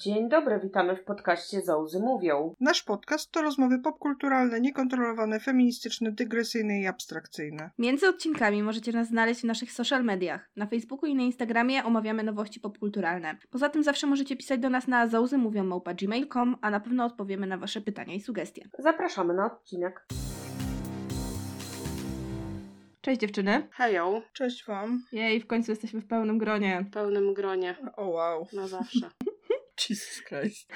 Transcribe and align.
Dzień 0.00 0.28
dobry, 0.28 0.60
witamy 0.62 0.96
w 0.96 1.04
podcaście 1.04 1.62
Zauzy 1.62 2.00
Mówią. 2.00 2.54
Nasz 2.60 2.82
podcast 2.82 3.32
to 3.32 3.42
rozmowy 3.42 3.78
popkulturalne, 3.78 4.60
niekontrolowane, 4.60 5.40
feministyczne, 5.40 6.12
dygresyjne 6.12 6.80
i 6.80 6.86
abstrakcyjne. 6.86 7.70
Między 7.78 8.08
odcinkami 8.08 8.62
możecie 8.62 8.92
nas 8.92 9.08
znaleźć 9.08 9.40
w 9.40 9.44
naszych 9.44 9.72
social 9.72 10.04
mediach. 10.04 10.50
Na 10.56 10.66
Facebooku 10.66 11.06
i 11.06 11.14
na 11.14 11.22
Instagramie 11.22 11.84
omawiamy 11.84 12.22
nowości 12.22 12.60
popkulturalne. 12.60 13.36
Poza 13.50 13.68
tym 13.68 13.82
zawsze 13.82 14.06
możecie 14.06 14.36
pisać 14.36 14.60
do 14.60 14.70
nas 14.70 14.88
na 14.88 15.06
zauzymówią.gmail.com, 15.06 16.56
a 16.60 16.70
na 16.70 16.80
pewno 16.80 17.04
odpowiemy 17.04 17.46
na 17.46 17.58
wasze 17.58 17.80
pytania 17.80 18.14
i 18.14 18.20
sugestie. 18.20 18.68
Zapraszamy 18.78 19.34
na 19.34 19.46
odcinek. 19.46 20.06
Cześć 23.00 23.20
dziewczyny. 23.20 23.68
Hejo, 23.70 24.22
Cześć 24.32 24.66
Wam. 24.66 25.02
Jej, 25.12 25.40
w 25.40 25.46
końcu 25.46 25.72
jesteśmy 25.72 26.00
w 26.00 26.06
pełnym 26.06 26.38
gronie. 26.38 26.84
w 26.90 26.92
pełnym 26.92 27.34
gronie. 27.34 27.76
O 27.96 28.08
wow. 28.08 28.46
Na 28.52 28.68
zawsze. 28.68 29.10
Jesus 29.90 30.22
Christ. 30.28 30.70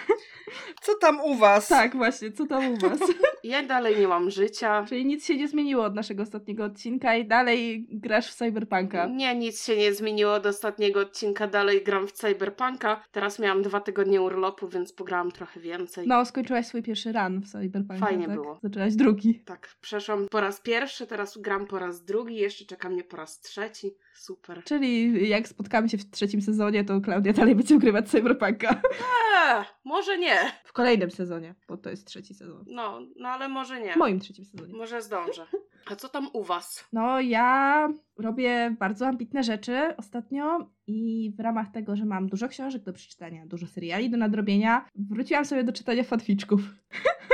Co 0.83 0.95
tam 0.95 1.21
u 1.21 1.35
Was? 1.35 1.69
Tak, 1.69 1.97
właśnie, 1.97 2.33
co 2.33 2.47
tam 2.47 2.73
u 2.73 2.77
was? 2.77 3.01
Ja 3.45 3.63
dalej 3.63 3.99
nie 4.01 4.09
mam 4.09 4.31
życia. 4.31 4.85
Czyli 4.89 5.07
nic 5.07 5.27
się 5.27 5.37
nie 5.37 5.49
zmieniło 5.49 5.85
od 5.85 5.95
naszego 5.95 6.23
ostatniego 6.23 6.65
odcinka 6.65 7.17
i 7.17 7.27
dalej 7.27 7.87
grasz 7.91 8.31
w 8.31 8.35
Cyberpunka. 8.35 9.07
Nie, 9.07 9.35
nic 9.35 9.65
się 9.65 9.77
nie 9.77 9.95
zmieniło 9.95 10.33
od 10.33 10.47
ostatniego 10.47 11.01
odcinka. 11.01 11.47
Dalej 11.47 11.83
gram 11.85 12.09
w 12.09 12.13
Cyberpunka. 12.13 13.05
Teraz 13.13 13.39
miałam 13.39 13.63
dwa 13.63 13.81
tygodnie 13.81 14.23
urlopu, 14.23 14.69
więc 14.69 14.93
pograłam 14.93 15.33
trochę 15.33 15.61
więcej. 15.61 16.07
No, 16.09 16.25
skończyłaś 16.25 16.67
swój 16.67 16.83
pierwszy 16.83 17.13
run 17.13 17.41
w 17.41 17.49
Cyberpunka, 17.49 18.07
Fajnie 18.07 18.27
tak? 18.27 18.35
było. 18.35 18.59
Zaczęłaś 18.63 18.95
drugi. 18.95 19.43
Tak, 19.45 19.69
przeszłam 19.81 20.29
po 20.29 20.41
raz 20.41 20.61
pierwszy, 20.61 21.07
teraz 21.07 21.39
gram 21.39 21.67
po 21.67 21.79
raz 21.79 22.05
drugi, 22.05 22.37
jeszcze 22.37 22.65
czeka 22.65 22.89
mnie 22.89 23.05
po 23.05 23.17
raz 23.17 23.41
trzeci. 23.41 23.95
Super. 24.15 24.65
Czyli 24.65 25.29
jak 25.29 25.49
spotkamy 25.49 25.89
się 25.89 25.99
w 25.99 26.11
trzecim 26.11 26.43
sezonie, 26.43 26.85
to 26.85 27.01
Klaudia 27.01 27.33
dalej 27.33 27.55
będzie 27.55 27.77
ugrywać 27.77 28.09
Cyberpunka. 28.09 28.71
Eee, 28.71 29.65
może 29.85 30.19
nie. 30.19 30.37
W 30.65 30.73
kolejnym 30.73 31.11
sezonie, 31.11 31.55
bo 31.69 31.77
to 31.77 31.91
jest 31.91 32.07
trzeci 32.07 32.35
sezon. 32.35 32.65
No, 32.69 33.01
no 33.17 33.29
ale 33.29 33.49
może 33.49 33.81
nie. 33.81 33.93
W 33.93 33.97
moim 33.97 34.21
trzecim 34.21 34.45
sezonie. 34.45 34.75
Może 34.75 35.03
zdążę. 35.03 35.47
A 35.91 35.97
co 35.97 36.09
tam 36.09 36.29
u 36.33 36.43
was? 36.43 36.85
No, 36.93 37.21
ja 37.21 37.89
robię 38.19 38.77
bardzo 38.79 39.07
ambitne 39.07 39.43
rzeczy 39.43 39.97
ostatnio 39.97 40.71
i 40.87 41.33
w 41.37 41.41
ramach 41.41 41.71
tego, 41.71 41.97
że 41.97 42.05
mam 42.05 42.29
dużo 42.29 42.49
książek 42.49 42.83
do 42.83 42.93
przeczytania, 42.93 43.47
dużo 43.47 43.67
seriali 43.67 44.11
do 44.11 44.17
nadrobienia, 44.17 44.85
wróciłam 44.95 45.45
sobie 45.45 45.65
do 45.65 45.73
czytania 45.73 46.03
fanficzków. 46.03 46.61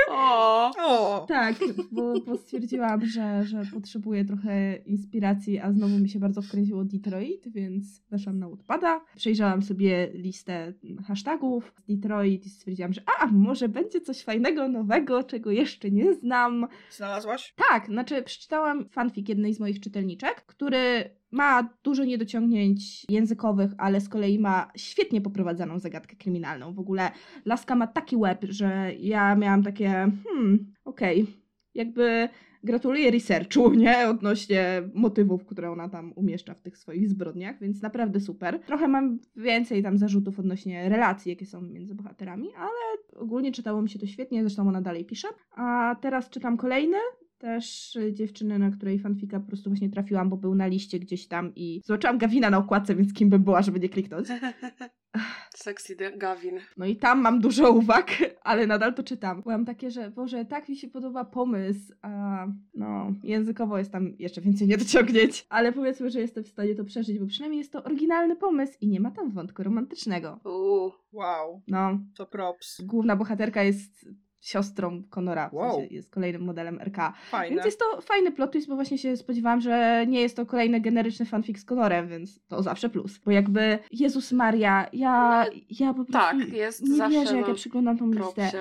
O, 0.09 0.71
O! 0.77 1.25
Tak, 1.27 1.55
bo, 1.91 2.13
bo 2.25 2.37
stwierdziłam, 2.37 3.05
że, 3.05 3.43
że 3.43 3.63
potrzebuję 3.73 4.25
trochę 4.25 4.75
inspiracji, 4.75 5.59
a 5.59 5.71
znowu 5.71 5.99
mi 5.99 6.09
się 6.09 6.19
bardzo 6.19 6.41
wkręciło 6.41 6.85
Detroit, 6.85 7.51
więc 7.51 8.01
weszłam 8.09 8.39
na 8.39 8.49
Wattpada, 8.49 9.01
przejrzałam 9.15 9.61
sobie 9.61 10.09
listę 10.13 10.73
hashtagów 11.07 11.73
z 11.77 11.83
Detroit 11.83 12.45
i 12.45 12.49
stwierdziłam, 12.49 12.93
że 12.93 13.01
a, 13.19 13.27
może 13.27 13.69
będzie 13.69 14.01
coś 14.01 14.23
fajnego, 14.23 14.67
nowego, 14.67 15.23
czego 15.23 15.51
jeszcze 15.51 15.91
nie 15.91 16.13
znam. 16.13 16.67
Znalazłaś? 16.91 17.53
Tak, 17.69 17.85
znaczy 17.85 18.21
przeczytałam 18.23 18.89
fanfic 18.89 19.29
jednej 19.29 19.53
z 19.53 19.59
moich 19.59 19.79
czytelniczek, 19.79 20.45
który 20.45 21.09
ma 21.31 21.69
dużo 21.83 22.05
niedociągnięć 22.05 23.05
językowych, 23.09 23.71
ale 23.77 24.01
z 24.01 24.09
kolei 24.09 24.39
ma 24.39 24.71
świetnie 24.75 25.21
poprowadzoną 25.21 25.79
zagadkę 25.79 26.15
kryminalną. 26.15 26.73
W 26.73 26.79
ogóle 26.79 27.11
Laska 27.45 27.75
ma 27.75 27.87
taki 27.87 28.15
łeb, 28.15 28.45
że 28.49 28.91
ja 28.99 29.35
miałam 29.35 29.63
takie, 29.63 29.89
hmm, 30.23 30.73
okej, 30.85 31.27
jakby 31.75 32.29
gratuluję 32.63 33.11
researchu, 33.11 33.73
nie? 33.83 34.09
Odnośnie 34.09 34.83
motywów, 34.93 35.45
które 35.45 35.71
ona 35.71 35.89
tam 35.89 36.13
umieszcza 36.15 36.53
w 36.53 36.61
tych 36.61 36.77
swoich 36.77 37.09
zbrodniach, 37.09 37.59
więc 37.59 37.81
naprawdę 37.81 38.19
super. 38.19 38.59
Trochę 38.59 38.87
mam 38.87 39.19
więcej 39.35 39.83
tam 39.83 39.97
zarzutów 39.97 40.39
odnośnie 40.39 40.89
relacji, 40.89 41.29
jakie 41.29 41.45
są 41.45 41.61
między 41.61 41.95
bohaterami, 41.95 42.49
ale 42.57 43.21
ogólnie 43.23 43.51
czytało 43.51 43.81
mi 43.81 43.89
się 43.89 43.99
to 43.99 44.05
świetnie, 44.05 44.41
zresztą 44.41 44.67
ona 44.67 44.81
dalej 44.81 45.05
pisze. 45.05 45.27
A 45.51 45.95
teraz 46.01 46.29
czytam 46.29 46.57
kolejny, 46.57 46.97
też 47.41 47.95
y, 47.95 48.13
dziewczyny, 48.13 48.59
na 48.59 48.71
której 48.71 48.99
fanfika 48.99 49.39
po 49.39 49.47
prostu 49.47 49.69
właśnie 49.69 49.89
trafiłam, 49.89 50.29
bo 50.29 50.37
był 50.37 50.55
na 50.55 50.67
liście 50.67 50.99
gdzieś 50.99 51.27
tam 51.27 51.51
i 51.55 51.81
zobaczyłam 51.85 52.17
Gawina 52.17 52.49
na 52.49 52.57
okładce, 52.57 52.95
więc 52.95 53.13
kim 53.13 53.29
bym 53.29 53.43
była, 53.43 53.61
żeby 53.61 53.79
nie 53.79 53.89
kliknąć. 53.89 54.27
sexy 55.55 55.95
Gavin. 56.17 56.59
No 56.77 56.85
i 56.85 56.95
tam 56.95 57.21
mam 57.21 57.39
dużo 57.41 57.71
uwag, 57.71 58.11
ale 58.43 58.67
nadal 58.67 58.93
to 58.93 59.03
czytam. 59.03 59.41
Byłam 59.41 59.65
takie, 59.65 59.91
że 59.91 60.11
Boże, 60.11 60.45
tak 60.45 60.69
mi 60.69 60.75
się 60.75 60.87
podoba 60.87 61.25
pomysł, 61.25 61.93
a 62.01 62.45
no, 62.73 63.13
językowo 63.23 63.77
jest 63.77 63.91
tam 63.91 64.13
jeszcze 64.19 64.41
więcej 64.41 64.67
niedociągnięć, 64.67 65.45
ale 65.49 65.73
powiedzmy, 65.73 66.09
że 66.09 66.19
jestem 66.19 66.43
w 66.43 66.47
stanie 66.47 66.75
to 66.75 66.83
przeżyć, 66.85 67.19
bo 67.19 67.25
przynajmniej 67.25 67.59
jest 67.59 67.71
to 67.71 67.83
oryginalny 67.83 68.35
pomysł 68.35 68.77
i 68.81 68.87
nie 68.87 68.99
ma 68.99 69.11
tam 69.11 69.31
wątku 69.31 69.63
romantycznego. 69.63 70.39
Uuu, 70.45 70.91
Wow. 71.13 71.61
No, 71.67 71.99
To 72.15 72.25
props. 72.25 72.81
główna 72.81 73.15
bohaterka 73.15 73.63
jest 73.63 74.09
siostrą 74.41 75.03
Conora, 75.09 75.49
w 75.49 75.53
Wow. 75.53 75.71
sensie 75.71 75.95
jest 75.95 76.11
kolejnym 76.11 76.41
modelem 76.41 76.79
RK. 76.81 77.13
Fajne. 77.29 77.55
Więc 77.55 77.65
jest 77.65 77.79
to 77.79 78.01
fajny 78.01 78.31
plot 78.31 78.51
twist, 78.51 78.67
bo 78.67 78.75
właśnie 78.75 78.97
się 78.97 79.17
spodziewałam, 79.17 79.61
że 79.61 80.05
nie 80.07 80.21
jest 80.21 80.35
to 80.35 80.45
kolejny 80.45 80.81
generyczny 80.81 81.25
fanfic 81.25 81.59
z 81.59 81.65
Conorem, 81.65 82.07
więc 82.07 82.39
to 82.47 82.63
zawsze 82.63 82.89
plus. 82.89 83.17
Bo 83.17 83.31
jakby, 83.31 83.79
Jezus 83.91 84.31
Maria, 84.31 84.87
ja, 84.93 85.45
ja 85.79 85.87
po 85.87 85.93
prostu 85.93 86.13
tak, 86.13 86.53
jest 86.53 86.89
nie 86.89 87.09
wierzę, 87.09 87.37
jak 87.37 87.47
ja 87.47 87.53
przyglądam 87.53 87.97
tą 87.97 88.11
listę. 88.11 88.51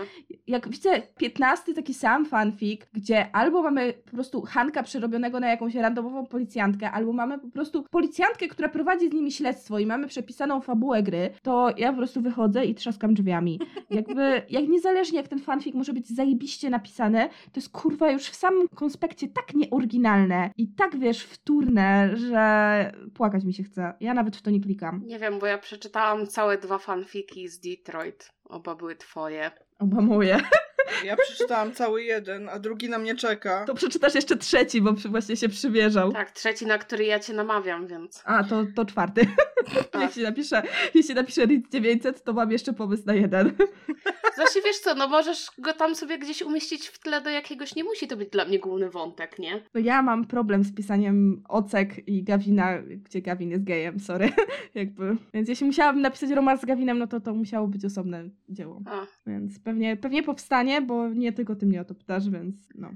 Jak 0.47 0.69
widzę 0.69 1.03
15 1.17 1.75
taki 1.75 1.95
sam 1.95 2.27
fanfic, 2.27 2.81
gdzie 2.93 3.37
albo 3.37 3.63
mamy 3.63 3.93
po 3.93 4.11
prostu 4.11 4.43
Hanka 4.43 4.83
przerobionego 4.83 5.41
na 5.41 5.49
jakąś 5.49 5.75
randomową 5.75 6.27
policjantkę, 6.27 6.91
albo 6.91 7.13
mamy 7.13 7.39
po 7.39 7.49
prostu 7.49 7.85
policjantkę, 7.91 8.49
która 8.49 8.69
prowadzi 8.69 9.09
z 9.09 9.13
nimi 9.13 9.33
śledztwo 9.33 9.79
i 9.79 9.87
mamy 9.87 10.07
przepisaną 10.07 10.61
fabułę 10.61 11.03
gry, 11.03 11.31
to 11.43 11.71
ja 11.77 11.91
po 11.91 11.97
prostu 11.99 12.21
wychodzę 12.21 12.65
i 12.65 12.75
trzaskam 12.75 13.15
drzwiami. 13.15 13.61
Jakby, 13.91 14.43
jak 14.51 14.69
niezależnie 14.69 15.19
jak 15.19 15.29
ten 15.29 15.39
fanfic 15.39 15.70
może 15.75 15.93
być 15.93 16.09
zajebiście 16.09 16.71
napisany, 16.71 17.29
to 17.29 17.61
jest 17.61 17.73
kurwa 17.73 18.11
już 18.11 18.23
w 18.23 18.37
samym 18.37 18.69
konspekcie 18.69 19.29
tak 19.29 19.55
nieoryginalne 19.55 20.51
i 20.57 20.69
tak 20.69 20.99
wiesz, 20.99 21.25
wtórne, 21.25 22.11
że 22.17 22.93
płakać 23.15 23.45
mi 23.45 23.55
się 23.55 23.63
chce. 23.63 23.95
Ja 24.01 24.15
nawet 24.15 24.37
w 24.37 24.43
to 24.43 24.51
nie 24.51 24.61
klikam. 24.61 25.03
Nie 25.07 25.19
wiem, 25.19 25.39
bo 25.39 25.47
ja 25.47 25.59
przeczytałam 25.59 26.27
całe 26.27 26.59
dwa 26.59 26.79
fanfiki 26.79 27.49
z 27.49 27.61
Detroit. 27.61 28.31
Oba 28.45 28.75
były 28.75 28.97
twoje. 28.97 29.51
Oba 29.79 30.01
moje. 30.01 30.41
Ja 31.05 31.17
przeczytałam 31.17 31.73
cały 31.73 32.03
jeden, 32.03 32.49
a 32.49 32.59
drugi 32.59 32.89
na 32.89 32.99
mnie 32.99 33.15
czeka. 33.15 33.65
To 33.65 33.75
przeczytasz 33.75 34.15
jeszcze 34.15 34.37
trzeci, 34.37 34.83
bo 34.83 34.93
właśnie 34.93 35.37
się 35.37 35.49
przymierzał. 35.49 36.13
Tak, 36.13 36.31
trzeci, 36.31 36.67
na 36.67 36.79
który 36.79 37.05
ja 37.05 37.21
cię 37.21 37.33
namawiam, 37.33 37.87
więc. 37.87 38.23
A, 38.25 38.45
to, 38.45 38.67
to 38.75 38.85
czwarty. 38.85 39.27
A. 39.93 40.03
Jeśli 40.05 40.23
napiszę, 40.23 40.63
jeśli 40.95 41.15
napiszę 41.15 41.47
RIT 41.47 41.71
900, 41.73 42.25
to 42.25 42.33
mam 42.33 42.51
jeszcze 42.53 42.73
pomysł 42.73 43.03
na 43.07 43.15
jeden. 43.15 43.53
Znaczy, 44.35 44.61
wiesz 44.65 44.79
co, 44.79 44.95
no 44.95 45.09
możesz 45.09 45.47
go 45.59 45.73
tam 45.73 45.95
sobie 45.95 46.19
gdzieś 46.19 46.43
umieścić 46.43 46.87
w 46.87 46.99
tle 46.99 47.21
do 47.21 47.31
jakiegoś, 47.31 47.75
nie 47.75 47.85
musi 47.85 48.09
to 48.09 48.17
być 48.17 48.31
dla 48.31 48.45
mnie 48.45 48.59
główny 48.59 48.91
wątek, 48.91 49.39
nie? 49.39 49.63
No 49.75 49.81
ja 49.81 50.03
mam 50.03 50.27
problem 50.27 50.65
z 50.65 50.75
pisaniem 50.75 51.43
Ocek 51.49 52.09
i 52.09 52.25
Gawina, 52.25 52.79
gdzie 52.83 53.23
Gawin 53.23 53.51
jest 53.51 53.65
gejem, 53.65 54.01
sorry. 54.01 54.33
Jakby. 54.75 55.17
Więc 55.35 55.49
jeśli 55.49 55.67
musiałabym 55.67 56.03
napisać 56.03 56.31
romans 56.31 56.61
z 56.61 56.65
Gawinem, 56.65 56.99
no 56.99 57.07
to 57.07 57.21
to 57.21 57.35
musiało 57.35 57.69
być 57.69 57.85
osobne 57.85 58.25
dzieło. 58.49 58.83
A, 58.87 59.07
Więc 59.27 59.59
pewnie, 59.59 59.97
pewnie 59.97 60.23
powstanie, 60.23 60.80
bo 60.83 61.09
nie 61.09 61.33
tylko 61.33 61.57
ty 61.57 61.67
mnie 61.67 61.81
o 61.81 61.85
to 61.85 61.95
pytasz, 61.95 62.31
więc 62.31 62.69
no. 62.75 62.91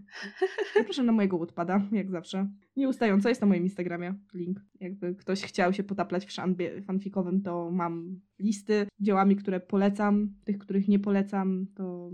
Zapraszam 0.75 1.07
na 1.07 1.13
mojego 1.13 1.37
Woodpada, 1.37 1.83
jak 1.93 2.11
zawsze. 2.11 2.49
Nieustająco 2.77 3.29
jest 3.29 3.41
na 3.41 3.47
moim 3.47 3.63
Instagramie 3.63 4.15
link. 4.35 4.61
Jakby 4.81 5.15
ktoś 5.15 5.43
chciał 5.43 5.73
się 5.73 5.85
potaplać 5.85 6.27
w 6.27 6.33
szambie 6.33 6.83
fanfikowym, 6.83 7.43
to 7.43 7.71
mam 7.71 8.21
listy 8.39 8.87
z 8.99 9.05
dziełami, 9.05 9.37
które 9.37 9.61
polecam. 9.61 10.35
Tych, 10.45 10.59
których 10.59 10.89
nie 10.89 10.99
polecam, 10.99 11.67
to 11.75 12.11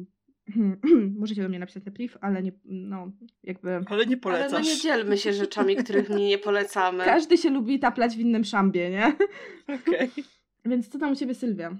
możecie 1.20 1.42
do 1.42 1.48
mnie 1.48 1.58
napisać 1.58 1.84
na 1.84 1.92
priv, 1.92 2.18
ale 2.20 2.42
nie, 2.42 2.52
no, 2.64 3.12
jakby... 3.42 3.70
Ale 3.70 3.82
nie 3.86 3.88
ale 3.96 4.16
no 4.16 4.20
polecasz. 4.20 4.66
nie 4.66 4.76
dzielmy 4.76 5.18
się 5.18 5.32
rzeczami, 5.32 5.76
których 5.76 6.10
mi 6.10 6.28
nie 6.28 6.38
polecamy. 6.38 7.04
Każdy 7.04 7.38
się 7.38 7.50
lubi 7.50 7.78
taplać 7.78 8.16
w 8.16 8.20
innym 8.20 8.44
szambie, 8.44 8.90
nie? 8.90 9.16
Okej. 9.74 10.10
Więc 10.64 10.88
co 10.88 10.98
tam 10.98 11.12
u 11.12 11.16
ciebie, 11.16 11.34
Sylwia? 11.34 11.76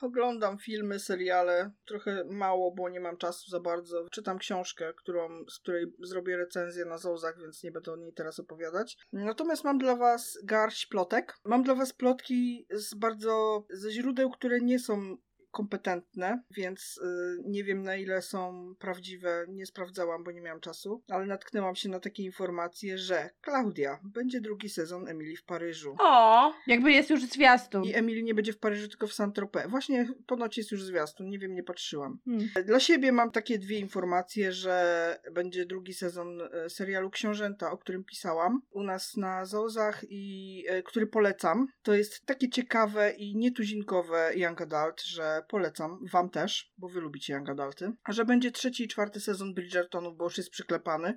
Oglądam 0.00 0.58
filmy, 0.58 0.98
seriale. 0.98 1.70
Trochę 1.86 2.24
mało, 2.24 2.74
bo 2.74 2.88
nie 2.88 3.00
mam 3.00 3.16
czasu 3.16 3.50
za 3.50 3.60
bardzo. 3.60 4.08
Czytam 4.10 4.38
książkę, 4.38 4.94
którą, 4.96 5.44
z 5.48 5.58
której 5.58 5.86
zrobię 6.02 6.36
recenzję 6.36 6.84
na 6.84 6.98
Zozach, 6.98 7.38
więc 7.38 7.62
nie 7.62 7.72
będę 7.72 7.92
o 7.92 7.96
niej 7.96 8.12
teraz 8.12 8.40
opowiadać. 8.40 8.98
Natomiast 9.12 9.64
mam 9.64 9.78
dla 9.78 9.96
was 9.96 10.38
garść 10.44 10.86
plotek. 10.86 11.34
Mam 11.44 11.62
dla 11.62 11.74
was 11.74 11.92
plotki 11.92 12.66
z 12.70 12.94
bardzo... 12.94 13.64
ze 13.70 13.90
źródeł, 13.90 14.30
które 14.30 14.60
nie 14.60 14.78
są 14.78 15.16
kompetentne, 15.56 16.42
więc 16.50 16.98
y, 16.98 17.42
nie 17.44 17.64
wiem 17.64 17.82
na 17.82 17.96
ile 17.96 18.22
są 18.22 18.74
prawdziwe, 18.78 19.46
nie 19.48 19.66
sprawdzałam, 19.66 20.24
bo 20.24 20.32
nie 20.32 20.40
miałam 20.40 20.60
czasu, 20.60 21.02
ale 21.08 21.26
natknęłam 21.26 21.76
się 21.76 21.88
na 21.88 22.00
takie 22.00 22.22
informacje, 22.22 22.98
że 22.98 23.30
Klaudia 23.40 23.98
będzie 24.04 24.40
drugi 24.40 24.68
sezon 24.68 25.08
Emilii 25.08 25.36
w 25.36 25.44
Paryżu. 25.44 25.96
O, 25.98 26.52
Jakby 26.66 26.92
jest 26.92 27.10
już 27.10 27.24
zwiastun. 27.24 27.84
I 27.84 27.94
Emily 27.94 28.22
nie 28.22 28.34
będzie 28.34 28.52
w 28.52 28.58
Paryżu, 28.58 28.88
tylko 28.88 29.06
w 29.06 29.12
Saint-Tropez. 29.12 29.70
Właśnie 29.70 30.08
ponoć 30.26 30.58
jest 30.58 30.72
już 30.72 30.82
zwiastun, 30.84 31.28
nie 31.28 31.38
wiem, 31.38 31.54
nie 31.54 31.62
patrzyłam. 31.62 32.18
Hmm. 32.24 32.48
Dla 32.66 32.80
siebie 32.80 33.12
mam 33.12 33.30
takie 33.30 33.58
dwie 33.58 33.78
informacje, 33.78 34.52
że 34.52 35.18
będzie 35.32 35.66
drugi 35.66 35.94
sezon 35.94 36.42
e, 36.42 36.70
serialu 36.70 37.10
Książęta, 37.10 37.70
o 37.70 37.78
którym 37.78 38.04
pisałam 38.04 38.62
u 38.70 38.82
nas 38.82 39.16
na 39.16 39.44
Zozach 39.44 40.04
i 40.08 40.64
e, 40.68 40.82
który 40.82 41.06
polecam. 41.06 41.68
To 41.82 41.94
jest 41.94 42.26
takie 42.26 42.48
ciekawe 42.48 43.10
i 43.10 43.36
nietuzinkowe 43.36 44.32
young 44.34 44.60
adult, 44.60 45.02
że 45.02 45.42
polecam 45.48 45.98
wam 46.12 46.30
też, 46.30 46.72
bo 46.78 46.88
wy 46.88 47.00
lubicie 47.00 47.32
young 47.32 47.48
adulty, 47.48 47.92
że 48.08 48.24
będzie 48.24 48.50
trzeci 48.50 48.84
i 48.84 48.88
czwarty 48.88 49.20
sezon 49.20 49.54
Bridgertonów, 49.54 50.16
bo 50.16 50.24
już 50.24 50.38
jest 50.38 50.50
przyklepany. 50.50 51.14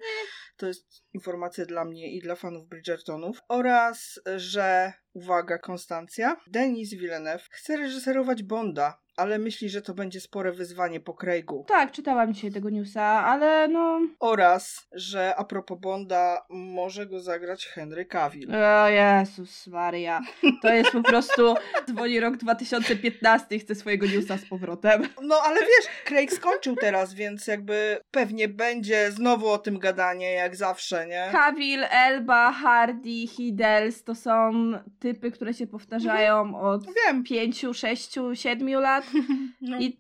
To 0.58 0.68
jest 0.68 1.04
informacja 1.14 1.66
dla 1.66 1.86
mnie 1.86 2.12
i 2.12 2.22
dla 2.22 2.36
fanów 2.36 2.68
Bridgertonów. 2.68 3.40
Oraz, 3.48 4.20
że, 4.36 4.94
uwaga, 5.14 5.58
Konstancja, 5.58 6.38
Denis 6.48 6.94
Villeneuve 6.94 7.48
chce 7.52 7.78
reżyserować 7.78 8.44
Bonda, 8.44 9.02
ale 9.20 9.40
myśli, 9.40 9.70
że 9.70 9.82
to 9.82 9.94
będzie 9.94 10.22
spore 10.22 10.52
wyzwanie 10.52 11.00
po 11.00 11.14
Craigu. 11.14 11.66
Tak, 11.68 11.92
czytałam 11.92 12.34
dzisiaj 12.34 12.52
tego 12.52 12.70
newsa, 12.70 13.04
ale 13.04 13.68
no... 13.68 14.02
Oraz, 14.20 14.88
że 14.92 15.36
a 15.36 15.44
propos 15.44 15.80
Bonda, 15.80 16.46
może 16.50 17.06
go 17.06 17.20
zagrać 17.20 17.66
Henry 17.66 18.06
Cavill. 18.06 18.56
O 18.56 18.90
Jezus 18.90 19.68
Maria. 19.68 20.22
To 20.62 20.74
jest 20.74 20.92
po 20.92 21.04
prostu... 21.04 21.56
Dzwoni 21.90 22.20
rok 22.20 22.38
2015 22.38 23.56
i 23.56 23.60
chce 23.60 23.76
swojego 23.76 24.08
newsa 24.08 24.38
z 24.38 24.46
powrotem. 24.46 25.08
No 25.22 25.36
ale 25.46 25.60
wiesz, 25.60 25.88
Craig 26.06 26.34
skończył 26.34 26.76
teraz, 26.76 27.14
więc 27.14 27.48
jakby 27.48 27.98
pewnie 28.12 28.48
będzie 28.48 29.12
znowu 29.12 29.48
o 29.48 29.58
tym 29.58 29.80
gadanie, 29.80 30.34
jak 30.34 30.56
zawsze, 30.56 31.08
nie? 31.08 31.30
Cavill, 31.32 31.84
Elba, 31.90 32.52
Hardy, 32.52 33.28
Hiddles 33.28 34.04
to 34.04 34.16
są 34.16 34.52
typy, 35.00 35.32
które 35.32 35.54
się 35.54 35.68
powtarzają 35.68 36.62
od 36.62 36.86
Wiem. 36.86 37.24
pięciu, 37.24 37.74
sześciu, 37.74 38.36
siedmiu 38.36 38.80
lat. 38.80 39.09
No. 39.62 39.80
I 39.80 40.00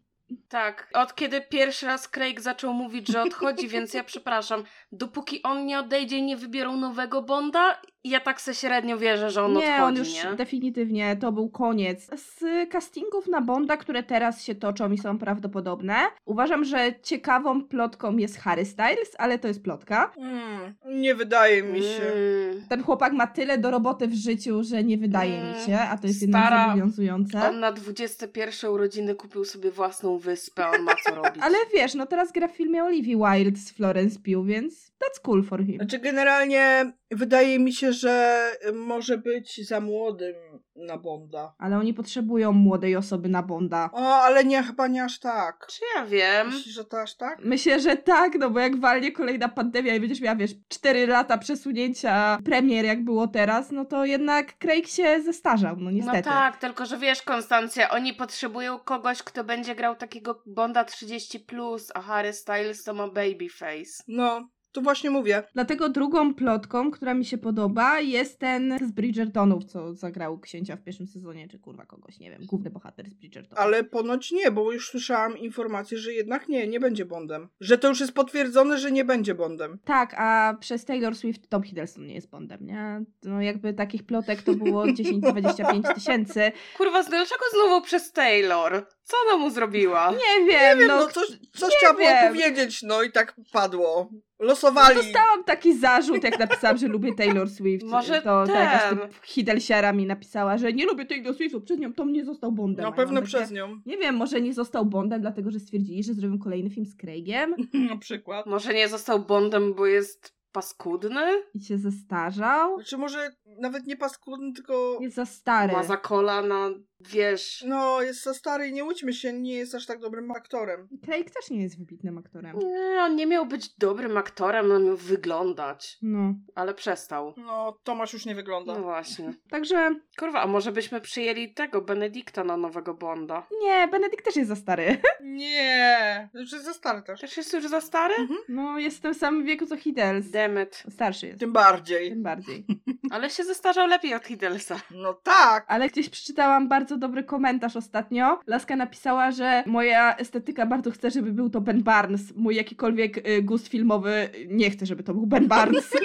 Tak, 0.50 0.90
od 0.94 1.16
kiedy 1.16 1.42
pierwszy 1.42 1.86
raz 1.86 2.10
Craig 2.10 2.42
zaczął 2.42 2.74
mówić, 2.74 3.08
że 3.08 3.22
odchodzi, 3.22 3.68
więc 3.68 3.94
ja 3.94 4.04
przepraszam, 4.04 4.64
dopóki 4.92 5.44
on 5.44 5.66
nie 5.66 5.80
odejdzie 5.80 6.18
i 6.18 6.24
nie 6.24 6.38
wybiorą 6.38 6.78
nowego 6.78 7.22
Bonda, 7.22 7.82
ja 8.04 8.20
tak 8.20 8.42
se 8.42 8.56
średnio 8.56 8.98
wierzę, 8.98 9.30
że 9.30 9.44
on 9.44 9.54
nie, 9.54 9.58
odchodzi, 9.60 9.82
on 9.82 9.96
już 9.96 10.24
nie? 10.24 10.34
definitywnie, 10.36 11.16
to 11.16 11.32
był 11.32 11.50
koniec. 11.50 12.08
Z 12.16 12.44
castingów 12.70 13.28
na 13.28 13.42
Bonda, 13.42 13.78
które 13.78 14.04
teraz 14.04 14.44
się 14.44 14.56
toczą 14.56 14.92
i 14.92 14.98
są 14.98 15.18
prawdopodobne, 15.18 15.96
uważam, 16.26 16.64
że 16.64 16.94
ciekawą 17.04 17.64
plotką 17.64 18.18
jest 18.18 18.38
Harry 18.38 18.66
Styles, 18.66 19.16
ale 19.18 19.40
to 19.40 19.48
jest 19.48 19.64
plotka. 19.64 20.12
Mm, 20.18 20.74
nie 21.02 21.16
wydaje 21.16 21.64
mi 21.64 21.82
się. 21.82 22.04
Mm. 22.04 22.64
Ten 22.70 22.84
chłopak 22.84 23.14
ma 23.14 23.28
tyle 23.28 23.58
do 23.58 23.72
roboty 23.72 24.08
w 24.08 24.14
życiu, 24.14 24.64
że 24.64 24.84
nie 24.84 24.98
wydaje 24.98 25.32
mi 25.44 25.50
Mm, 25.50 25.66
się, 25.66 25.80
a 25.80 25.98
to 25.98 26.08
jest 26.08 26.22
jednak 26.22 26.44
stara- 26.44 26.66
zobowiązujące. 26.68 27.50
On 27.50 27.60
na 27.60 27.72
21 27.72 28.72
urodziny 28.72 29.16
kupił 29.16 29.46
sobie 29.46 29.72
własną 29.72 30.18
wyspę, 30.18 30.68
on 30.68 30.82
ma 30.84 30.92
co 31.06 31.16
robić. 31.24 31.44
Ale 31.44 31.58
wiesz, 31.74 31.94
no 31.96 32.06
teraz 32.06 32.32
gra 32.32 32.48
w 32.48 32.52
filmie 32.56 32.84
Olivia 32.84 33.18
Wilde 33.34 33.60
z 33.60 33.72
Florence 33.72 34.20
Pugh, 34.20 34.46
więc 34.48 34.79
that's 35.00 35.22
cool 35.24 35.44
for 35.44 35.66
him. 35.66 35.76
Znaczy 35.76 36.00
generalnie 36.00 36.94
wydaje 37.12 37.60
mi 37.60 37.74
się, 37.74 37.94
że 37.94 38.46
może 38.74 39.18
być 39.18 39.68
za 39.68 39.80
młodym 39.80 40.36
na 40.76 40.98
Bonda. 40.98 41.56
Ale 41.58 41.78
oni 41.78 41.94
potrzebują 41.94 42.52
młodej 42.52 42.96
osoby 42.96 43.30
na 43.30 43.44
Bonda. 43.44 43.90
O, 43.94 44.16
ale 44.16 44.44
nie, 44.44 44.64
chyba 44.64 44.88
nie 44.88 45.04
aż 45.04 45.20
tak. 45.20 45.68
Czy 45.70 45.82
ja 45.96 46.06
wiem? 46.06 46.48
Myślisz, 46.48 46.76
że 46.76 46.86
to 46.86 47.02
aż 47.02 47.18
tak? 47.18 47.40
Myślę, 47.44 47.80
że 47.80 47.98
tak, 47.98 48.36
no 48.40 48.50
bo 48.50 48.60
jak 48.60 48.80
walnie 48.80 49.12
kolejna 49.12 49.50
pandemia 49.50 49.96
i 49.96 50.00
będziesz 50.00 50.22
miała, 50.22 50.36
wiesz, 50.36 50.52
4 50.68 51.08
lata 51.08 51.38
przesunięcia 51.38 52.38
premier, 52.46 52.86
jak 52.86 53.04
było 53.04 53.28
teraz, 53.28 53.72
no 53.72 53.86
to 53.86 54.06
jednak 54.06 54.58
Craig 54.58 54.88
się 54.88 55.22
zestarzał, 55.22 55.76
no 55.76 55.92
niestety. 55.92 56.30
No 56.30 56.36
tak, 56.36 56.58
tylko 56.58 56.86
że 56.86 56.98
wiesz, 56.98 57.22
Konstancja, 57.22 57.90
oni 57.90 58.14
potrzebują 58.14 58.80
kogoś, 58.80 59.24
kto 59.24 59.44
będzie 59.44 59.76
grał 59.76 59.96
takiego 59.96 60.44
Bonda 60.46 60.84
30, 60.84 61.46
a 61.94 62.02
Harry 62.02 62.34
Styles 62.34 62.84
to 62.84 62.94
ma 62.94 63.08
babyface. 63.08 64.04
No, 64.08 64.50
to 64.72 64.82
właśnie 64.82 65.10
mówię. 65.10 65.44
Dlatego 65.54 65.90
drugą 65.90 66.34
plotką, 66.34 66.92
która 66.92 67.14
mi 67.14 67.26
się 67.26 67.38
podoba, 67.38 68.00
jest 68.00 68.40
ten 68.40 68.78
z 68.88 68.92
Bridgertonów, 68.92 69.66
co 69.66 69.94
zagrał 69.94 70.40
księcia 70.40 70.76
w 70.76 70.84
pierwszym 70.84 71.08
sezonie, 71.08 71.48
czy 71.48 71.60
kurwa 71.60 71.86
kogoś, 71.86 72.20
nie 72.20 72.32
wiem, 72.32 72.42
główny 72.46 72.70
bohater 72.70 73.10
z 73.10 73.14
Bridgertonów. 73.14 73.60
Ale 73.60 73.84
ponoć 73.84 74.32
nie, 74.32 74.52
bo 74.52 74.72
już 74.72 74.90
słyszałam 74.90 75.38
informację, 75.38 75.98
że 75.98 76.14
jednak 76.14 76.50
nie, 76.50 76.68
nie 76.68 76.80
będzie 76.80 77.06
Bondem. 77.06 77.48
Że 77.60 77.78
to 77.78 77.88
już 77.88 78.00
jest 78.00 78.14
potwierdzone, 78.14 78.78
że 78.78 78.92
nie 78.92 79.06
będzie 79.06 79.36
Bondem. 79.36 79.80
Tak, 79.86 80.16
a 80.18 80.58
przez 80.60 80.86
Taylor 80.86 81.16
Swift 81.16 81.50
Tom 81.50 81.64
Hiddleston 81.64 82.06
nie 82.06 82.16
jest 82.16 82.30
Bondem, 82.30 82.66
nie? 82.66 83.04
No 83.24 83.42
jakby 83.42 83.74
takich 83.74 84.04
plotek 84.04 84.42
to 84.42 84.54
było 84.54 84.84
10-25 85.00 85.94
tysięcy. 85.94 86.52
Kurwa, 86.78 87.04
dlaczego 87.04 87.46
znowu 87.54 87.82
przez 87.82 88.12
Taylor? 88.12 88.88
Co 89.10 89.18
ona 89.28 89.38
mu 89.38 89.50
zrobiła? 89.50 90.12
Nie 90.12 90.46
wiem, 90.46 90.80
Wiem, 90.80 90.88
no, 90.88 90.96
no, 91.00 91.08
coś, 91.08 91.28
coś 91.54 91.72
nie 91.72 91.78
trzeba 91.80 91.94
było 91.94 92.10
powiedzieć, 92.28 92.84
no 92.84 93.04
i 93.04 93.12
tak 93.12 93.36
padło. 93.52 94.10
Losowali. 94.40 94.96
Dostałam 94.96 95.44
taki 95.46 95.78
zarzut, 95.78 96.24
jak 96.24 96.40
napisałam, 96.40 96.78
że 96.78 96.88
lubię 96.88 97.16
Taylor 97.16 97.50
Swift. 97.50 97.86
Może 97.86 98.22
to 98.22 98.44
ta 98.48 98.60
jakaś 98.60 98.90
ten. 98.90 99.00
typ 99.00 99.26
Hiddelsiara 99.26 99.94
mi 99.94 100.06
napisała, 100.06 100.58
że 100.58 100.74
nie 100.74 100.86
lubię 100.86 101.06
Taylor 101.06 101.36
Swiftu, 101.36 101.62
przez 101.62 101.80
nią 101.80 101.94
Tom 101.94 102.14
nie 102.14 102.26
został 102.26 102.52
Bondem. 102.52 102.84
Na 102.84 102.90
ja 102.90 102.96
pewno 102.96 103.22
przez 103.22 103.42
takie, 103.42 103.54
nią. 103.54 103.82
Nie 103.86 103.98
wiem, 103.98 104.16
może 104.16 104.42
nie 104.42 104.54
został 104.54 104.86
Bondem, 104.86 105.22
dlatego 105.22 105.52
że 105.52 105.60
stwierdzili, 105.60 106.04
że 106.04 106.14
zrobią 106.14 106.40
kolejny 106.40 106.70
film 106.70 106.86
z 106.86 106.96
Craigiem 106.96 107.56
Na 107.90 107.98
przykład. 107.98 108.46
Może 108.46 108.74
nie 108.74 108.88
został 108.88 109.20
Bondem, 109.20 109.74
bo 109.74 109.86
jest 109.86 110.40
paskudny? 110.52 111.44
i 111.54 111.60
się 111.60 111.78
zestarzał. 111.78 112.76
Znaczy 112.76 112.98
może 112.98 113.32
nawet 113.60 113.88
nie 113.88 113.98
paskudny, 113.98 114.54
tylko... 114.54 114.98
Jest 115.02 115.16
za 115.16 115.26
stary. 115.26 115.74
Ma 115.74 115.84
za 115.84 115.98
kolana, 115.98 116.70
wiesz... 117.00 117.64
No, 117.68 118.02
jest 118.02 118.24
za 118.24 118.34
stary 118.34 118.68
i 118.68 118.74
nie 118.74 118.84
łudźmy 118.84 119.14
się, 119.14 119.34
nie 119.34 119.54
jest 119.54 119.76
aż 119.76 119.86
tak 119.86 120.00
dobrym 120.00 120.32
aktorem. 120.32 120.88
Craig 121.06 121.32
też 121.32 121.50
nie 121.50 121.62
jest 121.62 121.80
wybitnym 121.80 122.18
aktorem. 122.18 122.60
Nie, 122.60 123.02
on 123.02 123.16
nie 123.16 123.28
miał 123.28 123.46
być 123.46 123.76
dobrym 123.78 124.18
aktorem, 124.18 124.72
on 124.72 124.86
miał 124.86 124.98
wyglądać. 124.98 125.98
No. 126.02 126.34
Ale 126.56 126.74
przestał. 126.74 127.34
No, 127.38 127.80
Tomasz 127.84 128.14
już 128.14 128.26
nie 128.26 128.36
wygląda. 128.36 128.74
No 128.74 128.82
właśnie. 128.84 129.34
Także 129.50 129.96
Kurwa, 130.20 130.42
a 130.42 130.48
może 130.48 130.72
byśmy 130.72 131.02
przyjęli 131.02 131.54
tego, 131.54 131.82
Benedykta 131.82 132.44
na 132.44 132.58
nowego 132.58 132.94
Bonda? 132.94 133.48
nie, 133.62 133.88
Benedikt 133.88 134.26
też 134.26 134.36
jest 134.36 134.50
za 134.50 134.56
stary. 134.56 134.98
Nie, 135.24 136.30
już 136.34 136.52
jest 136.52 136.66
za 136.66 136.74
stary 136.74 137.02
też. 137.02 137.22
Też 137.22 137.38
jest 137.38 137.54
już 137.54 137.68
za 137.68 137.82
stary? 137.82 138.14
No, 138.50 138.80
jest 138.80 138.98
w 138.98 139.02
tym 139.02 139.14
samym 139.14 139.46
wieku 139.46 139.66
co 139.66 139.78
Hiddles. 139.78 140.32
Demet. 140.32 140.84
Starszy 140.90 141.28
jest. 141.28 141.40
Tym 141.40 141.54
bardziej. 141.54 142.10
Tym 142.10 142.24
bardziej. 142.24 142.66
Ale 143.12 143.30
się 143.30 143.44
zestarzał 143.44 143.88
lepiej 143.88 144.14
od 144.14 144.26
Hiddelsa. 144.26 144.82
No 144.92 145.14
tak. 145.14 145.66
Ale 145.68 145.90
gdzieś 145.90 146.10
przeczytałam 146.10 146.68
bardzo 146.68 146.89
dobry 146.98 147.24
komentarz 147.24 147.76
ostatnio. 147.76 148.40
Laska 148.48 148.76
napisała, 148.76 149.32
że 149.32 149.64
moja 149.66 150.16
estetyka 150.16 150.66
bardzo 150.66 150.92
chce, 150.92 151.12
żeby 151.12 151.34
był 151.34 151.50
to 151.50 151.62
Ben 151.62 151.84
Barnes. 151.84 152.36
Mój 152.36 152.56
jakikolwiek 152.56 153.28
y, 153.28 153.42
gust 153.44 153.68
filmowy 153.68 154.30
nie 154.48 154.70
chce, 154.70 154.86
żeby 154.86 155.04
to 155.04 155.14
był 155.14 155.28
Ben 155.28 155.48
Barnes. 155.48 155.92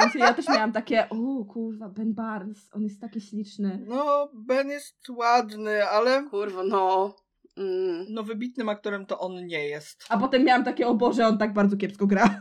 Więc 0.00 0.14
ja 0.14 0.34
też 0.34 0.48
miałam 0.48 0.72
takie, 0.72 1.08
o 1.08 1.44
kurwa, 1.44 1.88
Ben 1.88 2.14
Barnes, 2.14 2.68
on 2.72 2.82
jest 2.82 3.00
taki 3.00 3.20
śliczny. 3.20 3.84
No, 3.86 4.28
Ben 4.34 4.68
jest 4.68 5.08
ładny, 5.08 5.88
ale 5.88 6.24
Kurwa, 6.30 6.62
no. 6.64 7.14
Mm. 7.56 8.06
no 8.08 8.22
wybitnym 8.22 8.68
aktorem 8.68 9.06
to 9.06 9.18
on 9.18 9.46
nie 9.46 9.68
jest. 9.68 10.04
A 10.08 10.18
potem 10.18 10.44
miałam 10.44 10.64
takie, 10.64 10.86
o 10.86 10.94
Boże, 10.94 11.26
on 11.26 11.38
tak 11.38 11.52
bardzo 11.52 11.76
kiepsko 11.76 12.06
gra. 12.06 12.40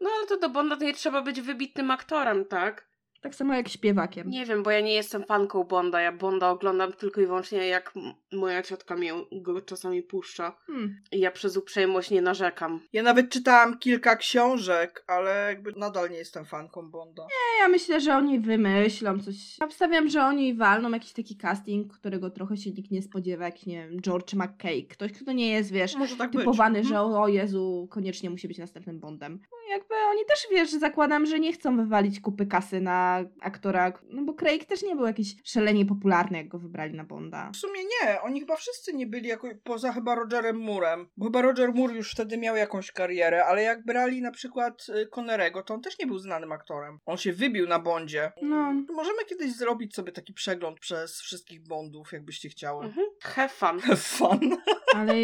No 0.00 0.10
ale 0.18 0.26
to 0.26 0.38
do 0.38 0.48
Bonda 0.48 0.76
to 0.76 0.84
nie 0.84 0.94
trzeba 0.94 1.22
być 1.22 1.40
wybitnym 1.40 1.90
aktorem, 1.90 2.44
tak? 2.44 2.91
Tak 3.22 3.34
samo 3.34 3.54
jak 3.54 3.68
śpiewakiem. 3.68 4.30
Nie 4.30 4.46
wiem, 4.46 4.62
bo 4.62 4.70
ja 4.70 4.80
nie 4.80 4.94
jestem 4.94 5.24
fanką 5.24 5.64
Bonda. 5.64 6.00
Ja 6.00 6.12
Bonda 6.12 6.50
oglądam 6.50 6.92
tylko 6.92 7.20
i 7.20 7.26
wyłącznie 7.26 7.66
jak 7.66 7.92
moja 8.32 8.62
ciotka 8.62 8.96
mnie 8.96 9.12
go 9.32 9.60
czasami 9.60 10.02
puszcza. 10.02 10.56
Hmm. 10.66 10.96
I 11.12 11.20
ja 11.20 11.30
przez 11.30 11.56
uprzejmość 11.56 12.10
nie 12.10 12.22
narzekam. 12.22 12.80
Ja 12.92 13.02
nawet 13.02 13.30
czytałam 13.30 13.78
kilka 13.78 14.16
książek, 14.16 15.04
ale 15.06 15.44
jakby 15.48 15.72
nadal 15.76 16.10
nie 16.10 16.16
jestem 16.16 16.44
fanką 16.44 16.90
Bonda. 16.90 17.26
Ja 17.60 17.68
myślę, 17.68 18.00
że 18.00 18.16
oni 18.16 18.40
wymyślą 18.40 19.18
coś. 19.20 19.34
Obstawiam, 19.60 20.08
że 20.08 20.22
oni 20.24 20.54
walną 20.54 20.90
jakiś 20.90 21.12
taki 21.12 21.36
casting, 21.36 21.92
którego 21.92 22.30
trochę 22.30 22.56
się 22.56 22.70
nikt 22.70 22.90
nie 22.90 23.02
spodziewa, 23.02 23.44
jak 23.44 23.66
nie 23.66 23.88
wiem, 23.88 24.00
George 24.00 24.34
McKay. 24.34 24.82
Ktoś, 24.90 25.12
kto 25.12 25.32
nie 25.32 25.50
jest, 25.52 25.72
wiesz, 25.72 25.96
Może 25.96 26.16
tak 26.16 26.30
być. 26.30 26.40
typowany, 26.40 26.78
Mhm. 26.78 26.94
że 26.94 27.00
o 27.18 27.28
Jezu, 27.28 27.88
koniecznie 27.90 28.30
musi 28.30 28.48
być 28.48 28.58
następnym 28.58 29.00
Bondem. 29.00 29.38
No 29.52 29.56
jakby 29.70 29.94
oni 30.10 30.20
też, 30.28 30.46
wiesz, 30.50 30.70
zakładam, 30.70 31.26
że 31.26 31.40
nie 31.40 31.52
chcą 31.52 31.76
wywalić 31.76 32.20
kupy 32.20 32.46
kasy 32.46 32.80
na 32.80 33.11
aktora, 33.40 33.92
no 34.08 34.22
bo 34.22 34.34
Craig 34.34 34.64
też 34.64 34.82
nie 34.82 34.96
był 34.96 35.06
jakiś 35.06 35.34
szalenie 35.44 35.86
popularny, 35.86 36.38
jak 36.38 36.48
go 36.48 36.58
wybrali 36.58 36.94
na 36.94 37.04
Bonda. 37.04 37.50
W 37.54 37.56
sumie 37.56 37.80
nie, 37.84 38.20
oni 38.22 38.40
chyba 38.40 38.56
wszyscy 38.56 38.92
nie 38.92 39.06
byli 39.06 39.28
jako, 39.28 39.48
poza 39.64 39.92
chyba 39.92 40.14
Rogerem 40.14 40.60
Moorem, 40.60 41.08
bo 41.16 41.24
chyba 41.24 41.42
Roger 41.42 41.74
Moore 41.74 41.94
już 41.94 42.12
wtedy 42.12 42.38
miał 42.38 42.56
jakąś 42.56 42.92
karierę, 42.92 43.44
ale 43.44 43.62
jak 43.62 43.84
brali 43.84 44.22
na 44.22 44.30
przykład 44.30 44.86
y, 44.88 45.06
Connerego, 45.06 45.62
to 45.62 45.74
on 45.74 45.80
też 45.80 45.98
nie 45.98 46.06
był 46.06 46.18
znanym 46.18 46.52
aktorem. 46.52 46.98
On 47.06 47.16
się 47.16 47.32
wybił 47.32 47.68
na 47.68 47.78
Bondzie. 47.78 48.32
No. 48.42 48.72
Możemy 48.92 49.24
kiedyś 49.28 49.52
zrobić 49.52 49.94
sobie 49.94 50.12
taki 50.12 50.32
przegląd 50.32 50.80
przez 50.80 51.20
wszystkich 51.20 51.62
Bondów, 51.62 52.12
jakbyście 52.12 52.48
chciały. 52.48 52.84
Mhm. 52.84 53.06
Have 53.22 53.48
fun. 53.48 53.80
Fun. 53.96 54.56
Ale 54.94 55.14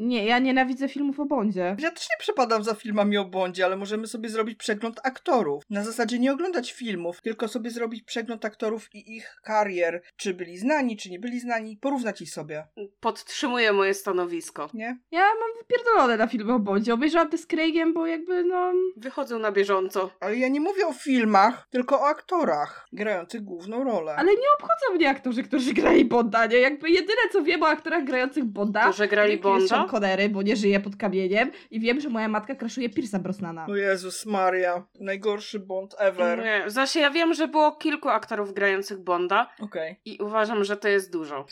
nie, 0.00 0.24
ja 0.24 0.38
nienawidzę 0.38 0.88
filmów 0.88 1.20
o 1.20 1.24
Bondzie. 1.26 1.76
Ja 1.78 1.90
też 1.90 2.02
nie 2.10 2.16
przepadam 2.18 2.64
za 2.64 2.74
filmami 2.74 3.16
o 3.18 3.24
Bondzie, 3.24 3.64
ale 3.64 3.76
możemy 3.76 4.06
sobie 4.06 4.28
zrobić 4.28 4.58
przegląd 4.58 5.00
aktorów. 5.04 5.62
Na 5.70 5.84
zasadzie 5.84 6.18
nie 6.18 6.32
oglądać 6.32 6.72
filmów, 6.72 7.20
tylko 7.22 7.48
sobie 7.48 7.70
zrobić 7.70 8.02
przegląd 8.02 8.44
aktorów 8.44 8.94
i 8.94 9.16
ich 9.16 9.36
karier. 9.44 10.02
Czy 10.16 10.34
byli 10.34 10.58
znani, 10.58 10.96
czy 10.96 11.10
nie 11.10 11.18
byli 11.18 11.40
znani. 11.40 11.76
Porównać 11.76 12.20
ich 12.20 12.30
sobie, 12.30 12.66
Podtrzymuję 13.00 13.72
moje 13.72 13.94
stanowisko. 13.94 14.70
nie? 14.74 14.98
Ja 15.10 15.20
mam 15.20 15.58
wypierdolone 15.58 16.16
na 16.16 16.26
filmy 16.26 16.52
o 16.52 16.58
Bondzie. 16.58 16.94
Obejrzałam 16.94 17.30
te 17.30 17.38
z 17.38 17.46
Craigiem, 17.46 17.92
bo 17.94 18.06
jakby 18.06 18.44
no... 18.44 18.72
Wychodzą 18.96 19.38
na 19.38 19.52
bieżąco. 19.52 20.10
Ale 20.20 20.36
ja 20.36 20.48
nie 20.48 20.60
mówię 20.60 20.86
o 20.86 20.92
filmach, 20.92 21.68
tylko 21.70 22.00
o 22.00 22.06
aktorach 22.06 22.86
grających 22.92 23.42
główną 23.44 23.84
rolę. 23.84 24.14
Ale 24.16 24.32
nie 24.32 24.46
obchodzą 24.58 24.94
mnie 24.94 25.10
aktorzy, 25.10 25.42
którzy 25.42 25.72
grali 25.72 26.04
Bonda, 26.04 26.46
nie? 26.46 26.56
Jakby 26.58 26.90
jedyne 26.90 27.20
co 27.32 27.42
wiem 27.42 27.62
o 27.62 27.68
aktorach 27.68 28.04
grających 28.04 28.44
Bonda... 28.44 28.84
To, 28.86 28.92
że 28.92 29.08
grali 29.12 29.38
Bonda? 29.38 29.66
Sean 29.66 29.88
Connery, 29.88 30.28
bo 30.28 30.42
nie 30.42 30.56
żyje 30.56 30.80
pod 30.80 30.96
kamieniem 30.96 31.50
i 31.70 31.80
wiem, 31.80 32.00
że 32.00 32.08
moja 32.08 32.28
matka 32.28 32.54
kraszuje 32.54 32.88
Pierce'a 32.88 33.18
Brosnana. 33.18 33.66
O 33.66 33.76
Jezus 33.76 34.26
Maria, 34.26 34.86
najgorszy 35.00 35.58
Bond 35.58 35.94
ever. 35.98 36.38
Nie, 36.38 36.70
znaczy 36.70 36.98
ja 36.98 37.10
wiem, 37.10 37.34
że 37.34 37.48
było 37.48 37.72
kilku 37.72 38.08
aktorów 38.08 38.54
grających 38.54 38.98
Bonda 38.98 39.50
Okej. 39.60 40.00
i 40.04 40.18
uważam, 40.20 40.64
że 40.64 40.76
to 40.76 40.88
jest 40.88 41.12
dużo. 41.12 41.46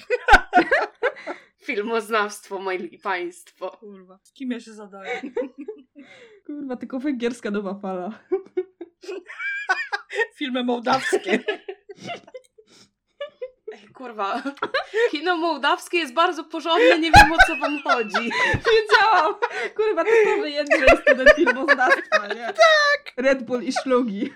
Filmoznawstwo, 1.66 2.58
moi 2.58 2.98
państwo. 2.98 3.70
Kurwa, 3.70 4.18
z 4.22 4.32
kim 4.32 4.50
ja 4.50 4.60
się 4.60 4.72
zadaję? 4.72 5.22
Kurwa, 6.46 6.76
tylko 6.76 6.98
węgierska 6.98 7.50
nowa 7.50 7.74
fala. 7.74 8.10
Filmy 10.38 10.64
mołdawskie. 10.64 11.38
Ej, 13.72 13.88
kurwa. 13.94 14.42
Kino 15.10 15.36
mołdawskie 15.36 15.98
jest 15.98 16.14
bardzo 16.14 16.44
porządne, 16.44 16.98
nie 16.98 17.10
wiem 17.10 17.32
o 17.32 17.36
co 17.46 17.56
wam 17.56 17.78
chodzi. 17.84 18.30
Wiedziałam! 18.70 19.34
Kurwa, 19.76 20.04
typowy 20.04 20.50
Jędrzej 20.50 20.88
student 21.02 21.30
filmoznawstwa, 21.36 22.26
nie? 22.26 22.46
Tak! 22.46 23.12
Red 23.16 23.42
Bull 23.42 23.62
i 23.62 23.72
szlugi. 23.72 24.32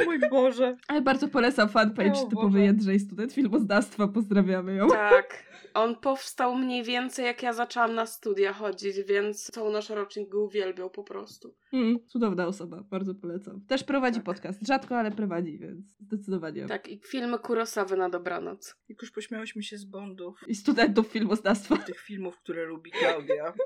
O 0.00 0.04
mój 0.04 0.18
Boże. 0.30 0.76
Ale 0.88 1.00
bardzo 1.00 1.28
polecam 1.28 1.68
fanpage 1.68 2.12
O 2.12 2.26
typowy 2.26 2.48
Boże. 2.50 2.64
Jędrzej 2.64 3.00
student 3.00 3.32
filmoznawstwa. 3.32 4.08
Pozdrawiamy 4.08 4.74
ją. 4.74 4.88
Tak. 4.88 5.44
On 5.74 5.96
powstał 5.96 6.54
mniej 6.54 6.82
więcej 6.84 7.24
jak 7.24 7.42
ja 7.42 7.52
zaczęłam 7.52 7.94
na 7.94 8.06
studia 8.06 8.52
chodzić, 8.52 8.96
więc 9.02 9.50
cały 9.50 9.72
nasz 9.72 9.90
rocznik 9.90 10.28
go 10.28 10.40
uwielbiał 10.40 10.90
po 10.90 11.04
prostu. 11.04 11.54
Mm, 11.72 11.98
cudowna 12.06 12.46
osoba, 12.46 12.82
bardzo 12.90 13.14
polecam. 13.14 13.60
Też 13.68 13.84
prowadzi 13.84 14.16
Tak. 14.16 14.24
podcast. 14.24 14.66
Rzadko, 14.66 14.96
ale 14.98 15.10
prowadzi, 15.10 15.58
więc 15.58 15.86
zdecydowanie. 16.00 16.66
Tak, 16.66 16.88
i 16.88 17.00
filmy 17.06 17.38
Kurosawy 17.38 17.96
na 17.96 18.08
dobranoc. 18.10 18.74
Jak 18.88 19.02
już 19.02 19.10
pośmiałyśmy 19.10 19.62
się 19.62 19.78
z 19.78 19.84
Bondów, 19.84 20.40
I 20.46 20.54
studentów 20.54 21.06
filmoznawstwa. 21.08 21.76
tych 21.76 22.00
filmów, 22.00 22.38
które 22.38 22.64
lubi 22.64 22.90
Klaudia. 22.90 23.52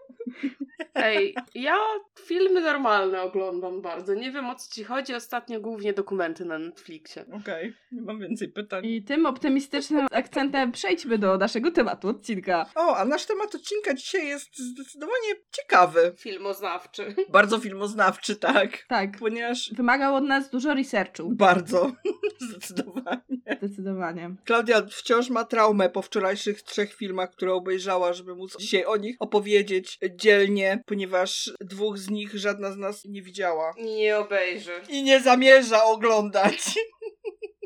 Ej, 0.94 1.34
ja 1.54 1.76
filmy 2.18 2.60
normalne 2.60 3.22
oglądam 3.22 3.82
bardzo. 3.82 4.14
Nie 4.14 4.32
wiem 4.32 4.46
o 4.46 4.54
co 4.54 4.74
ci 4.74 4.84
chodzi, 4.84 5.14
ostatnio 5.14 5.60
głównie 5.60 5.92
dokumenty 5.92 6.44
na 6.44 6.58
Netflixie. 6.58 7.24
Okej, 7.40 7.74
nie 7.92 8.02
mam 8.02 8.18
więcej 8.20 8.48
pytań. 8.48 8.86
I 8.86 9.02
tym 9.04 9.26
optymistycznym 9.26 10.06
akcentem 10.12 10.72
przejdźmy 10.72 11.18
do 11.18 11.38
naszego 11.38 11.70
tematu 11.70 12.08
odcinka. 12.08 12.66
O, 12.74 12.96
a 12.96 13.04
nasz 13.04 13.26
temat 13.26 13.54
odcinka 13.54 13.94
dzisiaj 13.94 14.26
jest 14.26 14.58
zdecydowanie 14.58 15.34
ciekawy. 15.52 16.12
Filmoznawczy. 16.18 17.14
Bardzo 17.32 17.58
filmoznawczy, 17.58 17.95
tak. 18.40 18.84
Tak, 18.88 19.18
Ponieważ 19.18 19.70
wymagał 19.76 20.14
od 20.14 20.24
nas 20.24 20.50
dużo 20.50 20.74
researchu. 20.74 21.30
bardzo, 21.34 21.92
zdecydowanie. 22.50 23.20
Zdecydowanie. 23.62 24.34
Klaudia 24.44 24.82
wciąż 24.90 25.30
ma 25.30 25.44
traumę 25.44 25.90
po 25.90 26.02
wczorajszych 26.02 26.62
trzech 26.62 26.94
filmach, 26.94 27.30
które 27.30 27.52
obejrzała, 27.54 28.12
żeby 28.12 28.34
móc 28.34 28.56
dzisiaj 28.58 28.84
o 28.84 28.96
nich 28.96 29.16
opowiedzieć 29.20 29.98
dzielnie, 30.16 30.82
ponieważ 30.86 31.52
dwóch 31.60 31.98
z 31.98 32.10
nich 32.10 32.34
żadna 32.38 32.72
z 32.72 32.76
nas 32.76 33.04
nie 33.04 33.22
widziała. 33.22 33.74
Nie 33.78 34.18
obejrzy. 34.18 34.72
I 34.88 35.02
nie 35.02 35.20
zamierza 35.20 35.84
oglądać. 35.84 36.74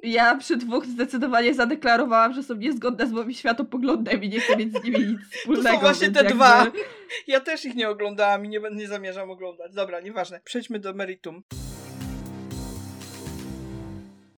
Ja 0.03 0.37
przy 0.37 0.57
dwóch 0.57 0.87
zdecydowanie 0.87 1.55
zadeklarowałam, 1.55 2.33
że 2.33 2.43
są 2.43 2.55
niezgodne 2.55 3.07
z 3.07 3.13
moim 3.13 3.33
światopoglądem 3.33 4.23
i 4.25 4.29
nie 4.29 4.41
chcę 4.41 4.57
mieć 4.57 4.73
z 4.73 4.85
nimi 4.85 4.99
nic 4.99 5.21
wspólnego. 5.31 5.79
właśnie 5.79 6.07
więc 6.07 6.19
te 6.19 6.25
jakby- 6.25 6.35
dwa. 6.35 6.67
Ja 7.27 7.41
też 7.41 7.65
ich 7.65 7.75
nie 7.75 7.89
oglądałam 7.89 8.45
i 8.45 8.49
nie, 8.49 8.61
nie 8.73 8.89
zamierzam 8.89 9.31
oglądać. 9.31 9.75
Dobra, 9.75 10.01
nieważne. 10.01 10.41
Przejdźmy 10.45 10.79
do 10.79 10.95
meritum. 10.95 11.43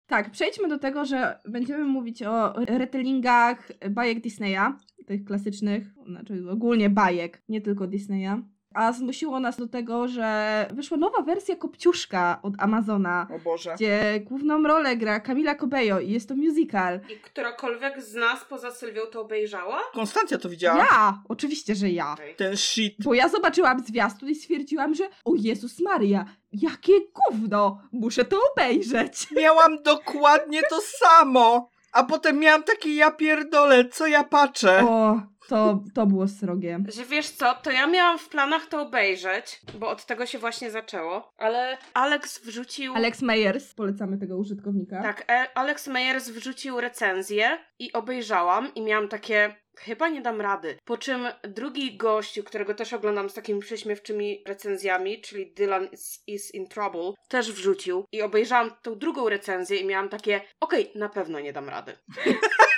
Tak, 0.07 0.31
przejdźmy 0.31 0.69
do 0.69 0.79
tego, 0.79 1.05
że 1.05 1.39
będziemy 1.49 1.85
mówić 1.85 2.23
o 2.23 2.53
retellingach 2.53 3.73
bajek 3.91 4.21
Disneya, 4.21 4.77
tych 5.07 5.25
klasycznych, 5.25 5.87
znaczy 6.07 6.45
ogólnie 6.51 6.91
bajek, 6.91 7.43
nie 7.49 7.61
tylko 7.61 7.87
Disneya. 7.87 8.43
A 8.75 8.93
zmusiło 8.93 9.41
nas 9.41 9.57
do 9.57 9.69
tego, 9.69 10.09
że 10.09 10.67
wyszła 10.75 10.97
nowa 10.97 11.23
wersja 11.23 11.57
Kopciuszka 11.57 12.39
od 12.43 12.55
Amazona, 12.59 13.27
O 13.37 13.39
Boże. 13.39 13.73
gdzie 13.75 14.21
główną 14.21 14.63
rolę 14.63 14.97
gra 14.97 15.21
Camila 15.21 15.55
Cabello 15.55 16.01
i 16.01 16.11
jest 16.11 16.29
to 16.29 16.35
musical. 16.37 17.01
I 17.17 17.21
którakolwiek 17.21 18.03
z 18.03 18.15
nas 18.15 18.45
poza 18.45 18.71
Sylwią 18.71 19.03
to 19.13 19.21
obejrzała? 19.21 19.81
Konstancja 19.93 20.39
to 20.39 20.49
widziała? 20.49 20.79
Ja! 20.79 21.23
Oczywiście, 21.29 21.75
że 21.75 21.89
ja. 21.91 22.13
Okej. 22.13 22.35
Ten 22.37 22.57
shit. 22.57 22.95
Bo 23.05 23.15
ja 23.15 23.29
zobaczyłam 23.29 23.81
zwiastun 23.81 24.29
i 24.29 24.35
stwierdziłam, 24.35 24.95
że 24.95 25.05
o 25.25 25.33
Jezus 25.37 25.81
Maria, 25.81 26.25
jakie 26.53 26.93
gówno, 27.15 27.81
muszę 27.93 28.25
to 28.25 28.39
obejrzeć. 28.53 29.27
Miałam 29.41 29.83
dokładnie 29.83 30.61
to 30.71 30.81
samo. 30.81 31.69
A 31.93 32.05
potem 32.05 32.39
miałam 32.39 32.63
takie 32.63 32.95
ja 32.95 33.11
pierdolę, 33.11 33.89
co 33.89 34.07
ja 34.07 34.25
patrzę. 34.25 34.85
O, 34.89 35.21
to, 35.49 35.85
to 35.95 36.07
było 36.07 36.29
srogie. 36.29 36.79
Że 36.89 37.05
wiesz 37.05 37.31
co, 37.31 37.55
to 37.55 37.71
ja 37.71 37.87
miałam 37.87 38.19
w 38.19 38.29
planach 38.29 38.67
to 38.67 38.83
obejrzeć, 38.83 39.61
bo 39.75 39.89
od 39.89 40.07
tego 40.07 40.27
się 40.27 40.39
właśnie 40.39 40.71
zaczęło, 40.71 41.33
ale 41.39 41.79
Alex 41.95 42.45
wrzucił... 42.45 42.95
Alex 42.95 43.23
Meyers, 43.23 43.75
polecamy 43.75 44.19
tego 44.19 44.39
użytkownika. 44.39 45.03
Tak, 45.03 45.25
e- 45.31 45.59
Alex 45.59 45.87
Meyers 45.87 46.29
wrzucił 46.29 46.81
recenzję 46.81 47.59
i 47.79 47.93
obejrzałam 47.93 48.75
i 48.75 48.83
miałam 48.83 49.09
takie... 49.09 49.55
Chyba 49.79 50.09
nie 50.09 50.21
dam 50.21 50.41
rady. 50.41 50.77
Po 50.85 50.99
czym 50.99 51.27
drugi 51.43 51.97
gościu, 51.97 52.45
którego 52.45 52.75
też 52.75 52.93
oglądam 52.93 53.31
z 53.31 53.35
takimi 53.35 53.61
prześmiewczymi 53.61 54.45
recenzjami, 54.47 55.21
czyli 55.21 55.53
Dylan 55.53 55.89
is, 55.93 56.23
is 56.27 56.55
in 56.55 56.69
Trouble, 56.69 57.13
też 57.29 57.53
wrzucił 57.53 58.05
i 58.13 58.23
obejrzałam 58.23 58.71
tą 58.83 58.99
drugą 58.99 59.29
recenzję 59.29 59.77
i 59.77 59.87
miałam 59.87 60.09
takie, 60.09 60.41
okej, 60.61 60.93
na 60.95 61.09
pewno 61.09 61.41
nie 61.41 61.53
dam 61.53 61.69
rady. 61.69 61.93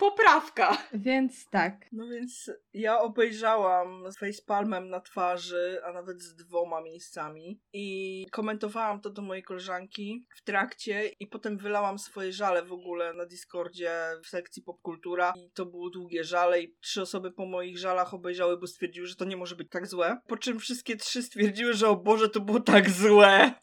Poprawka. 0.00 0.78
Więc 0.94 1.48
tak. 1.50 1.86
No 1.92 2.08
więc 2.08 2.50
ja 2.72 2.98
obejrzałam 2.98 4.12
z 4.12 4.18
facepalmem 4.18 4.88
na 4.88 5.00
twarzy, 5.00 5.80
a 5.84 5.92
nawet 5.92 6.22
z 6.22 6.34
dwoma 6.34 6.80
miejscami 6.80 7.60
i 7.72 8.26
komentowałam 8.32 9.00
to 9.00 9.10
do 9.10 9.22
mojej 9.22 9.42
koleżanki 9.42 10.26
w 10.36 10.44
trakcie 10.44 11.10
i 11.20 11.26
potem 11.26 11.58
wylałam 11.58 11.98
swoje 11.98 12.32
żale 12.32 12.62
w 12.62 12.72
ogóle 12.72 13.14
na 13.14 13.26
Discordzie 13.26 13.92
w 14.24 14.28
sekcji 14.28 14.62
popkultura 14.62 15.32
i 15.36 15.50
to 15.54 15.66
było 15.66 15.90
długie 15.90 16.24
żale 16.24 16.62
i 16.62 16.74
trzy 16.80 17.02
osoby 17.02 17.32
po 17.32 17.46
moich 17.46 17.78
żalach 17.78 18.14
obejrzały, 18.14 18.58
bo 18.58 18.66
stwierdziły, 18.66 19.06
że 19.06 19.16
to 19.16 19.24
nie 19.24 19.36
może 19.36 19.56
być 19.56 19.68
tak 19.70 19.86
złe. 19.86 20.20
Po 20.26 20.36
czym 20.36 20.58
wszystkie 20.58 20.96
trzy 20.96 21.22
stwierdziły, 21.22 21.74
że 21.74 21.88
o 21.88 21.96
Boże, 21.96 22.28
to 22.28 22.40
było 22.40 22.60
tak 22.60 22.90
złe. 22.90 23.54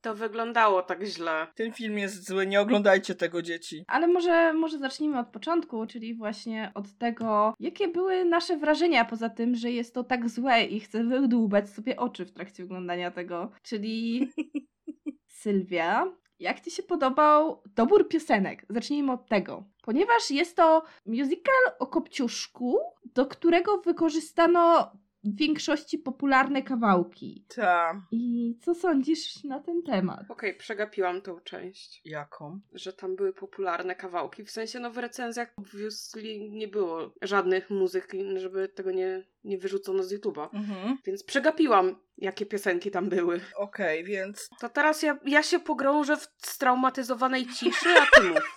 To 0.00 0.14
wyglądało 0.14 0.82
tak 0.82 1.04
źle. 1.04 1.46
Ten 1.54 1.72
film 1.72 1.98
jest 1.98 2.28
zły, 2.28 2.46
nie 2.46 2.60
oglądajcie 2.60 3.14
tego 3.14 3.42
dzieci. 3.42 3.84
Ale 3.88 4.08
może, 4.08 4.52
może 4.52 4.78
zacznijmy 4.78 5.18
od 5.18 5.28
początku, 5.28 5.86
czyli 5.86 6.14
właśnie 6.14 6.72
od 6.74 6.98
tego, 6.98 7.54
jakie 7.60 7.88
były 7.88 8.24
nasze 8.24 8.56
wrażenia, 8.56 9.04
poza 9.04 9.28
tym, 9.28 9.54
że 9.54 9.70
jest 9.70 9.94
to 9.94 10.04
tak 10.04 10.28
złe 10.28 10.64
i 10.64 10.80
chcę 10.80 11.04
wydłubać 11.04 11.70
sobie 11.70 11.96
oczy 11.96 12.24
w 12.24 12.32
trakcie 12.32 12.64
oglądania 12.64 13.10
tego. 13.10 13.50
Czyli 13.62 14.30
Sylwia, 15.40 16.12
jak 16.38 16.60
Ci 16.60 16.70
się 16.70 16.82
podobał 16.82 17.62
dobór 17.66 18.08
piosenek? 18.08 18.66
Zacznijmy 18.70 19.12
od 19.12 19.28
tego. 19.28 19.64
Ponieważ 19.82 20.30
jest 20.30 20.56
to 20.56 20.82
musical 21.06 21.72
o 21.78 21.86
Kopciuszku, 21.86 22.78
do 23.04 23.26
którego 23.26 23.78
wykorzystano 23.78 24.92
w 25.26 25.36
większości 25.36 25.98
popularne 25.98 26.62
kawałki. 26.62 27.44
Ta. 27.54 28.02
I 28.10 28.54
co 28.62 28.74
sądzisz 28.74 29.44
na 29.44 29.60
ten 29.60 29.82
temat? 29.82 30.20
Okej, 30.28 30.54
przegapiłam 30.54 31.22
tą 31.22 31.40
część. 31.40 32.00
Jaką? 32.04 32.60
że 32.72 32.92
tam 32.92 33.16
były 33.16 33.32
popularne 33.32 33.94
kawałki. 33.94 34.44
W 34.44 34.50
sensie, 34.50 34.80
no 34.80 34.90
w 34.90 34.98
recenzjach 34.98 35.52
obviously 35.56 36.38
nie 36.50 36.68
było 36.68 37.12
żadnych 37.22 37.70
muzyk, 37.70 38.12
żeby 38.36 38.68
tego 38.68 38.90
nie, 38.90 39.22
nie 39.44 39.58
wyrzucono 39.58 40.02
z 40.02 40.12
YouTube'a. 40.12 40.48
Mhm. 40.52 40.98
Więc 41.04 41.24
przegapiłam, 41.24 41.96
jakie 42.18 42.46
piosenki 42.46 42.90
tam 42.90 43.08
były. 43.08 43.40
Okej, 43.56 44.04
więc 44.04 44.50
To 44.60 44.68
teraz 44.68 45.02
ja, 45.02 45.18
ja 45.24 45.42
się 45.42 45.60
pogrążę 45.60 46.16
w 46.16 46.28
straumatyzowanej 46.38 47.46
ciszy, 47.46 47.88
a 48.00 48.20
ty 48.20 48.28
mów. 48.28 48.56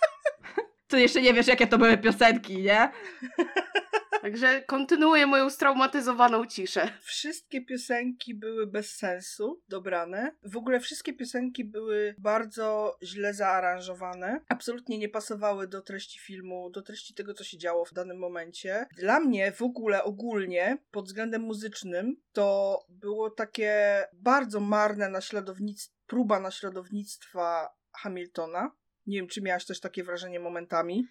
Tu 0.88 0.96
jeszcze 0.96 1.22
nie 1.22 1.34
wiesz, 1.34 1.46
jakie 1.46 1.66
to 1.66 1.78
były 1.78 1.98
piosenki, 1.98 2.62
nie? 2.62 2.90
Także 4.22 4.62
kontynuuję 4.62 5.26
moją 5.26 5.50
straumatyzowaną 5.50 6.46
ciszę. 6.46 6.92
Wszystkie 7.02 7.64
piosenki 7.64 8.34
były 8.34 8.66
bez 8.66 8.96
sensu 8.96 9.62
dobrane. 9.68 10.32
W 10.42 10.56
ogóle 10.56 10.80
wszystkie 10.80 11.12
piosenki 11.12 11.64
były 11.64 12.14
bardzo 12.18 12.98
źle 13.02 13.34
zaaranżowane. 13.34 14.40
Absolutnie 14.48 14.98
nie 14.98 15.08
pasowały 15.08 15.68
do 15.68 15.82
treści 15.82 16.20
filmu, 16.20 16.70
do 16.70 16.82
treści 16.82 17.14
tego, 17.14 17.34
co 17.34 17.44
się 17.44 17.58
działo 17.58 17.84
w 17.84 17.92
danym 17.92 18.18
momencie. 18.18 18.86
Dla 18.96 19.20
mnie 19.20 19.52
w 19.52 19.62
ogóle 19.62 20.04
ogólnie, 20.04 20.78
pod 20.90 21.04
względem 21.04 21.42
muzycznym, 21.42 22.16
to 22.32 22.78
było 22.88 23.30
takie 23.30 24.04
bardzo 24.12 24.60
marne 24.60 25.08
naśladownictwo, 25.08 26.00
próba 26.06 26.40
naśladownictwa 26.40 27.68
Hamiltona. 27.92 28.70
Nie 29.06 29.18
wiem, 29.18 29.28
czy 29.28 29.42
miałaś 29.42 29.66
też 29.66 29.80
takie 29.80 30.04
wrażenie 30.04 30.40
momentami, 30.40 31.04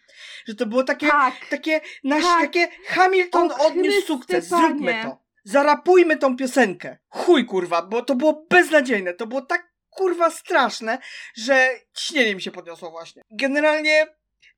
że 0.47 0.55
to 0.55 0.65
było 0.65 0.83
takie, 0.83 1.07
Tak. 1.07 1.33
takie, 1.49 1.81
nasz, 2.03 2.23
Tak. 2.23 2.41
takie 2.41 2.67
Hamilton 2.87 3.51
O 3.51 3.67
odniósł 3.67 4.01
sukces, 4.07 4.47
zróbmy 4.47 4.99
to. 5.03 5.17
Zarapujmy 5.43 6.17
tą 6.17 6.37
piosenkę. 6.37 6.97
Chuj 7.09 7.45
kurwa, 7.45 7.81
bo 7.81 8.01
to 8.03 8.15
było 8.15 8.45
beznadziejne, 8.49 9.13
to 9.13 9.27
było 9.27 9.41
tak 9.41 9.69
kurwa 9.89 10.29
straszne, 10.31 10.97
że 11.35 11.69
ciśnienie 11.93 12.35
mi 12.35 12.41
się 12.41 12.51
podniosło 12.51 12.91
właśnie. 12.91 13.21
Generalnie 13.31 14.07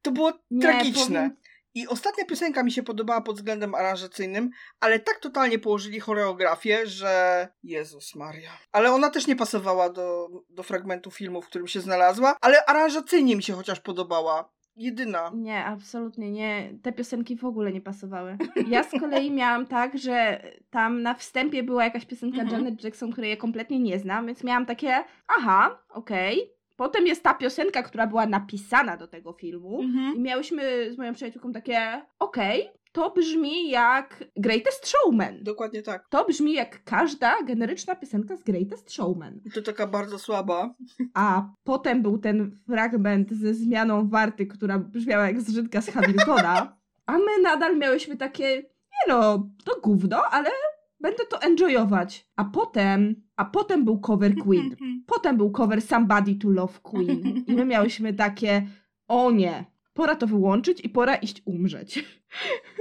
to 0.02 0.12
było 0.12 0.34
Nie, 0.52 0.62
tragiczne. 0.62 1.20
powiem- 1.20 1.38
I 1.76 1.88
ostatnia 1.88 2.26
piosenka 2.26 2.64
mi 2.64 2.72
się 2.72 2.84
podobała 2.84 3.22
pod 3.22 3.36
względem 3.36 3.76
aranżacyjnym, 3.76 4.50
ale 4.80 5.00
tak 5.00 5.20
totalnie 5.20 5.60
położyli 5.60 6.00
choreografię, 6.00 6.88
że 6.88 7.48
Jezus 7.64 8.16
Maria. 8.16 8.52
Ale 8.72 8.92
ona 8.94 9.10
też 9.10 9.28
nie 9.28 9.36
pasowała 9.36 9.90
do, 9.90 10.28
do 10.50 10.64
fragmentu 10.64 11.12
filmu, 11.12 11.42
w 11.42 11.48
którym 11.48 11.68
się 11.68 11.82
znalazła, 11.82 12.36
ale 12.42 12.66
aranżacyjnie 12.66 13.36
mi 13.36 13.44
się 13.44 13.54
chociaż 13.54 13.80
podobała. 13.80 14.50
Jedyna. 14.76 15.32
Nie, 15.36 15.66
absolutnie 15.66 16.32
nie. 16.32 16.74
Te 16.84 16.92
piosenki 16.92 17.36
w 17.36 17.46
ogóle 17.46 17.72
nie 17.72 17.82
pasowały. 17.82 18.38
Ja 18.68 18.84
z 18.84 18.92
kolei 18.92 19.32
miałam 19.42 19.66
tak, 19.66 19.98
że 19.98 20.44
tam 20.70 21.02
na 21.02 21.14
wstępie 21.14 21.64
była 21.64 21.84
jakaś 21.84 22.06
piosenka 22.06 22.42
Mhm. 22.42 22.64
Janet 22.64 22.84
Jackson, 22.84 23.12
której 23.12 23.30
ja 23.30 23.38
kompletnie 23.38 23.80
nie 23.80 24.00
znam, 24.00 24.28
więc 24.28 24.44
miałam 24.44 24.66
takie, 24.66 25.04
aha, 25.28 25.84
okej. 25.90 26.52
Potem 26.82 27.08
jest 27.08 27.24
ta 27.24 27.34
piosenka, 27.34 27.84
która 27.84 28.08
była 28.08 28.26
napisana 28.26 28.98
do 28.98 29.08
tego 29.08 29.34
filmu. 29.34 29.82
I 30.16 30.20
miałyśmy 30.20 30.94
z 30.94 30.98
moją 30.98 31.14
przyjaciółką 31.14 31.52
takie, 31.52 32.02
okej, 32.20 32.70
to 32.92 33.12
brzmi 33.12 33.70
jak 33.70 34.24
Greatest 34.38 34.88
Showman. 34.88 35.44
Dokładnie 35.44 35.82
tak. 35.82 36.08
To 36.10 36.26
brzmi 36.26 36.54
jak 36.54 36.84
każda 36.84 37.44
generyczna 37.44 37.96
piosenka 37.96 38.38
z 38.38 38.44
Greatest 38.44 38.92
Showman. 38.92 39.42
I 39.46 39.52
to 39.52 39.62
taka 39.62 39.88
bardzo 39.88 40.20
słaba. 40.20 40.74
A 41.14 41.50
potem 41.64 42.02
był 42.02 42.18
ten 42.18 42.60
fragment 42.68 43.32
ze 43.32 43.54
zmianą 43.54 44.10
warty, 44.10 44.48
która 44.48 44.80
brzmiała 44.80 45.28
jak 45.28 45.42
zżytka 45.42 45.82
z 45.82 45.90
Hamiltona. 45.90 46.78
A 47.06 47.18
my 47.18 47.42
nadal 47.44 47.78
miałyśmy 47.78 48.18
takie, 48.18 48.58
nie 48.58 49.08
no, 49.08 49.50
to 49.66 49.80
gówno, 49.84 50.18
ale 50.32 50.50
będę 51.00 51.26
to 51.26 51.42
enjoyować. 51.42 52.28
A 52.36 52.46
potem, 52.46 53.16
a 53.42 53.46
potem 53.46 53.86
był 53.86 54.00
cover 54.00 54.36
Queen. 54.36 54.76
Potem 55.06 55.38
był 55.38 55.52
cover 55.52 55.82
Somebody 55.82 56.36
to 56.36 56.50
Love 56.50 56.80
Queen. 56.84 57.44
I 57.48 57.54
my 57.54 57.66
miałyśmy 57.66 58.14
takie, 58.14 58.68
o 59.08 59.32
nie, 59.32 59.66
pora 59.94 60.16
to 60.16 60.28
wyłączyć 60.28 60.82
i 60.86 60.90
pora 60.90 61.16
iść 61.16 61.42
umrzeć. 61.46 62.06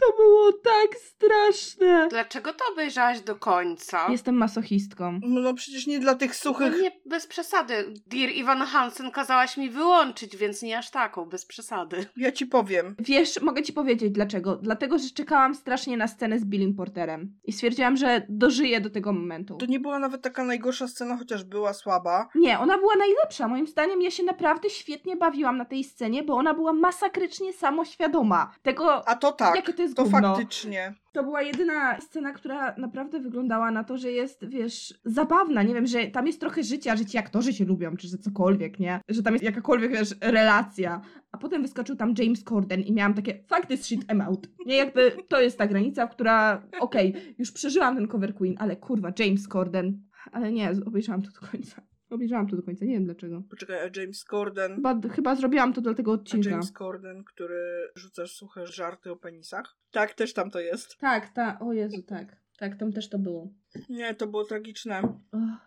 To 0.00 0.16
było 0.16 0.52
tak 0.52 0.96
straszne. 1.00 2.08
Dlaczego 2.10 2.52
to 2.52 2.64
obejrzałaś 2.72 3.20
do 3.20 3.36
końca? 3.36 4.06
Jestem 4.10 4.34
masochistką. 4.34 5.20
No, 5.22 5.40
no 5.40 5.54
przecież 5.54 5.86
nie 5.86 5.98
dla 5.98 6.14
tych 6.14 6.30
No 6.30 6.34
suchych... 6.34 6.80
nie, 6.82 6.92
bez 7.06 7.26
przesady. 7.26 7.94
Dear 8.06 8.30
Ivan 8.30 8.58
Hansen 8.62 9.10
kazałaś 9.10 9.56
mi 9.56 9.70
wyłączyć, 9.70 10.36
więc 10.36 10.62
nie 10.62 10.78
aż 10.78 10.90
taką, 10.90 11.24
bez 11.24 11.46
przesady. 11.46 12.06
Ja 12.16 12.32
ci 12.32 12.46
powiem. 12.46 12.94
Wiesz, 12.98 13.40
mogę 13.42 13.62
ci 13.62 13.72
powiedzieć 13.72 14.10
dlaczego. 14.12 14.56
Dlatego, 14.56 14.98
że 14.98 15.10
czekałam 15.10 15.54
strasznie 15.54 15.96
na 15.96 16.08
scenę 16.08 16.38
z 16.38 16.44
Billim 16.44 16.74
Porterem. 16.74 17.32
I 17.44 17.52
stwierdziłam, 17.52 17.96
że 17.96 18.22
dożyję 18.28 18.80
do 18.80 18.90
tego 18.90 19.12
momentu. 19.12 19.56
To 19.56 19.66
nie 19.66 19.80
była 19.80 19.98
nawet 19.98 20.22
taka 20.22 20.44
najgorsza 20.44 20.88
scena, 20.88 21.16
chociaż 21.16 21.44
była 21.44 21.72
słaba. 21.74 22.28
Nie, 22.34 22.58
ona 22.58 22.78
była 22.78 22.96
najlepsza. 22.96 23.48
Moim 23.48 23.66
zdaniem 23.66 24.02
ja 24.02 24.10
się 24.10 24.22
naprawdę 24.22 24.70
świetnie 24.70 25.16
bawiłam 25.16 25.56
na 25.56 25.64
tej 25.64 25.84
scenie, 25.84 26.22
bo 26.22 26.34
ona 26.34 26.54
była 26.54 26.72
masakrycznie 26.72 27.52
samoświadoma. 27.52 28.54
Tego, 28.62 29.08
A 29.08 29.14
to 29.16 29.32
tak, 29.32 29.56
jakie 29.56 29.72
to 29.72 29.82
jest 29.82 29.87
to 29.94 30.02
gówno. 30.02 30.36
faktycznie. 30.36 30.94
To 31.12 31.22
była 31.22 31.42
jedyna 31.42 32.00
scena, 32.00 32.32
która 32.32 32.74
naprawdę 32.78 33.20
wyglądała 33.20 33.70
na 33.70 33.84
to, 33.84 33.98
że 33.98 34.12
jest, 34.12 34.48
wiesz, 34.48 35.00
zabawna. 35.04 35.62
Nie 35.62 35.74
wiem, 35.74 35.86
że 35.86 36.06
tam 36.06 36.26
jest 36.26 36.40
trochę 36.40 36.62
życia, 36.62 36.96
że 36.96 37.06
ci 37.06 37.18
aktorzy 37.18 37.52
się 37.52 37.64
lubią, 37.64 37.96
czy 37.96 38.08
że 38.08 38.18
cokolwiek, 38.18 38.78
nie? 38.78 39.00
Że 39.08 39.22
tam 39.22 39.34
jest 39.34 39.44
jakakolwiek, 39.44 39.92
wiesz, 39.92 40.14
relacja. 40.20 41.00
A 41.32 41.38
potem 41.38 41.62
wyskoczył 41.62 41.96
tam 41.96 42.14
James 42.18 42.44
Corden 42.44 42.80
i 42.80 42.92
miałam 42.92 43.14
takie, 43.14 43.44
fuck 43.48 43.66
this 43.66 43.84
shit, 43.84 44.06
I'm 44.06 44.22
out. 44.22 44.48
Nie, 44.66 44.76
jakby 44.76 45.12
to 45.28 45.40
jest 45.40 45.58
ta 45.58 45.66
granica, 45.66 46.06
która, 46.06 46.62
okej, 46.80 47.14
już 47.38 47.52
przeżyłam 47.52 47.96
ten 47.96 48.08
cover 48.08 48.34
Queen, 48.34 48.54
ale 48.58 48.76
kurwa, 48.76 49.12
James 49.18 49.48
Corden. 49.48 50.08
Ale 50.32 50.52
nie, 50.52 50.72
obejrzałam 50.86 51.22
to 51.22 51.30
do 51.40 51.46
końca. 51.46 51.82
Obejrzałam 52.10 52.48
to 52.48 52.56
do 52.56 52.62
końca, 52.62 52.84
nie 52.84 52.94
wiem 52.94 53.04
dlaczego. 53.04 53.42
Poczekaj, 53.50 53.76
a 53.78 54.00
James 54.00 54.24
Corden... 54.24 54.74
Chyba, 54.74 55.00
chyba 55.08 55.34
zrobiłam 55.34 55.72
to 55.72 55.80
do 55.80 55.94
tego 55.94 56.10
A 56.10 56.14
odcinka. 56.14 56.50
James 56.50 56.72
Corden, 56.72 57.24
który 57.24 57.88
rzuca 57.94 58.26
suche 58.26 58.66
żarty 58.66 59.10
o 59.10 59.16
penisach? 59.16 59.76
Tak, 59.90 60.14
też 60.14 60.32
tam 60.32 60.50
to 60.50 60.60
jest. 60.60 60.96
Tak, 60.98 61.28
tak, 61.28 61.62
o 61.62 61.72
Jezu, 61.72 62.02
tak. 62.02 62.36
Tak, 62.58 62.76
tam 62.76 62.92
też 62.92 63.08
to 63.08 63.18
było. 63.18 63.50
Nie, 63.88 64.14
to 64.14 64.26
było 64.26 64.44
tragiczne. 64.44 65.02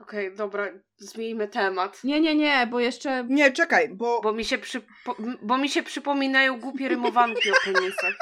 Okej, 0.02 0.36
dobra, 0.36 0.68
zmieńmy 0.98 1.48
temat. 1.48 2.04
Nie, 2.04 2.22
nie, 2.22 2.36
nie, 2.36 2.68
bo 2.72 2.80
jeszcze 2.80 3.26
Nie, 3.30 3.52
czekaj, 3.52 3.90
bo 3.96 4.22
Bo 4.22 4.34
mi 4.34 4.46
się, 4.46 4.58
przypo- 4.58 5.38
bo 5.42 5.58
mi 5.58 5.70
się 5.70 5.84
przypominają 5.84 6.60
głupie 6.60 6.90
rymowanki 6.90 7.52
o 7.52 7.54
penisach. 7.66 8.16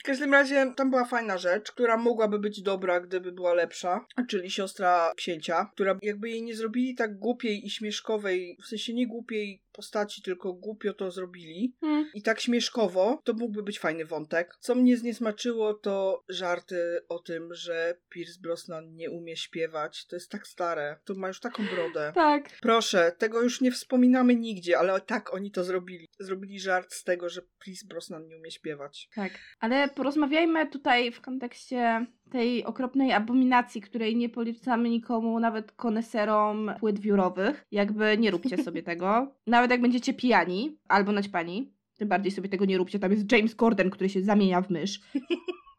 w 0.00 0.02
każdym 0.04 0.32
razie 0.32 0.72
tam 0.76 0.90
była 0.90 1.04
fajna 1.04 1.38
rzecz, 1.38 1.72
która 1.72 1.96
mogłaby 1.96 2.38
być 2.38 2.62
dobra, 2.62 3.00
gdyby 3.00 3.32
była 3.32 3.54
lepsza, 3.54 4.06
czyli 4.28 4.50
siostra 4.50 5.12
księcia, 5.16 5.70
która 5.74 5.98
jakby 6.02 6.30
jej 6.30 6.42
nie 6.42 6.54
zrobili 6.56 6.94
tak 6.94 7.18
głupiej 7.18 7.66
i 7.66 7.70
śmieszkowej, 7.70 8.58
w 8.62 8.66
sensie 8.66 8.94
nie 8.94 9.06
głupiej 9.06 9.62
postaci, 9.72 10.22
tylko 10.22 10.52
głupio 10.52 10.94
to 10.94 11.10
zrobili 11.10 11.76
Hmm. 11.80 12.10
i 12.14 12.22
tak 12.22 12.40
śmieszkowo, 12.40 13.20
to 13.24 13.32
mógłby 13.32 13.62
być 13.62 13.78
fajny 13.78 14.04
wątek. 14.04 14.54
Co 14.60 14.74
mnie 14.74 14.96
zniesmaczyło, 14.96 15.74
to 15.74 16.24
żarty 16.28 17.00
o 17.08 17.18
tym, 17.18 17.54
że 17.54 17.96
Pierce 18.08 18.40
Brosnan 18.40 18.95
nie 18.96 19.10
umie 19.10 19.36
śpiewać. 19.36 20.06
To 20.06 20.16
jest 20.16 20.30
tak 20.30 20.46
stare. 20.46 20.96
To 21.04 21.14
ma 21.14 21.28
już 21.28 21.40
taką 21.40 21.62
brodę. 21.74 22.12
Tak. 22.14 22.50
Proszę, 22.62 23.12
tego 23.18 23.42
już 23.42 23.60
nie 23.60 23.72
wspominamy 23.72 24.36
nigdzie, 24.36 24.78
ale 24.78 25.00
tak 25.00 25.34
oni 25.34 25.50
to 25.50 25.64
zrobili. 25.64 26.06
Zrobili 26.18 26.60
żart 26.60 26.92
z 26.92 27.04
tego, 27.04 27.28
że 27.28 27.42
Pierce 27.64 27.86
Brosnan 27.86 28.26
nie 28.28 28.36
umie 28.36 28.50
śpiewać. 28.50 29.08
Tak. 29.14 29.32
Ale 29.60 29.88
porozmawiajmy 29.88 30.66
tutaj 30.66 31.12
w 31.12 31.20
kontekście 31.20 32.06
tej 32.30 32.64
okropnej 32.64 33.12
abominacji, 33.12 33.80
której 33.80 34.16
nie 34.16 34.28
polecamy 34.28 34.90
nikomu, 34.90 35.40
nawet 35.40 35.72
koneserom 35.72 36.72
płyt 36.80 36.98
wiórowych. 36.98 37.64
Jakby 37.70 38.18
nie 38.18 38.30
róbcie 38.30 38.58
sobie 38.58 38.82
tego. 38.92 39.34
Nawet 39.46 39.70
jak 39.70 39.80
będziecie 39.80 40.14
pijani 40.14 40.78
albo 40.88 41.12
naćpani, 41.12 41.76
tym 41.98 42.08
bardziej 42.08 42.32
sobie 42.32 42.48
tego 42.48 42.64
nie 42.64 42.78
róbcie. 42.78 42.98
Tam 42.98 43.12
jest 43.12 43.32
James 43.32 43.54
Corden, 43.54 43.90
który 43.90 44.08
się 44.08 44.22
zamienia 44.22 44.62
w 44.62 44.70
mysz. 44.70 45.00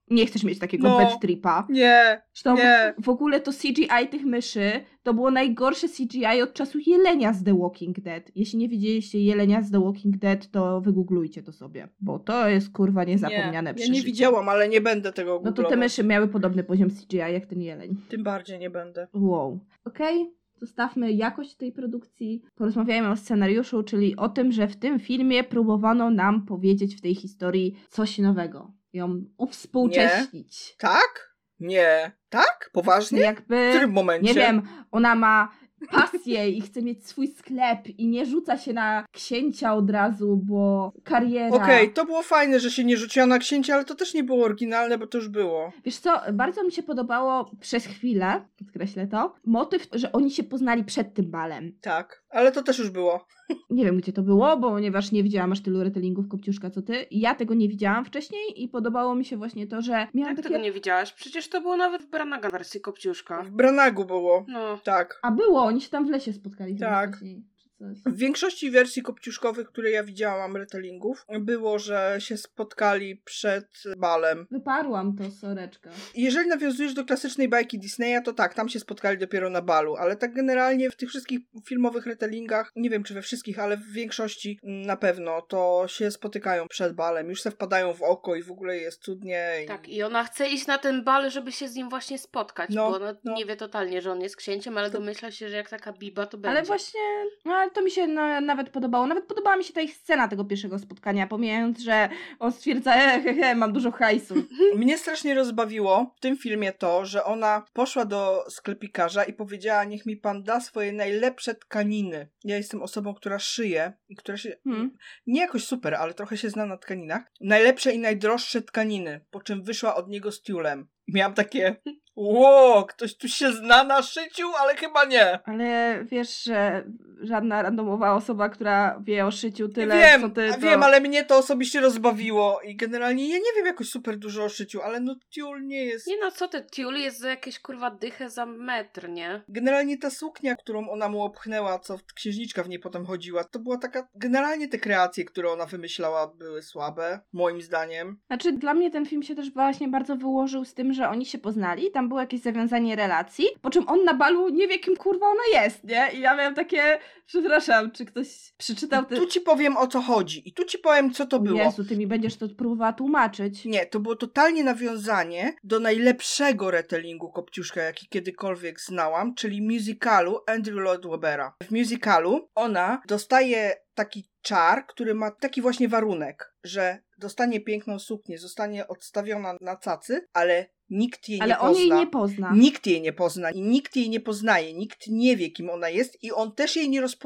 Nie 0.10 0.26
chcesz 0.26 0.44
mieć 0.44 0.60
takiego 0.60 0.88
No. 0.90 0.98
bad 0.98 1.22
tripa. 1.22 1.68
Nie, 1.70 2.22
Zresztą 2.34 2.56
nie. 2.56 2.94
w 3.02 3.10
ogóle 3.10 3.40
to 3.42 3.52
CGI 3.52 4.08
tych 4.12 4.26
myszy 4.26 4.72
to 5.04 5.14
było 5.14 5.32
najgorsze 5.32 5.88
CGI 5.88 6.42
od 6.44 6.54
czasu 6.54 6.80
Jelenia 6.88 7.34
z 7.34 7.44
The 7.44 7.58
Walking 7.58 8.00
Dead. 8.00 8.32
Jeśli 8.36 8.60
nie 8.60 8.70
widzieliście 8.70 9.20
Jelenia 9.20 9.62
z 9.62 9.72
The 9.72 9.80
Walking 9.84 10.18
Dead, 10.18 10.52
to 10.52 10.82
wygooglujcie 10.82 11.44
to 11.44 11.52
sobie, 11.52 11.88
bo 12.00 12.20
to 12.20 12.50
jest 12.50 12.72
kurwa 12.72 13.04
niezapomniane 13.04 13.74
nie. 13.74 13.86
Ja 13.86 13.92
nie 13.92 14.02
widziałam, 14.02 14.50
ale 14.50 14.70
nie 14.70 14.82
będę 14.82 15.14
tego 15.14 15.32
No 15.34 15.40
to 15.40 15.44
te 15.44 15.52
googlować. 15.52 15.80
myszy 15.80 16.04
miały 16.04 16.28
podobny 16.28 16.64
poziom 16.64 16.90
CGI 16.90 17.18
jak 17.18 17.46
ten 17.46 17.62
jeleń. 17.62 17.96
Tym 18.10 18.24
bardziej 18.24 18.60
nie 18.60 18.70
będę. 18.70 19.08
Wow. 19.14 19.60
Okej, 19.86 20.32
zostawmy 20.58 21.12
jakość 21.12 21.56
tej 21.56 21.72
produkcji. 21.72 22.42
Porozmawiajmy 22.56 23.10
o 23.10 23.16
scenariuszu, 23.16 23.84
czyli 23.84 24.16
o 24.16 24.30
tym, 24.30 24.52
że 24.52 24.68
w 24.68 24.76
tym 24.76 25.00
filmie 25.00 25.44
próbowano 25.44 26.10
nam 26.10 26.46
powiedzieć 26.46 26.96
w 26.96 27.02
tej 27.02 27.16
historii 27.16 27.76
coś 27.90 28.18
nowego. 28.20 28.72
Ją 28.94 29.22
uwspółcześnić. 29.38 30.76
Tak? 30.78 31.36
Nie. 31.60 32.12
Tak? 32.30 32.70
Poważnie? 32.74 33.20
Jakby... 33.20 33.68
W 33.68 33.70
którym 33.70 33.92
momencie? 33.92 34.28
Nie 34.28 34.34
wiem, 34.34 34.62
ona 34.92 35.16
ma 35.16 35.52
pasję 35.92 36.50
i 36.50 36.62
chce 36.62 36.82
mieć 36.82 37.08
swój 37.08 37.28
sklep 37.28 37.88
i 37.88 38.08
nie 38.08 38.26
rzuca 38.26 38.58
się 38.58 38.74
na 38.74 39.06
księcia 39.12 39.74
od 39.74 39.90
razu, 39.90 40.42
bo 40.44 40.94
kariera. 41.04 41.56
Okej, 41.56 41.94
to 41.94 42.06
było 42.06 42.24
fajne, 42.24 42.60
że 42.60 42.72
się 42.72 42.84
nie 42.84 42.98
rzuciła 42.98 43.26
na 43.26 43.40
księcia, 43.40 43.76
ale 43.76 43.86
to 43.86 43.96
też 43.96 44.14
nie 44.14 44.24
było 44.24 44.46
oryginalne, 44.46 44.98
bo 44.98 45.08
to 45.08 45.18
już 45.18 45.30
było. 45.30 45.72
Wiesz 45.86 45.98
co, 45.98 46.22
bardzo 46.34 46.64
mi 46.64 46.72
się 46.72 46.84
podobało 46.84 47.52
przez 47.60 47.86
chwilę, 47.86 48.46
podkreślę 48.58 49.08
to, 49.08 49.36
motyw, 49.46 49.88
że 49.94 50.12
oni 50.12 50.32
się 50.32 50.44
poznali 50.44 50.84
przed 50.84 51.14
tym 51.14 51.32
balem. 51.32 51.78
Tak, 51.82 52.24
ale 52.30 52.52
to 52.52 52.64
też 52.64 52.80
już 52.80 52.90
było. 52.90 53.26
Nie 53.70 53.86
wiem, 53.86 53.98
gdzie 53.98 54.14
to 54.14 54.22
było, 54.22 54.58
bo 54.58 54.70
ponieważ 54.70 55.12
nie 55.12 55.24
widziałam 55.24 55.52
aż 55.52 55.62
tylu 55.62 55.84
retellingów 55.84 56.28
Kopciuszka 56.28 56.70
co 56.70 56.82
ty. 56.82 57.06
Ja 57.12 57.36
tego 57.36 57.54
nie 57.54 57.70
widziałam 57.70 58.06
wcześniej 58.06 58.64
i 58.64 58.70
podobało 58.70 59.16
mi 59.16 59.26
się 59.26 59.38
właśnie 59.38 59.68
to, 59.68 59.82
że 59.82 59.92
miałam 59.92 60.14
Jak 60.14 60.38
takie... 60.38 60.50
tego 60.50 60.58
nie 60.58 60.72
widziałaś? 60.72 61.14
Przecież 61.14 61.50
to 61.50 61.62
było 61.62 61.78
nawet 61.78 62.04
w 62.04 62.10
Branaga 62.10 62.50
wersji 62.50 62.82
Kopciuszka. 62.82 63.44
W 63.44 63.52
Branagu 63.52 64.06
było. 64.06 64.46
No. 64.48 64.80
Tak. 64.84 65.20
A 65.24 65.32
było, 65.32 65.64
oni 65.64 65.82
się 65.82 65.90
tam 65.90 66.08
w 66.08 66.10
lesie 66.10 66.34
spotkali 66.34 66.80
Tak. 66.80 67.10
wcześniej, 67.10 67.44
coś. 67.80 68.14
W 68.14 68.18
większości 68.18 68.72
wersji 68.72 69.02
kopciuszkowych, 69.02 69.68
które 69.68 69.92
ja 69.92 70.04
widziałam, 70.04 70.58
retellingów, 70.58 71.26
było, 71.40 71.80
że 71.80 72.16
się 72.20 72.38
spotkali 72.38 73.16
przed 73.26 73.68
balem. 73.98 74.48
Wyparłam 74.52 75.16
to, 75.18 75.32
soreczka. 75.32 75.90
Jeżeli 76.16 76.50
nawiązujesz 76.50 76.94
do 76.94 77.06
klasycznej 77.06 77.50
bajki 77.50 77.80
Disneya, 77.80 78.22
to 78.26 78.34
tak, 78.34 78.54
tam 78.54 78.70
się 78.70 78.80
spotkali 78.80 79.18
dopiero 79.18 79.50
na 79.50 79.62
balu, 79.62 79.96
ale 79.96 80.16
tak 80.16 80.34
generalnie 80.34 80.90
w 80.90 80.96
tych 80.96 81.10
wszystkich 81.10 81.40
filmowych 81.66 82.06
retellingach, 82.06 82.72
nie 82.76 82.90
wiem 82.90 83.04
czy 83.04 83.14
we 83.14 83.22
wszystkich, 83.22 83.60
ale 83.60 83.78
w 83.78 83.92
większości 83.92 84.60
mm, 84.64 84.82
na 84.82 84.98
pewno, 84.98 85.42
to 85.42 85.86
się 85.88 86.12
spotykają 86.12 86.68
przed 86.68 86.94
balem, 86.96 87.30
już 87.30 87.42
se 87.42 87.52
wpadają 87.52 87.94
w 87.94 88.02
oko 88.04 88.36
i 88.36 88.44
w 88.44 88.52
ogóle 88.52 88.78
jest 88.78 89.02
cudnie. 89.02 89.50
I... 89.64 89.68
Tak, 89.68 89.90
i 89.90 90.04
ona 90.04 90.24
chce 90.24 90.48
iść 90.48 90.68
na 90.68 90.78
ten 90.78 91.04
bal, 91.04 91.30
żeby 91.30 91.52
się 91.52 91.68
z 91.68 91.76
nim 91.76 91.90
właśnie 91.90 92.18
spotkać, 92.18 92.70
No, 92.74 92.90
bo 92.90 92.96
ona 92.96 93.16
no. 93.24 93.34
nie 93.36 93.46
wie 93.46 93.56
totalnie, 93.56 94.02
że 94.02 94.12
on 94.12 94.22
jest 94.22 94.36
księciem, 94.36 94.78
ale 94.78 94.92
To- 94.92 94.98
domyśla 94.98 95.32
się, 95.32 95.50
że 95.50 95.56
jak 95.56 95.70
taka 95.70 95.94
biba, 95.94 96.26
to 96.26 96.38
będzie. 96.38 96.58
Ale 96.58 96.64
właśnie, 96.64 97.02
no 97.46 97.67
to 97.70 97.82
mi 97.82 97.92
się 97.92 98.08
na, 98.08 98.42
nawet 98.42 98.70
podobało. 98.70 99.08
Nawet 99.08 99.26
podobała 99.26 99.58
mi 99.58 99.64
się 99.64 99.74
ta 99.74 99.82
ich 99.82 99.94
scena 99.94 100.28
tego 100.28 100.46
pierwszego 100.46 100.80
spotkania, 100.80 101.28
pomijając, 101.28 101.80
że 101.80 102.10
on 102.40 102.52
stwierdza, 102.52 102.96
e, 102.96 103.22
he, 103.22 103.34
he, 103.34 103.56
mam 103.56 103.74
dużo 103.74 103.92
hajsu. 103.92 104.36
Mnie 104.76 104.98
strasznie 104.98 105.34
rozbawiło 105.34 106.14
w 106.18 106.20
tym 106.20 106.38
filmie 106.38 106.74
to, 106.74 107.06
że 107.06 107.24
ona 107.24 107.66
poszła 107.74 108.06
do 108.06 108.44
sklepikarza 108.50 109.24
i 109.24 109.34
powiedziała, 109.34 109.84
niech 109.84 110.06
mi 110.06 110.18
pan 110.18 110.44
da 110.44 110.62
swoje 110.62 110.94
najlepsze 110.94 111.56
tkaniny. 111.56 112.30
Ja 112.44 112.58
jestem 112.58 112.82
osobą, 112.82 113.14
która 113.14 113.40
szyje 113.40 113.94
i 114.10 114.16
która 114.16 114.38
się 114.38 114.58
Hmm. 114.64 114.98
nie 115.28 115.42
jakoś 115.42 115.64
super, 115.64 115.96
ale 115.96 116.14
trochę 116.14 116.38
się 116.38 116.50
zna 116.50 116.66
na 116.66 116.78
tkaninach. 116.78 117.24
Najlepsze 117.42 117.92
i 117.92 118.00
najdroższe 118.00 118.62
tkaniny, 118.62 119.26
po 119.32 119.42
czym 119.42 119.64
wyszła 119.64 119.96
od 119.96 120.10
niego 120.10 120.32
z 120.32 120.42
tiulem. 120.42 120.88
I 121.08 121.14
miałam 121.14 121.34
takie, 121.34 121.76
ło, 122.16 122.86
ktoś 122.90 123.18
tu 123.18 123.28
się 123.28 123.52
zna 123.52 123.84
na 123.84 124.02
szyciu, 124.02 124.48
ale 124.60 124.76
chyba 124.76 125.06
nie. 125.06 125.40
Ale 125.46 126.00
wiesz, 126.06 126.44
że 126.44 126.84
żadna 127.22 127.62
randomowa 127.62 128.14
osoba, 128.14 128.50
która 128.50 129.00
wie 129.04 129.26
o 129.26 129.32
szyciu 129.32 129.70
tyle, 129.70 129.98
wiem, 129.98 130.22
co 130.22 130.30
ty, 130.30 130.50
a 130.50 130.54
to... 130.54 130.60
wiem, 130.60 130.84
ale 130.84 131.02
mnie 131.02 131.26
to 131.26 131.38
osobiście 131.38 131.80
rozbawiło 131.80 132.62
i 132.62 132.76
generalnie 132.76 133.30
ja 133.30 133.38
nie 133.38 133.54
wiem 133.56 133.66
jakoś 133.66 133.90
super 133.90 134.18
dużo 134.18 134.44
o 134.44 134.50
szyciu, 134.50 134.82
ale 134.82 135.00
no 135.00 135.16
tiul 135.30 135.66
nie 135.66 135.86
jest... 135.86 136.08
Nie 136.08 136.20
no, 136.20 136.32
co 136.32 136.48
ty, 136.48 136.64
Tiul 136.72 136.96
jest 136.96 137.20
za 137.20 137.30
jakieś 137.30 137.60
kurwa 137.60 137.92
dychę 137.92 138.30
za 138.30 138.46
metr, 138.46 139.10
nie? 139.10 139.44
Generalnie 139.50 139.98
ta 139.98 140.10
suknia, 140.10 140.56
którą 140.56 140.90
ona 140.90 141.10
mu 141.10 141.24
opchnęła, 141.24 141.80
co 141.80 141.98
księżniczka 142.16 142.64
w 142.64 142.70
niej 142.70 142.80
potem 142.80 143.06
chodziła, 143.06 143.44
to 143.44 143.60
była 143.60 143.78
taka... 143.78 144.08
Generalnie 144.16 144.68
te 144.68 144.78
kreacje, 144.78 145.26
które 145.26 145.52
ona 145.52 145.66
wymyślała, 145.66 146.28
były 146.28 146.62
słabe, 146.62 147.20
moim 147.34 147.62
zdaniem. 147.62 148.20
Znaczy, 148.28 148.52
dla 148.52 148.74
mnie 148.74 148.92
ten 148.92 149.06
film 149.06 149.24
się 149.24 149.36
też 149.36 149.54
właśnie 149.54 149.88
bardzo 149.88 150.16
wyłożył 150.16 150.66
z 150.66 150.74
tym, 150.74 150.94
że 150.98 151.10
oni 151.10 151.26
się 151.26 151.38
poznali, 151.38 151.92
tam 151.92 152.08
było 152.08 152.20
jakieś 152.20 152.42
zawiązanie 152.42 152.96
relacji, 152.96 153.46
po 153.62 153.70
czym 153.70 153.90
on 153.90 154.04
na 154.04 154.14
balu 154.14 154.50
nie 154.50 154.68
wie, 154.68 154.80
kim 154.80 154.98
kurwa 154.98 155.26
ona 155.28 155.62
jest, 155.64 155.84
nie? 155.84 156.10
I 156.14 156.20
ja 156.20 156.36
miałam 156.36 156.56
takie, 156.56 157.00
przepraszam, 157.28 157.92
czy 157.92 158.06
ktoś 158.06 158.54
przeczytał 158.58 159.06
te... 159.06 159.16
tu 159.16 159.28
ci 159.28 159.42
powiem 159.42 159.78
o 159.78 159.88
co 159.88 160.02
chodzi 160.02 160.50
i 160.50 160.54
tu 160.54 160.66
ci 160.66 160.78
powiem 160.78 161.14
co 161.14 161.26
to 161.26 161.40
było. 161.40 161.60
Jezu, 161.60 161.86
ty 161.86 161.98
mi 161.98 162.08
będziesz 162.08 162.38
to 162.38 162.50
próbowała 162.50 162.94
tłumaczyć. 162.94 163.66
Nie, 163.66 163.86
to 163.86 164.00
było 164.00 164.16
totalnie 164.16 164.64
nawiązanie 164.64 165.54
do 165.64 165.80
najlepszego 165.80 166.72
retellingu 166.72 167.32
Kopciuszka, 167.32 167.82
jaki 167.82 168.08
kiedykolwiek 168.08 168.82
znałam, 168.82 169.36
czyli 169.36 169.62
musicalu 169.62 170.40
Andrew 170.48 170.78
Lloyd 170.78 171.08
Webbera. 171.08 171.54
W 171.64 171.72
musicalu 171.72 172.50
ona 172.56 173.02
dostaje 173.08 173.76
taki 173.94 174.30
czar, 174.42 174.86
który 174.88 175.16
ma 175.16 175.32
taki 175.32 175.62
właśnie 175.62 175.88
warunek, 175.90 176.54
że 176.64 177.00
dostanie 177.18 177.62
piękną 177.62 178.00
suknię, 178.00 178.38
zostanie 178.38 178.88
odstawiona 178.88 179.56
na 179.62 179.76
cacy, 179.76 180.28
ale 180.34 180.66
nikt 180.90 181.30
jej 181.30 181.42
Ale 181.42 181.54
nie 181.54 181.60
on 181.60 181.68
pozna. 181.68 181.82
jej 181.82 181.92
nie 181.92 182.08
pozna. 182.08 182.52
Nikt 182.54 182.88
jej 182.88 183.02
nie 183.02 183.14
pozna 183.14 183.52
i 183.52 183.62
nikt 183.62 183.96
jej 183.96 184.10
nie 184.10 184.20
poznaje, 184.20 184.74
nikt 184.74 185.08
nie 185.08 185.38
wie, 185.38 185.52
kim 185.52 185.70
ona 185.70 185.90
jest 185.90 186.24
i 186.24 186.32
on 186.32 186.52
też 186.52 186.76
jej 186.76 186.90
nie 186.90 187.02
rozpoznaje. 187.02 187.17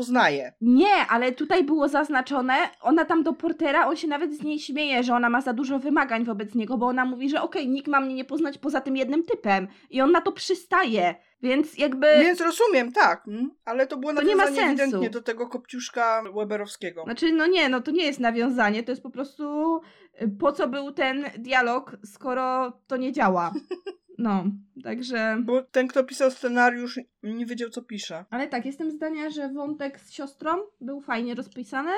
Nie, 0.62 1.08
ale 1.10 1.32
tutaj 1.32 1.63
było 1.63 1.88
zaznaczone, 1.88 2.54
ona 2.82 3.06
tam 3.06 3.23
do 3.23 3.34
portera, 3.34 3.88
on 3.88 3.95
się 3.95 4.08
nawet 4.08 4.34
z 4.34 4.43
niej 4.43 4.60
śmieje, 4.60 5.04
że 5.04 5.13
ona 5.13 5.30
ma 5.30 5.41
za 5.41 5.54
dużo 5.54 5.80
wymagań 5.80 6.25
wobec 6.25 6.56
niego, 6.56 6.77
bo 6.77 6.88
ona 6.88 7.06
mówi, 7.06 7.30
że 7.30 7.41
okej, 7.41 7.69
nikt 7.69 7.88
ma 7.88 7.99
mnie 7.99 8.15
nie 8.15 8.25
poznać 8.25 8.58
poza 8.58 8.82
tym 8.82 8.97
jednym 8.97 9.23
typem. 9.23 9.67
I 9.89 10.01
on 10.01 10.12
na 10.12 10.21
to 10.21 10.32
przystaje. 10.32 11.15
Więc 11.43 11.77
jakby... 11.77 12.08
Więc 12.19 12.41
rozumiem, 12.41 12.91
tak, 12.91 13.27
mm, 13.27 13.51
ale 13.65 13.88
to 13.88 13.97
było 13.97 14.13
To 14.13 14.21
nie 14.21 14.36
ma 14.36 14.43
nawiązanie 14.43 14.67
sensu. 14.67 14.82
ewidentnie 14.82 15.10
do 15.10 15.21
tego 15.21 15.47
Kopciuszka 15.47 16.23
Weberowskiego. 16.36 17.04
Znaczy, 17.04 17.32
no 17.32 17.47
nie, 17.47 17.69
no 17.69 17.82
to 17.82 17.91
nie 17.91 18.06
jest 18.06 18.19
nawiązanie, 18.19 18.84
to 18.84 18.91
jest 18.91 19.04
po 19.04 19.10
prostu 19.10 19.75
y, 20.21 20.30
po 20.39 20.51
co 20.51 20.67
był 20.67 20.91
ten 20.91 21.25
dialog, 21.38 21.97
skoro 22.06 22.73
to 22.88 22.97
nie 22.97 23.12
działa. 23.12 23.51
No, 24.17 24.43
także... 24.84 25.38
Bo 25.43 25.62
ten, 25.62 25.88
kto 25.88 26.04
pisał 26.04 26.32
scenariusz, 26.32 27.00
nie 27.24 27.45
wiedział, 27.45 27.69
co 27.69 27.82
pisze. 27.82 28.26
Ale 28.30 28.47
tak, 28.47 28.65
jestem 28.65 28.91
zdania, 28.91 29.30
że 29.30 29.50
wątek 29.50 30.00
z 30.00 30.12
siostrą 30.12 30.52
był 30.82 31.02
fajnie 31.02 31.36
rozpisany. 31.36 31.91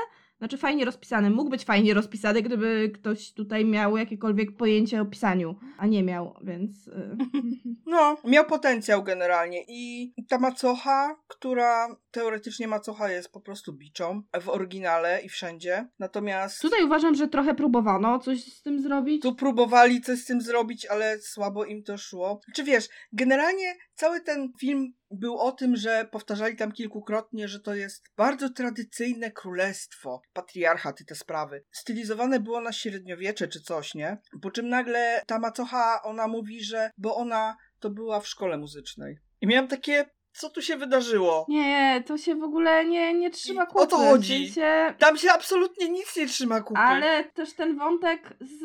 Znaczy 0.44 0.58
fajnie 0.58 0.86
rozpisany, 0.86 1.30
mógł 1.30 1.50
być 1.50 1.66
fajnie 1.66 1.94
rozpisany, 1.94 2.42
gdyby 2.42 2.92
ktoś 2.96 3.34
tutaj 3.34 3.66
miał 3.66 3.98
jakiekolwiek 3.98 4.56
pojęcie 4.58 5.02
o 5.02 5.06
pisaniu, 5.06 5.56
a 5.78 5.88
nie 5.88 6.04
miał, 6.04 6.36
więc... 6.42 6.88
y, 6.88 7.18
No, 7.86 8.18
miał 8.24 8.46
potencjał 8.46 9.04
generalnie 9.04 9.64
i 9.68 10.14
ta 10.30 10.40
macocha, 10.40 11.16
która 11.28 11.96
teoretycznie 12.12 12.68
macocha 12.68 13.12
jest 13.12 13.32
po 13.32 13.42
prostu 13.42 13.74
biczą 13.74 14.22
w 14.42 14.50
oryginale 14.50 15.22
i 15.22 15.30
wszędzie. 15.30 15.88
Natomiast 16.00 16.62
Tutaj 16.62 16.84
uważam, 16.84 17.16
że 17.16 17.28
trochę 17.28 17.56
próbowano 17.56 18.20
coś 18.20 18.44
z 18.44 18.62
tym 18.62 18.82
zrobić. 18.82 19.22
tu 19.22 19.36
próbowali 19.36 20.02
coś 20.02 20.20
z 20.20 20.26
tym 20.26 20.42
zrobić, 20.42 20.86
ale 20.86 21.20
słabo 21.20 21.66
im 21.66 21.84
to 21.84 21.98
szło. 21.98 22.40
Czy 22.56 22.64
wiesz, 22.64 22.90
generalnie 23.14 23.76
cały 23.94 24.22
ten 24.22 24.52
film 24.60 24.94
był 25.14 25.40
o 25.40 25.52
tym, 25.52 25.76
że 25.76 26.08
powtarzali 26.12 26.56
tam 26.56 26.72
kilkukrotnie, 26.72 27.48
że 27.48 27.60
to 27.60 27.76
jest 27.76 28.04
bardzo 28.18 28.50
tradycyjne 28.50 29.32
królestwo, 29.32 30.22
patriarchat 30.34 31.02
i 31.02 31.06
te 31.06 31.16
sprawy. 31.16 31.64
Stylizowane 31.72 32.40
było 32.40 32.62
na 32.62 32.72
średniowiecze 32.72 33.48
czy 33.48 33.62
coś, 33.62 33.96
nie? 33.96 34.18
Po 34.42 34.52
czym 34.52 34.70
nagle 34.70 35.22
ta 35.28 35.40
macocha, 35.40 36.02
ona 36.04 36.28
mówi, 36.28 36.64
że 36.64 36.92
bo 36.98 37.16
ona 37.16 37.58
to 37.80 37.90
była 37.90 38.20
w 38.20 38.28
szkole 38.28 38.58
muzycznej. 38.58 39.18
I 39.42 39.48
miałam 39.48 39.68
takie, 39.68 40.06
co 40.36 40.50
tu 40.50 40.62
się 40.62 40.78
wydarzyło? 40.78 41.46
Nie, 41.50 42.04
to 42.06 42.18
się 42.18 42.36
w 42.36 42.44
ogóle 42.44 42.86
nie, 42.86 43.14
nie 43.14 43.30
trzyma 43.30 43.64
I 43.64 43.68
kupy. 43.68 43.80
o 43.82 43.86
to 43.86 43.98
chodzi. 43.98 44.46
Sensie, 44.46 44.96
Tam 45.00 45.18
się 45.18 45.32
absolutnie 45.32 45.90
nic 45.90 46.16
nie 46.18 46.28
trzyma 46.28 46.62
kupy. 46.62 46.80
ale 46.80 47.24
też 47.24 47.54
ten 47.56 47.78
wątek 47.78 48.34
z 48.42 48.64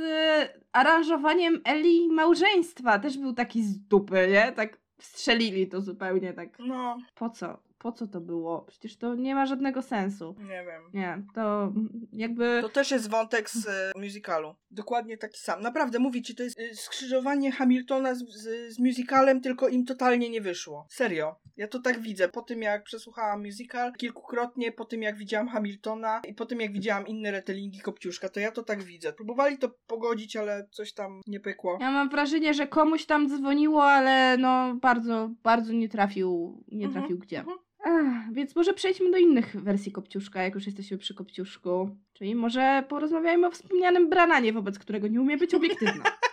aranżowaniem 0.73 1.61
Eli 1.65 2.09
małżeństwa 2.13 2.99
też 2.99 3.19
był 3.19 3.33
taki 3.33 3.63
z 3.63 3.79
dupy, 3.79 4.29
nie? 4.31 4.53
Tak 4.53 4.79
strzelili 4.99 5.67
to 5.67 5.81
zupełnie 5.81 6.33
tak. 6.33 6.59
No, 6.59 6.99
Po 7.15 7.31
co? 7.31 7.59
Po 7.79 7.93
co 7.93 8.07
to 8.07 8.21
było? 8.21 8.65
Przecież 8.69 8.97
to 8.97 9.15
nie 9.15 9.35
ma 9.35 9.47
żadnego 9.47 9.83
sensu. 9.83 10.35
nie 10.39 10.65
wiem. 10.65 10.83
Nie, 10.95 11.23
to 11.35 11.73
jakby... 12.13 12.59
To 12.63 12.69
też 12.69 12.91
jest 12.91 13.11
wątek 13.11 13.51
z 13.51 13.67
e, 13.69 13.93
musicalu. 14.01 14.55
Dokładnie 14.71 15.19
taki 15.19 15.41
sam. 15.41 15.63
Naprawdę, 15.63 15.99
mówię 15.99 16.23
ci, 16.23 16.35
to 16.35 16.43
jest 16.43 16.61
e, 16.61 16.75
skrzyżowanie 16.75 17.53
Hamiltona 17.53 18.15
z, 18.15 18.19
z, 18.19 18.73
z 18.75 18.79
musicalem, 18.79 19.41
tylko 19.41 19.69
im 19.69 19.85
totalnie 19.85 20.31
nie 20.31 20.41
wyszło. 20.41 20.87
Serio. 20.91 21.37
Ja 21.57 21.69
to 21.69 21.79
tak 21.81 22.01
widzę. 22.01 22.29
Po 22.29 22.43
tym, 22.43 22.63
jak 22.63 22.85
przesłuchałam 22.85 23.45
musical 23.45 23.93
kilkukrotnie, 23.93 24.73
po 24.73 24.85
tym, 24.85 25.03
jak 25.03 25.17
widziałam 25.17 25.49
Hamiltona 25.49 26.21
i 26.29 26.35
po 26.35 26.47
tym, 26.47 26.61
jak 26.61 26.73
widziałam 26.73 27.07
inne 27.07 27.31
retellingi 27.31 27.81
Kopciuszka, 27.81 28.29
to 28.29 28.41
ja 28.41 28.53
to 28.53 28.63
tak 28.63 28.83
widzę. 28.83 29.13
Próbowali 29.13 29.59
to 29.59 29.69
pogodzić, 29.87 30.37
ale 30.37 30.69
coś 30.71 30.93
tam 30.93 31.21
nie 31.27 31.41
pykło. 31.41 31.79
Ja 31.81 31.91
mam 31.91 32.09
wrażenie, 32.09 32.55
że 32.55 32.67
komuś 32.67 33.07
tam 33.07 33.29
dzwoniło, 33.29 33.85
ale 33.85 34.37
no 34.37 34.75
bardzo, 34.83 35.31
bardzo 35.43 35.73
nie 35.73 35.89
trafił, 35.89 36.63
nie 36.69 36.87
Mhm, 36.87 37.03
trafił 37.03 37.19
gdzie. 37.19 37.39
mhm. 37.39 37.59
Ach, 37.85 38.33
więc 38.33 38.57
może 38.57 38.75
przejdźmy 38.75 39.11
do 39.11 39.17
innych 39.17 39.63
wersji 39.63 39.93
Kopciuszka, 39.93 40.43
jak 40.43 40.55
już 40.55 40.67
jesteśmy 40.67 40.99
przy 40.99 41.15
Kopciuszku. 41.15 41.97
Czyli 42.13 42.35
może 42.35 42.85
porozmawiajmy 42.89 43.47
o 43.47 43.51
wspomnianym 43.51 44.11
Brananie, 44.11 44.53
wobec 44.53 44.79
którego 44.79 45.09
nie 45.09 45.21
umie 45.21 45.37
być 45.37 45.55
obiektywna. 45.55 46.05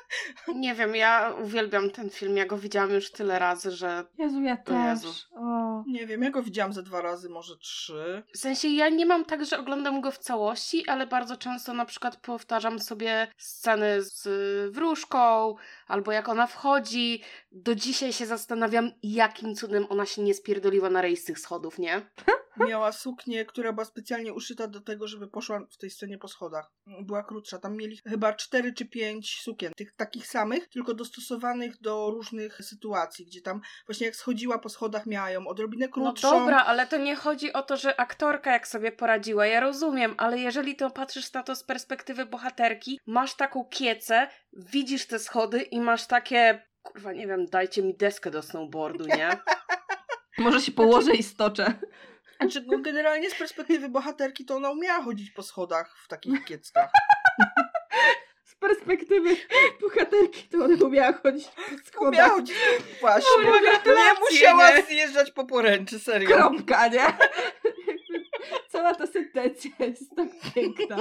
Nie 0.56 0.76
wiem, 0.76 0.96
ja 0.96 1.34
uwielbiam 1.44 1.92
ten 1.92 2.10
film, 2.10 2.38
ja 2.38 2.46
go 2.46 2.58
widziałam 2.58 2.92
już 2.92 3.12
tyle 3.12 3.40
razy, 3.40 3.72
że... 3.72 4.06
Jezu, 4.18 4.42
ja 4.42 4.58
też. 4.58 5.04
Jezu. 5.04 5.14
O. 5.36 5.84
Nie 5.88 6.08
wiem, 6.08 6.22
ja 6.22 6.30
go 6.32 6.44
widziałam 6.44 6.74
ze 6.74 6.84
dwa 6.84 7.02
razy, 7.02 7.30
może 7.30 7.58
trzy. 7.58 8.24
W 8.34 8.38
sensie 8.38 8.68
ja 8.68 8.90
nie 8.90 9.06
mam 9.06 9.26
tak, 9.26 9.46
że 9.46 9.60
oglądam 9.60 10.02
go 10.02 10.12
w 10.12 10.18
całości, 10.18 10.88
ale 10.88 11.08
bardzo 11.08 11.38
często 11.38 11.74
na 11.74 11.86
przykład 11.86 12.18
powtarzam 12.18 12.80
sobie 12.80 13.28
sceny 13.38 14.02
z 14.02 14.28
wróżką, 14.74 15.56
albo 15.88 16.12
jak 16.12 16.30
ona 16.30 16.48
wchodzi. 16.48 17.22
Do 17.52 17.76
dzisiaj 17.76 18.14
się 18.14 18.26
zastanawiam, 18.26 18.92
jakim 19.04 19.56
cudem 19.56 19.86
ona 19.90 20.06
się 20.06 20.22
nie 20.22 20.34
spierdoliła 20.34 20.90
na 20.90 21.02
rejs 21.02 21.24
tych 21.24 21.40
schodów, 21.40 21.80
nie? 21.80 22.02
Miała 22.68 22.92
suknię, 22.92 23.46
która 23.46 23.74
była 23.74 23.86
specjalnie 23.86 24.34
uszyta 24.34 24.68
do 24.68 24.82
tego, 24.82 25.08
żeby 25.08 25.28
poszła 25.28 25.60
w 25.72 25.78
tej 25.78 25.90
scenie 25.90 26.18
po 26.18 26.28
schodach. 26.28 26.72
Była 27.02 27.24
krótsza. 27.24 27.60
Tam 27.60 27.78
mieli 27.78 28.00
chyba 28.08 28.34
cztery 28.34 28.74
czy 28.74 28.86
pięć 28.86 29.42
sukien. 29.42 29.74
Tych 29.78 29.96
takich 29.96 30.28
samych, 30.28 30.68
tylko 30.70 30.94
dostosowanych 30.94 31.82
do 31.82 32.10
różnych 32.12 32.58
sytuacji, 32.64 33.26
gdzie 33.26 33.42
tam 33.42 33.62
właśnie 33.88 34.06
jak 34.06 34.16
schodziła 34.16 34.60
po 34.60 34.70
schodach 34.70 35.06
miała 35.06 35.30
ją 35.30 35.48
odrobinę 35.48 35.86
No 35.86 35.92
krótszą. 35.92 36.40
dobra, 36.40 36.58
ale 36.66 36.88
to 36.88 36.98
nie 36.98 37.16
chodzi 37.16 37.54
o 37.54 37.64
to, 37.64 37.78
że 37.78 38.00
aktorka 38.00 38.52
jak 38.52 38.68
sobie 38.68 38.92
poradziła. 38.92 39.46
Ja 39.46 39.60
rozumiem, 39.60 40.16
ale 40.18 40.40
jeżeli 40.40 40.76
to 40.76 40.92
patrzysz 40.92 41.34
na 41.34 41.44
to 41.44 41.56
z 41.56 41.64
perspektywy 41.64 42.26
bohaterki, 42.26 43.00
masz 43.06 43.36
taką 43.36 43.66
kiecę, 43.66 44.28
widzisz 44.56 45.06
te 45.08 45.20
schody 45.20 45.62
i 45.62 45.82
masz 45.82 46.08
takie. 46.08 46.62
Kurwa, 46.84 47.14
nie 47.14 47.28
wiem, 47.28 47.46
dajcie 47.46 47.84
mi 47.84 47.96
deskę 47.98 48.32
do 48.32 48.42
snowboardu, 48.42 49.06
nie? 49.06 49.30
Może 50.38 50.62
się 50.62 50.72
położę 50.72 51.12
i 51.16 51.24
stoczę. 51.24 51.74
Znaczy, 52.42 52.64
no, 52.68 52.80
generalnie 52.80 53.30
z 53.30 53.36
perspektywy 53.36 53.90
bohaterki 53.90 54.46
to 54.46 54.56
ona 54.56 54.72
umiała 54.72 55.04
chodzić 55.04 55.32
po 55.32 55.44
schodach 55.44 55.98
w 56.04 56.08
takich 56.08 56.46
kieckach. 56.46 56.90
Z 58.44 58.56
perspektywy 58.56 59.38
bohaterki 59.82 60.48
to 60.48 60.58
ona 60.66 60.86
umiała 60.86 61.14
chodzić 61.14 61.48
po 61.48 61.62
Umiała 61.62 62.26
schodach. 62.26 62.32
chodzić 62.32 62.56
właśnie. 63.02 63.30
Kurwa, 63.36 63.60
nie 63.86 64.20
musiała 64.20 64.72
nie? 64.72 64.84
zjeżdżać 64.84 65.32
po 65.32 65.46
poręczy, 65.46 66.00
serio. 66.00 66.28
Kropka, 66.38 66.88
nie? 66.88 67.06
Cała 68.72 68.96
ta 68.96 69.08
sentencja 69.08 69.72
jest 69.80 70.16
tak 70.16 70.28
piękna. 70.56 70.98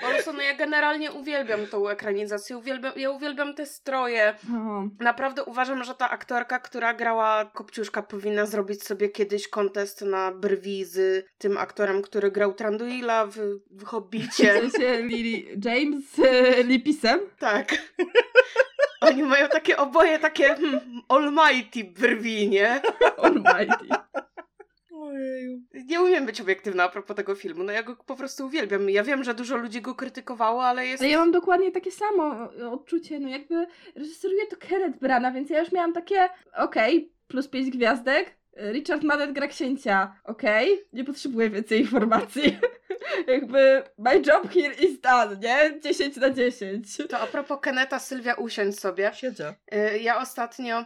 Po 0.00 0.08
prostu 0.08 0.32
no 0.32 0.42
ja 0.42 0.54
generalnie 0.54 1.12
uwielbiam 1.12 1.66
tą 1.66 1.88
ekranizację, 1.88 2.58
uwielbiam, 2.58 2.92
ja 2.96 3.10
uwielbiam 3.10 3.54
te 3.54 3.66
stroje. 3.66 4.34
O, 4.54 4.88
Naprawdę 5.00 5.44
uważam, 5.44 5.84
że 5.84 5.94
ta 5.94 6.10
aktorka, 6.10 6.58
która 6.58 6.94
grała 6.94 7.44
Kopciuszka 7.44 8.02
powinna 8.02 8.46
zrobić 8.46 8.84
sobie 8.84 9.08
kiedyś 9.08 9.48
kontest 9.48 10.02
na 10.02 10.32
brwi 10.32 10.84
z 10.84 11.26
tym 11.38 11.58
aktorem, 11.58 12.02
który 12.02 12.30
grał 12.30 12.52
Tranduila 12.52 13.26
w, 13.26 13.36
w 13.70 13.84
w 13.84 13.84
Hobbicie. 13.84 14.60
sensie 14.60 15.02
Lily 15.02 15.58
James 15.64 16.18
e, 16.18 16.62
Lipisem. 16.62 17.20
Tak. 17.38 17.74
Oni 19.00 19.22
mają 19.22 19.48
takie 19.48 19.76
oboje 19.76 20.18
takie 20.18 20.44
hmm, 20.54 20.80
almighty 21.08 21.84
brwi, 21.84 22.48
nie? 22.48 22.82
Almighty. 23.16 23.88
Ojeju. 25.06 25.60
Nie 25.74 26.00
umiem 26.02 26.26
być 26.26 26.40
obiektywna 26.40 26.84
a 26.84 26.88
propos 26.88 27.16
tego 27.16 27.34
filmu. 27.34 27.64
No 27.64 27.72
ja 27.72 27.82
go 27.82 27.96
po 27.96 28.16
prostu 28.16 28.46
uwielbiam. 28.46 28.90
Ja 28.90 29.02
wiem, 29.02 29.24
że 29.24 29.34
dużo 29.34 29.56
ludzi 29.56 29.80
go 29.80 29.94
krytykowało, 29.94 30.64
ale 30.64 30.86
jest... 30.86 31.02
Ale 31.02 31.10
ja 31.12 31.18
mam 31.18 31.32
dokładnie 31.32 31.72
takie 31.72 31.90
samo 31.90 32.48
odczucie, 32.72 33.20
no 33.20 33.28
jakby 33.28 33.66
reżyseruje 33.94 34.46
to 34.46 34.56
Kenneth 34.56 34.98
Brana, 34.98 35.32
więc 35.32 35.50
ja 35.50 35.60
już 35.60 35.72
miałam 35.72 35.92
takie, 35.92 36.28
okej, 36.56 37.12
plus 37.28 37.48
pięć 37.48 37.70
gwiazdek, 37.70 38.36
Richard 38.72 39.02
Madden 39.02 39.32
gra 39.32 39.46
księcia, 39.46 40.20
okej, 40.24 40.80
nie 40.92 41.04
potrzebuję 41.04 41.50
więcej 41.50 41.80
informacji. 41.80 42.58
jakby 43.26 43.82
my 43.98 44.22
job 44.26 44.52
here 44.52 44.74
is 44.74 45.00
done, 45.00 45.36
nie? 45.36 45.80
10 45.80 46.16
na 46.16 46.30
10. 46.30 46.96
To 47.08 47.18
a 47.18 47.26
propos 47.26 47.58
Keneta, 47.60 47.98
Sylwia, 47.98 48.34
usiądź 48.34 48.80
sobie. 48.80 49.10
Siedzę. 49.14 49.54
Y, 49.74 49.98
Ja 49.98 50.18
ostatnio, 50.18 50.84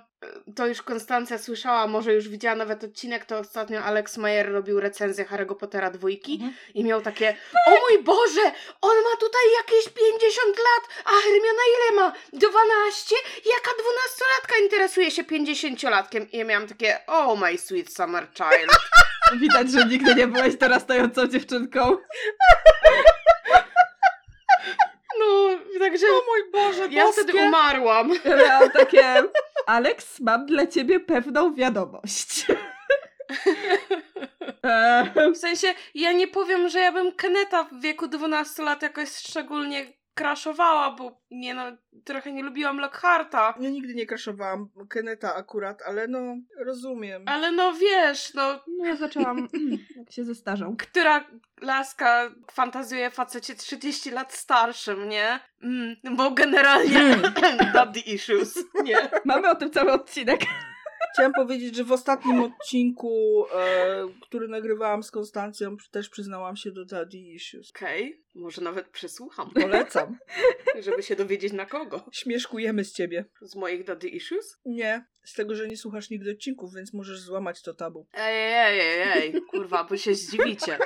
to 0.57 0.66
już 0.66 0.83
Konstancja 0.83 1.38
słyszała, 1.38 1.87
może 1.87 2.14
już 2.14 2.28
widziała 2.28 2.54
nawet 2.57 2.85
odcinek, 2.85 3.24
to 3.24 3.38
ostatnio 3.38 3.81
Alex 3.83 4.16
Mayer 4.16 4.52
robił 4.52 4.81
recenzję 4.81 5.24
Harry'ego 5.24 5.54
Pottera 5.57 5.90
dwójki 5.90 6.33
Mhm. 6.35 6.54
i 6.74 6.85
miał 6.85 7.00
takie 7.00 7.37
O 7.66 7.70
mój 7.70 8.02
Boże, 8.02 8.40
on 8.81 8.96
ma 8.96 9.16
tutaj 9.20 9.42
jakieś 9.59 9.85
50 9.88 10.57
lat, 10.57 11.04
a 11.04 11.11
Hermiona 11.11 11.62
ile 11.76 11.96
ma? 12.00 12.12
12? 12.33 13.16
Jaka 13.37 13.70
dwunastolatka 13.83 14.57
interesuje 14.62 15.11
się 15.11 15.24
50-latkiem? 15.24 16.26
I 16.33 16.38
ja 16.38 16.44
miałam 16.44 16.68
takie 16.68 17.00
Oh 17.07 17.35
my 17.46 17.59
sweet 17.59 17.92
summer 17.94 18.26
child. 18.35 18.78
Widać, 19.40 19.70
że 19.72 19.85
nigdy 19.87 20.14
nie 20.14 20.26
byłeś 20.26 20.57
dorastającą 20.57 21.26
dziewczynką. 21.28 21.96
No, 25.18 25.59
także 25.78 26.07
O 26.07 26.22
mój 26.26 26.50
Boże, 26.52 26.88
ja 26.90 27.04
boskie. 27.04 27.22
wtedy 27.22 27.38
umarłam. 27.38 28.11
Ja 28.24 28.68
takie, 28.68 29.22
Alex, 29.66 30.20
mam 30.20 30.46
dla 30.46 30.66
ciebie 30.66 31.00
pewną 31.00 31.54
wiadomość. 31.54 32.46
Eee, 34.62 35.33
W 35.35 35.37
sensie, 35.37 35.74
ja 35.94 36.12
nie 36.12 36.28
powiem, 36.28 36.68
że 36.68 36.78
ja 36.81 36.92
bym 36.92 37.12
Keneta 37.12 37.64
w 37.64 37.81
wieku 37.81 38.09
12 38.09 38.62
lat 38.62 38.83
jakoś 38.83 39.09
szczególnie 39.11 39.87
kraszowała, 40.18 40.90
bo 40.90 41.20
nie 41.31 41.54
no, 41.54 41.62
trochę 42.04 42.33
nie 42.33 42.42
lubiłam 42.42 42.78
Lockharta. 42.81 43.54
Ja 43.61 43.70
nigdy 43.70 43.94
nie 43.94 44.07
kraszowałam 44.07 44.68
Keneta 44.88 45.35
akurat, 45.35 45.83
ale 45.83 46.09
no, 46.09 46.37
rozumiem. 46.57 47.22
Ale 47.26 47.52
no 47.52 47.72
wiesz, 47.72 48.35
no, 48.35 48.61
no 48.78 48.87
ja 48.87 48.96
zaczęłam, 48.96 49.48
jak 49.96 50.12
się 50.12 50.24
zestarzał. 50.24 50.76
która 50.76 51.24
laska 51.62 52.31
fantazjuje 52.52 53.11
facecie 53.11 53.54
30 53.54 54.11
lat 54.11 54.33
starszym, 54.35 55.09
nie? 55.09 55.40
Mm, 55.62 55.96
bo 56.16 56.31
generalnie 56.31 57.16
daddy 57.74 58.00
issues, 58.00 58.59
nie? 58.85 58.96
Mamy 59.24 59.50
o 59.50 59.54
tym 59.54 59.70
cały 59.70 59.92
odcinek. 59.92 60.40
Chciałam 61.18 61.33
powiedzieć, 61.33 61.76
że 61.76 61.85
w 61.85 61.92
ostatnim 61.92 62.40
odcinku, 62.42 63.44
e, 63.54 64.07
który 64.22 64.48
nagrywałam 64.48 65.02
z 65.02 65.11
Konstancją, 65.11 65.76
też 65.90 66.09
przyznałam 66.09 66.57
się 66.57 66.70
do 66.70 66.85
Daddy 66.85 67.18
Issues. 67.18 67.70
Okej, 67.70 68.24
może 68.35 68.62
nawet 68.62 68.88
przesłucham, 68.88 69.50
Polecam. 69.50 70.18
żeby 70.85 71.02
się 71.02 71.16
dowiedzieć 71.16 71.52
na 71.52 71.66
kogo. 71.66 72.04
Śmieszkujemy 72.12 72.85
z 72.85 72.92
ciebie. 72.92 73.24
Z 73.42 73.57
moich 73.57 73.85
daddy 73.85 74.09
issues? 74.09 74.59
Nie, 74.64 75.07
z 75.24 75.35
tego, 75.35 75.54
że 75.54 75.68
nie 75.68 75.76
słuchasz 75.76 76.11
nigdy 76.11 76.31
odcinków, 76.31 76.74
więc 76.74 76.94
możesz 76.94 77.20
złamać 77.20 77.62
to 77.62 77.74
tabu. 77.74 78.07
Ej, 78.12 78.54
ej, 78.54 78.81
ej, 78.81 79.22
ej, 79.22 79.42
kurwa, 79.42 79.85
bo 79.85 79.96
się 79.96 80.14
zdziwicie. 80.14 80.78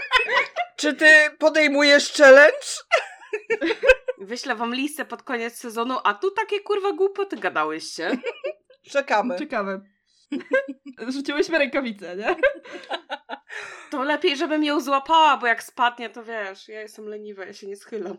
Czy 0.76 0.94
ty 0.94 1.06
podejmujesz 1.38 2.12
challenge? 2.12 2.66
Wyślę 4.18 4.56
wam 4.56 4.74
listę 4.74 5.04
pod 5.04 5.22
koniec 5.22 5.54
sezonu, 5.54 5.98
a 6.04 6.14
tu 6.14 6.30
takie 6.30 6.60
kurwa 6.60 6.92
głupoty 6.92 7.36
gadałyście. 7.36 8.10
Czekamy. 8.90 9.38
Ciekawe. 9.38 9.80
Rzuciłyśmy 11.08 11.58
rękawice, 11.58 12.16
nie? 12.16 12.36
To 13.90 14.02
lepiej, 14.02 14.36
żebym 14.36 14.64
ją 14.64 14.80
złapała, 14.80 15.36
bo 15.36 15.46
jak 15.46 15.62
spadnie, 15.62 16.10
to 16.10 16.24
wiesz, 16.24 16.68
ja 16.68 16.80
jestem 16.80 17.06
leniwa, 17.06 17.44
ja 17.44 17.52
się 17.52 17.66
nie 17.66 17.76
schylam. 17.76 18.16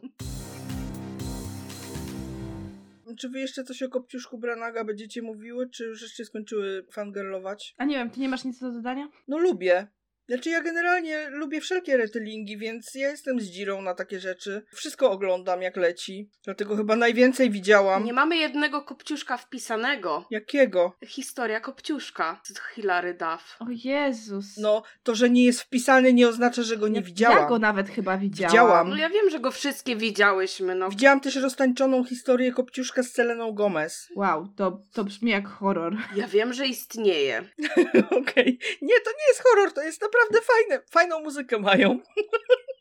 Czy 3.19 3.29
wy 3.29 3.39
jeszcze 3.39 3.63
coś 3.63 3.83
o 3.83 3.89
Kopciuszku 3.89 4.37
Branaga 4.37 4.83
będziecie 4.83 5.21
mówiły, 5.21 5.69
czy 5.69 5.83
już 5.83 5.99
żeście 5.99 6.25
skończyły 6.25 6.85
fangirlować? 6.91 7.75
A 7.77 7.85
nie 7.85 7.95
wiem, 7.95 8.09
ty 8.09 8.19
nie 8.19 8.29
masz 8.29 8.43
nic 8.43 8.59
do 8.59 8.71
dodania? 8.71 9.07
No 9.27 9.37
lubię. 9.37 9.87
Znaczy 10.27 10.49
ja 10.49 10.61
generalnie 10.61 11.29
lubię 11.29 11.61
wszelkie 11.61 11.97
retellingi, 11.97 12.57
więc 12.57 12.95
ja 12.95 13.09
jestem 13.09 13.39
z 13.39 13.43
dzirą 13.43 13.81
na 13.81 13.93
takie 13.93 14.19
rzeczy. 14.19 14.63
Wszystko 14.75 15.11
oglądam 15.11 15.61
jak 15.61 15.77
leci. 15.77 16.29
Dlatego 16.43 16.75
chyba 16.75 16.95
najwięcej 16.95 17.51
widziałam. 17.51 18.03
Nie 18.03 18.13
mamy 18.13 18.37
jednego 18.37 18.81
kopciuszka 18.81 19.37
wpisanego. 19.37 20.25
Jakiego? 20.29 20.97
Historia 21.05 21.59
kopciuszka 21.59 22.41
z 22.43 22.59
Hilary 22.75 23.13
Duff. 23.13 23.57
O 23.59 23.65
Jezus. 23.69 24.57
No, 24.57 24.83
to, 25.03 25.15
że 25.15 25.29
nie 25.29 25.45
jest 25.45 25.61
wpisany 25.61 26.13
nie 26.13 26.27
oznacza, 26.27 26.63
że 26.63 26.77
go 26.77 26.87
nie 26.87 26.99
ja, 26.99 27.05
widziałam. 27.05 27.37
Ja 27.37 27.47
go 27.47 27.59
nawet 27.59 27.89
chyba 27.89 28.17
widziałam. 28.17 28.51
Widziałam. 28.51 28.89
No 28.89 28.95
ja 28.95 29.09
wiem, 29.09 29.29
że 29.29 29.39
go 29.39 29.51
wszystkie 29.51 29.95
widziałyśmy, 29.95 30.75
no. 30.75 30.89
Widziałam 30.89 31.19
też 31.19 31.35
roztańczoną 31.35 32.03
historię 32.03 32.51
Kopciuszka 32.51 33.03
z 33.03 33.11
Seleną 33.11 33.51
Gomez. 33.51 34.07
Wow, 34.15 34.47
to, 34.55 34.81
to 34.93 35.03
brzmi 35.03 35.31
jak 35.31 35.47
horror. 35.47 35.97
Ja 36.15 36.27
wiem, 36.27 36.53
że 36.53 36.67
istnieje. 36.67 37.43
Okej. 38.21 38.59
Nie, 38.81 38.95
to 38.99 39.11
nie 39.11 39.27
jest 39.27 39.43
horror, 39.43 39.73
to 39.73 39.81
jest 39.83 39.99
naprawdę 40.13 40.41
fajne. 40.41 40.83
Fajną 40.91 41.19
muzykę 41.19 41.59
mają. 41.59 41.99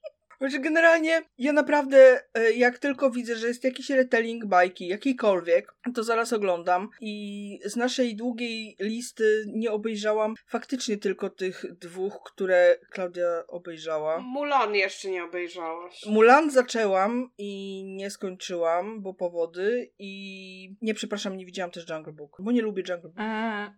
Znaczy 0.43 0.59
generalnie 0.59 1.23
ja 1.39 1.53
naprawdę 1.53 2.21
e, 2.35 2.53
jak 2.53 2.79
tylko 2.79 3.11
widzę, 3.11 3.37
że 3.37 3.49
jest 3.49 3.65
jakiś 3.65 3.91
retelling 3.91 4.47
bajki, 4.47 4.89
jakikolwiek, 4.89 5.75
to 5.95 6.05
zaraz 6.05 6.33
oglądam 6.33 6.89
i 7.01 7.59
z 7.65 7.77
naszej 7.77 8.17
długiej 8.17 8.77
listy 8.81 9.45
nie 9.47 9.71
obejrzałam 9.71 10.35
faktycznie 10.47 10.97
tylko 10.97 11.31
tych 11.31 11.65
dwóch, 11.81 12.21
które 12.25 12.77
Klaudia 12.91 13.47
obejrzała. 13.49 14.19
Mulan 14.21 14.75
jeszcze 14.75 15.11
nie 15.11 15.25
obejrzałaś. 15.25 16.07
Mulan 16.07 16.51
zaczęłam 16.51 17.31
i 17.39 17.83
nie 17.87 18.11
skończyłam, 18.11 19.03
bo 19.03 19.15
powody 19.15 19.91
i 19.99 20.77
nie, 20.83 20.95
przepraszam, 20.95 21.37
nie 21.37 21.47
widziałam 21.47 21.71
też 21.71 21.89
Jungle 21.91 22.13
Book, 22.13 22.37
bo 22.41 22.53
nie 22.53 22.63
lubię 22.63 22.83
Jungle 22.89 23.11
Book. 23.11 23.19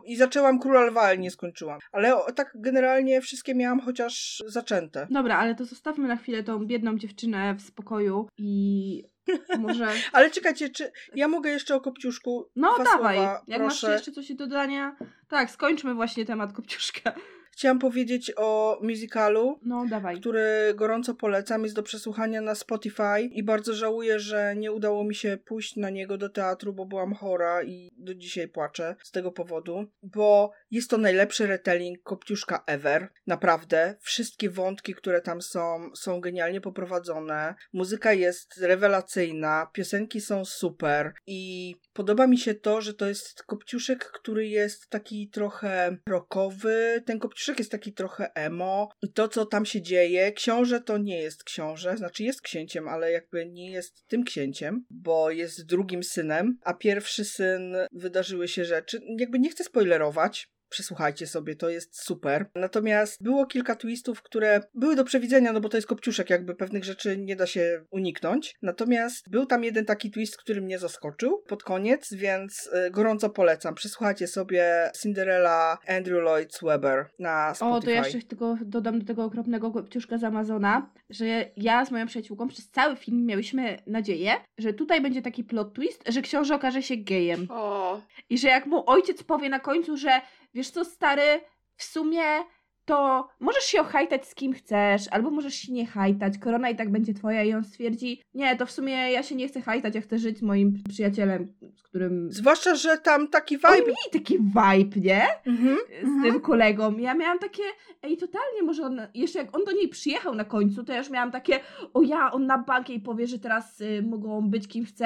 I 0.06 0.16
zaczęłam 0.16 0.60
Króla 0.60 0.80
Lwa, 0.80 1.00
ale 1.00 1.18
nie 1.18 1.30
skończyłam. 1.30 1.78
Ale 1.92 2.16
o, 2.16 2.32
tak 2.32 2.52
generalnie 2.54 3.20
wszystkie 3.20 3.54
miałam 3.54 3.80
chociaż 3.80 4.42
zaczęte. 4.46 5.06
dobra, 5.10 5.38
ale 5.38 5.54
to 5.54 5.64
zostawmy 5.64 6.08
na 6.08 6.16
chwilę 6.16 6.42
tą 6.54 6.66
biedną 6.66 6.98
dziewczynę 6.98 7.54
w 7.54 7.62
spokoju 7.62 8.28
i 8.38 9.04
może... 9.58 9.88
Ale 10.12 10.30
czekajcie, 10.30 10.68
czy 10.68 10.92
ja 11.14 11.28
mogę 11.28 11.50
jeszcze 11.50 11.74
o 11.74 11.80
Kopciuszku 11.80 12.50
No 12.56 12.78
dawaj, 12.78 13.16
słowa, 13.16 13.42
jak 13.46 13.62
masz 13.62 13.80
proszę. 13.80 13.92
jeszcze 13.92 14.12
coś 14.12 14.28
do 14.28 14.34
dodania. 14.46 14.96
Tak, 15.28 15.50
skończmy 15.50 15.94
właśnie 15.94 16.24
temat 16.24 16.52
Kopciuszka. 16.52 17.14
Chciałam 17.56 17.78
powiedzieć 17.78 18.32
o 18.36 18.78
musicalu, 18.82 19.58
No 19.62 19.86
dawaj. 19.90 20.20
który 20.20 20.72
gorąco 20.74 21.14
polecam, 21.14 21.62
jest 21.62 21.74
do 21.74 21.82
przesłuchania 21.82 22.40
na 22.40 22.54
Spotify 22.54 23.20
i 23.20 23.42
bardzo 23.42 23.74
żałuję, 23.74 24.18
że 24.20 24.54
nie 24.56 24.72
udało 24.72 25.04
mi 25.04 25.14
się 25.14 25.38
pójść 25.44 25.76
na 25.76 25.90
niego 25.90 26.18
do 26.18 26.28
teatru, 26.28 26.72
bo 26.72 26.86
byłam 26.86 27.14
chora 27.14 27.62
i 27.62 27.90
do 27.96 28.14
dzisiaj 28.14 28.48
płaczę 28.48 28.96
z 29.02 29.10
tego 29.10 29.32
powodu, 29.32 29.86
bo 30.02 30.52
jest 30.70 30.90
to 30.90 30.98
najlepszy 30.98 31.46
retelling 31.46 32.02
Kopciuszka 32.02 32.64
ever, 32.66 33.08
naprawdę. 33.26 33.96
Wszystkie 34.00 34.50
wątki, 34.50 34.94
które 34.94 35.20
tam 35.20 35.42
są, 35.42 35.90
są 35.94 36.20
genialnie 36.20 36.60
poprowadzone. 36.60 37.54
Muzyka 37.72 38.12
jest 38.12 38.56
rewelacyjna, 38.60 39.70
piosenki 39.72 40.20
są 40.20 40.44
super 40.44 41.12
i 41.26 41.74
podoba 41.92 42.26
mi 42.26 42.38
się 42.38 42.54
to, 42.54 42.80
że 42.80 42.94
to 42.94 43.06
jest 43.06 43.42
Kopciuszek, 43.42 44.04
który 44.04 44.46
jest 44.48 44.88
taki 44.88 45.28
trochę 45.28 45.96
rockowy, 46.08 47.02
ten 47.06 47.18
Kopciuszek 47.18 47.43
jest 47.58 47.70
taki 47.70 47.92
trochę 47.92 48.34
emo 48.34 48.88
i 49.02 49.12
to, 49.12 49.28
co 49.28 49.46
tam 49.46 49.66
się 49.66 49.82
dzieje, 49.82 50.32
książę 50.32 50.80
to 50.80 50.98
nie 50.98 51.20
jest 51.20 51.44
książę, 51.44 51.96
znaczy 51.96 52.22
jest 52.22 52.42
księciem, 52.42 52.88
ale 52.88 53.12
jakby 53.12 53.46
nie 53.46 53.70
jest 53.70 54.06
tym 54.06 54.24
księciem, 54.24 54.84
bo 54.90 55.30
jest 55.30 55.66
drugim 55.66 56.02
synem, 56.02 56.58
a 56.62 56.74
pierwszy 56.74 57.24
syn 57.24 57.76
wydarzyły 57.92 58.48
się 58.48 58.64
rzeczy, 58.64 59.00
jakby 59.18 59.38
nie 59.38 59.50
chcę 59.50 59.64
spoilerować, 59.64 60.53
Przesłuchajcie 60.68 61.26
sobie, 61.26 61.56
to 61.56 61.68
jest 61.68 62.02
super. 62.02 62.46
Natomiast 62.54 63.22
było 63.22 63.46
kilka 63.46 63.76
twistów, 63.76 64.22
które 64.22 64.60
były 64.74 64.96
do 64.96 65.04
przewidzenia, 65.04 65.52
no 65.52 65.60
bo 65.60 65.68
to 65.68 65.76
jest 65.76 65.86
kopciuszek, 65.86 66.30
jakby 66.30 66.54
pewnych 66.54 66.84
rzeczy 66.84 67.18
nie 67.18 67.36
da 67.36 67.46
się 67.46 67.84
uniknąć. 67.90 68.54
Natomiast 68.62 69.30
był 69.30 69.46
tam 69.46 69.64
jeden 69.64 69.84
taki 69.84 70.10
twist, 70.10 70.36
który 70.36 70.60
mnie 70.60 70.78
zaskoczył 70.78 71.42
pod 71.48 71.62
koniec, 71.62 72.14
więc 72.14 72.70
y, 72.86 72.90
gorąco 72.90 73.30
polecam. 73.30 73.74
Przesłuchajcie 73.74 74.26
sobie 74.26 74.90
Cinderella 75.02 75.78
Andrew 75.88 76.22
Lloyd 76.22 76.58
Webber 76.62 77.06
na 77.18 77.54
Spotify. 77.54 77.76
O, 77.76 77.80
to 77.80 77.90
ja 77.90 78.04
jeszcze 78.06 78.28
tylko 78.28 78.56
dodam 78.64 78.98
do 78.98 79.06
tego 79.06 79.24
okropnego 79.24 79.70
kopciuszka 79.70 80.18
z 80.18 80.24
Amazona, 80.24 80.90
że 81.10 81.50
ja 81.56 81.84
z 81.84 81.90
moją 81.90 82.06
przyjaciółką 82.06 82.48
przez 82.48 82.70
cały 82.70 82.96
film 82.96 83.26
miałyśmy 83.26 83.78
nadzieję, 83.86 84.32
że 84.58 84.72
tutaj 84.72 85.00
będzie 85.00 85.22
taki 85.22 85.44
plot 85.44 85.74
twist, 85.74 86.04
że 86.08 86.22
książę 86.22 86.54
okaże 86.54 86.82
się 86.82 86.96
gejem. 86.96 87.46
O, 87.50 88.00
I 88.30 88.38
że 88.38 88.48
jak 88.48 88.66
mu 88.66 88.90
ojciec 88.90 89.22
powie 89.22 89.48
na 89.48 89.60
końcu, 89.60 89.96
że 89.96 90.10
wiesz 90.54 90.70
co, 90.70 90.84
stary, 90.84 91.40
w 91.76 91.84
sumie 91.84 92.44
to 92.84 93.28
możesz 93.40 93.64
się 93.64 93.80
ohajtać 93.80 94.26
z 94.26 94.34
kim 94.34 94.52
chcesz, 94.52 95.08
albo 95.10 95.30
możesz 95.30 95.54
się 95.54 95.72
nie 95.72 95.86
hajtać, 95.86 96.38
korona 96.38 96.70
i 96.70 96.76
tak 96.76 96.92
będzie 96.92 97.14
twoja 97.14 97.42
i 97.42 97.54
on 97.54 97.64
stwierdzi, 97.64 98.22
nie, 98.34 98.56
to 98.56 98.66
w 98.66 98.70
sumie 98.70 98.92
ja 98.92 99.22
się 99.22 99.34
nie 99.34 99.48
chcę 99.48 99.60
hajtać, 99.60 99.94
ja 99.94 100.00
chcę 100.00 100.18
żyć 100.18 100.42
moim 100.42 100.82
przyjacielem, 100.88 101.52
z 101.76 101.82
którym... 101.82 102.32
Zwłaszcza, 102.32 102.74
że 102.74 102.98
tam 102.98 103.28
taki 103.28 103.58
Oni 103.64 103.76
vibe. 103.76 103.86
mieli 103.86 104.12
taki 104.12 104.38
vibe, 104.38 105.00
nie? 105.00 105.22
Mhm. 105.46 105.76
z 106.02 106.22
tym 106.22 106.40
kolegą. 106.40 106.98
Ja 106.98 107.14
miałam 107.14 107.38
takie, 107.38 107.62
ej, 108.02 108.16
totalnie, 108.16 108.62
może 108.62 108.82
on, 108.82 109.00
jeszcze 109.14 109.38
jak 109.38 109.56
on 109.56 109.64
do 109.64 109.72
niej 109.72 109.88
przyjechał 109.88 110.34
na 110.34 110.44
końcu, 110.44 110.84
to 110.84 110.92
ja 110.92 110.98
już 110.98 111.10
miałam 111.10 111.30
takie, 111.30 111.60
o 111.94 112.02
ja, 112.02 112.32
on 112.32 112.46
na 112.46 112.58
bank 112.58 112.88
jej 112.88 113.00
powie, 113.00 113.26
że 113.26 113.38
teraz 113.38 113.80
y, 113.80 114.02
mogą 114.02 114.50
być 114.50 114.68
kim 114.68 114.84
chcą 114.84 115.04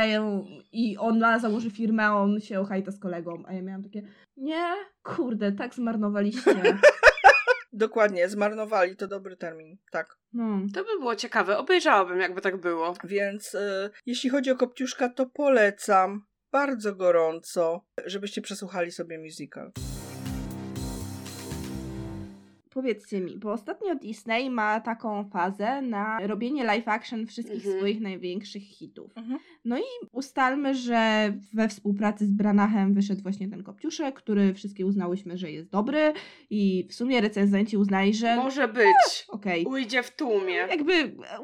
i 0.73 0.97
ona 0.99 1.39
założy 1.39 1.71
firmę, 1.71 2.05
a 2.05 2.17
on 2.17 2.41
się 2.41 2.61
ohajta 2.61 2.91
z 2.91 2.99
kolegą. 2.99 3.43
A 3.47 3.53
ja 3.53 3.63
miałam 3.63 3.83
takie, 3.83 4.03
nie, 4.37 4.65
kurde, 5.03 5.53
tak 5.53 5.75
zmarnowaliście. 5.75 6.55
Dokładnie, 7.79 8.29
zmarnowali, 8.29 8.97
to 8.97 9.07
dobry 9.09 9.37
termin, 9.37 9.79
tak. 9.91 10.17
No. 10.33 10.61
to 10.75 10.85
by 10.85 10.99
było 10.99 11.17
ciekawe. 11.17 11.59
Obejrzałabym, 11.59 12.21
jakby 12.21 12.41
tak 12.41 12.61
było. 12.61 12.95
Więc 13.05 13.55
y, 13.55 13.91
jeśli 14.07 14.31
chodzi 14.31 14.51
o 14.51 14.57
Kopciuszka, 14.57 15.09
to 15.09 15.27
polecam 15.27 16.27
bardzo 16.53 16.95
gorąco, 16.95 17.85
żebyście 18.07 18.43
przesłuchali 18.43 18.93
sobie 18.93 19.19
musical. 19.19 19.73
Powiedzcie 22.83 23.21
mi, 23.21 23.37
bo 23.39 23.53
ostatnio 23.53 23.95
Disney 23.95 24.51
ma 24.51 24.81
taką 24.81 25.25
fazę 25.31 25.83
na 25.83 26.19
robienie 26.27 26.65
live 26.65 26.89
action 26.89 27.27
wszystkich 27.27 27.57
Mhm. 27.67 27.77
swoich 27.79 28.01
największych 28.01 28.63
hitów. 28.63 29.13
Mhm. 29.17 29.39
No 29.65 29.79
i 29.79 29.83
ustalmy, 30.13 30.75
że 30.75 31.33
we 31.55 31.69
współpracy 31.69 32.27
z 32.27 32.31
Branachem 32.33 32.95
wyszedł 32.95 33.23
właśnie 33.23 33.49
ten 33.49 33.63
Kopciuszek, 33.63 34.15
który 34.15 34.55
wszystkie 34.55 34.87
uznałyśmy, 34.87 35.39
że 35.39 35.51
jest 35.51 35.71
dobry 35.71 36.13
i 36.51 36.87
w 36.91 36.95
sumie 36.95 37.21
recenzenci 37.21 37.77
uznali, 37.77 38.15
że 38.15 38.37
Może 38.37 38.69
być. 38.69 39.25
okej. 39.29 39.65
Ujdzie 39.65 40.03
w 40.03 40.17
tłumie. 40.17 40.55
Jakby 40.55 40.93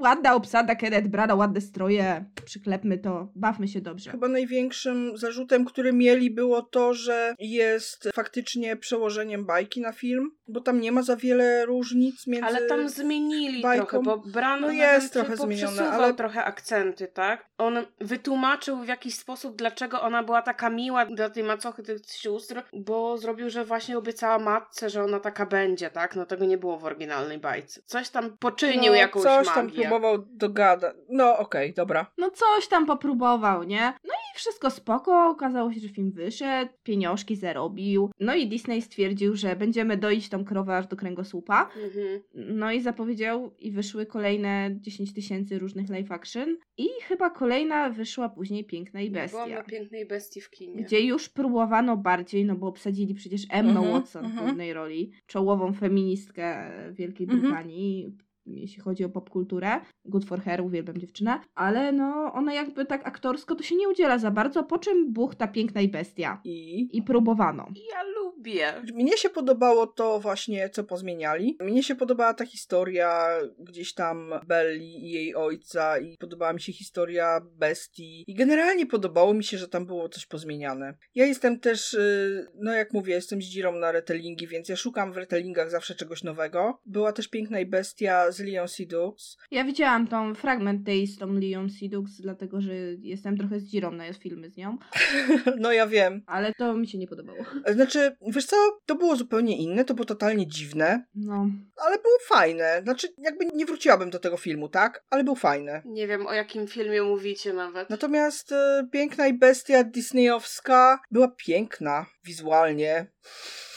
ładna 0.01 0.35
obsada, 0.35 0.75
Kenneth 0.75 1.09
Branagh, 1.09 1.39
ładne 1.39 1.61
stroje, 1.61 2.25
przyklepmy 2.45 2.99
to, 2.99 3.29
bawmy 3.35 3.69
się 3.69 3.81
dobrze. 3.81 4.11
Chyba 4.11 4.29
największym 4.29 5.17
zarzutem, 5.17 5.65
który 5.65 5.93
mieli, 5.93 6.31
było 6.31 6.63
to, 6.63 6.95
że 6.95 7.35
jest 7.39 8.09
faktycznie 8.15 8.77
przełożeniem 8.77 9.45
bajki 9.45 9.81
na 9.81 9.93
film, 9.93 10.31
bo 10.49 10.61
tam 10.61 10.81
nie 10.81 10.93
ma 10.93 11.03
za 11.03 11.17
wiele 11.25 11.67
różnic 11.67 12.27
między. 12.27 12.47
Ale 12.47 12.67
tam 12.67 12.89
zmienili 12.89 13.63
bajką. 13.63 13.87
trochę, 13.87 14.05
bo 14.05 14.19
Bran 14.19 14.61
No 14.61 14.71
jest 14.71 15.13
trochę 15.13 15.37
zmienione, 15.37 15.91
ale- 15.91 16.15
trochę 16.15 16.45
akcenty, 16.45 17.07
tak? 17.09 17.47
On 17.59 17.79
wytłumaczył 18.01 18.77
w 18.77 18.89
jakiś 18.89 19.15
sposób, 19.15 19.57
dlaczego 19.57 20.03
ona 20.03 20.23
była 20.23 20.43
taka 20.43 20.71
miła 20.71 21.07
dla 21.07 21.31
tej 21.31 21.45
macochy 21.45 21.83
tych 21.83 21.99
sióstr, 22.07 22.63
bo 22.73 23.19
zrobił, 23.19 23.51
że 23.51 23.65
właśnie 23.65 23.99
obiecała 23.99 24.39
matce, 24.39 24.91
że 24.91 25.05
ona 25.05 25.21
taka 25.21 25.47
będzie, 25.47 25.91
tak? 25.91 26.17
No 26.17 26.27
tego 26.27 26.45
nie 26.45 26.59
było 26.59 26.79
w 26.79 26.85
oryginalnej 26.85 27.39
bajce. 27.39 27.81
Coś 27.87 28.09
tam 28.11 28.37
poczynił 28.39 28.93
no, 28.93 28.99
jakąś 28.99 29.23
Coś 29.23 29.47
tam 29.47 29.67
magię. 29.67 29.81
próbował 29.81 30.19
dogadać. 30.19 30.97
No 31.09 31.39
okej, 31.39 31.75
dobra. 31.75 32.07
No 32.19 32.31
coś 32.31 32.69
tam 32.69 32.87
popróbował, 32.87 33.63
nie? 33.63 33.93
No 34.05 34.15
i 34.15 34.39
wszystko 34.39 34.71
spoko, 34.71 35.29
okazało 35.29 35.73
się, 35.73 35.81
że 35.81 35.89
film 35.89 36.13
wyszedł, 36.13 36.73
pieniążki 36.83 37.37
zarobił. 37.37 38.11
No 38.21 38.35
i 38.35 38.47
Disney 38.49 38.83
stwierdził, 38.83 39.37
że 39.37 39.57
będziemy 39.57 39.97
doić 39.97 40.29
tą 40.29 40.45
krowę 40.45 40.77
aż 40.77 40.87
do 40.87 40.97
kręgosłupa. 41.15 41.71
Mhm. 41.77 42.21
No 42.35 42.73
i 42.73 42.81
zapowiedział 42.81 43.55
i 43.59 43.71
wyszły 43.71 44.07
kolejne 44.07 44.77
10 44.81 45.15
tysięcy 45.15 45.59
różnych 45.59 45.91
live 45.91 46.13
action. 46.13 46.57
I 46.77 46.89
chyba 47.03 47.31
kolejna 47.31 47.91
wyszła 47.91 48.29
później 48.29 48.65
Piękna 48.65 49.01
i 49.01 49.11
Byłam 49.11 49.25
Bestia. 49.25 49.47
na 49.47 49.63
pięknej 49.63 50.07
bestii 50.07 50.41
w 50.41 50.51
kinie. 50.51 50.83
Gdzie 50.83 51.01
już 51.01 51.29
próbowano 51.29 51.97
bardziej, 51.97 52.45
no 52.45 52.57
bo 52.57 52.67
obsadzili 52.67 53.15
przecież 53.15 53.43
Emma 53.51 53.71
Mhm, 53.71 53.93
Watson 53.93 54.23
w 54.23 54.27
mhm. 54.27 54.47
głównej 54.47 54.73
roli, 54.73 55.13
czołową 55.27 55.73
feministkę 55.73 56.71
Wielkiej. 56.93 57.27
Brytanii, 57.27 58.17
jeśli 58.47 58.83
chodzi 58.83 59.05
o 59.05 59.09
popkulturę. 59.09 59.81
Good 60.05 60.25
for 60.25 60.41
her, 60.41 60.61
uwielbiam 60.61 60.99
dziewczynę. 60.99 61.41
Ale 61.55 61.93
no, 61.93 62.33
ona 62.33 62.55
jakby 62.55 62.87
tak 62.87 63.07
aktorsko 63.07 63.55
to 63.55 63.63
się 63.63 63.77
nie 63.77 63.89
udziela 63.89 64.19
za 64.19 64.31
bardzo, 64.31 64.65
po 64.65 64.79
czym 64.79 65.13
buch 65.13 65.35
ta 65.35 65.49
Piękna 65.49 65.81
i 65.81 65.89
Bestia. 65.89 66.41
I. 66.45 66.89
I 66.93 67.03
próbowano. 67.03 67.67
Ja 67.93 68.03
lubię. 68.03 68.73
Mnie 68.95 69.17
się 69.17 69.31
podobało 69.31 69.87
to 69.87 70.21
właśnie, 70.21 70.71
co 70.71 70.85
pozmieniali. 70.85 71.57
Mnie 71.61 71.83
się 71.83 71.95
podobała 71.95 72.35
ta 72.35 72.47
historia 72.47 73.29
gdzieś 73.59 73.95
tam 73.95 74.35
Belli 74.47 75.07
i 75.07 75.11
jej 75.11 75.35
ojca 75.35 75.99
i 75.99 76.17
podobała 76.19 76.53
mi 76.53 76.61
się 76.61 76.73
historia 76.73 77.41
bestii 77.41 78.25
i 78.27 78.35
generalnie 78.35 78.87
podobało 78.87 79.35
mi 79.35 79.45
się, 79.45 79.59
że 79.59 79.69
tam 79.69 79.87
było 79.87 80.09
coś 80.09 80.27
pozmieniane. 80.27 80.95
Ja 81.15 81.27
jestem 81.27 81.61
też, 81.61 81.95
y, 81.95 82.47
no 82.55 82.73
jak 82.73 82.93
mówię, 82.93 83.15
jestem 83.15 83.43
zdzirą 83.43 83.73
na 83.73 83.93
retellingi, 83.93 84.47
więc 84.47 84.69
ja 84.69 84.77
szukam 84.77 85.13
w 85.13 85.17
retellingach 85.17 85.71
zawsze 85.71 85.95
czegoś 85.95 86.23
nowego. 86.23 86.81
Była 86.87 87.13
też 87.13 87.29
Piękna 87.29 87.61
i 87.61 87.67
Bestia 87.67 88.33
z 88.35 88.41
Leon 88.41 88.69
Sidux. 88.69 89.37
Ja 89.51 89.65
widziałam 89.65 90.09
tą 90.09 90.35
fragment 90.35 90.87
tej 90.87 91.07
z 91.07 91.19
tą 91.19 91.33
Leon 91.33 91.71
Sidux, 91.71 92.21
dlatego 92.21 92.61
że 92.61 92.75
jestem 92.99 93.37
trochę 93.39 93.61
zdzirą 93.61 93.91
na 93.91 94.13
filmy 94.13 94.51
z 94.51 94.57
nią, 94.57 94.79
No 95.61 95.73
ja 95.73 95.87
wiem. 95.87 96.23
ale 96.27 96.53
to 96.55 96.75
mi 96.75 96.89
się 96.89 96.99
nie 96.99 97.07
podobało. 97.09 97.39
Znaczy, 97.73 98.17
wiesz 98.27 98.47
co, 98.47 98.57
to 98.87 98.95
było 98.95 99.17
zupełnie 99.17 99.57
inne, 99.59 99.85
to 99.85 99.95
było 99.95 100.05
totalnie 100.05 100.47
dziwne, 100.47 101.05
No. 101.15 101.47
ale 101.87 101.97
było 101.99 102.19
fajne. 102.29 102.81
Znaczy, 102.83 103.09
jakby 103.19 103.45
nie 103.55 103.67
wróciłabym 103.67 104.11
do 104.11 104.19
tego 104.19 104.37
filmu, 104.37 104.69
tak? 104.69 105.05
Ale 105.11 105.25
był 105.25 105.35
fajny. 105.35 105.83
Nie 105.85 106.07
wiem, 106.07 106.27
o 106.27 106.33
jakim 106.33 106.67
filmie 106.67 107.03
mówicie 107.03 107.53
nawet. 107.53 107.91
Natomiast 107.91 108.53
e, 108.53 108.89
Piękna 108.93 109.27
i 109.27 109.35
Bestia 109.35 109.85
disneyowska 109.85 111.01
była 111.11 111.29
piękna 111.29 112.07
wizualnie. 112.25 113.07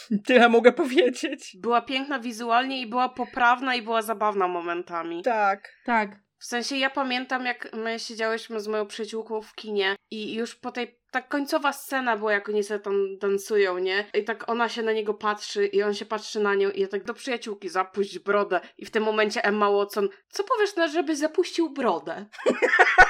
Tyle 0.27 0.49
mogę 0.49 0.71
powiedzieć. 0.71 1.57
Była 1.59 1.81
piękna 1.81 2.19
wizualnie 2.19 2.81
i 2.81 2.87
była 2.87 3.09
poprawna 3.09 3.75
i 3.75 3.81
była 3.81 4.01
zabawna 4.01 4.47
momentami. 4.47 5.23
Tak. 5.23 5.73
Tak. 5.85 6.27
W 6.39 6.45
sensie 6.45 6.75
ja 6.75 6.89
pamiętam, 6.89 7.45
jak 7.45 7.73
my 7.73 7.99
siedziałyśmy 7.99 8.59
z 8.59 8.67
moją 8.67 8.87
przyjaciółką 8.87 9.41
w 9.41 9.55
kinie 9.55 9.95
i 10.11 10.33
już 10.33 10.55
po 10.55 10.71
tej 10.71 10.99
tak 11.11 11.27
końcowa 11.27 11.73
scena 11.73 12.17
była, 12.17 12.33
jak 12.33 12.49
oni 12.49 12.63
sobie 12.63 12.79
tam 12.79 13.17
dansują, 13.17 13.77
nie? 13.77 14.05
I 14.13 14.23
tak 14.23 14.49
ona 14.49 14.69
się 14.69 14.83
na 14.83 14.91
niego 14.91 15.13
patrzy 15.13 15.65
i 15.65 15.83
on 15.83 15.93
się 15.93 16.05
patrzy 16.05 16.39
na 16.39 16.55
nią 16.55 16.69
i 16.69 16.81
ja 16.81 16.87
tak 16.87 17.03
do 17.03 17.13
przyjaciółki 17.13 17.69
zapuść 17.69 18.19
brodę. 18.19 18.59
I 18.77 18.85
w 18.85 18.91
tym 18.91 19.03
momencie 19.03 19.43
Emma 19.43 19.71
Watson, 19.71 20.09
co 20.29 20.43
powiesz 20.43 20.75
na, 20.75 20.87
żeby 20.87 21.15
zapuścił 21.15 21.69
brodę? 21.69 22.25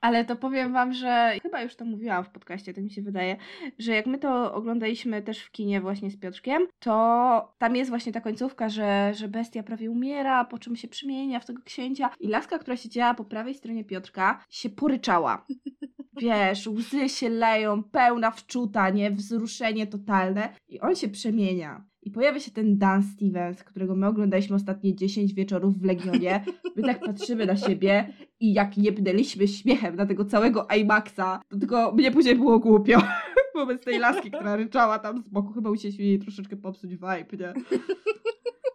Ale 0.00 0.24
to 0.24 0.36
powiem 0.36 0.72
wam, 0.72 0.92
że 0.92 1.38
chyba 1.42 1.62
już 1.62 1.76
to 1.76 1.84
mówiłam 1.84 2.24
w 2.24 2.30
podcaście, 2.30 2.74
tak 2.74 2.84
mi 2.84 2.90
się 2.90 3.02
wydaje, 3.02 3.36
że 3.78 3.92
jak 3.92 4.06
my 4.06 4.18
to 4.18 4.54
oglądaliśmy 4.54 5.22
też 5.22 5.42
w 5.42 5.50
kinie 5.50 5.80
właśnie 5.80 6.10
z 6.10 6.16
Piotrkiem, 6.16 6.62
to 6.78 7.54
tam 7.58 7.76
jest 7.76 7.90
właśnie 7.90 8.12
ta 8.12 8.20
końcówka, 8.20 8.68
że, 8.68 9.12
że 9.14 9.28
bestia 9.28 9.62
prawie 9.62 9.90
umiera, 9.90 10.44
po 10.44 10.58
czym 10.58 10.76
się 10.76 10.88
przemienia 10.88 11.40
w 11.40 11.46
tego 11.46 11.62
księcia 11.62 12.10
i 12.20 12.28
laska, 12.28 12.58
która 12.58 12.76
siedziała 12.76 13.14
po 13.14 13.24
prawej 13.24 13.54
stronie 13.54 13.84
Piotrka, 13.84 14.44
się 14.50 14.70
poryczała. 14.70 15.46
Wiesz, 16.22 16.66
łzy 16.66 17.08
się 17.08 17.28
leją, 17.28 17.82
pełna 17.82 18.30
wczuta, 18.30 18.90
nie? 18.90 19.10
Wzruszenie 19.10 19.86
totalne 19.86 20.54
i 20.68 20.80
on 20.80 20.96
się 20.96 21.08
przemienia. 21.08 21.87
I 22.02 22.10
pojawia 22.10 22.40
się 22.40 22.50
ten 22.50 22.78
Dan 22.78 23.02
Stevens, 23.02 23.64
którego 23.64 23.94
my 23.94 24.06
oglądaliśmy 24.06 24.56
ostatnie 24.56 24.94
10 24.94 25.34
wieczorów 25.34 25.78
w 25.78 25.84
Legionie. 25.84 26.44
My 26.76 26.82
tak 26.82 27.00
patrzymy 27.00 27.46
na 27.46 27.56
siebie 27.56 28.12
i 28.40 28.52
jak 28.52 28.78
jebnęliśmy 28.78 29.48
śmiechem 29.48 29.96
na 29.96 30.06
tego 30.06 30.24
całego 30.24 30.66
IMAXa, 30.76 31.40
to 31.48 31.58
tylko 31.58 31.92
mnie 31.92 32.10
później 32.10 32.34
było 32.34 32.58
głupio. 32.58 32.98
Wobec 33.54 33.84
tej 33.84 33.98
laski, 33.98 34.30
która 34.30 34.56
ryczała 34.56 34.98
tam 34.98 35.22
z 35.22 35.28
boku, 35.28 35.52
chyba 35.52 35.70
usieliśmy 35.70 36.04
jej 36.04 36.18
troszeczkę 36.18 36.56
popsuć 36.56 36.90
vibe, 36.90 37.36
nie? 37.38 37.52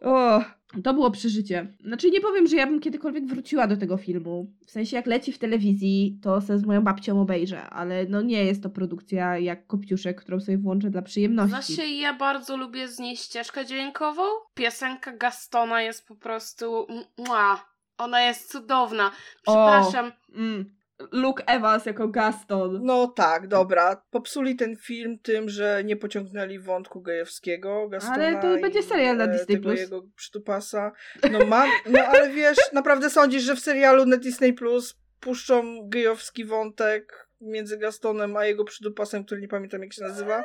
O, 0.02 0.42
to 0.84 0.94
było 0.94 1.12
przeżycie. 1.12 1.68
Znaczy 1.86 2.10
nie 2.12 2.22
powiem, 2.22 2.48
że 2.48 2.56
ja 2.56 2.68
bym 2.68 2.80
kiedykolwiek 2.80 3.26
wróciła 3.26 3.68
do 3.68 3.78
tego 3.78 3.98
filmu. 3.98 4.52
W 4.66 4.72
sensie 4.72 4.96
jak 4.96 5.06
leci 5.06 5.32
w 5.32 5.38
telewizji, 5.38 6.20
to 6.22 6.42
se 6.42 6.58
z 6.58 6.66
moją 6.66 6.82
babcią 6.82 7.22
obejrzę, 7.22 7.62
ale 7.62 8.06
no 8.10 8.22
nie 8.22 8.46
jest 8.46 8.64
to 8.64 8.70
produkcja 8.70 9.38
jak 9.38 9.68
Kopciuszek, 9.68 10.22
którą 10.22 10.40
sobie 10.40 10.58
włączę 10.58 10.90
dla 10.90 11.02
przyjemności. 11.02 11.76
Zasie 11.76 11.88
ja 11.88 12.14
bardzo 12.14 12.58
lubię 12.58 12.88
z 12.88 13.00
niej 13.00 13.18
ścieżkę 13.18 13.66
dźwiękową. 13.66 14.24
Piosenka 14.54 15.18
Gastona 15.18 15.82
jest 15.82 16.08
po 16.08 16.16
prostu... 16.16 16.88
Mua. 17.18 17.66
Ona 17.98 18.22
jest 18.22 18.52
cudowna. 18.52 19.12
Przepraszam, 19.44 20.12
Mm. 20.36 20.66
Luke 21.12 21.44
Evans 21.48 21.86
jako 21.86 22.08
Gaston. 22.08 22.80
No 22.84 23.08
tak, 23.08 23.48
dobra. 23.48 24.04
Popsuli 24.12 24.56
ten 24.56 24.76
film 24.76 25.20
tym, 25.20 25.50
że 25.50 25.84
nie 25.86 25.96
pociągnęli 25.96 26.60
wątku 26.60 27.02
gejowskiego. 27.02 27.90
Gastona 27.90 28.16
Ale 28.16 28.42
to 28.42 28.62
będzie 28.62 28.84
serial 28.84 29.18
na 29.18 29.24
e, 29.24 29.28
Disney+. 29.28 29.56
Tego 29.56 29.74
jego 29.74 30.04
przytupasa. 30.16 30.92
No 31.32 31.46
mam, 31.46 31.70
no 31.90 32.00
ale 32.00 32.30
wiesz, 32.30 32.58
naprawdę 32.74 33.10
sądzisz, 33.10 33.44
że 33.44 33.56
w 33.56 33.60
serialu 33.60 34.06
na 34.06 34.18
Disney 34.18 34.54
Plus 34.54 34.96
puszczą 35.20 35.90
gejowski 35.90 36.46
wątek 36.46 37.28
między 37.42 37.78
Gastonem 37.78 38.38
a 38.38 38.46
jego 38.46 38.64
przydupasem, 38.64 39.26
który 39.26 39.42
nie 39.42 39.48
pamiętam 39.48 39.82
jak 39.82 39.94
się 39.94 40.04
nazywa? 40.04 40.44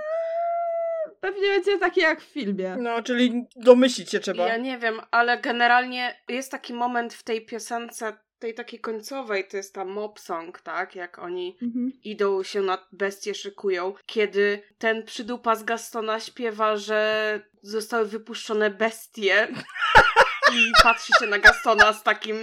Pewnie 1.20 1.48
będzie 1.48 1.78
taki 1.78 2.00
jak 2.00 2.20
w 2.20 2.24
filmie. 2.24 2.76
No, 2.78 3.02
czyli 3.02 3.46
domyślić 3.56 4.10
się 4.10 4.20
trzeba. 4.20 4.48
Ja 4.48 4.56
nie 4.56 4.78
wiem, 4.78 5.00
ale 5.10 5.38
generalnie 5.38 6.20
jest 6.28 6.50
taki 6.50 6.74
moment 6.74 7.14
w 7.14 7.22
tej 7.22 7.46
piosence, 7.46 8.16
tej 8.38 8.54
takiej 8.54 8.80
końcowej, 8.80 9.48
to 9.48 9.56
jest 9.56 9.74
ta 9.74 9.84
mob 9.84 10.20
song, 10.20 10.60
tak? 10.60 10.94
Jak 10.96 11.18
oni 11.18 11.56
Mhm. 11.62 11.92
idą 12.04 12.42
się 12.42 12.60
na 12.60 12.86
bestie 12.92 13.34
szykują, 13.34 13.94
kiedy 14.06 14.62
ten 14.78 15.02
przydupa 15.04 15.56
z 15.56 15.64
Gastona 15.64 16.20
śpiewa, 16.20 16.76
że 16.76 17.40
zostały 17.62 18.06
wypuszczone 18.06 18.70
bestie 18.70 19.48
i 20.54 20.72
patrzy 20.82 21.12
się 21.20 21.26
na 21.26 21.38
Gastona 21.38 21.92
z 21.92 22.02
takim 22.02 22.36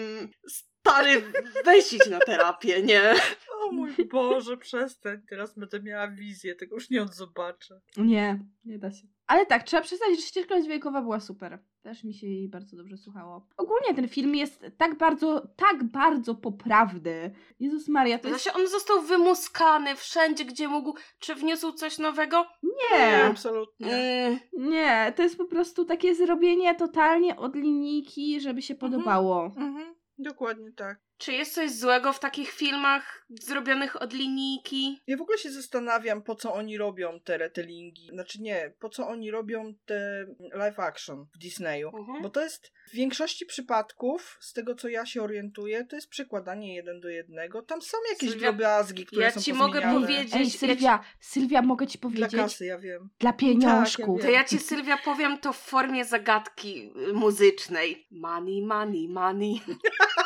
stary, 0.85 1.23
weź 1.65 1.93
idź 1.93 2.09
na 2.09 2.19
terapię, 2.19 2.81
nie? 2.81 3.13
O 3.61 3.71
mój 3.71 3.91
Boże, 4.11 4.57
przestań. 4.57 5.21
Teraz 5.29 5.55
będę 5.59 5.81
miała 5.81 6.07
wizję, 6.07 6.55
tego 6.55 6.75
już 6.75 6.89
nie 6.89 7.01
odzobaczę. 7.01 7.81
Nie, 7.97 8.39
nie 8.65 8.79
da 8.79 8.91
się. 8.91 9.07
Ale 9.27 9.45
tak, 9.45 9.63
trzeba 9.63 9.83
przyznać, 9.83 10.09
że 10.15 10.21
ścieżka 10.21 10.61
dźwiękowa 10.61 11.01
była 11.01 11.19
super. 11.19 11.59
Też 11.81 12.03
mi 12.03 12.13
się 12.13 12.27
jej 12.27 12.49
bardzo 12.49 12.77
dobrze 12.77 12.97
słuchało. 12.97 13.47
Ogólnie 13.57 13.93
ten 13.95 14.07
film 14.07 14.35
jest 14.35 14.65
tak 14.77 14.97
bardzo, 14.97 15.47
tak 15.55 15.83
bardzo 15.83 16.35
poprawny. 16.35 17.31
Jezus 17.59 17.87
Maria, 17.87 18.19
to 18.19 18.27
jest... 18.27 18.43
znaczy 18.43 18.57
on 18.59 18.67
został 18.67 19.01
wymuskany 19.01 19.95
wszędzie, 19.95 20.45
gdzie 20.45 20.67
mógł. 20.67 20.93
Czy 21.19 21.35
wniósł 21.35 21.71
coś 21.71 21.97
nowego? 21.97 22.45
Nie, 22.63 22.97
Nie, 22.97 23.23
absolutnie. 23.23 23.95
Mm, 23.95 24.39
nie, 24.53 25.13
to 25.15 25.23
jest 25.23 25.37
po 25.37 25.45
prostu 25.45 25.85
takie 25.85 26.15
zrobienie 26.15 26.75
totalnie 26.75 27.35
od 27.35 27.55
linijki, 27.55 28.41
żeby 28.41 28.61
się 28.61 28.75
podobało. 28.75 29.45
Mhm, 29.45 29.95
dokładnie 30.17 30.71
tak. 30.71 30.99
Czy 31.17 31.31
jest 31.33 31.53
coś 31.53 31.71
złego 31.71 32.13
w 32.13 32.19
takich 32.19 32.51
filmach 32.51 33.25
zrobionych 33.29 34.01
od 34.01 34.13
linijki? 34.13 35.01
Ja 35.07 35.17
w 35.17 35.21
ogóle 35.21 35.37
się 35.37 35.51
zastanawiam, 35.51 36.21
po 36.21 36.35
co 36.35 36.53
oni 36.53 36.77
robią 36.77 37.19
te 37.19 37.37
retellingi. 37.37 38.07
Znaczy 38.13 38.41
nie, 38.41 38.73
po 38.79 38.89
co 38.89 39.07
oni 39.07 39.31
robią 39.31 39.73
te 39.85 40.25
live 40.53 40.79
action 40.79 41.25
w 41.35 41.37
Disneyu. 41.37 41.97
Mhm. 41.97 42.21
Bo 42.21 42.29
to 42.29 42.41
jest 42.41 42.71
w 42.91 42.95
większości 42.95 43.45
przypadków, 43.45 44.37
z 44.41 44.53
tego 44.53 44.75
co 44.75 44.87
ja 44.87 45.05
się 45.05 45.21
orientuję, 45.23 45.85
to 45.85 45.95
jest 45.95 46.09
przekładanie 46.09 46.75
jeden 46.75 46.99
do 47.01 47.09
jednego. 47.09 47.61
Tam 47.61 47.81
są 47.81 47.97
jakieś 48.13 48.29
Sylwia, 48.29 48.47
drobiazgi, 48.51 49.05
które 49.05 49.23
ja 49.25 49.31
są 49.31 49.41
ci 49.41 49.53
mogę 49.53 49.81
powiedzieć- 49.81 50.33
Ej, 50.35 50.43
ja 50.43 50.49
Sylwia, 50.49 51.03
Sylwia, 51.19 51.61
mogę 51.61 51.87
ci 51.87 51.97
Dla 51.99 52.09
powiedzieć? 52.09 52.35
kasy, 52.41 52.65
ja 52.65 52.77
wiem. 52.79 53.09
Dla 53.19 53.33
pieniążków. 53.33 54.21
Tak, 54.21 54.25
To 54.29 54.33
ja 54.33 54.43
ci, 54.43 54.59
Sylwia, 54.59 54.97
powiem 54.97 55.37
to 55.37 55.53
w 55.53 55.57
formie 55.57 56.05
zagadki 56.05 56.91
y, 57.09 57.13
muzycznej. 57.13 58.07
Money, 58.11 58.61
money, 58.61 59.07
money. 59.09 59.61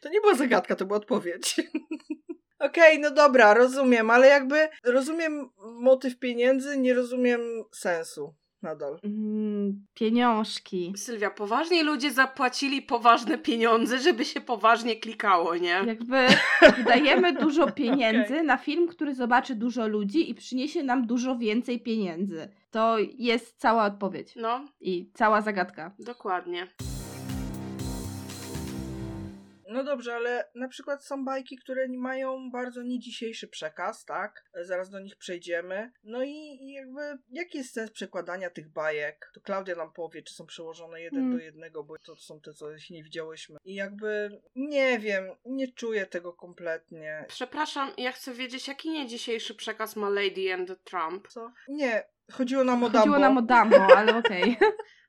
To 0.00 0.08
nie 0.08 0.20
była 0.20 0.34
zagadka, 0.34 0.76
to 0.76 0.84
była 0.86 0.96
odpowiedź. 0.96 1.60
Okej, 2.58 2.98
no 3.00 3.10
dobra, 3.10 3.54
rozumiem, 3.54 4.10
ale 4.10 4.26
jakby 4.26 4.68
rozumiem 4.84 5.50
motyw 5.80 6.18
pieniędzy, 6.18 6.78
nie 6.78 6.94
rozumiem 6.94 7.40
sensu 7.72 8.34
nadal. 8.62 8.98
Mm, 9.04 9.86
pieniążki. 9.94 10.92
Sylwia, 10.96 11.30
poważni 11.30 11.82
ludzie 11.82 12.10
zapłacili 12.10 12.82
poważne 12.82 13.38
pieniądze, 13.38 13.98
żeby 13.98 14.24
się 14.24 14.40
poważnie 14.40 14.96
klikało, 14.96 15.56
nie? 15.56 15.82
Jakby 15.86 16.26
wydajemy 16.76 17.32
dużo 17.32 17.70
pieniędzy 17.82 18.42
na 18.42 18.56
film, 18.56 18.88
który 18.88 19.14
zobaczy 19.14 19.54
dużo 19.54 19.88
ludzi 19.88 20.30
i 20.30 20.34
przyniesie 20.34 20.82
nam 20.82 21.06
dużo 21.06 21.36
więcej 21.38 21.80
pieniędzy. 21.80 22.48
To 22.70 22.96
jest 23.18 23.58
cała 23.58 23.84
odpowiedź 23.84 24.34
No, 24.36 24.64
i 24.80 25.10
cała 25.14 25.40
zagadka. 25.40 25.94
dokładnie. 25.98 26.66
No 29.72 29.84
dobrze, 29.84 30.14
ale 30.14 30.50
na 30.54 30.68
przykład 30.68 31.04
są 31.04 31.24
bajki, 31.24 31.56
które 31.56 31.88
mają 31.88 32.50
bardzo 32.50 32.82
nie 32.82 32.98
dzisiejszy 32.98 33.48
przekaz, 33.48 34.04
tak? 34.04 34.44
Zaraz 34.62 34.90
do 34.90 35.00
nich 35.00 35.16
przejdziemy. 35.16 35.92
No 36.04 36.22
i, 36.22 36.30
i 36.60 36.72
jakby, 36.72 37.00
jaki 37.30 37.58
jest 37.58 37.72
sens 37.74 37.90
przekładania 37.90 38.50
tych 38.50 38.68
bajek? 38.72 39.30
To 39.34 39.40
Klaudia 39.40 39.74
nam 39.76 39.92
powie, 39.92 40.22
czy 40.22 40.34
są 40.34 40.46
przełożone 40.46 41.00
jeden 41.00 41.20
Hmm. 41.20 41.38
do 41.38 41.44
jednego, 41.44 41.84
bo 41.84 41.98
to 41.98 42.16
są 42.16 42.40
te, 42.40 42.52
co 42.54 42.70
jeszcze 42.70 42.94
nie 42.94 43.02
widziałyśmy. 43.04 43.56
I 43.64 43.74
jakby, 43.74 44.40
nie 44.56 44.98
wiem, 44.98 45.24
nie 45.44 45.72
czuję 45.72 46.06
tego 46.06 46.32
kompletnie. 46.32 47.24
Przepraszam, 47.28 47.90
ja 47.98 48.12
chcę 48.12 48.34
wiedzieć, 48.34 48.68
jaki 48.68 48.90
nie 48.90 49.06
dzisiejszy 49.06 49.54
przekaz 49.54 49.96
ma 49.96 50.08
Lady 50.08 50.54
and 50.54 50.68
the 50.68 50.76
Trump. 50.76 51.28
Co? 51.28 51.52
Nie, 51.68 52.02
chodziło 52.32 52.64
nam 52.64 52.82
o 52.84 52.86
Chodziło 52.86 53.04
Dumbo. 53.04 53.18
nam 53.18 53.38
o 53.38 53.42
Dumbo, 53.42 53.96
ale 53.96 54.16
okej. 54.18 54.56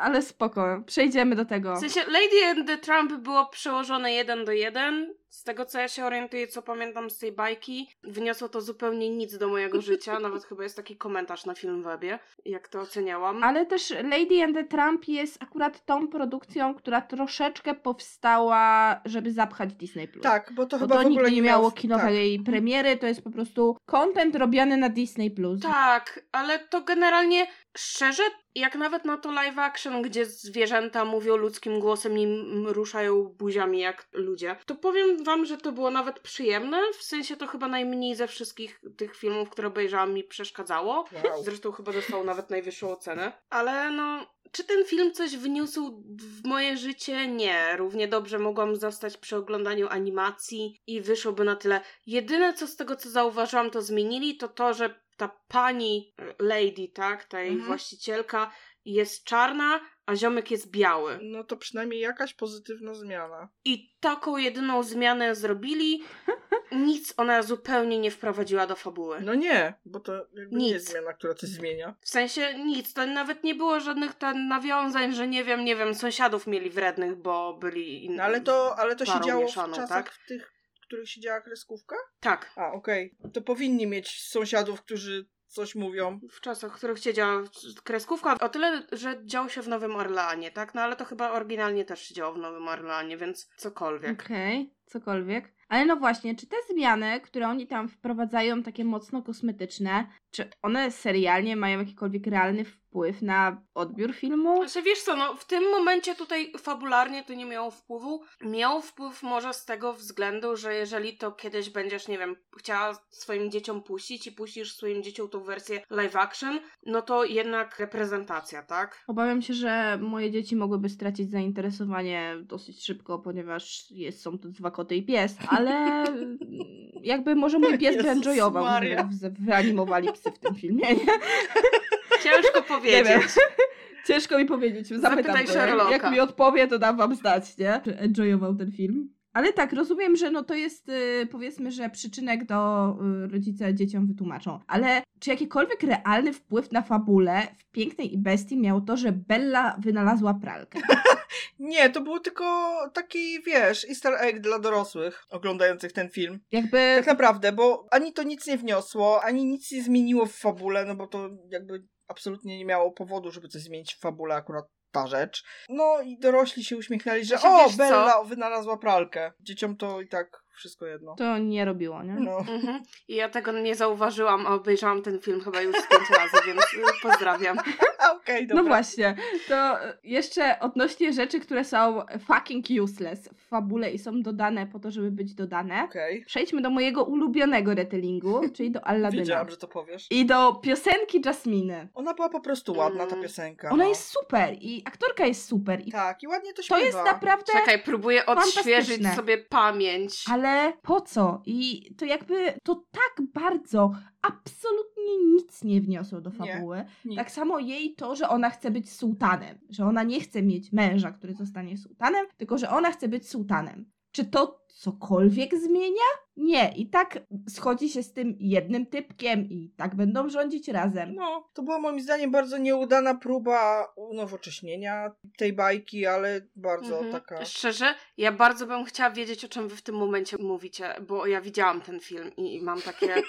ale 0.00 0.22
spoko, 0.22 0.82
przejdziemy 0.86 1.36
do 1.36 1.44
tego. 1.44 1.76
W 1.76 1.80
sensie 1.80 2.00
Lady 2.00 2.44
and 2.46 2.66
the 2.66 2.78
Trump 2.78 3.12
było 3.12 3.46
przełożone 3.46 4.12
jeden 4.12 4.44
do 4.44 4.52
jeden. 4.52 5.14
Z 5.34 5.42
tego 5.42 5.66
co 5.66 5.78
ja 5.78 5.88
się 5.88 6.04
orientuję, 6.04 6.46
co 6.46 6.62
pamiętam 6.62 7.10
z 7.10 7.18
tej 7.18 7.32
bajki, 7.32 7.88
wniosło 8.04 8.48
to 8.48 8.60
zupełnie 8.60 9.10
nic 9.10 9.38
do 9.38 9.48
mojego 9.48 9.80
życia. 9.80 10.18
Nawet 10.20 10.44
chyba 10.44 10.62
jest 10.62 10.76
taki 10.76 10.96
komentarz 10.96 11.46
na 11.46 11.54
Filmwebie, 11.54 12.18
jak 12.44 12.68
to 12.68 12.80
oceniałam. 12.80 13.44
Ale 13.44 13.66
też 13.66 13.90
Lady 13.90 14.44
and 14.44 14.56
the 14.56 14.64
Trump 14.64 15.08
jest 15.08 15.42
akurat 15.42 15.84
tą 15.84 16.08
produkcją, 16.08 16.74
która 16.74 17.00
troszeczkę 17.00 17.74
powstała, 17.74 19.00
żeby 19.04 19.32
zapchać 19.32 19.74
Disney+. 19.74 20.08
Plus. 20.08 20.22
Tak, 20.22 20.52
bo 20.52 20.66
to 20.66 20.78
Bo 20.78 20.84
chyba 20.84 20.94
to 20.94 21.02
w 21.02 21.06
ogóle 21.06 21.24
nigdy 21.24 21.36
nie 21.36 21.42
miało 21.42 21.70
kinowej 21.70 22.40
premiery, 22.40 22.96
to 22.96 23.06
jest 23.06 23.22
po 23.22 23.30
prostu 23.30 23.76
content 23.86 24.36
robiony 24.36 24.76
na 24.76 24.88
Disney+. 24.88 25.30
Plus. 25.30 25.60
Tak, 25.60 26.24
ale 26.32 26.58
to 26.58 26.82
generalnie 26.82 27.46
szczerze, 27.76 28.22
jak 28.54 28.74
nawet 28.74 29.04
na 29.04 29.16
to 29.16 29.32
live 29.32 29.58
action, 29.58 30.02
gdzie 30.02 30.26
zwierzęta 30.26 31.04
mówią 31.04 31.36
ludzkim 31.36 31.80
głosem 31.80 32.18
i 32.18 32.26
ruszają 32.66 33.24
buziami 33.24 33.80
jak 33.80 34.08
ludzie, 34.12 34.56
to 34.66 34.74
powiem 34.74 35.23
wam, 35.24 35.44
że 35.46 35.56
to 35.58 35.72
było 35.72 35.90
nawet 35.90 36.20
przyjemne. 36.20 36.80
W 36.98 37.02
sensie 37.02 37.36
to 37.36 37.46
chyba 37.46 37.68
najmniej 37.68 38.14
ze 38.14 38.26
wszystkich 38.26 38.80
tych 38.96 39.16
filmów, 39.16 39.50
które 39.50 39.68
obejrzałam, 39.68 40.14
mi 40.14 40.24
przeszkadzało. 40.24 41.04
Wow. 41.24 41.44
Zresztą 41.44 41.72
chyba 41.72 41.92
dostał 41.92 42.24
nawet 42.24 42.50
najwyższą 42.50 42.92
ocenę. 42.92 43.32
Ale 43.50 43.90
no, 43.90 44.26
czy 44.52 44.64
ten 44.64 44.84
film 44.84 45.12
coś 45.12 45.36
wniósł 45.36 46.02
w 46.16 46.44
moje 46.48 46.76
życie? 46.76 47.28
Nie. 47.28 47.76
Równie 47.76 48.08
dobrze 48.08 48.38
mogłam 48.38 48.76
zostać 48.76 49.16
przy 49.16 49.36
oglądaniu 49.36 49.88
animacji 49.88 50.80
i 50.86 51.00
wyszłoby 51.00 51.44
na 51.44 51.56
tyle. 51.56 51.80
Jedyne 52.06 52.54
co 52.54 52.66
z 52.66 52.76
tego, 52.76 52.96
co 52.96 53.10
zauważyłam, 53.10 53.70
to 53.70 53.82
zmienili, 53.82 54.36
to 54.36 54.48
to, 54.48 54.74
że 54.74 55.04
ta 55.16 55.28
pani 55.48 56.14
e, 56.18 56.34
lady, 56.44 56.88
tak, 56.94 57.24
ta 57.24 57.40
jej 57.40 57.50
Mhm. 57.50 57.66
właścicielka 57.66 58.50
jest 58.84 59.24
czarna, 59.24 59.80
a 60.06 60.16
ziomek 60.16 60.50
jest 60.50 60.70
biały. 60.70 61.18
No 61.22 61.44
to 61.44 61.56
przynajmniej 61.56 62.00
jakaś 62.00 62.34
pozytywna 62.34 62.94
zmiana. 62.94 63.48
I 63.64 63.96
taką 64.00 64.36
jedyną 64.36 64.82
zmianę 64.82 65.34
zrobili. 65.34 66.02
Nic 66.72 67.14
ona 67.16 67.42
zupełnie 67.42 67.98
nie 67.98 68.10
wprowadziła 68.10 68.66
do 68.66 68.76
fabuły. 68.76 69.20
No 69.20 69.34
nie, 69.34 69.74
bo 69.84 70.00
to 70.00 70.14
jakby 70.14 70.56
nie 70.56 70.70
jest 70.70 70.86
Nic. 70.86 70.92
zmiana, 70.92 71.12
która 71.12 71.34
coś 71.34 71.50
zmienia. 71.50 71.94
W 72.00 72.08
sensie 72.08 72.54
nic, 72.58 72.92
to 72.92 73.06
nawet 73.06 73.44
nie 73.44 73.54
było 73.54 73.80
żadnych 73.80 74.14
ten 74.14 74.48
nawiązań, 74.48 75.14
że 75.14 75.28
nie 75.28 75.44
wiem, 75.44 75.64
nie 75.64 75.76
wiem, 75.76 75.94
sąsiadów 75.94 76.46
mieli 76.46 76.70
wrednych, 76.70 77.16
bo 77.16 77.56
byli 77.60 78.04
in... 78.04 78.14
No 78.14 78.22
ale 78.22 78.40
to, 78.40 78.78
ale 78.78 78.96
to 78.96 79.06
się 79.06 79.20
działo 79.24 79.42
mieszaną, 79.42 79.72
w 79.72 79.76
czasach 79.76 80.04
tak? 80.04 80.14
w 80.14 80.26
tych, 80.28 80.52
w 80.82 80.86
których 80.86 81.10
się 81.10 81.20
działa 81.20 81.40
kreskówka? 81.40 81.96
Tak, 82.20 82.52
A, 82.56 82.72
okej. 82.72 83.16
To 83.32 83.42
powinni 83.42 83.86
mieć 83.86 84.22
sąsiadów, 84.28 84.82
którzy 84.82 85.26
coś 85.54 85.74
mówią. 85.74 86.20
w 86.30 86.40
czasach, 86.40 86.72
w 86.72 86.76
których 86.76 86.98
się 86.98 87.14
działa 87.14 87.42
kreskówka, 87.84 88.36
o 88.40 88.48
tyle, 88.48 88.82
że 88.92 89.20
działo 89.24 89.48
się 89.48 89.62
w 89.62 89.68
Nowym 89.68 89.96
Orleanie, 89.96 90.50
tak? 90.50 90.74
No 90.74 90.82
ale 90.82 90.96
to 90.96 91.04
chyba 91.04 91.30
oryginalnie 91.30 91.84
też 91.84 92.02
się 92.02 92.14
działo 92.14 92.34
w 92.34 92.38
Nowym 92.38 92.68
Orleanie, 92.68 93.16
więc 93.16 93.50
cokolwiek. 93.56 94.22
Okej, 94.22 94.74
cokolwiek. 94.86 95.54
Ale 95.68 95.84
no 95.84 95.96
właśnie, 95.96 96.36
czy 96.36 96.46
te 96.46 96.56
zmiany, 96.70 97.20
które 97.20 97.48
oni 97.48 97.66
tam 97.66 97.88
wprowadzają, 97.88 98.62
takie 98.62 98.84
mocno 98.84 99.22
kosmetyczne, 99.22 100.06
czy 100.30 100.50
one 100.62 100.90
serialnie 100.90 101.56
mają 101.56 101.78
jakikolwiek 101.78 102.26
realny 102.26 102.64
wpływ 102.64 102.83
na 103.22 103.62
odbiór 103.74 104.14
filmu? 104.14 104.56
Znaczy 104.56 104.82
wiesz 104.82 105.02
co, 105.02 105.16
no 105.16 105.34
w 105.34 105.44
tym 105.46 105.70
momencie 105.70 106.14
tutaj 106.14 106.52
fabularnie 106.58 107.24
to 107.24 107.34
nie 107.34 107.44
miało 107.46 107.70
wpływu. 107.70 108.22
Miał 108.40 108.82
wpływ 108.82 109.22
może 109.22 109.54
z 109.54 109.64
tego 109.64 109.92
względu, 109.92 110.56
że 110.56 110.74
jeżeli 110.74 111.16
to 111.16 111.32
kiedyś 111.32 111.70
będziesz, 111.70 112.08
nie 112.08 112.18
wiem, 112.18 112.36
chciała 112.58 112.94
swoim 113.10 113.50
dzieciom 113.50 113.82
puścić 113.82 114.26
i 114.26 114.32
puścisz 114.32 114.74
swoim 114.76 115.02
dzieciom 115.02 115.28
tą 115.28 115.40
wersję 115.40 115.80
live 115.90 116.16
action, 116.16 116.60
no 116.86 117.02
to 117.02 117.24
jednak 117.24 117.78
reprezentacja, 117.78 118.62
tak? 118.62 119.04
Obawiam 119.06 119.42
się, 119.42 119.54
że 119.54 119.98
moje 120.02 120.30
dzieci 120.30 120.56
mogłyby 120.56 120.88
stracić 120.88 121.30
zainteresowanie 121.30 122.36
dosyć 122.42 122.84
szybko, 122.84 123.18
ponieważ 123.18 123.90
jest, 123.90 124.22
są 124.22 124.38
to 124.38 124.48
dwa 124.48 124.70
koty 124.70 124.94
i 124.96 125.02
pies, 125.06 125.36
ale 125.48 126.04
jakby 127.02 127.34
może 127.34 127.58
mój 127.58 127.78
pies 127.78 128.02
by 128.02 128.10
enjoyował, 128.10 128.64
Maria. 128.64 129.08
że 129.22 129.30
w- 129.30 129.44
wyanimowali 129.44 130.12
psy 130.12 130.30
w 130.30 130.38
tym 130.38 130.54
filmie. 130.54 130.94
Nie? 130.94 131.06
Ciężko 132.24 132.80
Nie 132.84 132.90
wiem. 132.90 133.04
powiedzieć. 133.20 133.34
Ciężko 134.08 134.38
mi 134.38 134.44
powiedzieć, 134.44 134.88
zapytam 134.88 135.10
Zapytaj 135.12 135.46
Sherlocka. 135.46 135.92
jak 135.92 136.10
mi 136.10 136.20
odpowie, 136.20 136.68
to 136.68 136.78
dam 136.78 136.96
wam 136.96 137.14
znać, 137.14 137.58
nie? 137.58 137.80
Czy 137.84 137.98
enjoyował 137.98 138.54
ten 138.54 138.72
film? 138.72 139.14
Ale 139.32 139.52
tak, 139.52 139.72
rozumiem, 139.72 140.16
że 140.16 140.30
no 140.30 140.42
to 140.44 140.54
jest 140.54 140.88
y, 140.88 141.28
powiedzmy, 141.30 141.70
że 141.70 141.90
przyczynek 141.90 142.44
do 142.46 142.88
y, 143.24 143.28
rodzice 143.32 143.74
dzieciom 143.74 144.06
wytłumaczą. 144.06 144.60
Ale 144.66 145.02
czy 145.20 145.30
jakikolwiek 145.30 145.82
realny 145.82 146.32
wpływ 146.32 146.72
na 146.72 146.82
fabulę 146.82 147.42
w 147.58 147.70
Pięknej 147.70 148.14
i 148.14 148.18
Bestii 148.18 148.56
miało 148.56 148.80
to, 148.80 148.96
że 148.96 149.12
Bella 149.12 149.76
wynalazła 149.78 150.34
pralkę? 150.34 150.80
Nie, 151.58 151.90
to 151.90 152.00
było 152.00 152.20
tylko 152.20 152.44
taki, 152.92 153.42
wiesz, 153.42 153.86
easter 153.88 154.14
egg 154.20 154.40
dla 154.40 154.58
dorosłych 154.58 155.24
oglądających 155.30 155.92
ten 155.92 156.10
film. 156.10 156.40
Jakby 156.52 156.94
Tak 156.96 157.06
naprawdę, 157.06 157.52
bo 157.52 157.86
ani 157.90 158.12
to 158.12 158.22
nic 158.22 158.46
nie 158.46 158.58
wniosło, 158.58 159.24
ani 159.24 159.44
nic 159.44 159.72
nie 159.72 159.82
zmieniło 159.82 160.26
w 160.26 160.32
fabule, 160.32 160.84
no 160.84 160.94
bo 160.94 161.06
to 161.06 161.30
jakby 161.50 161.82
absolutnie 162.08 162.58
nie 162.58 162.64
miało 162.64 162.92
powodu, 162.92 163.30
żeby 163.30 163.48
coś 163.48 163.62
zmienić 163.62 163.94
w 163.94 164.00
fabule 164.00 164.34
akurat 164.34 164.64
ta 164.90 165.06
rzecz. 165.06 165.44
No 165.68 166.00
i 166.00 166.18
dorośli 166.18 166.64
się 166.64 166.76
uśmiechnęli, 166.76 167.24
że 167.24 167.36
o, 167.42 167.64
wiesz 167.64 167.72
co? 167.72 167.78
Bella 167.78 168.24
wynalazła 168.24 168.76
pralkę. 168.76 169.32
Dzieciom 169.40 169.76
to 169.76 170.00
i 170.00 170.08
tak 170.08 170.43
wszystko 170.54 170.86
jedno. 170.86 171.14
to 171.14 171.38
nie 171.38 171.64
robiło, 171.64 172.02
nie? 172.02 172.14
No. 172.14 172.38
Mhm. 172.38 172.82
I 173.08 173.14
ja 173.14 173.28
tego 173.28 173.52
nie 173.52 173.74
zauważyłam, 173.74 174.46
a 174.46 174.50
obejrzałam 174.50 175.02
ten 175.02 175.20
film 175.20 175.40
chyba 175.40 175.60
już 175.60 175.76
pięć 175.76 176.10
razy, 176.18 176.46
więc 176.46 176.60
y, 176.60 177.00
pozdrawiam. 177.02 177.56
Okej, 178.16 178.46
dobra. 178.46 178.62
No 178.62 178.68
właśnie, 178.68 179.16
to 179.48 179.76
jeszcze 180.04 180.60
odnośnie 180.60 181.12
rzeczy, 181.12 181.40
które 181.40 181.64
są 181.64 182.02
fucking 182.26 182.66
useless 182.82 183.28
w 183.28 183.48
fabule 183.48 183.90
i 183.90 183.98
są 183.98 184.22
dodane 184.22 184.66
po 184.66 184.78
to, 184.78 184.90
żeby 184.90 185.10
być 185.10 185.34
dodane. 185.34 185.84
Okej. 185.84 186.24
Przejdźmy 186.26 186.62
do 186.62 186.70
mojego 186.70 187.04
ulubionego 187.04 187.74
retellingu, 187.74 188.40
czyli 188.56 188.70
do 188.70 188.86
Alladyna. 188.86 189.20
Wiedziałam, 189.22 189.50
że 189.50 189.56
to 189.56 189.68
powiesz. 189.68 190.06
I 190.10 190.26
do 190.26 190.52
piosenki 190.54 191.22
Jasminy. 191.24 191.88
Ona 191.94 192.14
była 192.14 192.28
po 192.28 192.40
prostu 192.40 192.72
ładna, 192.76 193.06
ta 193.06 193.10
Mm. 193.14 193.22
piosenka. 193.22 193.70
Ona 193.70 193.82
no. 193.84 193.88
jest 193.88 194.08
super 194.08 194.54
i 194.60 194.82
aktorka 194.86 195.26
jest 195.26 195.48
super. 195.48 195.80
I 195.88 195.92
Tak, 195.92 196.22
i 196.22 196.28
ładnie 196.28 196.50
to 196.50 196.56
to 196.56 196.62
śpiewa. 196.62 196.80
jest 196.80 196.98
naprawdę... 197.04 197.52
Czekaj, 197.52 197.82
próbuję 197.84 198.26
odświeżyć 198.26 199.02
sobie 199.16 199.38
pamięć. 199.38 200.24
Ale 200.32 200.43
po 200.82 201.00
co? 201.00 201.42
I 201.46 201.90
to 201.94 202.04
jakby 202.04 202.52
to 202.62 202.74
tak 202.74 203.26
bardzo 203.34 203.92
absolutnie 204.22 205.16
nic 205.34 205.64
nie 205.64 205.80
wniosło 205.80 206.20
do 206.20 206.30
Nie. 206.30 206.36
fabuły. 206.36 206.84
Nic. 207.04 207.16
Tak 207.16 207.30
samo 207.30 207.58
jej 207.58 207.94
to, 207.94 208.16
że 208.16 208.28
ona 208.28 208.50
chce 208.50 208.70
być 208.70 208.92
sułtanem. 208.92 209.58
Że 209.70 209.84
ona 209.86 210.02
nie 210.02 210.20
chce 210.20 210.42
mieć 210.42 210.72
męża, 210.72 211.12
który 211.12 211.34
zostanie 211.34 211.78
sułtanem, 211.78 212.26
tylko 212.36 212.58
że 212.58 212.70
ona 212.70 212.92
chce 212.92 213.08
być 213.08 213.28
sułtanem. 213.28 213.93
Czy 214.14 214.24
to 214.24 214.64
cokolwiek 214.68 215.54
zmienia? 215.58 216.02
Nie. 216.36 216.72
I 216.76 216.86
tak 216.90 217.18
schodzi 217.48 217.88
się 217.88 218.02
z 218.02 218.12
tym 218.12 218.36
jednym 218.40 218.86
typkiem 218.86 219.44
i 219.50 219.72
tak 219.76 219.94
będą 219.94 220.28
rządzić 220.28 220.68
razem. 220.68 221.14
No, 221.14 221.48
to 221.54 221.62
była 221.62 221.78
moim 221.78 222.00
zdaniem 222.00 222.30
bardzo 222.30 222.58
nieudana 222.58 223.14
próba 223.14 223.86
unowocześnienia 223.96 225.10
tej 225.36 225.52
bajki, 225.52 226.06
ale 226.06 226.40
bardzo 226.56 226.94
Mhm. 226.98 227.12
taka... 227.12 227.44
Szczerze, 227.44 227.94
ja 228.16 228.32
bardzo 228.32 228.66
bym 228.66 228.84
chciała 228.84 229.10
wiedzieć, 229.10 229.44
o 229.44 229.48
czym 229.48 229.68
wy 229.68 229.76
w 229.76 229.82
tym 229.82 229.94
momencie 229.94 230.36
mówicie, 230.40 230.94
bo 231.08 231.26
ja 231.26 231.40
widziałam 231.40 231.80
ten 231.80 232.00
film 232.00 232.30
i 232.36 232.62
mam 232.62 232.80
takie. 232.82 233.14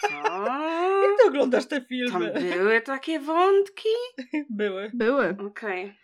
Co? 0.00 0.08
Jak 1.02 1.18
ty 1.22 1.28
oglądasz 1.28 1.66
te 1.66 1.80
Tam 1.80 1.88
filmy? 1.88 2.32
były 2.56 2.80
takie 2.80 3.20
wątki? 3.20 3.88
Były. 4.50 4.90
Były. 4.94 5.36
Okej. 5.46 5.88
To 5.88 6.03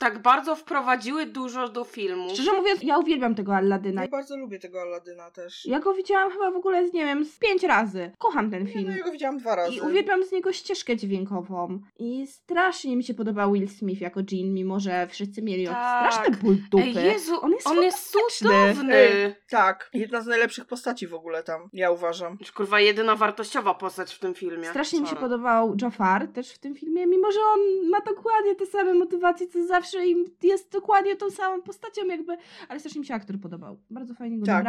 tak 0.00 0.22
bardzo 0.22 0.56
wprowadziły 0.56 1.26
dużo 1.26 1.68
do 1.68 1.84
filmu. 1.84 2.30
Szczerze 2.34 2.52
mówiąc, 2.52 2.82
ja 2.82 2.98
uwielbiam 2.98 3.34
tego 3.34 3.56
Alladyna. 3.56 4.02
Ja 4.02 4.08
bardzo 4.08 4.36
lubię 4.36 4.58
tego 4.58 4.80
Aladyna 4.82 5.30
też. 5.30 5.66
Ja 5.66 5.80
go 5.80 5.94
widziałam 5.94 6.30
chyba 6.30 6.50
w 6.50 6.56
ogóle, 6.56 6.88
z, 6.88 6.92
nie 6.92 7.04
wiem, 7.04 7.24
z 7.24 7.38
pięć 7.38 7.62
razy. 7.62 8.10
Kocham 8.18 8.50
ten 8.50 8.64
Nie, 8.64 8.72
film. 8.72 8.84
no 8.90 8.96
ja 8.96 9.04
go 9.04 9.12
widziałam 9.12 9.38
dwa 9.38 9.56
razy. 9.56 9.74
I 9.74 9.80
uwielbiam 9.80 10.24
z 10.24 10.32
niego 10.32 10.52
ścieżkę 10.52 10.96
dźwiękową. 10.96 11.80
I 11.98 12.26
strasznie 12.26 12.96
mi 12.96 13.04
się 13.04 13.14
podobał 13.14 13.52
Will 13.52 13.68
Smith 13.68 14.00
jako 14.00 14.20
Jean, 14.32 14.54
mimo 14.54 14.80
że 14.80 15.06
wszyscy 15.06 15.42
mieli 15.42 15.66
Tak. 15.66 16.12
straszny 16.12 16.36
ból 16.36 16.56
dupy. 16.70 16.84
Ej, 16.84 16.94
Jezu, 16.94 17.40
on 17.44 17.50
jest, 17.52 17.66
on 17.66 17.82
jest 17.82 18.16
cudowny. 18.38 18.94
Ej. 18.94 19.34
Tak, 19.50 19.90
jedna 19.94 20.20
z 20.20 20.26
najlepszych 20.26 20.66
postaci 20.66 21.06
w 21.06 21.14
ogóle 21.14 21.42
tam, 21.42 21.68
ja 21.72 21.90
uważam. 21.90 22.36
Już, 22.40 22.52
Kurwa, 22.52 22.80
jedyna 22.80 23.16
wartościowa 23.16 23.74
postać 23.74 24.14
w 24.14 24.18
tym 24.18 24.34
filmie. 24.34 24.64
Strasznie 24.68 25.00
mi 25.00 25.06
się 25.06 25.10
Sorry. 25.10 25.20
podobał 25.22 25.74
Jafar 25.82 26.28
też 26.28 26.52
w 26.52 26.58
tym 26.58 26.74
filmie, 26.74 27.06
mimo 27.06 27.32
że 27.32 27.40
on 27.40 27.60
ma 27.90 28.00
dokładnie 28.00 28.54
te 28.54 28.66
same 28.66 28.94
motywacje 28.94 29.46
co 29.46 29.66
zawsze 29.66 29.89
i 29.98 30.24
jest 30.42 30.72
dokładnie 30.72 31.16
tą 31.16 31.30
samą 31.30 31.62
postacią 31.62 32.06
jakby, 32.06 32.36
ale 32.68 32.80
strasznie 32.80 33.00
mi 33.00 33.06
się 33.06 33.14
aktor 33.14 33.40
podobał. 33.40 33.80
Bardzo 33.90 34.14
fajnie 34.14 34.38
go 34.38 34.46
Tak. 34.46 34.64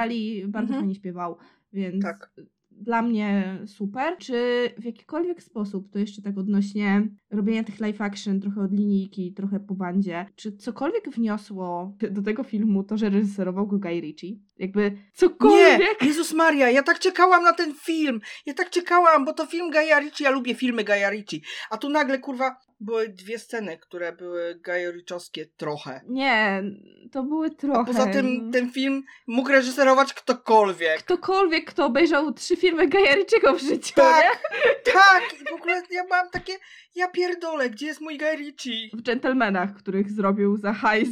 bardzo 0.47 0.67
Mhm. 0.67 0.79
fajnie 0.81 0.95
śpiewał, 0.95 1.37
więc 1.73 2.03
Tak. 2.03 2.31
dla 2.71 3.01
mnie 3.01 3.59
super. 3.65 4.17
Czy 4.17 4.69
w 4.79 4.83
jakikolwiek 4.85 5.43
sposób, 5.43 5.89
to 5.91 5.99
jeszcze 5.99 6.21
tak 6.21 6.37
odnośnie 6.37 7.07
robienia 7.31 7.63
tych 7.63 7.79
live 7.79 8.01
action, 8.01 8.39
trochę 8.41 8.61
od 8.61 8.71
linijki, 8.71 9.33
trochę 9.33 9.59
po 9.59 9.75
bandzie, 9.75 10.25
czy 10.35 10.57
cokolwiek 10.57 11.09
wniosło 11.09 11.93
do 12.11 12.21
tego 12.21 12.43
filmu 12.43 12.83
to, 12.83 12.97
że 12.97 13.09
reżyserował 13.09 13.67
go 13.67 13.79
Guy 13.79 13.99
Ritchie? 14.01 14.35
Jakby 14.57 14.91
Nie! 14.91 14.97
cokolwiek? 15.13 16.01
Jezus 16.05 16.33
Maria, 16.33 16.69
ja 16.69 16.83
tak 16.83 16.99
czekałam 16.99 17.43
na 17.43 17.53
ten 17.53 17.73
film! 17.73 18.21
Ja 18.45 18.53
tak 18.53 18.69
czekałam, 18.69 19.25
bo 19.25 19.33
to 19.33 19.45
film 19.45 19.71
Ricci, 19.99 20.23
ja 20.23 20.29
lubię 20.31 20.55
filmy 20.55 20.83
Ricci. 21.11 21.41
A 21.69 21.77
tu 21.77 21.89
nagle, 21.89 22.19
kurwa, 22.19 22.55
były 22.81 23.09
dwie 23.09 23.39
sceny, 23.39 23.77
które 23.77 24.11
były 24.11 24.55
gajoriczowskie 24.55 25.45
trochę. 25.45 26.01
Nie, 26.07 26.63
to 27.11 27.23
były 27.23 27.49
trochę. 27.49 27.79
A 27.79 27.85
poza 27.85 28.05
tym 28.05 28.51
ten 28.51 28.71
film 28.71 29.03
mógł 29.27 29.49
reżyserować 29.49 30.13
ktokolwiek. 30.13 30.99
Ktokolwiek, 30.99 31.65
kto 31.65 31.85
obejrzał 31.85 32.33
trzy 32.33 32.55
filmy 32.55 32.87
Ritchiego 33.15 33.53
w 33.53 33.61
życiu, 33.61 33.93
Tak, 33.95 34.39
tak! 34.83 35.23
I 35.41 35.49
w 35.49 35.53
ogóle 35.53 35.81
ja 35.91 36.03
mam 36.09 36.29
takie, 36.29 36.53
ja 36.95 37.07
pierdolę, 37.07 37.69
gdzie 37.69 37.85
jest 37.85 38.01
mój 38.01 38.17
nie? 38.17 38.91
W 38.93 39.01
Gentlemanach, 39.01 39.73
których 39.77 40.11
zrobił 40.11 40.57
za 40.57 40.73
hajs 40.73 41.09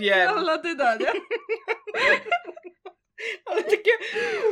Wiem, 0.00 0.28
Aladyna, 0.38 0.96
nie? 0.96 1.06
ale 3.46 3.62
takie, 3.62 3.90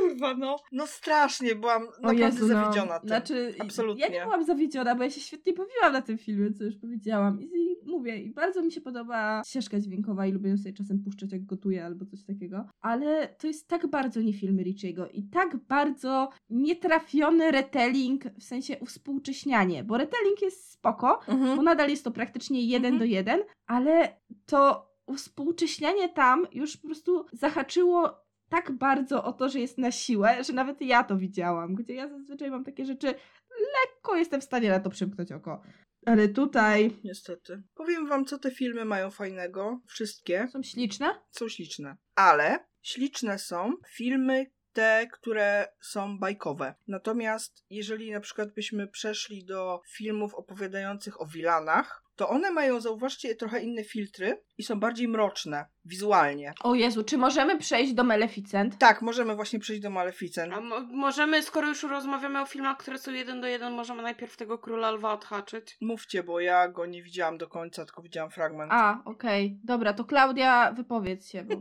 kurwa, 0.01 0.35
no. 0.35 0.57
No 0.73 0.87
strasznie, 0.87 1.55
byłam 1.55 1.83
naprawdę 2.03 2.47
zawiedziona 2.47 2.99
tym. 3.01 3.09
Znaczy, 3.09 3.55
Absolutnie. 3.59 4.05
ja 4.05 4.09
nie 4.11 4.21
byłam 4.25 4.45
zawiedziona, 4.45 4.95
bo 4.95 5.03
ja 5.05 5.11
się 5.11 5.21
świetnie 5.21 5.53
bawiłam 5.53 5.93
na 5.93 6.03
tym 6.03 6.19
filmie, 6.19 6.53
co 6.53 6.65
już 6.65 6.77
powiedziałam. 6.77 7.41
I, 7.43 7.45
I 7.45 7.77
mówię, 7.87 8.17
i 8.17 8.31
bardzo 8.31 8.63
mi 8.63 8.73
się 8.73 8.81
podoba 8.81 9.43
ścieżka 9.47 9.81
dźwiękowa 9.81 10.27
i 10.27 10.33
lubię 10.33 10.51
ją 10.51 10.57
sobie 10.59 10.73
czasem 10.73 10.99
puszczać, 11.05 11.33
jak 11.33 11.45
gotuję 11.45 11.85
albo 11.85 12.07
coś 12.07 12.25
takiego. 12.25 12.65
Ale 12.81 13.29
to 13.39 13.47
jest 13.47 13.69
tak 13.69 13.87
bardzo 13.87 14.21
nie 14.23 14.33
film 14.33 14.61
Richiego 14.61 15.09
i 15.09 15.23
tak 15.23 15.57
bardzo 15.57 16.29
nietrafiony 16.51 17.51
retelling, 17.51 18.25
w 18.39 18.43
sensie 18.43 18.79
uwspółcześnianie, 18.81 19.85
bo 19.85 19.99
retelling 19.99 20.43
jest 20.43 20.71
spoko, 20.73 21.21
Mhm. 21.29 21.57
bo 21.57 21.63
nadal 21.63 21.91
jest 21.91 22.05
to 22.05 22.11
praktycznie 22.11 22.63
jeden 22.63 22.93
Mhm. 22.95 22.99
do 22.99 23.05
jeden, 23.05 23.41
ale 23.67 24.21
to 24.47 24.89
współcześnianie 25.17 26.09
tam 26.09 26.47
już 26.53 26.77
po 26.77 26.87
prostu 26.87 27.27
zahaczyło 27.33 28.28
tak 28.49 28.73
bardzo 28.73 29.25
o 29.25 29.33
to, 29.33 29.49
że 29.49 29.61
jest 29.61 29.79
na 29.79 29.91
siłę, 29.91 30.45
że 30.45 30.53
nawet 30.53 30.81
ja 30.81 31.05
to 31.05 31.17
widziałam, 31.17 31.75
gdzie 31.75 31.95
ja 31.95 32.09
zazwyczaj 32.09 32.51
mam 32.51 32.65
takie 32.65 32.85
rzeczy, 32.85 33.15
lekko 33.51 34.17
jestem 34.17 34.41
w 34.41 34.45
stanie 34.45 34.71
na 34.71 34.81
to 34.81 34.91
przymknąć 34.91 35.33
oko. 35.33 35.63
Ale 36.07 36.29
tutaj 36.29 36.91
Niestety. 37.05 37.63
Powiem 37.75 38.09
wam, 38.09 38.25
co 38.25 38.39
te 38.39 38.51
filmy 38.51 38.85
mają 38.85 39.11
fajnego. 39.11 39.81
Wszystkie 39.87 40.49
są 40.53 40.63
śliczne. 40.63 41.07
są 41.31 41.49
śliczne. 41.49 41.97
Ale 42.15 42.67
śliczne 42.83 43.39
są 43.39 43.73
filmy 43.89 44.47
te, 44.73 45.07
które 45.13 45.69
są 45.81 46.19
bajkowe. 46.19 46.75
Natomiast 46.89 47.65
jeżeli 47.71 48.11
na 48.11 48.21
przykład 48.21 48.55
byśmy 48.55 48.89
przeszli 48.89 49.45
do 49.45 49.81
filmów 49.89 50.35
opowiadających 50.35 51.21
o 51.21 51.27
wilanach, 51.27 52.03
to 52.19 52.29
one 52.29 52.51
mają, 52.51 52.81
zauważcie, 52.81 53.35
trochę 53.35 53.61
inne 53.61 53.85
filtry 53.85 54.43
i 54.59 54.63
są 54.63 54.81
bardziej 54.81 55.09
mroczne 55.09 55.67
wizualnie. 55.85 56.53
O 56.63 56.75
Jezu, 56.75 57.05
czy 57.05 57.19
możemy 57.19 57.59
przejść 57.59 57.93
do 57.95 58.05
Maleficent? 58.05 58.79
Tak, 58.79 59.03
możemy 59.03 59.35
właśnie 59.35 59.59
przejść 59.59 59.83
do 59.83 59.91
Maleficent. 59.91 60.53
A 60.55 60.61
mo- 60.61 60.81
możemy, 60.81 61.43
skoro 61.43 61.69
już 61.69 61.83
rozmawiamy 61.83 62.41
o 62.43 62.47
filmach, 62.47 62.77
które 62.77 62.99
są 62.99 63.13
jeden 63.13 63.41
do 63.41 63.47
jeden, 63.47 63.73
możemy 63.73 64.03
najpierw 64.03 64.37
tego 64.37 64.59
Króla 64.59 64.91
Lwa 64.91 65.13
odhaczyć. 65.13 65.77
Mówcie, 65.81 66.23
bo 66.23 66.41
ja 66.41 66.69
go 66.69 66.87
nie 66.87 67.03
widziałam 67.03 67.39
do 67.39 67.49
końca, 67.49 67.85
tylko 67.85 68.03
widziałam 68.03 68.31
fragment. 68.31 68.73
A, 68.73 69.03
okej. 69.05 69.59
Dobra, 69.65 69.93
to 69.93 70.05
Klaudia, 70.05 70.73
wypowiedz 70.73 71.29
się, 71.31 71.45
bo 71.45 71.55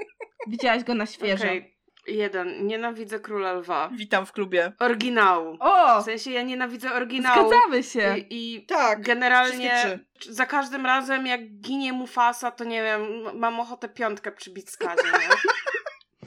widziałaś 0.50 0.84
go 0.84 0.94
na 0.94 1.06
świeżo. 1.06 1.44
Okej, 1.44 1.73
jeden. 2.06 2.66
Nienawidzę 2.66 3.20
Króla 3.20 3.52
Lwa. 3.52 3.90
Witam 3.92 4.26
w 4.26 4.32
klubie. 4.32 4.72
Oryginału. 4.78 5.56
O! 5.60 6.00
W 6.02 6.04
sensie 6.04 6.30
ja 6.30 6.42
nienawidzę 6.42 6.92
oryginału. 6.92 7.48
Zgadzamy 7.48 7.82
się! 7.82 8.14
I, 8.18 8.56
i 8.56 8.66
Tak. 8.66 9.02
generalnie 9.02 9.98
za 10.28 10.46
każdym 10.46 10.86
razem 10.86 11.26
jak 11.26 11.40
ginie 11.60 11.92
Mufasa, 11.92 12.50
to 12.50 12.64
nie 12.64 12.82
wiem, 12.82 13.02
mam 13.34 13.60
ochotę 13.60 13.88
piątkę 13.88 14.32
przybić 14.32 14.70
z 14.70 14.76
kazie, 14.76 15.02
nie? 15.02 15.28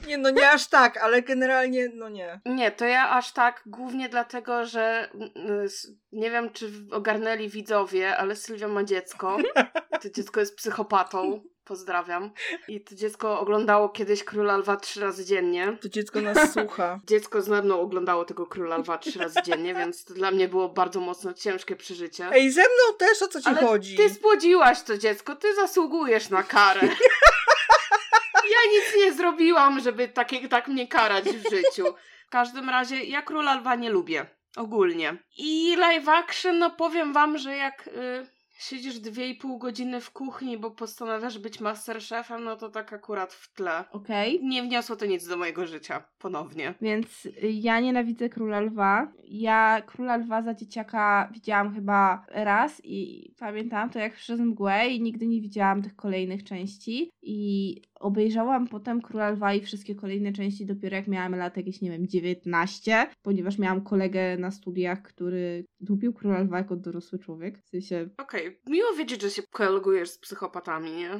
Nie, 0.06 0.18
no 0.18 0.30
nie 0.30 0.50
aż 0.50 0.66
tak, 0.66 0.96
ale 0.96 1.22
generalnie, 1.22 1.88
no 1.94 2.08
nie. 2.08 2.40
Nie, 2.46 2.70
to 2.70 2.84
ja 2.84 3.10
aż 3.10 3.32
tak, 3.32 3.62
głównie 3.66 4.08
dlatego, 4.08 4.66
że 4.66 5.08
nie 6.12 6.30
wiem, 6.30 6.50
czy 6.52 6.70
ogarnęli 6.92 7.48
widzowie, 7.48 8.16
ale 8.16 8.36
Sylwia 8.36 8.68
ma 8.68 8.84
dziecko. 8.84 9.36
To 10.02 10.10
dziecko 10.10 10.40
jest 10.40 10.56
psychopatą. 10.56 11.42
Pozdrawiam. 11.68 12.30
I 12.68 12.80
to 12.80 12.94
dziecko 12.94 13.40
oglądało 13.40 13.88
kiedyś 13.88 14.24
Króla 14.24 14.56
Lwa 14.56 14.76
trzy 14.76 15.00
razy 15.00 15.24
dziennie. 15.24 15.76
To 15.80 15.88
dziecko 15.88 16.20
nas 16.20 16.52
słucha. 16.54 17.00
Dziecko 17.06 17.42
z 17.42 17.48
Nadną 17.48 17.80
oglądało 17.80 18.24
tego 18.24 18.46
Króla 18.46 18.78
Lwa 18.78 18.98
trzy 18.98 19.18
razy 19.18 19.42
dziennie, 19.44 19.74
więc 19.74 20.04
to 20.04 20.14
dla 20.14 20.30
mnie 20.30 20.48
było 20.48 20.68
bardzo 20.68 21.00
mocno 21.00 21.32
ciężkie 21.34 21.76
przeżycie. 21.76 22.28
Ej, 22.32 22.50
ze 22.50 22.60
mną 22.60 22.98
też 22.98 23.22
o 23.22 23.28
co 23.28 23.40
ci 23.40 23.48
Ale 23.48 23.60
chodzi? 23.66 23.96
Ty 23.96 24.10
spłodziłaś 24.10 24.82
to 24.82 24.98
dziecko, 24.98 25.36
ty 25.36 25.54
zasługujesz 25.54 26.30
na 26.30 26.42
karę. 26.42 26.80
Ja 28.50 28.72
nic 28.72 28.96
nie 28.96 29.12
zrobiłam, 29.12 29.80
żeby 29.80 30.08
takie, 30.08 30.48
tak 30.48 30.68
mnie 30.68 30.88
karać 30.88 31.24
w 31.24 31.50
życiu. 31.50 31.94
W 32.26 32.30
każdym 32.30 32.68
razie, 32.68 33.04
ja 33.04 33.22
Króla 33.22 33.54
Lwa 33.54 33.74
nie 33.74 33.90
lubię. 33.90 34.26
Ogólnie. 34.56 35.16
I 35.38 35.76
live 35.76 36.08
action, 36.08 36.58
no 36.58 36.70
powiem 36.70 37.12
wam, 37.12 37.38
że 37.38 37.56
jak 37.56 37.86
y, 37.86 38.26
siedzisz 38.58 38.98
dwie 38.98 39.28
i 39.28 39.34
pół 39.34 39.58
godziny 39.58 40.00
w 40.00 40.10
kuchni, 40.10 40.58
bo 40.58 40.70
postanawiasz 40.70 41.38
być 41.38 41.60
masterchefem, 41.60 42.44
no 42.44 42.56
to 42.56 42.68
tak 42.68 42.92
akurat 42.92 43.32
w 43.32 43.54
tle. 43.54 43.84
Okej. 43.92 44.40
Nie 44.44 44.62
wniosło 44.62 44.96
to 44.96 45.06
nic 45.06 45.28
do 45.28 45.36
mojego 45.36 45.66
życia. 45.66 46.04
Ponownie. 46.18 46.74
Więc 46.80 47.26
y, 47.26 47.32
ja 47.42 47.80
nienawidzę 47.80 48.28
Króla 48.28 48.60
Lwa. 48.60 49.12
Ja 49.24 49.82
Króla 49.86 50.16
Lwa 50.16 50.42
za 50.42 50.54
dzieciaka 50.54 51.28
widziałam 51.32 51.74
chyba 51.74 52.26
raz 52.28 52.80
i 52.84 53.32
pamiętam 53.38 53.90
to 53.90 53.98
jak 53.98 54.14
przez 54.14 54.40
mgłę 54.40 54.88
i 54.88 55.00
nigdy 55.00 55.26
nie 55.26 55.40
widziałam 55.40 55.82
tych 55.82 55.96
kolejnych 55.96 56.44
części. 56.44 57.10
I 57.22 57.76
obejrzałam 58.00 58.68
potem 58.68 59.02
Króla 59.02 59.30
Lwa 59.30 59.54
i 59.54 59.60
wszystkie 59.60 59.94
kolejne 59.94 60.32
części 60.32 60.66
dopiero 60.66 60.96
jak 60.96 61.08
miałam 61.08 61.34
lat 61.34 61.56
jakieś, 61.56 61.80
nie 61.80 61.90
wiem, 61.90 62.08
19, 62.08 63.06
ponieważ 63.22 63.58
miałam 63.58 63.80
kolegę 63.80 64.38
na 64.38 64.50
studiach, 64.50 65.02
który 65.02 65.64
lubił 65.88 66.12
Króla 66.12 66.40
Lwa 66.40 66.58
jako 66.58 66.76
dorosły 66.76 67.18
człowiek. 67.18 67.58
W 67.58 67.68
sensie, 67.68 68.08
Okej, 68.22 68.60
miło 68.66 68.92
wiedzieć, 68.98 69.22
że 69.22 69.30
się 69.30 69.42
kolegujesz 69.50 70.10
z 70.10 70.18
psychopatami, 70.18 70.90
nie? 70.90 71.10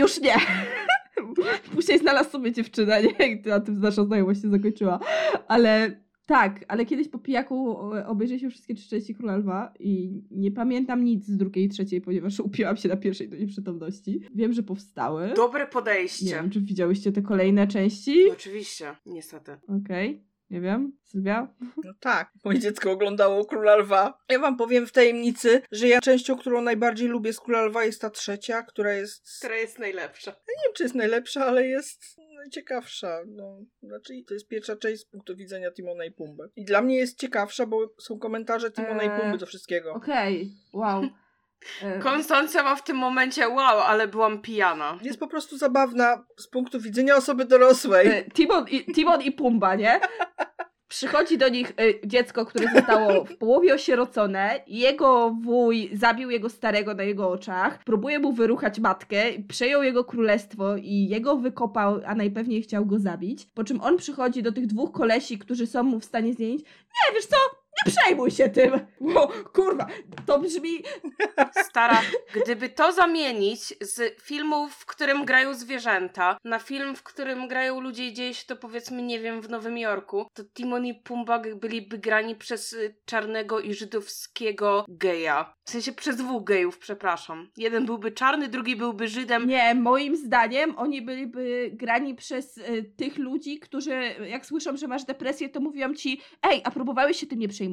już 0.00 0.20
nie! 0.20 0.34
Później 1.74 1.98
znalazł 1.98 2.30
sobie 2.30 2.52
dziewczynę, 2.52 3.02
nie? 3.02 3.26
I 3.26 3.42
na 3.42 3.60
tym 3.60 3.80
nasza 3.80 4.04
znajomość 4.04 4.42
się 4.42 4.50
zakończyła. 4.50 5.00
Ale 5.48 6.00
tak, 6.26 6.64
ale 6.68 6.86
kiedyś 6.86 7.08
po 7.08 7.18
pijaku 7.18 7.70
o- 7.70 8.06
obejrzeliśmy 8.06 8.50
wszystkie 8.50 8.74
trzy 8.74 8.88
części 8.88 9.14
Króla 9.14 9.36
Lwa 9.36 9.72
i 9.78 10.22
nie 10.30 10.50
pamiętam 10.52 11.04
nic 11.04 11.26
z 11.26 11.36
drugiej 11.36 11.64
i 11.64 11.68
trzeciej, 11.68 12.00
ponieważ 12.00 12.40
upiłam 12.48 12.76
się 12.76 12.88
na 12.88 12.96
pierwszej 12.96 13.28
do 13.28 13.36
nieprzytomności. 13.36 14.20
Wiem, 14.34 14.52
że 14.52 14.62
powstały. 14.62 15.32
Dobre 15.36 15.64
Nie 15.64 15.70
podejście. 15.70 16.26
wiem, 16.34 16.50
czy 16.50 16.60
widziałyście 16.60 17.12
te 17.12 17.22
kolejne 17.22 17.66
części? 17.66 18.30
Oczywiście, 18.30 18.96
niestety. 19.06 19.56
Okej, 19.84 20.24
nie 20.50 20.60
wiem. 20.60 20.92
Sylwia? 21.02 21.54
No 21.84 21.92
tak, 22.00 22.32
moje 22.44 22.58
dziecko 22.58 22.90
oglądało 22.90 23.44
Króla 23.44 23.76
Lwa. 23.76 24.18
Ja 24.30 24.38
wam 24.38 24.56
powiem 24.56 24.86
w 24.86 24.92
tajemnicy, 24.92 25.62
że 25.72 25.88
ja 25.88 26.00
częścią, 26.00 26.36
którą 26.36 26.62
najbardziej 26.62 27.08
lubię 27.08 27.32
z 27.32 27.40
Króla 27.40 27.62
Lwa 27.64 27.84
jest 27.84 28.00
ta 28.00 28.10
trzecia, 28.10 28.62
która 28.62 28.92
jest... 28.92 29.38
Która 29.38 29.56
jest 29.56 29.78
najlepsza? 29.78 30.30
Nie 30.30 30.36
wiem, 30.64 30.72
czy 30.76 30.82
jest 30.82 30.94
najlepsza, 30.94 31.46
ale 31.46 31.66
jest 31.66 32.16
najciekawsza. 32.36 33.18
No, 33.26 33.58
znaczy, 33.82 34.14
to 34.28 34.34
jest 34.34 34.48
pierwsza 34.48 34.76
część 34.76 35.02
z 35.02 35.04
punktu 35.04 35.36
widzenia 35.36 35.70
Timona 35.70 36.04
i 36.04 36.10
Pumby. 36.10 36.50
I 36.56 36.64
dla 36.64 36.82
mnie 36.82 36.96
jest 36.96 37.18
ciekawsza, 37.18 37.66
bo 37.66 37.94
są 37.98 38.18
komentarze 38.18 38.70
Timona 38.70 39.02
i 39.02 39.08
Eee, 39.08 39.20
Pumby 39.20 39.38
do 39.38 39.46
wszystkiego. 39.46 39.92
Okej, 39.92 40.52
wow. 40.72 41.02
E, 41.82 41.98
Konstancja 41.98 42.62
ma 42.62 42.76
w 42.76 42.84
tym 42.84 42.96
momencie 42.96 43.48
wow, 43.48 43.80
ale 43.80 44.08
byłam 44.08 44.42
pijana. 44.42 44.98
Jest 45.02 45.20
po 45.20 45.26
prostu 45.26 45.58
zabawna 45.58 46.26
z 46.36 46.48
punktu 46.48 46.80
widzenia 46.80 47.16
osoby 47.16 47.44
dorosłej. 47.44 48.08
E, 48.08 48.24
Timon 48.30 48.68
i, 48.68 48.92
Timon 48.94 49.22
i 49.22 49.32
Pumba, 49.32 49.74
nie? 49.74 50.00
Przychodzi 50.88 51.38
do 51.38 51.48
nich 51.48 51.70
e, 51.70 52.08
dziecko, 52.08 52.46
które 52.46 52.68
zostało 52.74 53.24
w 53.24 53.36
połowie 53.36 53.74
osierocone. 53.74 54.60
Jego 54.66 55.36
wuj 55.40 55.90
zabił 55.92 56.30
jego 56.30 56.48
starego 56.48 56.94
na 56.94 57.02
jego 57.02 57.30
oczach. 57.30 57.84
Próbuje 57.84 58.18
mu 58.18 58.32
wyruchać 58.32 58.78
matkę. 58.78 59.16
Przejął 59.48 59.82
jego 59.82 60.04
królestwo 60.04 60.76
i 60.76 61.08
jego 61.08 61.36
wykopał, 61.36 62.00
a 62.06 62.14
najpewniej 62.14 62.62
chciał 62.62 62.86
go 62.86 62.98
zabić. 62.98 63.46
Po 63.54 63.64
czym 63.64 63.80
on 63.80 63.96
przychodzi 63.96 64.42
do 64.42 64.52
tych 64.52 64.66
dwóch 64.66 64.92
kolesi, 64.92 65.38
którzy 65.38 65.66
są 65.66 65.82
mu 65.82 66.00
w 66.00 66.04
stanie 66.04 66.34
zmienić. 66.34 66.62
Nie, 66.62 67.14
wiesz 67.14 67.26
co? 67.26 67.36
Nie 67.86 67.92
przejmuj 67.92 68.30
się 68.30 68.48
tym! 68.48 68.86
Ło, 69.00 69.28
kurwa, 69.52 69.86
to 70.26 70.38
brzmi 70.38 70.82
Stara, 71.68 72.02
gdyby 72.34 72.68
to 72.68 72.92
zamienić 72.92 73.74
z 73.80 74.22
filmu, 74.22 74.68
w 74.68 74.86
którym 74.86 75.24
grają 75.24 75.54
zwierzęta, 75.54 76.38
na 76.44 76.58
film, 76.58 76.96
w 76.96 77.02
którym 77.02 77.48
grają 77.48 77.80
ludzie 77.80 78.06
i 78.06 78.12
dzieje 78.12 78.34
się 78.34 78.46
to 78.46 78.56
powiedzmy, 78.56 79.02
nie 79.02 79.20
wiem, 79.20 79.40
w 79.40 79.48
Nowym 79.48 79.78
Jorku, 79.78 80.26
to 80.34 80.44
Timon 80.44 80.86
i 80.86 80.94
Pumba 80.94 81.42
byliby 81.56 81.98
grani 81.98 82.36
przez 82.36 82.72
y, 82.72 82.94
czarnego 83.04 83.60
i 83.60 83.74
żydowskiego 83.74 84.84
geja. 84.88 85.54
W 85.64 85.70
sensie 85.70 85.92
przez 85.92 86.16
dwóch 86.16 86.44
gejów, 86.44 86.78
przepraszam. 86.78 87.50
Jeden 87.56 87.86
byłby 87.86 88.12
czarny, 88.12 88.48
drugi 88.48 88.76
byłby 88.76 89.08
Żydem. 89.08 89.46
Nie, 89.46 89.74
moim 89.74 90.16
zdaniem 90.16 90.78
oni 90.78 91.02
byliby 91.02 91.70
grani 91.72 92.14
przez 92.14 92.58
y, 92.58 92.92
tych 92.96 93.18
ludzi, 93.18 93.58
którzy 93.58 93.94
jak 94.28 94.46
słyszą, 94.46 94.76
że 94.76 94.88
masz 94.88 95.04
depresję, 95.04 95.48
to 95.48 95.60
mówią 95.60 95.94
ci, 95.94 96.20
ej, 96.42 96.60
a 96.64 96.70
próbowałeś 96.70 97.20
się 97.20 97.26
tym 97.26 97.38
nie 97.38 97.48
przejmować? 97.48 97.65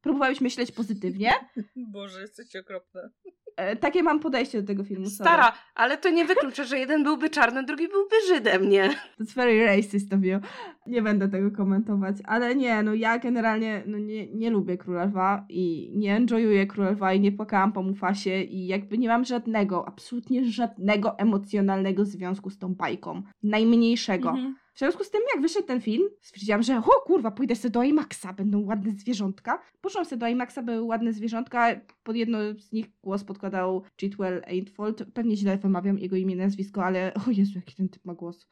Próbowałeś 0.00 0.40
myśleć 0.40 0.72
pozytywnie? 0.72 1.32
Boże, 1.92 2.20
jesteście 2.20 2.60
okropne. 2.60 3.10
E, 3.56 3.76
takie 3.76 4.02
mam 4.02 4.20
podejście 4.20 4.60
do 4.62 4.66
tego 4.66 4.84
filmu. 4.84 5.06
sorry. 5.06 5.14
Stara, 5.14 5.52
ale 5.74 5.98
to 5.98 6.10
nie 6.10 6.24
wyklucza, 6.24 6.64
że 6.64 6.78
jeden 6.78 7.04
byłby 7.04 7.30
czarny, 7.30 7.64
drugi 7.64 7.88
byłby 7.88 8.16
Żydem, 8.28 8.68
nie? 8.68 8.90
It's 9.20 9.34
very 9.34 9.66
racist 9.66 10.12
of 10.12 10.24
you. 10.24 10.40
Nie 10.86 11.02
będę 11.02 11.28
tego 11.28 11.50
komentować, 11.50 12.16
ale 12.24 12.54
nie, 12.54 12.82
no 12.82 12.94
ja 12.94 13.18
generalnie 13.18 13.82
no 13.86 13.98
nie, 13.98 14.26
nie 14.26 14.50
lubię 14.50 14.78
Króla 14.78 15.04
Lwa 15.04 15.46
i 15.48 15.92
nie 15.94 16.16
enjoyuję 16.16 16.66
Króla 16.66 16.90
Lwa 16.90 17.12
i 17.12 17.20
nie 17.20 17.32
płakałam 17.32 17.72
po 17.72 17.82
Mufasie 17.82 18.42
i 18.42 18.66
jakby 18.66 18.98
nie 18.98 19.08
mam 19.08 19.24
żadnego, 19.24 19.88
absolutnie 19.88 20.44
żadnego 20.44 21.18
emocjonalnego 21.18 22.04
związku 22.04 22.50
z 22.50 22.58
tą 22.58 22.74
bajką. 22.74 23.22
Najmniejszego. 23.42 24.30
Mhm. 24.30 24.54
W 24.74 24.78
związku 24.78 25.04
z 25.04 25.10
tym, 25.10 25.20
jak 25.34 25.42
wyszedł 25.42 25.66
ten 25.66 25.80
film, 25.80 26.02
stwierdziłam, 26.20 26.62
że 26.62 26.78
o 26.78 27.00
kurwa, 27.06 27.30
pójdę 27.30 27.56
sobie 27.56 27.72
do 27.72 27.82
IMAXa, 27.82 28.32
będą 28.36 28.64
ładne 28.64 28.92
zwierzątka. 28.92 29.62
Poszłam 29.80 30.04
sobie 30.04 30.20
do 30.20 30.26
IMAXa, 30.26 30.58
były 30.62 30.82
ładne 30.82 31.12
zwierzątka, 31.12 31.80
pod 32.02 32.16
jedno 32.16 32.38
z 32.58 32.72
nich 32.72 32.86
głos 33.02 33.24
podkładał 33.24 33.82
Chitwell 34.00 34.42
Ainfold. 34.46 35.04
Pewnie 35.14 35.36
źle 35.36 35.58
wymawiam 35.58 35.98
jego 35.98 36.16
imię, 36.16 36.36
nazwisko, 36.36 36.84
ale 36.84 37.12
o 37.14 37.30
Jezu, 37.30 37.52
jaki 37.56 37.74
ten 37.74 37.88
typ 37.88 38.04
ma 38.04 38.14
głos. 38.14 38.48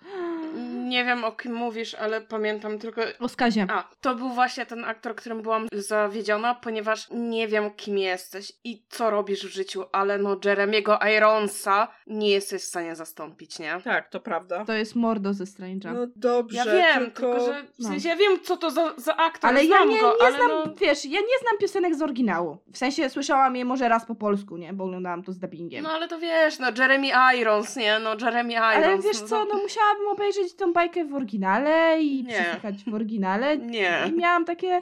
Nie 0.85 1.05
wiem 1.05 1.25
o 1.25 1.33
kim 1.33 1.55
mówisz, 1.55 1.95
ale 1.95 2.21
pamiętam 2.21 2.79
tylko 2.79 3.01
O 3.21 3.29
skazie. 3.29 3.67
A, 3.71 3.89
to 4.01 4.15
był 4.15 4.29
właśnie 4.29 4.67
ten 4.67 4.85
aktor, 4.85 5.15
którym 5.15 5.43
byłam 5.43 5.69
zawiedziona, 5.73 6.55
ponieważ 6.55 7.07
nie 7.11 7.49
wiem, 7.49 7.71
kim 7.71 7.99
jesteś 7.99 8.53
i 8.65 8.83
co 8.89 9.11
robisz 9.11 9.47
w 9.47 9.51
życiu, 9.53 9.85
ale 9.93 10.19
no 10.19 10.37
Jeremiego 10.45 10.99
Ironsa 11.17 11.89
nie 12.07 12.31
jesteś 12.31 12.63
w 12.63 12.67
stanie 12.67 12.97
zastąpić, 12.97 13.59
nie? 13.59 13.81
Tak, 13.85 14.09
to 14.09 14.21
prawda. 14.21 14.65
To 14.65 14.73
jest 14.73 14.97
Mordo 14.97 15.35
ze 15.35 15.45
Strange'a. 15.45 15.95
No 15.95 16.07
dobrze, 16.17 16.59
Ja 16.59 16.65
wiem, 16.65 17.05
tylko... 17.05 17.35
tylko, 17.35 17.47
że 17.47 17.63
w 17.63 17.79
no. 17.79 17.89
sensie 17.89 18.09
ja 18.09 18.17
wiem, 18.17 18.41
co 18.43 18.57
to 18.57 18.71
za, 18.71 18.95
za 18.97 19.17
aktor, 19.17 19.51
ale 19.51 19.65
ja 19.65 19.77
znam 19.77 19.89
nie, 19.89 20.01
go, 20.01 20.17
nie 20.21 20.27
ale 20.27 20.37
znam, 20.37 20.49
no... 20.51 20.75
wiesz, 20.75 21.05
ja 21.05 21.21
nie 21.21 21.39
znam 21.41 21.59
piosenek 21.61 21.95
z 21.95 22.03
oryginału. 22.03 22.59
W 22.73 22.79
sensie 22.79 23.11
słyszałam 23.11 23.57
je 23.57 23.65
może 23.65 23.89
raz 23.89 24.07
po 24.07 24.15
polsku, 24.15 24.57
nie? 24.57 24.73
Bo 24.73 24.85
oglądałam 24.85 25.23
to 25.23 25.33
z 25.33 25.39
dubbingiem. 25.39 25.83
No 25.83 25.91
ale 25.91 26.09
to 26.09 26.19
wiesz, 26.19 26.59
no 26.59 26.67
Jeremy 26.79 27.09
Irons, 27.41 27.77
nie? 27.77 27.99
No 27.99 28.11
Jeremy 28.21 28.53
Irons. 28.53 28.77
Ale 28.77 28.99
wiesz 28.99 29.21
no, 29.21 29.29
co, 29.29 29.45
no 29.45 29.55
musiałabym 29.55 30.09
obejrzeć 30.09 30.42
tą 30.57 30.73
bajkę 30.73 31.05
w 31.05 31.15
oryginale 31.15 32.03
i 32.03 32.25
Nie. 32.25 32.35
przesłuchać 32.35 32.85
w 32.85 32.95
oryginale. 32.95 33.59
Nie. 33.59 34.05
I 34.09 34.13
miałam 34.13 34.45
takie... 34.45 34.81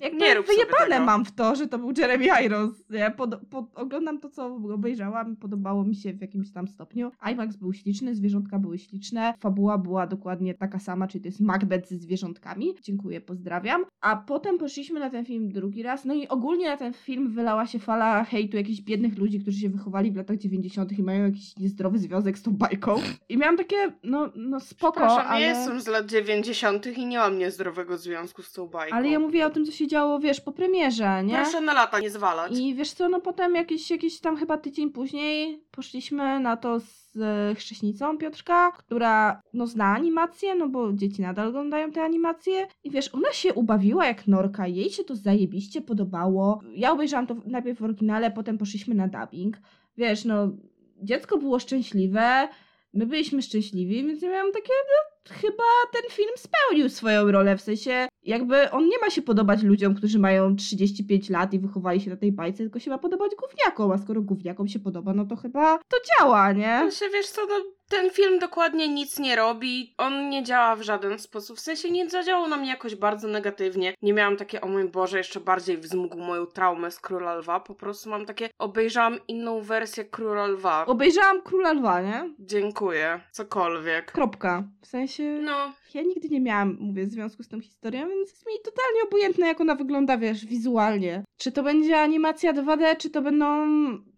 Jakby 0.00 0.18
Nie 0.18 0.34
rób 0.34 0.46
wyjebane 0.46 1.06
mam 1.06 1.24
w 1.24 1.32
to, 1.32 1.56
że 1.56 1.66
to 1.66 1.78
był 1.78 1.92
Jeremy 1.98 2.26
Irons. 2.44 2.84
Ja 2.90 3.10
pod, 3.10 3.34
pod, 3.50 3.64
oglądam 3.74 4.20
to, 4.20 4.28
co 4.28 4.54
obejrzałam, 4.54 5.36
podobało 5.36 5.84
mi 5.84 5.96
się 5.96 6.12
w 6.12 6.20
jakimś 6.20 6.52
tam 6.52 6.68
stopniu. 6.68 7.10
IMAX 7.32 7.56
był 7.56 7.72
śliczny, 7.72 8.14
zwierzątka 8.14 8.58
były 8.58 8.78
śliczne, 8.78 9.34
fabuła 9.38 9.78
była 9.78 10.06
dokładnie 10.06 10.54
taka 10.54 10.78
sama, 10.78 11.08
czyli 11.08 11.22
to 11.22 11.28
jest 11.28 11.40
Macbeth 11.40 11.88
ze 11.88 11.96
zwierzątkami. 11.96 12.74
Dziękuję, 12.82 13.20
pozdrawiam. 13.20 13.84
A 14.00 14.16
potem 14.16 14.58
poszliśmy 14.58 15.00
na 15.00 15.10
ten 15.10 15.24
film 15.24 15.48
drugi 15.48 15.82
raz, 15.82 16.04
no 16.04 16.14
i 16.14 16.28
ogólnie 16.28 16.66
na 16.66 16.76
ten 16.76 16.92
film 16.92 17.32
wylała 17.32 17.66
się 17.66 17.78
fala 17.78 18.24
hejtu 18.24 18.56
jakichś 18.56 18.80
biednych 18.80 19.18
ludzi, 19.18 19.40
którzy 19.40 19.58
się 19.58 19.68
wychowali 19.68 20.12
w 20.12 20.16
latach 20.16 20.36
90. 20.36 20.98
i 20.98 21.02
mają 21.02 21.24
jakiś 21.24 21.56
niezdrowy 21.56 21.98
związek 21.98 22.38
z 22.38 22.42
tą 22.42 22.50
bajką. 22.50 22.94
I 23.28 23.38
miałam 23.38 23.56
takie, 23.56 23.76
no, 24.02 24.32
no 24.36 24.60
spoko, 24.60 24.92
Przepraszam, 24.92 25.26
ale... 25.26 25.40
ja 25.40 25.48
jestem 25.48 25.80
z 25.80 25.86
lat 25.86 26.06
90. 26.06 26.86
i 26.86 27.06
nie 27.06 27.18
mam 27.18 27.38
niezdrowego 27.38 27.98
związku 27.98 28.42
z 28.42 28.52
tą 28.52 28.66
bajką. 28.66 28.96
Ale 28.96 29.08
ja 29.08 29.18
mówię 29.18 29.46
o 29.46 29.50
tym, 29.50 29.64
co 29.64 29.72
się 29.76 29.86
działo, 29.86 30.18
wiesz, 30.18 30.40
po 30.40 30.52
premierze, 30.52 31.24
nie? 31.24 31.34
Proszę 31.34 31.60
na 31.60 31.72
lata 31.72 32.00
nie 32.00 32.10
zwalać. 32.10 32.58
I 32.58 32.74
wiesz 32.74 32.92
co, 32.92 33.08
no 33.08 33.20
potem 33.20 33.54
jakiś, 33.54 33.90
jakiś 33.90 34.20
tam 34.20 34.36
chyba 34.36 34.58
tydzień 34.58 34.90
później 34.90 35.62
poszliśmy 35.70 36.40
na 36.40 36.56
to 36.56 36.80
z 36.80 37.16
e, 37.16 37.54
chrześnicą 37.54 38.18
Piotrka, 38.18 38.72
która 38.72 39.40
no 39.52 39.66
zna 39.66 39.84
animację, 39.84 40.54
no 40.54 40.68
bo 40.68 40.92
dzieci 40.92 41.22
nadal 41.22 41.48
oglądają 41.48 41.92
te 41.92 42.02
animacje 42.02 42.66
i 42.84 42.90
wiesz, 42.90 43.14
ona 43.14 43.32
się 43.32 43.54
ubawiła 43.54 44.06
jak 44.06 44.26
norka, 44.26 44.66
jej 44.66 44.90
się 44.90 45.04
to 45.04 45.16
zajebiście 45.16 45.80
podobało. 45.80 46.60
Ja 46.74 46.92
obejrzałam 46.92 47.26
to 47.26 47.36
najpierw 47.46 47.78
w 47.78 47.84
oryginale, 47.84 48.30
potem 48.30 48.58
poszliśmy 48.58 48.94
na 48.94 49.08
dubbing. 49.08 49.56
Wiesz, 49.96 50.24
no 50.24 50.48
dziecko 51.02 51.38
było 51.38 51.58
szczęśliwe, 51.58 52.48
my 52.96 53.06
byliśmy 53.06 53.42
szczęśliwi, 53.42 54.06
więc 54.06 54.22
ja 54.22 54.30
miałam 54.30 54.52
takie, 54.52 54.72
no 54.72 55.16
chyba 55.34 55.64
ten 55.92 56.02
film 56.10 56.30
spełnił 56.36 56.88
swoją 56.88 57.32
rolę, 57.32 57.56
w 57.56 57.60
sensie 57.60 58.08
jakby 58.22 58.70
on 58.70 58.88
nie 58.88 58.98
ma 58.98 59.10
się 59.10 59.22
podobać 59.22 59.62
ludziom, 59.62 59.94
którzy 59.94 60.18
mają 60.18 60.56
35 60.56 61.30
lat 61.30 61.54
i 61.54 61.58
wychowali 61.58 62.00
się 62.00 62.10
na 62.10 62.16
tej 62.16 62.32
bajce, 62.32 62.58
tylko 62.58 62.78
się 62.78 62.90
ma 62.90 62.98
podobać 62.98 63.32
gówniakom, 63.40 63.92
a 63.92 63.98
skoro 63.98 64.22
gówniakom 64.22 64.68
się 64.68 64.78
podoba, 64.78 65.14
no 65.14 65.24
to 65.24 65.36
chyba 65.36 65.78
to 65.78 65.96
działa, 66.18 66.52
nie? 66.52 66.78
Sensie, 66.78 67.12
wiesz 67.12 67.28
co, 67.28 67.46
no, 67.46 67.54
ten 67.88 68.10
film 68.10 68.38
dokładnie 68.38 68.88
nic 68.88 69.18
nie 69.18 69.36
robi, 69.36 69.94
on 69.98 70.28
nie 70.28 70.42
działa 70.42 70.76
w 70.76 70.82
żaden 70.82 71.18
sposób, 71.18 71.56
w 71.56 71.60
sensie 71.60 71.90
nie 71.90 72.10
zadziałał 72.10 72.48
na 72.48 72.56
mnie 72.56 72.68
jakoś 72.68 72.94
bardzo 72.94 73.28
negatywnie, 73.28 73.94
nie 74.02 74.12
miałam 74.12 74.36
takie, 74.36 74.60
o 74.60 74.68
mój 74.68 74.84
Boże, 74.88 75.18
jeszcze 75.18 75.40
bardziej 75.40 75.78
wzmógł 75.78 76.16
moją 76.18 76.46
traumę 76.46 76.90
z 76.90 77.00
Króla 77.00 77.34
Lwa, 77.34 77.60
po 77.60 77.74
prostu 77.74 78.10
mam 78.10 78.26
takie, 78.26 78.48
obejrzałam 78.58 79.18
inną 79.28 79.60
wersję 79.60 80.04
Króla 80.04 80.46
Lwa. 80.46 80.86
Obejrzałam 80.86 81.42
Króla 81.42 81.72
Lwa, 81.72 82.00
nie? 82.00 82.34
Dziękuję, 82.38 83.20
cokolwiek. 83.32 84.12
Kropka. 84.12 84.64
W 84.82 84.86
sensie... 84.86 85.40
No, 85.42 85.72
Ja 85.94 86.02
nigdy 86.02 86.28
nie 86.28 86.40
miałam, 86.40 86.76
mówię, 86.80 87.06
związku 87.06 87.42
z 87.42 87.48
tą 87.48 87.60
historią, 87.60 88.08
więc 88.08 88.30
jest 88.30 88.46
mi 88.46 88.52
totalnie 88.64 89.02
obojętne, 89.06 89.46
jak 89.46 89.60
ona 89.60 89.74
wygląda, 89.74 90.18
wiesz, 90.18 90.46
wizualnie. 90.46 91.24
Czy 91.36 91.52
to 91.52 91.62
będzie 91.62 92.00
animacja 92.00 92.52
2D, 92.52 92.96
czy 92.96 93.10
to 93.10 93.22
będą 93.22 93.66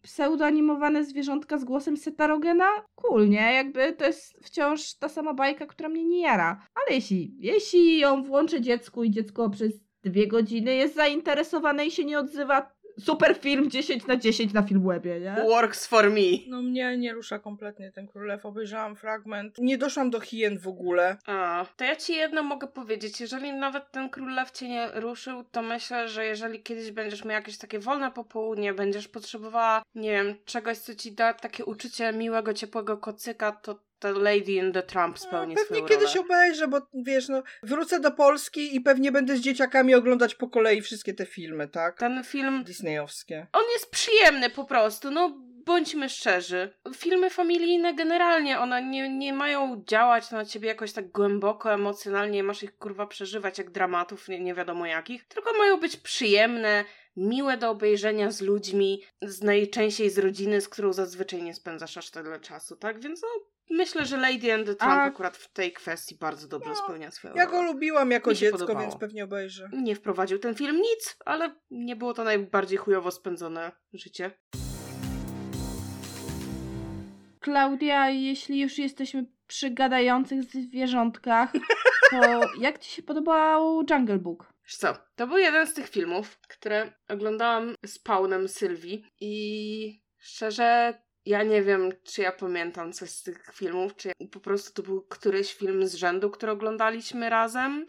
pseudoanimowane 0.03 1.05
zwierzątka 1.05 1.59
z 1.59 1.64
głosem 1.64 1.96
Setarogena? 1.96 2.66
Cool, 2.94 3.28
nie? 3.28 3.53
Jakby 3.55 3.92
to 3.92 4.07
jest 4.07 4.38
wciąż 4.42 4.94
ta 4.94 5.09
sama 5.09 5.34
bajka, 5.34 5.66
która 5.66 5.88
mnie 5.88 6.05
nie 6.05 6.20
jara. 6.20 6.66
Ale 6.74 6.96
jeśli, 6.96 7.34
jeśli 7.38 7.99
ją 7.99 8.22
włączę 8.22 8.61
dziecku 8.61 9.05
i 9.05 9.11
dziecko 9.11 9.51
przez 9.51 9.88
dwie 10.03 10.26
godziny 10.26 10.74
jest 10.74 10.94
zainteresowane 10.94 11.86
i 11.86 11.90
się 11.90 12.05
nie 12.05 12.18
odzywa, 12.18 12.70
super 12.99 13.36
film 13.36 13.70
10 13.70 14.07
na 14.07 14.16
10 14.16 14.53
na 14.53 14.62
Filmwebie, 14.62 15.20
nie? 15.20 15.44
works 15.44 15.86
for 15.86 16.11
me. 16.11 16.20
No 16.49 16.62
mnie 16.62 16.96
nie 16.96 17.12
rusza 17.12 17.38
kompletnie 17.38 17.92
ten 17.92 18.09
królew. 18.09 18.46
Obejrzałam 18.46 18.96
fragment. 18.96 19.59
Nie 19.59 19.78
doszłam 19.78 20.11
do 20.11 20.20
hien 20.20 20.59
w 20.59 20.68
ogóle. 20.68 21.16
A, 21.26 21.66
to 21.76 21.84
ja 21.84 21.96
ci 21.96 22.12
jedno 22.12 22.42
mogę 22.42 22.66
powiedzieć. 22.66 23.20
Jeżeli 23.20 23.53
nawet 23.53 23.90
ten 23.90 24.11
król 24.11 24.34
lew 24.34 24.51
cię 24.51 24.68
nie 24.68 24.88
ruszył, 24.94 25.44
to 25.44 25.62
myślę, 25.62 26.09
że 26.09 26.24
jeżeli 26.24 26.62
kiedyś 26.62 26.90
będziesz 26.90 27.24
miała 27.24 27.38
jakieś 27.38 27.59
takie 27.59 27.78
wolne 27.78 28.11
popołudnie, 28.11 28.72
będziesz 28.74 29.09
potrzebowała, 29.09 29.82
nie 29.94 30.11
wiem, 30.11 30.34
czegoś, 30.44 30.78
co 30.78 30.94
ci 30.94 31.12
da 31.12 31.34
takie 31.34 31.64
uczucie 31.64 32.12
miłego, 32.12 32.55
ciepłego 32.55 32.96
kocyka, 32.96 33.53
to 33.53 33.88
to 33.99 34.12
Lady 34.12 34.53
in 34.53 34.72
the 34.72 34.82
Trump 34.82 35.18
spełni 35.18 35.55
no, 35.55 35.61
pewnie 35.68 35.88
kiedyś 35.88 36.14
rolę. 36.14 36.26
obejrzę, 36.26 36.68
bo 36.68 36.80
wiesz, 36.94 37.28
no 37.28 37.42
wrócę 37.62 38.01
do 38.01 38.11
Polski 38.11 38.76
i 38.76 38.80
pewnie 38.80 39.12
będę 39.12 39.36
z 39.36 39.40
dzieciakami 39.40 39.94
oglądać 39.94 40.34
po 40.34 40.49
kolei 40.49 40.82
wszystkie 40.82 41.14
te 41.14 41.26
filmy, 41.26 41.68
tak? 41.68 41.99
Ten 41.99 42.24
film, 42.24 42.64
Disneyowskie. 42.64 43.46
on 43.53 43.64
jest 43.72 43.90
przyjemny 43.90 44.51
po 44.51 44.64
prostu, 44.64 45.11
no 45.11 45.49
bądźmy 45.68 46.09
szczerzy. 46.09 46.74
Filmy 46.94 47.30
familijne 47.30 47.94
generalnie, 47.94 48.59
one 48.59 48.82
nie, 48.82 49.09
nie 49.09 49.32
mają 49.32 49.84
działać 49.86 50.30
na 50.30 50.44
ciebie 50.44 50.68
jakoś 50.68 50.92
tak 50.92 51.11
głęboko, 51.11 51.72
emocjonalnie, 51.72 52.42
masz 52.42 52.62
ich 52.62 52.76
kurwa 52.76 53.07
przeżywać 53.07 53.59
jak 53.59 53.70
dramatów, 53.70 54.28
nie, 54.28 54.40
nie 54.40 54.55
wiadomo 54.55 54.86
jakich, 54.86 55.24
tylko 55.24 55.53
mają 55.59 55.76
być 55.80 55.96
przyjemne, 55.96 56.84
miłe 57.16 57.57
do 57.57 57.70
obejrzenia 57.70 58.30
z 58.30 58.40
ludźmi, 58.40 59.03
z 59.22 59.42
najczęściej 59.42 60.11
z 60.11 60.18
rodziny, 60.18 60.61
z 60.61 60.68
którą 60.68 60.92
zazwyczaj 60.92 61.42
nie 61.42 61.55
spędzasz 61.55 61.96
aż 61.96 62.11
tyle 62.11 62.40
czasu, 62.40 62.76
tak? 62.76 63.01
Więc 63.01 63.22
no, 63.22 63.28
myślę, 63.71 64.07
że 64.07 64.16
Lady 64.16 64.53
and 64.55 64.66
the 64.66 64.75
Trump 64.75 64.93
A- 64.93 65.03
akurat 65.03 65.37
w 65.37 65.53
tej 65.53 65.73
kwestii 65.73 66.14
bardzo 66.21 66.49
dobrze 66.49 66.71
No, 66.71 66.77
spełnia 66.77 67.11
swoją 67.11 67.35
Ja 67.35 67.47
go 67.47 67.53
rolę. 67.53 67.73
lubiłam 67.73 68.11
jako 68.11 68.35
dziecko, 68.35 68.59
podobało. 68.59 68.81
więc 68.81 68.97
pewnie 69.01 69.25
obejrzę. 69.25 69.69
Nie 69.73 69.95
wprowadził 69.97 70.39
ten 70.39 70.55
film 70.55 70.77
nic, 70.77 71.16
ale 71.25 71.55
nie 71.71 71.97
było 71.97 72.14
to 72.14 72.25
najbardziej 72.25 72.79
chujowo 72.79 73.11
spędzone 73.11 73.73
życie. 73.93 74.31
Klaudia, 77.41 78.11
jeśli 78.11 78.61
już 78.61 78.79
jesteśmy 78.79 79.27
przy 79.47 79.71
gadających 79.71 80.45
zwierzątkach, 80.45 81.53
to 82.11 82.21
jak 82.61 82.79
ci 82.79 82.91
się 82.91 83.03
podobał 83.03 83.83
Jungle 83.91 84.19
Book? 84.19 84.53
Co, 84.69 84.97
to 85.16 85.27
był 85.27 85.39
jeden 85.39 85.66
z 85.66 85.75
tych 85.75 85.89
filmów, 85.89 86.39
które 86.49 86.93
oglądałam 87.09 87.75
z 87.87 87.99
Paunem 87.99 88.49
Sylwii 88.49 89.05
i 89.21 90.03
szczerze 90.19 91.01
ja 91.29 91.43
nie 91.43 91.62
wiem, 91.62 91.93
czy 92.05 92.22
ja 92.22 92.33
pamiętam 92.33 92.93
coś 92.93 93.11
z 93.11 93.22
tych 93.22 93.51
filmów, 93.55 93.97
czy 93.97 94.12
po 94.33 94.41
prostu 94.41 94.83
to 94.83 94.89
był 94.89 95.03
któryś 95.03 95.55
film 95.55 95.87
z 95.87 95.95
rzędu, 95.95 96.31
który 96.31 96.53
oglądaliśmy 96.53 97.31
razem. 97.31 97.87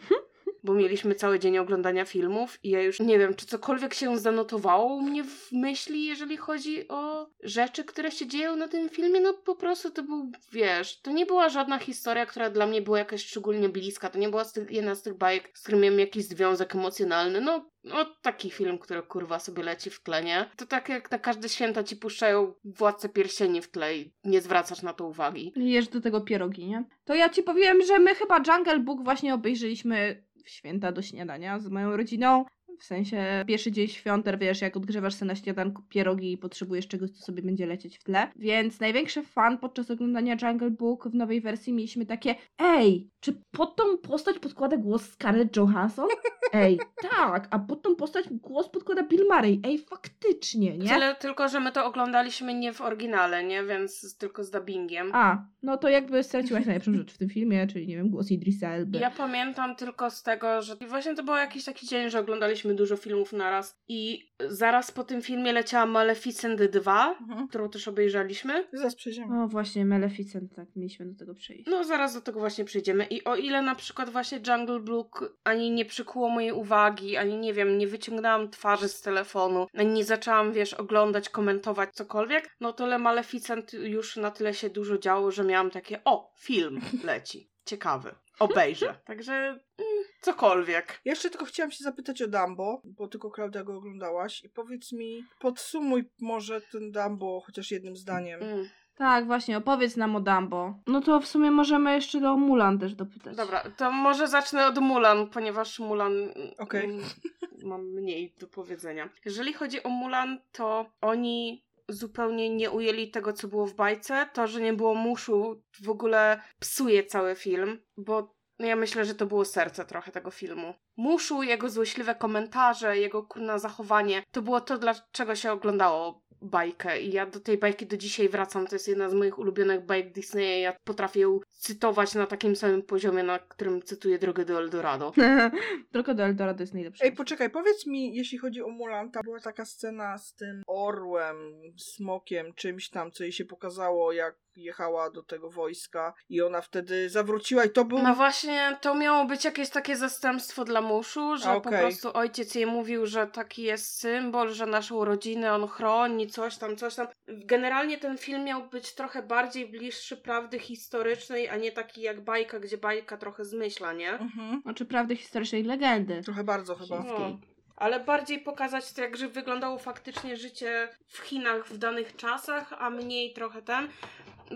Bo 0.64 0.74
mieliśmy 0.74 1.16
cały 1.16 1.40
dzień 1.40 1.58
oglądania 1.58 2.06
filmów 2.06 2.60
i 2.64 2.70
ja 2.70 2.82
już 2.82 3.00
nie 3.00 3.20
wiem, 3.20 3.36
czy 3.36 3.46
cokolwiek 3.46 3.94
się 3.94 4.18
zanotowało 4.18 4.96
u 4.96 5.02
mnie 5.02 5.24
w 5.24 5.52
myśli, 5.52 6.06
jeżeli 6.06 6.38
chodzi 6.38 6.88
o 6.88 7.30
rzeczy, 7.44 7.84
które 7.84 8.12
się 8.12 8.28
dzieją 8.28 8.56
na 8.56 8.68
tym 8.68 8.90
filmie. 8.90 9.22
No 9.22 9.34
po 9.34 9.56
prostu 9.56 9.92
to 9.92 10.04
był, 10.04 10.32
wiesz, 10.52 11.02
to 11.02 11.12
nie 11.12 11.26
była 11.26 11.50
żadna 11.50 11.80
historia, 11.80 12.26
która 12.26 12.50
dla 12.50 12.66
mnie 12.66 12.82
była 12.82 13.00
jakaś 13.00 13.26
szczególnie 13.26 13.70
bliska. 13.70 14.10
To 14.10 14.20
nie 14.20 14.30
była 14.30 14.44
z 14.44 14.54
tych, 14.54 14.72
jedna 14.72 14.96
z 14.96 15.02
tych 15.02 15.14
bajek, 15.14 15.52
z 15.54 15.62
którym 15.62 15.82
miałem 15.82 16.00
jakiś 16.00 16.26
związek 16.26 16.76
emocjonalny. 16.76 17.42
No, 17.42 17.70
no 17.84 18.06
taki 18.22 18.52
film, 18.52 18.78
który 18.78 19.02
kurwa 19.02 19.40
sobie 19.40 19.64
leci 19.64 19.90
w 19.90 20.04
tle, 20.04 20.24
nie? 20.24 20.50
To 20.58 20.66
tak 20.66 20.90
jak 20.90 21.12
na 21.12 21.20
każde 21.20 21.50
święta 21.50 21.84
ci 21.84 21.96
puszczają 21.96 22.54
Władcę 22.64 23.10
Pierścieni 23.10 23.62
w 23.62 23.72
tle 23.72 23.98
i 23.98 24.14
nie 24.24 24.42
zwracasz 24.42 24.82
na 24.82 24.94
to 24.94 25.08
uwagi. 25.08 25.54
Jesz 25.56 25.88
do 25.88 26.02
tego 26.02 26.22
pierogi, 26.22 26.68
nie? 26.68 26.84
To 27.06 27.16
ja 27.16 27.30
ci 27.30 27.44
powiem, 27.44 27.82
że 27.84 28.00
my 28.00 28.16
chyba 28.16 28.38
Jungle 28.48 28.80
Book 28.80 29.04
właśnie 29.04 29.34
obejrzeliśmy 29.34 30.24
święta 30.50 30.92
do 30.92 31.02
śniadania 31.02 31.60
z 31.60 31.70
moją 31.70 31.98
rodziną. 31.98 32.46
W 32.80 32.84
sensie 32.84 33.44
pierwszy 33.48 33.72
dzień 33.72 33.88
świąt, 33.88 34.26
wiesz, 34.40 34.62
jak 34.62 34.78
odgrzewasz 34.78 35.14
sobie 35.14 35.28
na 35.28 35.36
śniadanku 35.36 35.84
pierogi 35.90 36.32
i 36.32 36.38
potrzebujesz 36.38 36.88
czegoś, 36.88 37.12
co 37.12 37.26
sobie 37.26 37.42
będzie 37.42 37.66
lecieć 37.66 37.98
w 37.98 38.04
tle. 38.04 38.32
Więc 38.36 38.80
największy 38.80 39.24
fan 39.24 39.58
podczas 39.58 39.92
oglądania 39.92 40.38
Jungle 40.42 40.72
Book 40.72 41.08
w 41.08 41.16
nowej 41.16 41.42
wersji 41.42 41.74
mieliśmy 41.74 42.06
takie 42.06 42.36
Ej, 42.58 43.10
czy 43.20 43.42
pod 43.52 43.76
tą 43.76 43.98
postać 43.98 44.40
podkłada 44.40 44.78
głos 44.78 45.02
Scarlett 45.10 45.58
Johansson? 45.58 46.08
Ej, 46.54 46.80
tak, 47.12 47.48
a 47.52 47.60
pod 47.60 47.82
tą 47.82 47.96
postać 47.96 48.26
głos 48.32 48.70
podkłada 48.70 49.04
Bill 49.04 49.26
Murray. 49.30 49.62
Ej, 49.64 49.78
faktycznie, 49.78 50.78
nie? 50.78 50.90
Tyle 50.90 51.16
tylko, 51.16 51.48
że 51.48 51.60
my 51.60 51.72
to 51.72 51.86
oglądaliśmy 51.86 52.54
nie 52.54 52.74
w 52.74 52.82
oryginale, 52.82 53.44
nie? 53.44 53.64
Więc 53.64 54.18
tylko 54.18 54.44
z 54.44 54.52
dubbingiem. 54.52 55.12
A, 55.14 55.38
no 55.64 55.78
to 55.78 55.90
jakby 55.90 56.24
straciłaś 56.24 56.66
najlepszą 56.66 56.94
rzecz 56.94 57.14
w 57.14 57.18
tym 57.18 57.30
filmie, 57.30 57.68
czyli 57.68 57.88
nie 57.88 57.96
wiem, 57.96 58.10
głos 58.10 58.32
Idrisa 58.32 58.70
Elby. 58.70 58.98
Ja 59.00 59.12
pamiętam 59.12 59.76
tylko 59.76 60.10
z 60.12 60.24
tego, 60.24 60.62
że 60.62 60.76
właśnie 60.76 61.16
to 61.16 61.24
był 61.24 61.36
jakiś 61.36 61.64
taki 61.66 61.88
dzień, 61.88 62.10
że 62.10 62.20
oglądaliśmy 62.20 62.74
dużo 62.76 62.96
filmów 62.98 63.34
naraz 63.34 63.80
i 63.88 64.30
zaraz 64.48 64.92
po 64.92 65.04
tym 65.04 65.22
filmie 65.22 65.54
leciała 65.54 65.86
Maleficent 65.86 66.64
2, 66.64 67.16
Mhm. 67.22 67.48
którą 67.48 67.70
też 67.70 67.88
obejrzeliśmy. 67.88 68.68
Zaraz 68.74 68.96
przejdziemy. 68.96 69.44
O, 69.44 69.48
właśnie, 69.48 69.86
Maleficent, 69.86 70.56
tak, 70.56 70.68
mieliśmy 70.76 71.06
do 71.06 71.20
tego 71.20 71.34
przejść. 71.34 71.66
No, 71.70 71.84
zaraz 71.84 72.14
do 72.14 72.22
tego 72.22 72.40
właśnie 72.40 72.66
przejdziemy. 72.66 73.06
I 73.10 73.24
o 73.24 73.36
ile 73.36 73.62
na 73.62 73.76
przykład 73.76 74.10
właśnie 74.10 74.40
Jungle 74.48 74.80
Book 74.80 75.38
ani 75.44 75.72
nie 75.72 75.86
przykuło 75.86 76.30
mojej 76.30 76.52
uwagi, 76.52 77.18
ani 77.18 77.38
nie 77.38 77.54
wiem, 77.54 77.78
nie 77.78 77.88
wyciągnęłam 77.88 78.50
twarzy 78.50 78.90
z 78.90 79.02
telefonu, 79.02 79.68
ani 79.74 79.94
nie 79.94 80.06
zaczęłam, 80.06 80.54
wiesz, 80.54 80.74
oglądać, 80.74 81.30
komentować 81.30 81.90
cokolwiek, 81.94 82.56
no 82.60 82.74
tyle 82.74 83.00
Maleficent 83.00 83.74
już 83.74 84.18
na 84.18 84.32
tyle 84.32 84.54
się 84.54 84.70
dużo 84.70 84.98
działo, 84.98 85.32
że 85.32 85.44
miałam 85.44 85.72
takie, 85.72 86.02
o, 86.06 86.34
film 86.40 86.82
leci. 87.04 87.50
Ciekawy. 87.66 88.16
Obejrzę. 88.40 88.96
Także 89.06 89.34
mm, 89.34 90.04
cokolwiek. 90.22 91.02
Jeszcze 91.06 91.30
tylko 91.30 91.46
chciałam 91.46 91.72
się 91.72 91.84
zapytać 91.84 92.22
o 92.22 92.28
Dumbo, 92.28 92.82
bo 92.84 93.08
tylko 93.08 93.32
Klaudia 93.32 93.64
go 93.64 93.78
oglądałaś. 93.78 94.44
I 94.44 94.50
powiedz 94.50 94.92
mi, 94.92 95.24
podsumuj 95.40 96.10
może 96.22 96.62
ten 96.62 96.92
Dumbo 96.92 97.42
chociaż 97.46 97.72
jednym 97.72 97.96
zdaniem. 97.96 98.44
Mm. 98.44 98.70
Tak, 99.00 99.26
właśnie, 99.26 99.58
opowiedz 99.58 99.98
nam 99.98 100.16
o 100.16 100.20
Dumbo. 100.20 100.74
No 100.88 101.02
to 101.02 101.20
w 101.20 101.28
sumie 101.28 101.52
możemy 101.52 101.94
jeszcze 101.94 102.20
do 102.20 102.38
Mulan 102.38 102.80
też 102.80 102.96
dopytać. 102.96 103.36
Dobra, 103.36 103.64
to 103.78 103.92
może 103.92 104.28
zacznę 104.28 104.68
od 104.68 104.78
Mulan, 104.78 105.28
ponieważ 105.28 105.80
Mulan 105.80 106.14
mm, 106.14 106.34
Okej. 106.58 106.86
mm, 106.86 107.02
mam 107.64 107.86
mniej 107.86 108.36
do 108.40 108.48
powiedzenia. 108.48 109.10
Jeżeli 109.26 109.54
chodzi 109.54 109.84
o 109.84 109.90
Mulan, 109.90 110.40
to 110.52 110.86
oni 111.02 111.66
zupełnie 111.90 112.50
nie 112.50 112.72
ujęli 112.72 113.12
tego, 113.12 113.34
co 113.34 113.48
było 113.48 113.66
w 113.68 113.76
bajce. 113.76 114.30
To, 114.34 114.48
że 114.48 114.62
nie 114.62 114.74
było 114.74 114.96
muszu, 114.96 115.62
w 115.84 115.90
ogóle 115.90 116.42
psuje 116.60 117.04
cały 117.04 117.36
film, 117.36 117.80
bo 117.98 118.36
ja 118.60 118.76
myślę, 118.76 119.06
że 119.06 119.16
to 119.16 119.26
było 119.26 119.46
serce 119.46 119.86
trochę 119.86 120.12
tego 120.12 120.32
filmu. 120.32 120.74
Muszu, 120.98 121.44
jego 121.44 121.70
złośliwe 121.70 122.16
komentarze, 122.16 122.98
jego 122.98 123.24
kurna 123.24 123.60
zachowanie, 123.60 124.24
to 124.32 124.42
było 124.42 124.62
to, 124.62 124.78
dlaczego 124.78 125.36
się 125.36 125.52
oglądało 125.52 126.22
bajkę 126.42 127.02
i 127.02 127.12
ja 127.12 127.26
do 127.26 127.40
tej 127.40 127.58
bajki 127.58 127.86
do 127.86 127.98
dzisiaj 127.98 128.30
wracam. 128.30 128.68
To 128.68 128.76
jest 128.76 128.88
jedna 128.88 129.10
z 129.10 129.14
moich 129.14 129.40
ulubionych 129.40 129.86
bajek 129.86 130.14
Disneya. 130.14 130.62
Ja 130.62 130.74
potrafię 130.84 131.20
ją 131.20 131.40
cytować 131.50 132.16
na 132.16 132.26
takim 132.26 132.56
samym 132.56 132.84
poziomie, 132.84 133.24
na 133.24 133.40
którym 133.40 133.82
cytuję 133.82 134.20
Drogę 134.20 134.46
do 134.46 134.58
Eldorado. 134.58 135.14
Tylko 135.94 136.14
do 136.14 136.24
Eldorado 136.24 136.64
jest 136.64 136.74
najlepszy. 136.74 137.04
Ej, 137.04 137.12
poczekaj, 137.12 137.50
powiedz 137.50 137.88
mi, 137.88 138.16
jeśli 138.16 138.38
chodzi 138.38 138.62
o 138.62 138.70
Mulan, 138.70 139.12
tam 139.12 139.24
była 139.24 139.40
taka 139.40 139.66
scena 139.66 140.18
z 140.18 140.36
tym 140.36 140.64
orłem, 140.68 141.38
smokiem, 141.78 142.54
czymś 142.54 142.90
tam, 142.90 143.12
co 143.12 143.24
jej 143.24 143.32
się 143.32 143.46
pokazało, 143.46 144.12
jak 144.12 144.36
jechała 144.56 145.10
do 145.12 145.24
tego 145.24 145.50
wojska 145.50 146.14
i 146.30 146.42
ona 146.42 146.62
wtedy 146.62 147.10
zawróciła 147.10 147.64
i 147.66 147.70
to 147.70 147.86
był... 147.86 148.00
No 148.00 148.16
właśnie, 148.16 148.78
to 148.82 148.96
miało 148.96 149.26
być 149.26 149.46
jakieś 149.46 149.70
takie 149.70 149.96
zastępstwo 149.96 150.66
dla 150.66 150.82
muszu, 150.82 151.38
że 151.38 151.50
A, 151.50 151.60
po 151.60 151.70
prostu 151.70 152.10
ojciec 152.14 152.56
jej 152.56 152.66
mówił, 152.66 153.06
że 153.06 153.28
taki 153.28 153.64
jest 153.64 154.00
symbol, 154.00 154.50
że 154.54 154.66
naszą 154.66 155.06
rodzinę 155.06 155.54
on 155.54 155.68
chroni, 155.68 156.28
coś 156.28 156.58
tam, 156.58 156.76
coś 156.76 156.96
tam. 156.96 157.08
Generalnie 157.28 157.98
ten 157.98 158.18
film 158.18 158.44
miał 158.44 158.68
być 158.70 158.96
trochę 158.96 159.24
bardziej 159.24 159.72
bliższy 159.72 160.18
prawdy 160.18 160.60
historycznej, 160.60 161.50
a 161.50 161.56
nie 161.56 161.72
taki 161.72 162.02
jak 162.02 162.22
bajka, 162.22 162.60
gdzie 162.60 162.78
bajka 162.78 163.18
trochę 163.18 163.46
zmyśla, 163.46 163.94
nie? 163.94 164.12
Mhm. 164.12 164.62
Znaczy 164.62 164.86
prawdy 164.86 165.16
historycznej 165.16 165.64
legendy. 165.64 166.22
Trochę 166.24 166.44
bardzo 166.44 166.76
chyba. 166.76 167.04
No, 167.04 167.38
ale 167.76 168.00
bardziej 168.00 168.40
pokazać 168.40 168.94
to, 168.94 169.02
jak 169.02 169.18
ży- 169.18 169.28
wyglądało 169.30 169.78
faktycznie 169.78 170.38
życie 170.38 170.90
w 171.08 171.18
Chinach 171.18 171.68
w 171.68 171.78
danych 171.78 172.16
czasach, 172.16 172.74
a 172.78 172.90
mniej 172.90 173.34
trochę 173.34 173.62
ten. 173.62 173.90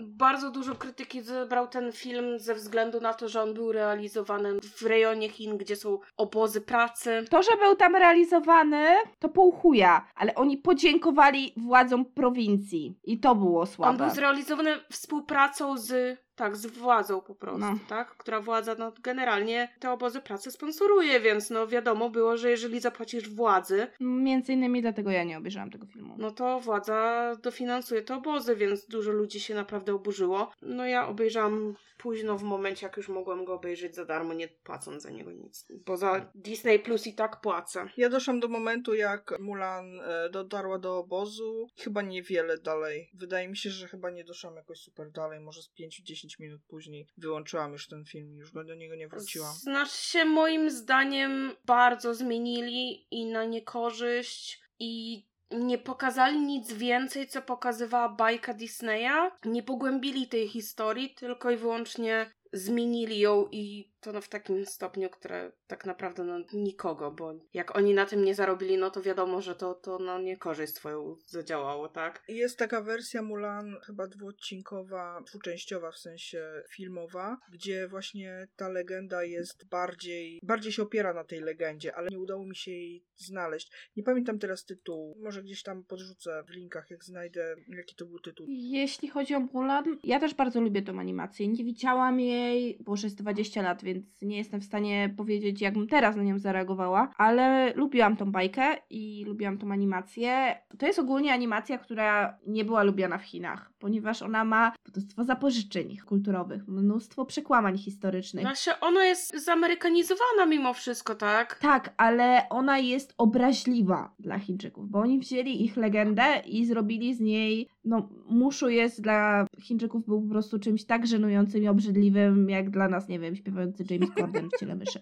Bardzo 0.02 0.50
dużo 0.50 0.74
krytyki 0.74 1.22
zebrał 1.22 1.68
ten 1.68 1.92
film 1.92 2.38
ze 2.38 2.54
względu 2.54 3.00
na 3.00 3.14
to, 3.14 3.28
że 3.28 3.42
on 3.42 3.54
był 3.54 3.72
realizowany 3.72 4.60
w 4.60 4.82
rejonie 4.82 5.28
Chin, 5.28 5.58
gdzie 5.58 5.76
są 5.76 5.98
obozy 6.16 6.60
pracy. 6.60 7.24
To, 7.30 7.42
że 7.42 7.50
był 7.56 7.76
tam 7.76 7.96
realizowany, 7.96 8.86
to 9.18 9.28
pół 9.28 9.52
chuja, 9.52 10.06
ale 10.14 10.34
oni 10.34 10.56
podziękowali 10.56 11.52
władzom 11.56 12.04
prowincji 12.04 12.98
i 13.04 13.20
to 13.20 13.34
było 13.34 13.60
On 13.60 13.66
słabe. 13.66 13.98
był 13.98 14.10
zrealizowany 14.14 14.76
współpracą 14.92 15.78
z, 15.78 16.18
tak, 16.36 16.56
z 16.56 16.66
władzą 16.66 17.20
po 17.20 17.34
prostu, 17.34 17.60
No. 17.60 17.78
tak? 17.88 18.16
Która 18.16 18.40
władza, 18.40 18.74
no 18.78 18.92
generalnie 19.02 19.68
te 19.80 19.90
obozy 19.92 20.20
pracy 20.20 20.50
sponsoruje, 20.50 21.20
więc 21.20 21.50
no 21.50 21.66
wiadomo 21.66 22.10
było, 22.10 22.36
że 22.36 22.50
jeżeli 22.50 22.80
zapłacisz 22.80 23.28
władzy, 23.30 23.86
Między 24.00 24.52
innymi 24.52 24.82
dlatego 24.82 25.10
ja 25.10 25.24
nie 25.24 25.38
obejrzałam 25.38 25.70
tego 25.70 25.86
filmu. 25.86 26.14
no 26.18 26.30
to 26.30 26.60
władza 26.60 27.32
dofinansuje 27.42 28.02
te 28.02 28.14
obozy, 28.16 28.56
więc 28.56 28.86
dużo 28.86 29.12
ludzi 29.12 29.40
się 29.40 29.54
naprawdę 29.54 29.94
oburzyło. 29.94 30.50
No 30.62 30.86
ja 30.86 31.08
obejrzałam 31.08 31.74
późno 31.98 32.38
w 32.38 32.42
momencie, 32.42 32.86
jak 32.86 32.96
już 32.96 33.08
mogłam 33.08 33.44
go 33.44 33.54
obejrzeć 33.54 33.94
za 33.94 34.04
darmo, 34.04 34.34
nie 34.34 34.48
płacąc 34.48 35.02
za 35.02 35.10
niego 35.10 35.32
nic. 35.32 35.66
Bo 35.86 35.96
za 35.96 36.30
Disney 36.34 36.78
Plus 36.78 37.06
i 37.06 37.14
tak 37.14 37.40
płacę. 37.40 37.88
Ja 37.96 38.08
doszłam 38.08 38.40
do 38.40 38.48
momentu, 38.48 38.94
jak 38.94 39.34
Mulan 39.40 40.00
e, 40.00 40.30
dotarła 40.30 40.78
do 40.78 40.98
obozu. 40.98 41.66
Chyba 41.76 42.02
niewiele 42.02 42.58
dalej. 42.58 43.10
Wydaje 43.14 43.48
mi 43.48 43.56
się, 43.56 43.70
że 43.70 43.88
chyba 43.88 44.10
nie 44.10 44.24
doszłam 44.24 44.56
jakoś 44.56 44.78
super 44.78 45.10
dalej. 45.10 45.40
Może 45.40 45.62
z 45.62 45.70
5-10 45.80 46.23
minut 46.38 46.60
później 46.68 47.06
wyłączyłam 47.16 47.72
już 47.72 47.88
ten 47.88 48.04
film 48.04 48.34
i 48.34 48.36
już 48.36 48.52
do 48.52 48.74
niego 48.74 48.94
nie 48.94 49.08
wróciłam. 49.08 49.54
Znaczy 49.54 49.96
się 49.96 50.24
moim 50.24 50.70
zdaniem 50.70 51.52
bardzo 51.64 52.14
zmienili 52.14 53.06
i 53.10 53.26
na 53.26 53.44
niekorzyść 53.44 54.62
i 54.78 55.24
nie 55.50 55.78
pokazali 55.78 56.40
nic 56.40 56.72
więcej, 56.72 57.28
co 57.28 57.42
pokazywała 57.42 58.08
bajka 58.08 58.54
Disneya. 58.54 59.30
Nie 59.44 59.62
pogłębili 59.62 60.28
tej 60.28 60.48
historii, 60.48 61.14
tylko 61.14 61.50
i 61.50 61.56
wyłącznie 61.56 62.30
zmienili 62.52 63.18
ją 63.18 63.48
i 63.50 63.93
to 64.04 64.12
no 64.12 64.20
w 64.20 64.28
takim 64.28 64.66
stopniu, 64.66 65.10
które 65.10 65.52
tak 65.66 65.86
naprawdę 65.86 66.24
no 66.24 66.38
nikogo, 66.52 67.10
bo 67.10 67.34
jak 67.54 67.76
oni 67.76 67.94
na 67.94 68.06
tym 68.06 68.24
nie 68.24 68.34
zarobili, 68.34 68.78
no 68.78 68.90
to 68.90 69.02
wiadomo, 69.02 69.40
że 69.40 69.54
to, 69.54 69.74
to 69.74 69.98
no 69.98 70.18
niekorzyść 70.18 70.74
swoją 70.74 71.16
zadziałało, 71.26 71.88
tak? 71.88 72.22
Jest 72.28 72.58
taka 72.58 72.80
wersja 72.80 73.22
Mulan, 73.22 73.76
chyba 73.86 74.06
dwuodcinkowa, 74.06 75.20
dwuczęściowa 75.26 75.90
w 75.90 75.98
sensie 75.98 76.62
filmowa, 76.70 77.36
gdzie 77.52 77.88
właśnie 77.88 78.48
ta 78.56 78.68
legenda 78.68 79.24
jest 79.24 79.68
bardziej, 79.68 80.40
bardziej 80.42 80.72
się 80.72 80.82
opiera 80.82 81.14
na 81.14 81.24
tej 81.24 81.40
legendzie, 81.40 81.96
ale 81.96 82.08
nie 82.10 82.18
udało 82.18 82.46
mi 82.46 82.56
się 82.56 82.70
jej 82.70 83.04
znaleźć. 83.16 83.70
Nie 83.96 84.02
pamiętam 84.02 84.38
teraz 84.38 84.64
tytułu, 84.64 85.16
może 85.22 85.42
gdzieś 85.42 85.62
tam 85.62 85.84
podrzucę 85.84 86.44
w 86.48 86.50
linkach, 86.50 86.90
jak 86.90 87.04
znajdę, 87.04 87.56
jaki 87.68 87.94
to 87.94 88.06
był 88.06 88.18
tytuł. 88.18 88.46
Jeśli 88.48 89.08
chodzi 89.08 89.34
o 89.34 89.40
Mulan, 89.40 89.98
ja 90.04 90.20
też 90.20 90.34
bardzo 90.34 90.60
lubię 90.60 90.82
tą 90.82 91.00
animację. 91.00 91.48
Nie 91.48 91.64
widziałam 91.64 92.20
jej, 92.20 92.78
bo 92.80 92.92
już 92.92 93.02
jest 93.02 93.16
20 93.16 93.62
lat, 93.62 93.84
więc 93.84 93.93
nie 94.22 94.36
jestem 94.36 94.60
w 94.60 94.64
stanie 94.64 95.14
powiedzieć, 95.16 95.60
jak 95.60 95.74
bym 95.74 95.88
teraz 95.88 96.16
na 96.16 96.22
nią 96.22 96.38
zareagowała, 96.38 97.10
ale 97.16 97.72
lubiłam 97.74 98.16
tą 98.16 98.32
bajkę 98.32 98.76
i 98.90 99.24
lubiłam 99.26 99.58
tą 99.58 99.72
animację. 99.72 100.54
To 100.78 100.86
jest 100.86 100.98
ogólnie 100.98 101.32
animacja, 101.32 101.78
która 101.78 102.38
nie 102.46 102.64
była 102.64 102.82
lubiana 102.82 103.18
w 103.18 103.24
Chinach, 103.24 103.70
ponieważ 103.78 104.22
ona 104.22 104.44
ma 104.44 104.72
mnóstwo 104.94 105.24
zapożyczeń 105.24 105.96
kulturowych, 105.96 106.68
mnóstwo 106.68 107.24
przekłamań 107.24 107.78
historycznych. 107.78 108.44
Znaczy 108.44 108.70
ona 108.80 109.04
jest 109.04 109.44
zamerykanizowana 109.44 110.46
mimo 110.48 110.74
wszystko, 110.74 111.14
tak? 111.14 111.58
Tak, 111.58 111.94
ale 111.96 112.48
ona 112.50 112.78
jest 112.78 113.14
obraźliwa 113.18 114.14
dla 114.18 114.38
Chińczyków, 114.38 114.90
bo 114.90 114.98
oni 114.98 115.18
wzięli 115.18 115.64
ich 115.64 115.76
legendę 115.76 116.42
i 116.46 116.66
zrobili 116.66 117.14
z 117.14 117.20
niej, 117.20 117.68
no, 117.84 118.08
muszu 118.28 118.68
jest 118.68 119.02
dla 119.02 119.46
Chińczyków 119.60 120.06
był 120.06 120.22
po 120.22 120.28
prostu 120.28 120.58
czymś 120.58 120.84
tak 120.84 121.06
żenującym 121.06 121.62
i 121.62 121.68
obrzydliwym, 121.68 122.50
jak 122.50 122.70
dla 122.70 122.88
nas, 122.88 123.08
nie 123.08 123.18
wiem, 123.18 123.36
śpiewający 123.36 123.83
James 123.90 124.10
Corden 124.18 124.48
w 124.48 124.60
ciele 124.60 124.74
myszy. 124.74 125.00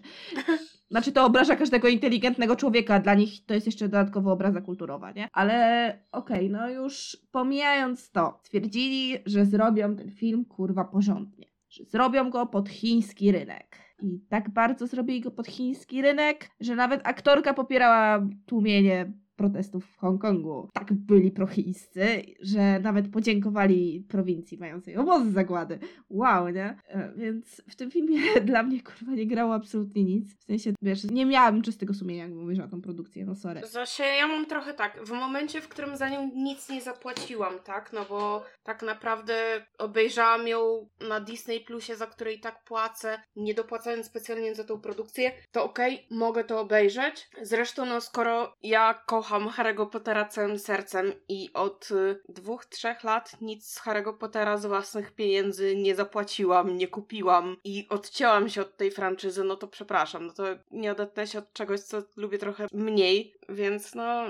Znaczy 0.91 1.11
to 1.11 1.25
obraża 1.25 1.55
każdego 1.55 1.87
inteligentnego 1.87 2.55
człowieka, 2.55 2.99
dla 2.99 3.13
nich 3.13 3.45
to 3.45 3.53
jest 3.53 3.65
jeszcze 3.65 3.89
dodatkowo 3.89 4.31
obraza 4.31 4.61
kulturowa, 4.61 5.11
nie? 5.11 5.27
Ale 5.33 5.99
okej, 6.11 6.49
no 6.49 6.69
już 6.69 7.17
pomijając 7.31 8.11
to, 8.11 8.39
stwierdzili, 8.43 9.17
że 9.25 9.45
zrobią 9.45 9.95
ten 9.95 10.11
film 10.11 10.45
kurwa 10.45 10.83
porządnie, 10.83 11.47
że 11.69 11.83
zrobią 11.85 12.29
go 12.29 12.45
pod 12.45 12.69
chiński 12.69 13.31
rynek. 13.31 13.77
I 14.01 14.19
tak 14.29 14.49
bardzo 14.49 14.87
zrobili 14.87 15.21
go 15.21 15.31
pod 15.31 15.47
chiński 15.47 16.01
rynek, 16.01 16.49
że 16.59 16.75
nawet 16.75 17.01
aktorka 17.03 17.53
popierała 17.53 18.27
tłumienie 18.45 19.13
protestów 19.35 19.85
w 19.85 19.97
Hongkongu. 19.97 20.69
Tak 20.73 20.93
byli 20.93 21.31
prochińscy, 21.31 22.23
że 22.41 22.79
nawet 22.79 23.07
podziękowali 23.11 24.05
prowincji 24.09 24.57
mającej 24.57 24.97
obozy 24.97 25.31
zagłady. 25.31 25.79
Wow, 26.09 26.49
nie? 26.49 26.77
E, 26.87 27.13
Więc 27.15 27.61
w 27.69 27.75
tym 27.75 27.91
filmie 27.91 28.19
dla 28.45 28.63
mnie 28.63 28.81
kurwa 28.81 29.11
nie 29.11 29.27
grało 29.27 29.53
absolutnie 29.53 30.03
nic. 30.03 30.35
W 30.35 30.43
sensie, 30.43 30.73
wiesz, 30.81 31.03
nie 31.03 31.25
miałabym 31.25 31.61
czystego 31.61 31.93
sumienia, 31.93 32.23
jakbym 32.23 32.43
obejrzała 32.43 32.69
tą 32.69 32.81
produkcję, 32.81 33.25
no 33.25 33.35
sorry. 33.35 33.61
Zasie 33.67 34.03
ja 34.03 34.27
mam 34.27 34.45
trochę 34.45 34.73
tak, 34.73 35.03
w 35.05 35.11
momencie, 35.11 35.61
w 35.61 35.67
którym 35.67 35.97
za 35.97 36.09
nią 36.09 36.31
nic 36.35 36.69
nie 36.69 36.81
zapłaciłam, 36.81 37.53
tak? 37.63 37.93
No 37.93 38.05
bo 38.09 38.43
tak 38.63 38.83
naprawdę 38.83 39.35
obejrzałam 39.77 40.47
ją 40.47 40.89
na 41.09 41.19
Disney 41.19 41.59
Plusie, 41.59 41.95
za 41.95 42.07
której 42.07 42.39
tak 42.39 42.63
płacę, 42.63 43.19
nie 43.35 43.53
dopłacając 43.53 44.05
specjalnie 44.05 44.55
za 44.55 44.63
tą 44.63 44.81
produkcję, 44.81 45.31
to 45.51 45.63
okej, 45.63 46.07
mogę 46.11 46.43
to 46.43 46.59
obejrzeć. 46.59 47.29
Zresztą, 47.41 47.85
no 47.85 48.01
skoro 48.01 48.55
ja 48.63 48.93
kocham 48.93 49.22
Harry'ego 49.23 49.89
Pottera 49.89 50.25
całym 50.25 50.59
sercem 50.59 51.13
i 51.29 51.49
od 51.53 51.91
y, 51.91 52.21
dwóch, 52.29 52.65
trzech 52.65 53.03
lat 53.03 53.41
nic 53.41 53.67
z 53.67 53.81
Harry'ego 53.81 54.17
Pottera 54.17 54.57
z 54.57 54.65
własnych 54.65 55.11
pieniędzy 55.11 55.75
nie 55.75 55.95
zapłaciłam, 55.95 56.77
nie 56.77 56.87
kupiłam 56.87 57.57
i 57.63 57.87
odcięłam 57.89 58.49
się 58.49 58.61
od 58.61 58.77
tej 58.77 58.91
franczyzy, 58.91 59.43
no 59.43 59.55
to 59.55 59.67
przepraszam, 59.67 60.27
no 60.27 60.33
to 60.33 60.43
nie 60.71 60.91
odetnę 60.91 61.27
się 61.27 61.39
od 61.39 61.53
czegoś, 61.53 61.79
co 61.79 61.97
lubię 62.17 62.37
trochę 62.37 62.67
mniej, 62.73 63.33
więc 63.49 63.95
no... 63.95 64.25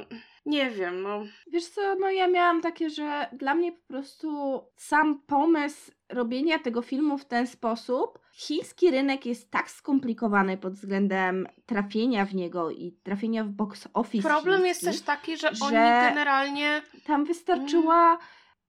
Nie 0.45 0.69
wiem, 0.69 1.01
no. 1.01 1.23
Wiesz 1.47 1.65
co, 1.65 1.95
no 1.95 2.11
ja 2.11 2.27
miałam 2.27 2.61
takie, 2.61 2.89
że 2.89 3.27
dla 3.33 3.55
mnie 3.55 3.71
po 3.71 3.87
prostu 3.87 4.61
sam 4.75 5.21
pomysł 5.27 5.91
robienia 6.09 6.59
tego 6.59 6.81
filmu 6.81 7.17
w 7.17 7.25
ten 7.25 7.47
sposób, 7.47 8.19
chiński 8.33 8.91
rynek 8.91 9.25
jest 9.25 9.51
tak 9.51 9.71
skomplikowany 9.71 10.57
pod 10.57 10.73
względem 10.73 11.47
trafienia 11.65 12.25
w 12.25 12.35
niego 12.35 12.71
i 12.71 12.97
trafienia 13.03 13.43
w 13.43 13.49
box 13.49 13.87
office. 13.93 14.29
Problem 14.29 14.65
jest 14.65 14.79
chiński. 14.81 14.97
też 14.97 15.05
taki, 15.05 15.37
że, 15.37 15.55
że- 15.55 15.65
oni 15.65 15.73
generalnie. 16.09 16.81
Tam 17.05 17.25
wystarczyła. 17.25 18.17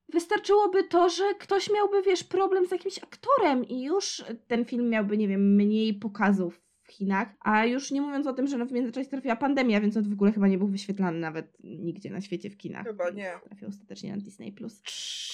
Wystarczyłoby 0.09 0.83
to, 0.83 1.09
że 1.09 1.23
ktoś 1.39 1.69
miałby, 1.71 2.01
wiesz, 2.01 2.23
problem 2.23 2.65
z 2.67 2.71
jakimś 2.71 2.97
aktorem 3.03 3.65
i 3.67 3.83
już 3.83 4.23
ten 4.47 4.65
film 4.65 4.89
miałby, 4.89 5.17
nie 5.17 5.27
wiem, 5.27 5.55
mniej 5.55 5.93
pokazów 5.93 6.61
Chinach, 6.97 7.27
a 7.39 7.65
już 7.65 7.91
nie 7.91 8.01
mówiąc 8.01 8.27
o 8.27 8.33
tym, 8.33 8.47
że 8.47 8.57
no 8.57 8.65
w 8.65 8.71
międzyczasie 8.71 9.09
trafiła 9.09 9.35
pandemia, 9.35 9.81
więc 9.81 9.97
on 9.97 10.09
w 10.09 10.13
ogóle 10.13 10.31
chyba 10.31 10.47
nie 10.47 10.57
był 10.57 10.67
wyświetlany 10.67 11.19
nawet 11.19 11.57
nigdzie 11.63 12.09
na 12.09 12.21
świecie 12.21 12.49
w 12.49 12.57
kinach. 12.57 12.85
Chyba 12.85 13.09
nie. 13.09 13.31
Trafił 13.45 13.67
ostatecznie 13.67 14.11
na 14.11 14.17
Disney+. 14.17 14.51
Plus. 14.53 14.81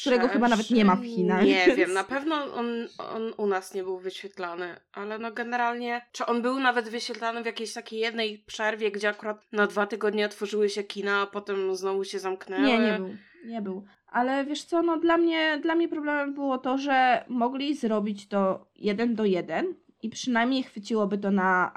Którego 0.01 0.27
chyba 0.27 0.47
nawet 0.47 0.69
nie 0.71 0.85
ma 0.85 0.95
w 0.95 1.05
Chinach, 1.05 1.45
Nie 1.45 1.63
więc- 1.65 1.77
wiem, 1.77 1.93
na 1.93 2.03
pewno 2.03 2.35
on, 2.53 2.67
on 2.97 3.33
u 3.37 3.47
nas 3.47 3.73
nie 3.73 3.83
był 3.83 3.97
wyświetlany, 3.99 4.75
ale 4.93 5.19
no 5.19 5.31
generalnie. 5.31 6.01
Czy 6.11 6.25
on 6.25 6.41
był 6.41 6.59
nawet 6.59 6.89
wyświetlany 6.89 7.43
w 7.43 7.45
jakiejś 7.45 7.73
takiej 7.73 7.99
jednej 7.99 8.37
przerwie, 8.37 8.91
gdzie 8.91 9.09
akurat 9.09 9.51
na 9.51 9.67
dwa 9.67 9.87
tygodnie 9.87 10.25
otworzyły 10.25 10.69
się 10.69 10.83
kina, 10.83 11.21
a 11.21 11.25
potem 11.27 11.75
znowu 11.75 12.03
się 12.03 12.19
zamknęły? 12.19 12.67
Nie, 12.67 12.79
nie 12.79 12.97
był. 12.97 13.15
Nie 13.45 13.61
był. 13.61 13.85
Ale 14.07 14.45
wiesz 14.45 14.63
co, 14.63 14.81
no 14.81 14.99
dla 14.99 15.17
mnie, 15.17 15.59
dla 15.61 15.75
mnie 15.75 15.89
problemem 15.89 16.33
było 16.33 16.57
to, 16.57 16.77
że 16.77 17.25
mogli 17.27 17.75
zrobić 17.75 18.27
to 18.27 18.67
jeden 18.75 19.15
do 19.15 19.25
jeden 19.25 19.75
i 20.03 20.09
przynajmniej 20.09 20.63
chwyciłoby 20.63 21.17
to 21.17 21.31
na 21.31 21.71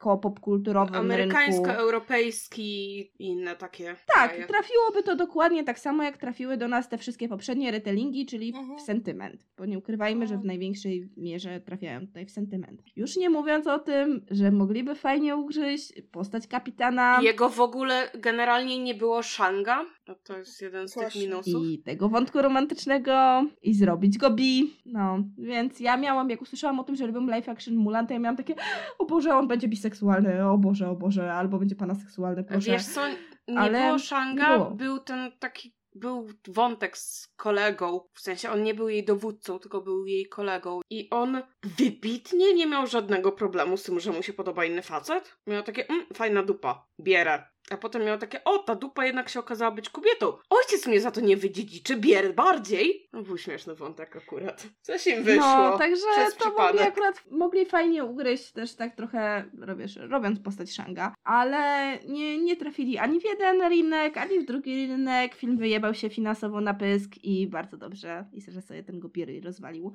amerykańsko-popkulturowym 0.00 0.94
rynku. 0.94 1.36
Amerykańsko-europejski 1.36 2.62
i 3.00 3.10
inne 3.18 3.56
takie. 3.56 3.96
Tak, 4.14 4.30
kraje. 4.30 4.46
trafiłoby 4.46 5.02
to 5.02 5.16
dokładnie 5.16 5.64
tak 5.64 5.78
samo, 5.78 6.02
jak 6.02 6.16
trafiły 6.16 6.56
do 6.56 6.68
nas 6.68 6.88
te 6.88 6.98
wszystkie 6.98 7.28
poprzednie 7.28 7.70
retellingi, 7.70 8.26
czyli 8.26 8.48
Mhm. 8.56 8.78
w 8.78 8.80
sentyment. 8.80 9.46
Bo 9.58 9.66
nie 9.66 9.78
ukrywajmy, 9.78 10.26
że 10.26 10.30
w 10.34 10.40
Mhm. 10.40 10.46
największej 10.46 11.08
mierze 11.16 11.60
trafiają 11.60 12.00
tutaj 12.06 12.26
w 12.26 12.30
sentyment. 12.30 12.82
Już 12.96 13.16
nie 13.16 13.30
mówiąc 13.30 13.66
o 13.66 13.78
tym, 13.78 14.24
że 14.30 14.50
mogliby 14.50 14.94
fajnie 14.94 15.36
ugryźć 15.36 15.92
postać 16.12 16.46
kapitana. 16.46 17.20
Jego 17.22 17.48
w 17.48 17.60
ogóle 17.60 18.10
generalnie 18.14 18.78
nie 18.78 18.94
było 18.94 19.22
Shanga, 19.22 19.84
No 20.08 20.14
to 20.24 20.38
jest 20.38 20.62
jeden 20.62 20.88
z 20.88 20.94
Właśnie. 20.94 21.12
tych 21.20 21.30
minusów. 21.30 21.66
i 21.66 21.78
tego 21.78 22.08
wątku 22.08 22.42
romantycznego 22.42 23.44
i 23.62 23.74
zrobić 23.74 24.18
go 24.18 24.30
bi. 24.30 24.76
No, 24.86 25.18
więc 25.38 25.80
ja 25.80 25.96
miałam, 25.96 26.30
jak 26.30 26.42
usłyszałam 26.42 26.80
o 26.80 26.84
tym, 26.84 26.96
że 26.96 27.06
robią 27.06 27.26
live 27.26 27.48
action 27.48 27.74
Mulan, 27.74 28.06
to 28.06 28.12
ja 28.12 28.18
miałam 28.20 28.36
takie, 28.36 28.54
o 28.98 29.04
Boże, 29.06 29.34
on 29.36 29.48
będzie 29.48 29.68
biseksualny, 29.90 30.46
o 30.50 30.58
Boże, 30.58 30.90
o 30.90 30.94
Boże, 30.94 31.32
albo 31.32 31.58
będzie 31.58 31.76
panasexualny, 31.76 32.44
proszę. 32.44 32.70
Wiesz 32.70 32.86
co, 32.86 33.00
nie 33.48 33.58
Ale 33.58 33.86
było 33.86 33.98
Shanga, 33.98 34.58
było. 34.58 34.70
był 34.70 34.98
ten 34.98 35.32
taki, 35.38 35.74
był 35.94 36.28
wątek 36.48 36.98
z 36.98 37.28
kolegą, 37.36 38.00
w 38.14 38.20
sensie 38.20 38.50
on 38.50 38.62
nie 38.62 38.74
był 38.74 38.88
jej 38.88 39.04
dowódcą, 39.04 39.58
tylko 39.58 39.80
był 39.80 40.06
jej 40.06 40.28
kolegą 40.28 40.80
i 40.90 41.10
on 41.10 41.42
wybitnie 41.78 42.54
nie 42.54 42.66
miał 42.66 42.86
żadnego 42.86 43.32
problemu 43.32 43.76
z 43.76 43.82
tym, 43.82 44.00
że 44.00 44.12
mu 44.12 44.22
się 44.22 44.32
podoba 44.32 44.64
inny 44.64 44.82
facet. 44.82 45.36
Miał 45.46 45.62
takie, 45.62 45.88
mm, 45.88 46.06
fajna 46.14 46.42
dupa, 46.42 46.86
bierę. 47.00 47.42
A 47.70 47.76
potem 47.76 48.04
miał 48.04 48.18
takie, 48.18 48.44
o, 48.44 48.58
ta 48.58 48.74
dupa 48.74 49.06
jednak 49.06 49.28
się 49.28 49.40
okazała 49.40 49.70
być 49.70 49.90
kobietą. 49.90 50.32
Ojciec 50.50 50.86
mnie 50.86 51.00
za 51.00 51.10
to 51.10 51.20
nie 51.20 51.36
wydziedziczy, 51.36 51.96
bierę 51.96 52.32
bardziej. 52.32 53.08
No 53.12 53.22
był 53.22 53.38
śmieszny 53.38 53.74
wątek 53.74 54.16
akurat. 54.16 54.66
Coś 54.82 55.06
im 55.06 55.22
wyszło. 55.22 55.46
No, 55.46 55.78
także 55.78 56.06
to 56.38 56.44
mogli 56.44 56.54
przypadek. 56.54 56.88
akurat 56.88 57.22
mogli 57.30 57.66
fajnie 57.66 58.04
ugryźć 58.04 58.52
też 58.52 58.74
tak 58.74 58.96
trochę, 58.96 59.44
robisz, 59.60 59.96
robiąc 59.96 60.40
postać 60.40 60.70
Shanga, 60.70 61.14
ale 61.24 61.98
nie, 62.08 62.38
nie 62.38 62.56
trafili 62.56 62.98
ani 62.98 63.20
w 63.20 63.24
jeden 63.24 63.62
rynek, 63.62 64.16
ani 64.16 64.40
w 64.40 64.44
drugi 64.44 64.86
rynek. 64.86 65.34
Film 65.34 65.56
wyjebał 65.58 65.94
się 65.94 66.10
finansowo 66.10 66.60
na 66.60 66.74
pysk 66.74 67.10
i 67.22 67.46
bardzo 67.46 67.76
dobrze. 67.76 68.24
I 68.32 68.40
że 68.42 68.62
sobie 68.62 68.82
ten 68.82 69.00
Gopiry 69.00 69.40
rozwalił. 69.40 69.94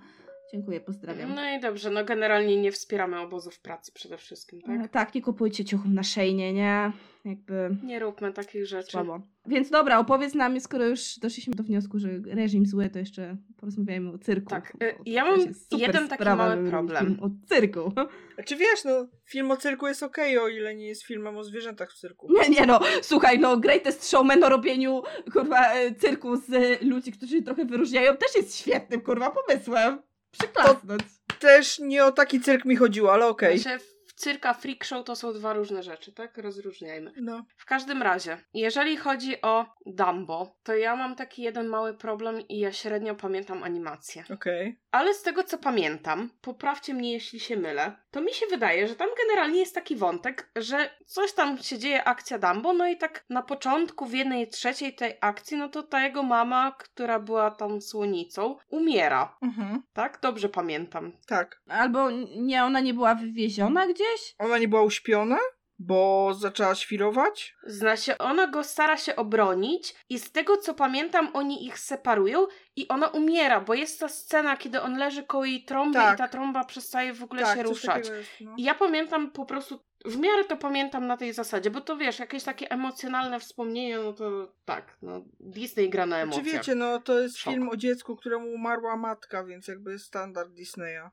Dziękuję, 0.52 0.82
pozdrawiam. 0.82 1.36
No 1.36 1.50
i 1.50 1.60
dobrze, 1.60 1.90
no 1.90 2.06
generalnie 2.06 2.62
nie 2.62 2.72
wspieramy 2.72 3.20
obozów 3.20 3.60
pracy 3.60 3.92
przede 3.94 4.18
wszystkim, 4.18 4.62
tak? 4.62 4.82
tak? 4.82 4.92
tak, 4.92 5.16
nie 5.16 5.22
kupujcie 5.22 5.66
ciuchów 5.66 5.92
na 5.92 6.04
szejnie, 6.04 6.54
nie? 6.54 6.92
Jakby 7.26 7.78
Nie 7.84 8.00
róbmy 8.00 8.34
takich 8.34 8.66
rzeczy. 8.66 8.92
słabo. 8.92 9.22
Więc 9.46 9.70
dobra, 9.70 10.00
opowiedz 10.00 10.34
nam, 10.36 10.60
skoro 10.60 10.86
już 10.86 11.20
doszliśmy 11.20 11.56
do 11.56 11.64
wniosku, 11.64 12.00
że 12.00 12.10
reżim 12.28 12.66
zły, 12.66 12.90
to 12.90 13.00
jeszcze 13.00 13.38
porozmawiajmy 13.58 14.12
o 14.12 14.18
cyrku. 14.18 14.50
Tak, 14.50 14.74
to 14.80 14.86
ja 15.06 15.26
mam 15.26 15.40
jeden 15.72 16.08
taki 16.08 16.24
sprawa, 16.24 16.56
mały 16.56 16.70
problem. 16.70 17.18
O 17.22 17.30
cyrku. 17.48 17.92
Czy 18.46 18.56
wiesz, 18.56 18.84
no, 18.86 19.08
film 19.26 19.52
o 19.52 19.58
cyrku 19.58 19.88
jest 19.88 20.04
okej, 20.04 20.38
o 20.38 20.48
ile 20.48 20.76
nie 20.76 20.88
jest 20.88 21.04
filmem 21.04 21.38
o 21.38 21.44
zwierzętach 21.44 21.92
w 21.92 21.96
cyrku. 21.96 22.28
Nie, 22.34 22.50
nie 22.50 22.66
no, 22.66 22.80
słuchaj, 23.02 23.40
no 23.40 23.58
Greatest 23.58 24.10
Showman 24.10 24.44
o 24.44 24.50
robieniu, 24.50 25.02
kurwa, 25.34 25.74
e, 25.74 25.96
cyrku 25.96 26.36
z 26.36 26.54
e, 26.54 26.86
ludzi, 26.86 27.12
którzy 27.12 27.38
się 27.38 27.44
trochę 27.44 27.66
wyróżniają, 27.66 28.18
też 28.18 28.36
jest 28.36 28.58
świetnym, 28.58 29.02
kurwa, 29.02 29.32
pomysłem. 29.32 30.02
Przyklasnąć. 30.40 31.04
Też 31.40 31.80
nie 31.80 32.06
o 32.06 32.12
taki 32.12 32.42
cyrk 32.42 32.66
mi 32.66 32.76
chodziło, 32.76 33.14
ale 33.14 33.28
okej. 33.28 33.60
Znaczy, 33.60 33.80
cyrka 34.16 34.54
freak 34.54 34.84
show 34.84 35.06
to 35.06 35.16
są 35.16 35.34
dwa 35.34 35.54
różne 35.54 35.84
rzeczy, 35.84 36.12
tak? 36.14 36.38
Rozróżniajmy. 36.38 37.14
No. 37.22 37.46
W 37.58 37.66
każdym 37.66 38.02
razie, 38.02 38.38
jeżeli 38.54 38.98
chodzi 38.98 39.42
o 39.42 39.66
Dumbo, 39.86 40.56
to 40.64 40.76
ja 40.76 40.96
mam 40.96 41.16
taki 41.16 41.42
jeden 41.42 41.68
mały 41.68 41.94
problem 41.94 42.42
i 42.42 42.60
ja 42.60 42.72
średnio 42.72 43.16
pamiętam 43.16 43.64
animację. 43.64 44.24
Okej. 44.34 44.80
Ale 44.92 45.14
z 45.14 45.22
tego 45.22 45.44
co 45.44 45.58
pamiętam, 45.58 46.30
poprawcie 46.42 46.94
mnie 46.94 47.14
jeśli 47.14 47.40
się 47.40 47.58
mylę, 47.58 47.96
to 48.12 48.22
mi 48.22 48.34
się 48.34 48.46
wydaje, 48.48 48.88
że 48.88 48.96
tam 48.96 49.10
generalnie 49.28 49.60
jest 49.60 49.76
taki 49.76 49.96
wątek, 49.96 50.52
że 50.56 50.90
coś 51.06 51.34
tam 51.34 51.58
się 51.58 51.78
dzieje, 51.78 52.04
akcja 52.04 52.40
Dumbo, 52.40 52.74
no 52.74 52.88
i 52.88 52.98
tak 52.98 53.26
na 53.30 53.42
początku 53.42 54.06
w 54.06 54.14
jednej 54.14 54.48
trzeciej 54.48 54.96
tej 54.96 55.18
akcji, 55.22 55.58
no 55.58 55.70
to 55.70 55.84
ta 55.84 56.04
jego 56.04 56.24
mama, 56.24 56.76
która 56.80 57.20
była 57.20 57.52
tam 57.52 57.82
słonicą, 57.82 58.58
umiera. 58.70 59.38
Mhm. 59.42 59.84
Tak? 59.94 60.20
Dobrze 60.22 60.50
pamiętam. 60.50 61.12
Tak. 61.28 61.62
Albo 61.68 62.12
nie, 62.38 62.64
ona 62.64 62.80
nie 62.80 62.94
była 62.94 63.16
wywieziona 63.16 63.88
gdzieś? 63.88 64.05
Ona 64.40 64.58
nie 64.58 64.68
była 64.68 64.82
uśpiona, 64.82 65.38
bo 65.80 66.34
zaczęła 66.40 66.76
świrować. 66.76 67.56
Znaczy, 67.68 68.18
ona 68.18 68.48
go 68.48 68.64
stara 68.64 68.98
się 68.98 69.16
obronić 69.16 69.96
i 70.10 70.20
z 70.20 70.32
tego 70.32 70.58
co 70.58 70.74
pamiętam, 70.74 71.30
oni 71.34 71.66
ich 71.66 71.80
separują 71.80 72.48
i 72.76 72.88
ona 72.88 73.08
umiera, 73.08 73.62
bo 73.62 73.74
jest 73.74 74.00
ta 74.00 74.08
scena, 74.08 74.58
kiedy 74.58 74.82
on 74.82 74.98
leży 74.98 75.24
koło 75.24 75.46
jej 75.46 75.66
trąby 75.66 75.94
Tak. 75.94 76.16
i 76.16 76.18
ta 76.18 76.28
trąba 76.28 76.64
przestaje 76.64 77.14
w 77.14 77.24
ogóle 77.24 77.42
tak, 77.44 77.58
się 77.58 77.64
ruszać. 77.64 78.10
jest, 78.10 78.30
no. 78.42 78.54
I 78.58 78.64
ja 78.64 78.76
pamiętam 78.76 79.32
po 79.32 79.46
prostu, 79.46 79.80
w 80.06 80.18
miarę 80.18 80.44
to 80.46 80.58
pamiętam 80.58 81.08
na 81.08 81.18
tej 81.18 81.34
zasadzie, 81.34 81.70
bo 81.72 81.82
to 81.82 81.98
wiesz, 81.98 82.20
jakieś 82.20 82.44
takie 82.44 82.72
emocjonalne 82.72 83.40
wspomnienie, 83.40 83.98
no 83.98 84.14
to 84.14 84.54
tak, 84.66 84.98
no 85.02 85.22
Disney 85.40 85.90
gra 85.90 86.06
na 86.06 86.16
Czy 86.16 86.22
emocjach. 86.22 86.46
wiecie, 86.46 86.76
no 86.76 87.00
to 87.00 87.20
jest 87.20 87.38
Szok. 87.38 87.54
film 87.54 87.70
o 87.70 87.78
dziecku, 87.78 88.16
któremu 88.16 88.54
umarła 88.54 88.96
matka, 88.98 89.44
więc 89.44 89.68
jakby 89.68 90.00
standard 90.00 90.50
Disneya. 90.52 91.10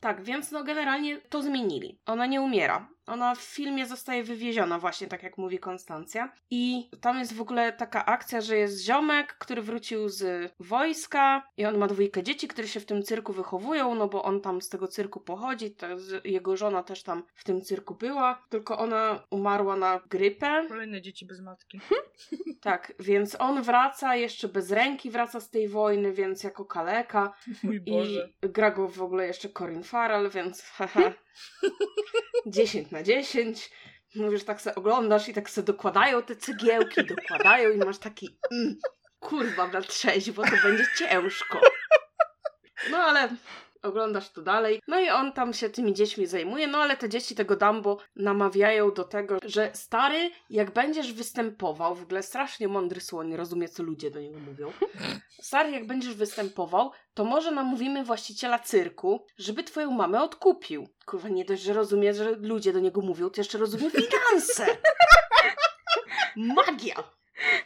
Tak, 0.00 0.22
więc 0.22 0.52
no 0.52 0.64
generalnie 0.64 1.20
to 1.20 1.42
zmienili. 1.42 1.98
Ona 2.06 2.26
nie 2.26 2.40
umiera. 2.40 2.88
Ona 3.06 3.34
w 3.34 3.40
filmie 3.40 3.86
zostaje 3.86 4.24
wywieziona 4.24 4.78
właśnie, 4.78 5.06
tak 5.06 5.22
jak 5.22 5.38
mówi 5.38 5.58
Konstancja. 5.58 6.32
I 6.50 6.90
tam 7.00 7.18
jest 7.18 7.34
w 7.34 7.40
ogóle 7.40 7.72
taka 7.72 8.06
akcja, 8.06 8.40
że 8.40 8.56
jest 8.56 8.84
ziomek, 8.84 9.36
który 9.38 9.62
wrócił 9.62 10.08
z 10.08 10.52
wojska 10.60 11.48
i 11.56 11.66
on 11.66 11.78
ma 11.78 11.86
dwójkę 11.86 12.22
dzieci, 12.22 12.48
które 12.48 12.68
się 12.68 12.80
w 12.80 12.86
tym 12.86 13.02
cyrku 13.02 13.32
wychowują, 13.32 13.94
no 13.94 14.08
bo 14.08 14.22
on 14.22 14.40
tam 14.40 14.62
z 14.62 14.68
tego 14.68 14.88
cyrku 14.88 15.20
pochodzi, 15.20 15.74
jego 16.24 16.56
żona 16.56 16.82
też 16.82 17.02
tam 17.02 17.22
w 17.34 17.44
tym 17.44 17.62
cyrku 17.62 17.94
była, 17.94 18.25
tylko 18.48 18.78
ona 18.78 19.22
umarła 19.30 19.76
na 19.76 20.00
grypę. 20.10 20.66
Kolejne 20.68 21.02
dzieci 21.02 21.26
bez 21.26 21.40
matki. 21.40 21.80
Tak, 22.60 22.92
więc 23.00 23.36
on 23.40 23.62
wraca 23.62 24.16
jeszcze 24.16 24.48
bez 24.48 24.70
ręki, 24.70 25.10
wraca 25.10 25.40
z 25.40 25.50
tej 25.50 25.68
wojny, 25.68 26.12
więc 26.12 26.42
jako 26.42 26.64
kaleka. 26.64 27.32
Mój 27.62 27.80
Boże. 27.80 28.28
I 28.42 28.48
gra 28.48 28.70
go 28.70 28.88
w 28.88 29.02
ogóle 29.02 29.26
jeszcze 29.26 29.48
Corin 29.48 29.82
Farrell, 29.82 30.30
więc 30.30 30.62
haha. 30.76 31.12
10 32.46 32.90
na 32.90 33.02
10. 33.02 33.70
Mówisz, 34.14 34.44
tak 34.44 34.60
se 34.60 34.74
oglądasz 34.74 35.28
i 35.28 35.34
tak 35.34 35.50
se 35.50 35.62
dokładają 35.62 36.22
te 36.22 36.36
cegiełki, 36.36 37.06
dokładają 37.06 37.70
i 37.70 37.76
masz 37.76 37.98
taki 37.98 38.38
mm, 38.52 38.76
kurwa 39.20 39.66
na 39.66 39.80
trzeźwo, 39.80 40.42
to 40.42 40.56
będzie 40.62 40.84
ciężko. 40.98 41.60
No 42.90 42.98
ale 42.98 43.28
oglądasz 43.86 44.30
to 44.30 44.42
dalej. 44.42 44.82
No 44.88 45.00
i 45.00 45.08
on 45.08 45.32
tam 45.32 45.52
się 45.52 45.70
tymi 45.70 45.94
dziećmi 45.94 46.26
zajmuje, 46.26 46.66
no 46.66 46.78
ale 46.78 46.96
te 46.96 47.08
dzieci 47.08 47.34
tego 47.34 47.56
Dumbo 47.56 47.98
namawiają 48.16 48.92
do 48.92 49.04
tego, 49.04 49.38
że 49.44 49.70
stary, 49.74 50.30
jak 50.50 50.70
będziesz 50.70 51.12
występował, 51.12 51.94
w 51.94 52.02
ogóle 52.02 52.22
strasznie 52.22 52.68
mądry 52.68 53.00
słoń, 53.00 53.36
rozumie 53.36 53.68
co 53.68 53.82
ludzie 53.82 54.10
do 54.10 54.20
niego 54.20 54.38
mówią. 54.38 54.72
Stary, 55.42 55.70
jak 55.70 55.86
będziesz 55.86 56.14
występował, 56.14 56.90
to 57.14 57.24
może 57.24 57.50
namówimy 57.50 58.04
właściciela 58.04 58.58
cyrku, 58.58 59.26
żeby 59.38 59.64
twoją 59.64 59.90
mamę 59.90 60.22
odkupił. 60.22 60.88
Kurwa, 61.06 61.28
nie 61.28 61.44
dość, 61.44 61.62
że 61.62 61.72
rozumie, 61.72 62.14
że 62.14 62.30
ludzie 62.30 62.72
do 62.72 62.80
niego 62.80 63.00
mówią, 63.00 63.30
to 63.30 63.40
jeszcze 63.40 63.58
rozumie 63.58 63.90
finanse. 63.90 64.66
Magia! 66.36 66.94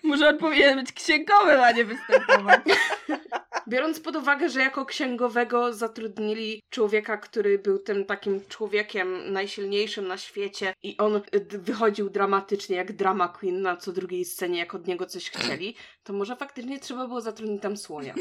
Może 0.03 0.29
on 0.29 0.39
powinien 0.39 0.79
być 0.79 0.93
księgowym, 0.93 1.61
a 1.61 1.73
nie 1.73 1.85
występować. 1.85 2.61
Biorąc 3.69 4.01
pod 4.01 4.17
uwagę, 4.17 4.49
że 4.49 4.61
jako 4.61 4.87
księgowego 4.87 5.73
zatrudnili 5.73 6.63
człowieka, 6.71 7.17
który 7.17 7.59
był 7.59 7.79
tym 7.79 8.05
takim 8.05 8.41
człowiekiem 8.49 9.33
najsilniejszym 9.33 10.09
na 10.09 10.17
świecie 10.17 10.75
i 10.83 10.97
on 10.99 11.21
wychodził 11.49 12.11
dramatycznie 12.11 12.77
jak 12.77 12.93
drama 12.93 13.29
queen 13.29 13.63
na 13.63 13.77
co 13.77 13.93
drugiej 13.93 14.25
scenie, 14.25 14.59
jak 14.59 14.75
od 14.75 14.87
niego 14.87 15.07
coś 15.07 15.31
chcieli, 15.31 15.77
to 16.03 16.13
może 16.13 16.37
faktycznie 16.37 16.81
trzeba 16.81 17.07
było 17.07 17.21
zatrudnić 17.21 17.63
tam 17.63 17.77
słonia. 17.77 18.15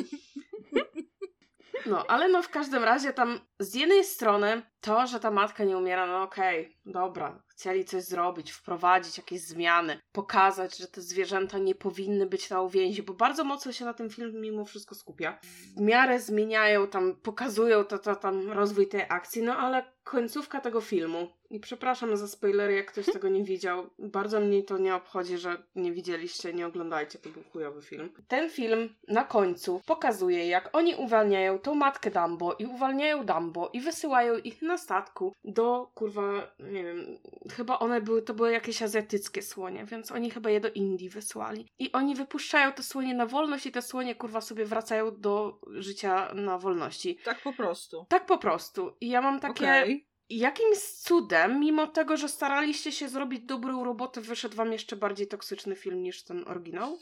No, 1.85 2.05
ale 2.07 2.29
no 2.29 2.41
w 2.41 2.49
każdym 2.49 2.83
razie 2.83 3.13
tam 3.13 3.39
z 3.59 3.75
jednej 3.75 4.03
strony 4.03 4.61
to, 4.81 5.07
że 5.07 5.19
ta 5.19 5.31
matka 5.31 5.63
nie 5.63 5.77
umiera, 5.77 6.07
no 6.07 6.23
okej, 6.23 6.77
dobra, 6.85 7.43
chcieli 7.59 7.85
coś 7.85 8.03
zrobić, 8.03 8.51
wprowadzić 8.51 9.17
jakieś 9.17 9.41
zmiany, 9.41 9.99
pokazać, 10.11 10.77
że 10.77 10.87
te 10.87 11.01
zwierzęta 11.01 11.57
nie 11.57 11.75
powinny 11.75 12.25
być 12.25 12.49
na 12.49 12.61
uwięzi, 12.61 13.03
bo 13.03 13.13
bardzo 13.13 13.43
mocno 13.43 13.71
się 13.71 13.85
na 13.85 13.93
tym 13.93 14.09
filmie 14.09 14.39
mimo 14.39 14.65
wszystko 14.65 14.95
skupia. 14.95 15.39
W 15.77 15.81
miarę 15.81 16.19
zmieniają 16.19 16.87
tam, 16.87 17.15
pokazują 17.15 17.83
to, 17.83 17.97
to 17.97 18.15
tam 18.15 18.51
rozwój 18.51 18.87
tej 18.87 19.01
akcji, 19.09 19.41
no 19.41 19.57
ale 19.57 19.91
końcówka 20.09 20.61
tego 20.61 20.81
filmu, 20.81 21.27
i 21.49 21.59
przepraszam 21.59 22.17
za 22.17 22.27
spoilery, 22.27 22.73
jak 22.73 22.85
ktoś 22.91 23.05
tego 23.05 23.29
nie 23.29 23.43
widział, 23.43 23.89
bardzo 23.99 24.39
mnie 24.39 24.63
to 24.63 24.77
nie 24.77 24.95
obchodzi, 24.95 25.37
że 25.37 25.63
nie 25.75 25.91
widzieliście, 25.91 26.53
nie 26.53 26.67
oglądajcie, 26.67 27.19
to 27.19 27.29
był 27.29 27.43
chujowy 27.53 27.81
film. 27.81 28.09
Ten 28.27 28.49
film 28.49 28.95
na 29.07 29.23
końcu 29.23 29.81
pokazuje, 29.85 30.47
jak 30.47 30.69
oni 30.73 30.95
uwalniają 30.95 31.59
tą 31.59 31.75
matkę 31.75 32.11
Dumbo 32.11 32.55
i 32.59 32.65
uwalniają 32.65 33.25
Dumbo 33.25 33.69
i 33.73 33.81
wysyłają 33.81 34.37
ich 34.37 34.61
na 34.61 34.77
statku 34.77 35.33
do, 35.43 35.91
kurwa, 35.95 36.51
nie 36.59 36.83
wiem, 36.83 37.17
chyba 37.51 37.79
one 37.79 38.01
były, 38.01 38.21
to 38.21 38.33
były 38.33 38.51
jakieś 38.51 38.81
azjatyckie 38.81 39.41
słonie, 39.41 39.85
więc 39.85 40.11
oni 40.11 40.31
chyba 40.31 40.49
je 40.49 40.59
do 40.59 40.69
Indii 40.69 41.09
wysłali. 41.09 41.67
I 41.79 41.91
oni 41.91 42.15
wypuszczają 42.15 42.71
te 42.71 42.83
słonie 42.83 43.13
na 43.13 43.25
wolność 43.25 43.65
i 43.65 43.71
te 43.71 43.81
słonie, 43.81 44.15
kurwa, 44.15 44.41
sobie 44.41 44.65
wracają 44.65 45.19
do 45.19 45.59
życia 45.67 46.33
na 46.33 46.57
wolności. 46.57 47.17
Tak 47.25 47.41
po 47.41 47.53
prostu. 47.53 48.05
Tak 48.09 48.25
po 48.25 48.37
prostu. 48.37 48.91
I 49.01 49.09
ja 49.09 49.21
mam 49.21 49.39
takie... 49.39 49.65
Okej. 49.65 49.98
Jakimś 50.29 50.77
cudem, 50.77 51.59
mimo 51.59 51.87
tego, 51.87 52.17
że 52.17 52.29
staraliście 52.29 52.91
się 52.91 53.09
zrobić 53.09 53.41
dobrą 53.41 53.83
robotę, 53.83 54.21
wyszedł 54.21 54.55
wam 54.55 54.71
jeszcze 54.71 54.95
bardziej 54.95 55.27
toksyczny 55.27 55.75
film 55.75 56.03
niż 56.03 56.23
ten 56.23 56.47
oryginał? 56.47 56.97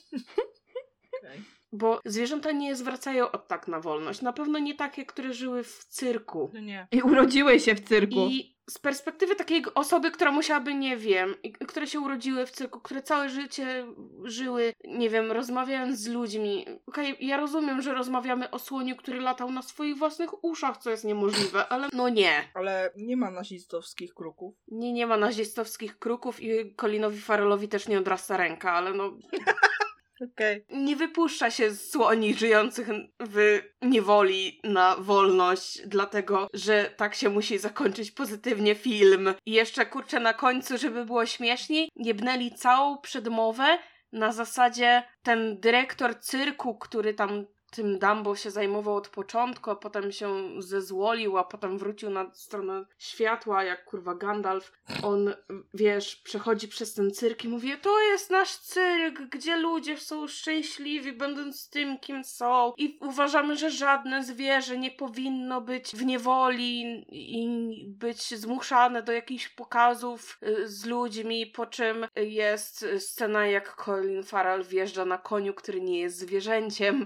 Okej. 1.19 1.43
Bo 1.71 2.01
zwierzęta 2.05 2.51
nie 2.51 2.75
zwracają 2.75 3.31
od 3.31 3.47
tak 3.47 3.67
na 3.67 3.79
wolność. 3.79 4.21
Na 4.21 4.33
pewno 4.33 4.59
nie 4.59 4.75
takie, 4.75 5.05
które 5.05 5.33
żyły 5.33 5.63
w 5.63 5.85
cyrku. 5.85 6.51
No 6.53 6.59
nie. 6.59 6.87
I 6.91 7.01
urodziły 7.01 7.59
się 7.59 7.75
w 7.75 7.87
cyrku. 7.87 8.27
I 8.29 8.56
z 8.69 8.79
perspektywy 8.79 9.35
takiej 9.35 9.63
osoby, 9.75 10.11
która 10.11 10.31
musiałaby, 10.31 10.73
nie 10.73 10.97
wiem, 10.97 11.35
które 11.67 11.87
się 11.87 11.99
urodziły 11.99 12.45
w 12.45 12.51
cyrku, 12.51 12.79
które 12.79 13.01
całe 13.01 13.29
życie 13.29 13.85
żyły, 14.23 14.73
nie 14.85 15.09
wiem, 15.09 15.31
rozmawiając 15.31 15.99
z 15.99 16.07
ludźmi. 16.07 16.65
Okej, 16.87 17.17
ja 17.19 17.37
rozumiem, 17.37 17.81
że 17.81 17.93
rozmawiamy 17.93 18.51
o 18.51 18.59
słoniu, 18.59 18.95
który 18.95 19.19
latał 19.19 19.51
na 19.51 19.61
swoich 19.61 19.97
własnych 19.97 20.43
uszach, 20.43 20.77
co 20.77 20.89
jest 20.89 21.03
niemożliwe, 21.03 21.67
ale 21.67 21.87
no 21.93 22.09
nie. 22.09 22.43
Ale 22.53 22.91
nie 22.95 23.17
ma 23.17 23.31
nazistowskich 23.31 24.13
kruków. 24.13 24.55
Nie, 24.67 24.93
nie 24.93 25.07
ma 25.07 25.17
nazistowskich 25.17 25.99
kruków 25.99 26.43
i 26.43 26.75
Colinowi 26.75 27.21
Farrellowi 27.21 27.67
też 27.67 27.87
nie 27.87 27.99
odrasta 27.99 28.37
ręka, 28.37 28.71
ale 28.71 28.93
no 28.93 29.03
Okej. 30.21 30.65
nie 30.69 30.95
wypuszcza 30.95 31.51
się 31.51 31.75
słoni 31.75 32.33
żyjących 32.33 32.87
w 33.19 33.61
niewoli 33.81 34.59
na 34.63 34.95
wolność, 34.95 35.81
dlatego 35.87 36.47
że 36.53 36.85
tak 36.97 37.15
się 37.15 37.29
musi 37.29 37.57
zakończyć 37.57 38.11
pozytywnie 38.11 38.75
film. 38.75 39.33
I 39.45 39.51
jeszcze 39.51 39.85
kurczę 39.85 40.19
na 40.19 40.33
końcu, 40.33 40.77
żeby 40.77 41.05
było 41.05 41.25
śmieszniej, 41.25 41.89
jebnęli 41.95 42.51
całą 42.51 42.97
przedmowę 42.97 43.79
na 44.11 44.31
zasadzie 44.31 45.03
ten 45.23 45.59
dyrektor 45.59 46.19
cyrku, 46.19 46.75
który 46.75 47.13
tam 47.13 47.45
tym 47.71 47.99
Dumbo 47.99 48.35
się 48.35 48.51
zajmował 48.51 48.95
od 48.95 49.07
początku, 49.07 49.71
a 49.71 49.75
potem 49.75 50.11
się 50.11 50.61
zezwolił, 50.61 51.37
a 51.37 51.43
potem 51.43 51.77
wrócił 51.77 52.09
na 52.09 52.33
stronę 52.33 52.85
światła, 52.97 53.63
jak 53.63 53.85
kurwa 53.85 54.15
Gandalf. 54.15 54.71
On, 55.03 55.33
wiesz, 55.73 56.15
przechodzi 56.15 56.67
przez 56.67 56.93
ten 56.93 57.11
cyrk 57.11 57.43
i 57.43 57.47
mówi, 57.47 57.77
to 57.81 58.01
jest 58.01 58.29
nasz 58.29 58.55
cyrk, 58.55 59.21
gdzie 59.21 59.57
ludzie 59.57 59.97
są 59.97 60.27
szczęśliwi, 60.27 61.13
będąc 61.13 61.69
tym, 61.69 61.99
kim 61.99 62.23
są 62.23 62.73
i 62.77 62.97
uważamy, 63.01 63.57
że 63.57 63.71
żadne 63.71 64.23
zwierzę 64.23 64.77
nie 64.77 64.91
powinno 64.91 65.61
być 65.61 65.95
w 65.95 66.05
niewoli 66.05 67.05
i 67.09 67.47
być 67.87 68.39
zmuszane 68.39 69.03
do 69.03 69.11
jakichś 69.11 69.49
pokazów 69.49 70.39
y, 70.43 70.67
z 70.67 70.85
ludźmi, 70.85 71.45
po 71.45 71.65
czym 71.65 72.07
jest 72.15 72.85
scena, 72.97 73.47
jak 73.47 73.75
Colin 73.85 74.23
Farrell 74.23 74.63
wjeżdża 74.63 75.05
na 75.05 75.17
koniu, 75.17 75.53
który 75.53 75.81
nie 75.81 75.99
jest 75.99 76.17
zwierzęciem, 76.17 77.05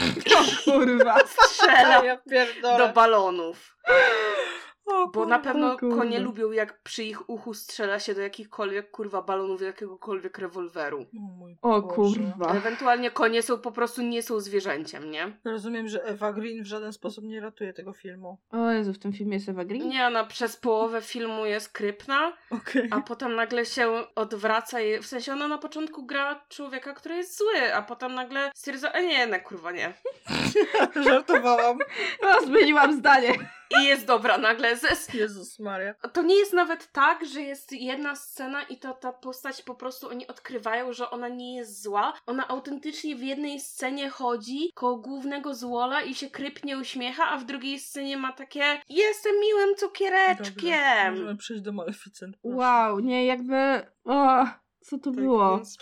O 0.38 0.44
kurwa. 0.64 1.18
strzela 1.26 2.02
Ja 2.04 2.78
do 2.78 2.88
balonów. 2.88 3.76
O, 4.92 5.06
Bo 5.08 5.26
na 5.26 5.38
pewno 5.38 5.72
o 5.72 5.78
kurde. 5.78 5.96
konie 5.96 6.20
lubią, 6.20 6.50
jak 6.52 6.82
przy 6.82 7.04
ich 7.04 7.30
uchu 7.30 7.54
strzela 7.54 7.98
się 7.98 8.14
do 8.14 8.20
jakichkolwiek 8.20 8.90
kurwa 8.90 9.22
balonów, 9.22 9.62
jakiegokolwiek 9.62 10.38
rewolweru. 10.38 11.00
O 11.00 11.06
mój 11.20 11.56
O 11.62 11.82
kurwa. 11.82 12.54
Ewentualnie 12.54 13.10
konie 13.10 13.42
są 13.42 13.58
po 13.58 13.72
prostu 13.72 14.02
nie 14.02 14.22
są 14.22 14.40
zwierzęciem, 14.40 15.10
nie? 15.10 15.38
Rozumiem, 15.44 15.88
że 15.88 16.04
Ewa 16.04 16.32
Green 16.32 16.62
w 16.62 16.66
żaden 16.66 16.92
sposób 16.92 17.24
nie 17.24 17.40
ratuje 17.40 17.72
tego 17.72 17.92
filmu. 17.92 18.38
O 18.50 18.70
Jezu, 18.70 18.92
w 18.92 18.98
tym 18.98 19.12
filmie 19.12 19.34
jest 19.36 19.48
Eva 19.48 19.64
Green? 19.64 19.88
Nie, 19.88 20.06
ona 20.06 20.24
przez 20.24 20.56
połowę 20.56 21.02
filmu 21.02 21.46
jest 21.46 21.72
krypna, 21.72 22.32
Okej. 22.50 22.88
a 22.90 23.00
potem 23.00 23.34
nagle 23.34 23.64
się 23.66 23.88
odwraca 24.14 24.80
i 24.80 24.98
w 24.98 25.06
sensie 25.06 25.32
ona 25.32 25.48
na 25.48 25.58
początku 25.58 26.06
gra 26.06 26.44
człowieka, 26.48 26.94
który 26.94 27.14
jest 27.16 27.38
zły, 27.38 27.74
a 27.74 27.82
potem 27.82 28.14
nagle 28.14 28.50
stwierdza, 28.54 28.92
a 28.92 29.00
nie, 29.00 29.26
nie, 29.26 29.40
kurwa 29.40 29.72
nie. 29.72 29.94
Żartowałam. 31.04 31.78
O, 32.22 32.46
zmieniłam 32.46 32.96
zdanie. 32.98 33.59
I 33.80 33.84
jest 33.84 34.06
dobra 34.06 34.38
nagle. 34.38 34.76
Zes- 34.76 35.14
Jezus 35.14 35.58
Maria. 35.58 35.94
To 36.12 36.22
nie 36.22 36.34
jest 36.34 36.52
nawet 36.52 36.92
tak, 36.92 37.26
że 37.26 37.40
jest 37.40 37.72
jedna 37.72 38.16
scena 38.16 38.62
i 38.62 38.78
to 38.78 38.92
ta 38.94 39.12
postać 39.12 39.62
po 39.62 39.74
prostu 39.74 40.08
oni 40.08 40.26
odkrywają, 40.26 40.92
że 40.92 41.10
ona 41.10 41.28
nie 41.28 41.56
jest 41.56 41.82
zła. 41.82 42.12
Ona 42.26 42.48
autentycznie 42.48 43.16
w 43.16 43.22
jednej 43.22 43.60
scenie 43.60 44.10
chodzi 44.10 44.72
koło 44.74 44.96
głównego 44.96 45.54
złola 45.54 46.02
i 46.02 46.14
się 46.14 46.30
krypnie 46.30 46.78
uśmiecha, 46.78 47.28
a 47.30 47.38
w 47.38 47.44
drugiej 47.44 47.78
scenie 47.80 48.16
ma 48.16 48.32
takie 48.32 48.80
jestem 48.88 49.32
miłym 49.40 49.76
cukiereczkiem. 49.76 51.10
Możemy 51.10 51.36
przejść 51.36 51.62
do 51.62 51.72
Maleficent. 51.72 52.36
Wow, 52.42 53.00
nie, 53.00 53.26
jakby... 53.26 53.86
O, 54.04 54.46
co 54.80 54.98
to 54.98 55.10
Tak, 55.10 55.14
było? 55.14 55.56
Więc 55.56 55.78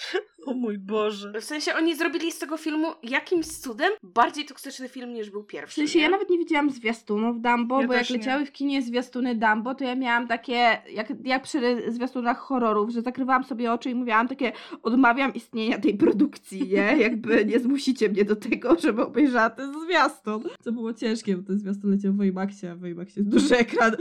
O 0.46 0.54
mój 0.54 0.78
Boże. 0.78 1.32
w 1.40 1.44
sensie 1.44 1.74
oni 1.74 1.96
zrobili 1.96 2.32
z 2.32 2.38
tego 2.38 2.56
filmu 2.56 2.88
jakimś 3.02 3.46
cudem 3.46 3.92
bardziej 4.02 4.44
toksyczny 4.44 4.88
film 4.88 5.12
niż 5.12 5.30
był 5.30 5.42
W 5.42 5.46
pierwszy. 5.46 5.74
sensie 5.80 5.98
nie? 5.98 6.04
ja 6.04 6.10
nawet 6.10 6.30
nie 6.30 6.38
widziałam 6.38 6.70
zwiastunów 6.70 7.40
Dumbo, 7.42 7.80
Ja 7.80 7.86
bo 7.86 7.94
jak 7.94 8.10
nie. 8.10 8.16
leciały 8.16 8.46
w 8.46 8.52
kinie 8.52 8.82
zwiastuny 8.82 9.34
Dumbo, 9.34 9.74
to 9.74 9.84
ja 9.84 9.94
miałam 9.94 10.28
takie, 10.28 10.78
jak, 10.92 11.12
jak 11.24 11.42
przy 11.42 11.60
zwiastunach 11.92 12.38
horrorów, 12.38 12.90
że 12.90 13.02
zakrywałam 13.02 13.44
sobie 13.44 13.72
oczy 13.72 13.90
i 13.90 13.94
mówiłam 13.94 14.28
takie, 14.28 14.52
odmawiam 14.82 15.34
istnienia 15.34 15.78
tej 15.78 15.94
produkcji, 15.96 16.68
nie? 16.68 16.96
Jakby 17.06 17.44
nie 17.44 17.60
zmusicie 17.60 18.08
mnie 18.08 18.24
do 18.24 18.36
tego, 18.36 18.76
żeby 18.78 19.02
obejrzała 19.06 19.50
ten 19.50 19.72
zwiastun. 19.86 20.42
Co 20.60 20.72
było 20.72 20.94
ciężkie, 20.94 21.36
bo 21.36 21.42
ten 21.42 21.58
zwiastun 21.58 21.90
leciał 21.90 22.12
w 22.12 22.16
Wojmaksie, 22.16 22.66
a 22.66 22.74
w 22.74 22.80
Wojmaksie 22.80 23.20
jest 23.20 23.30
duży 23.30 23.56
ekran, 23.64 23.96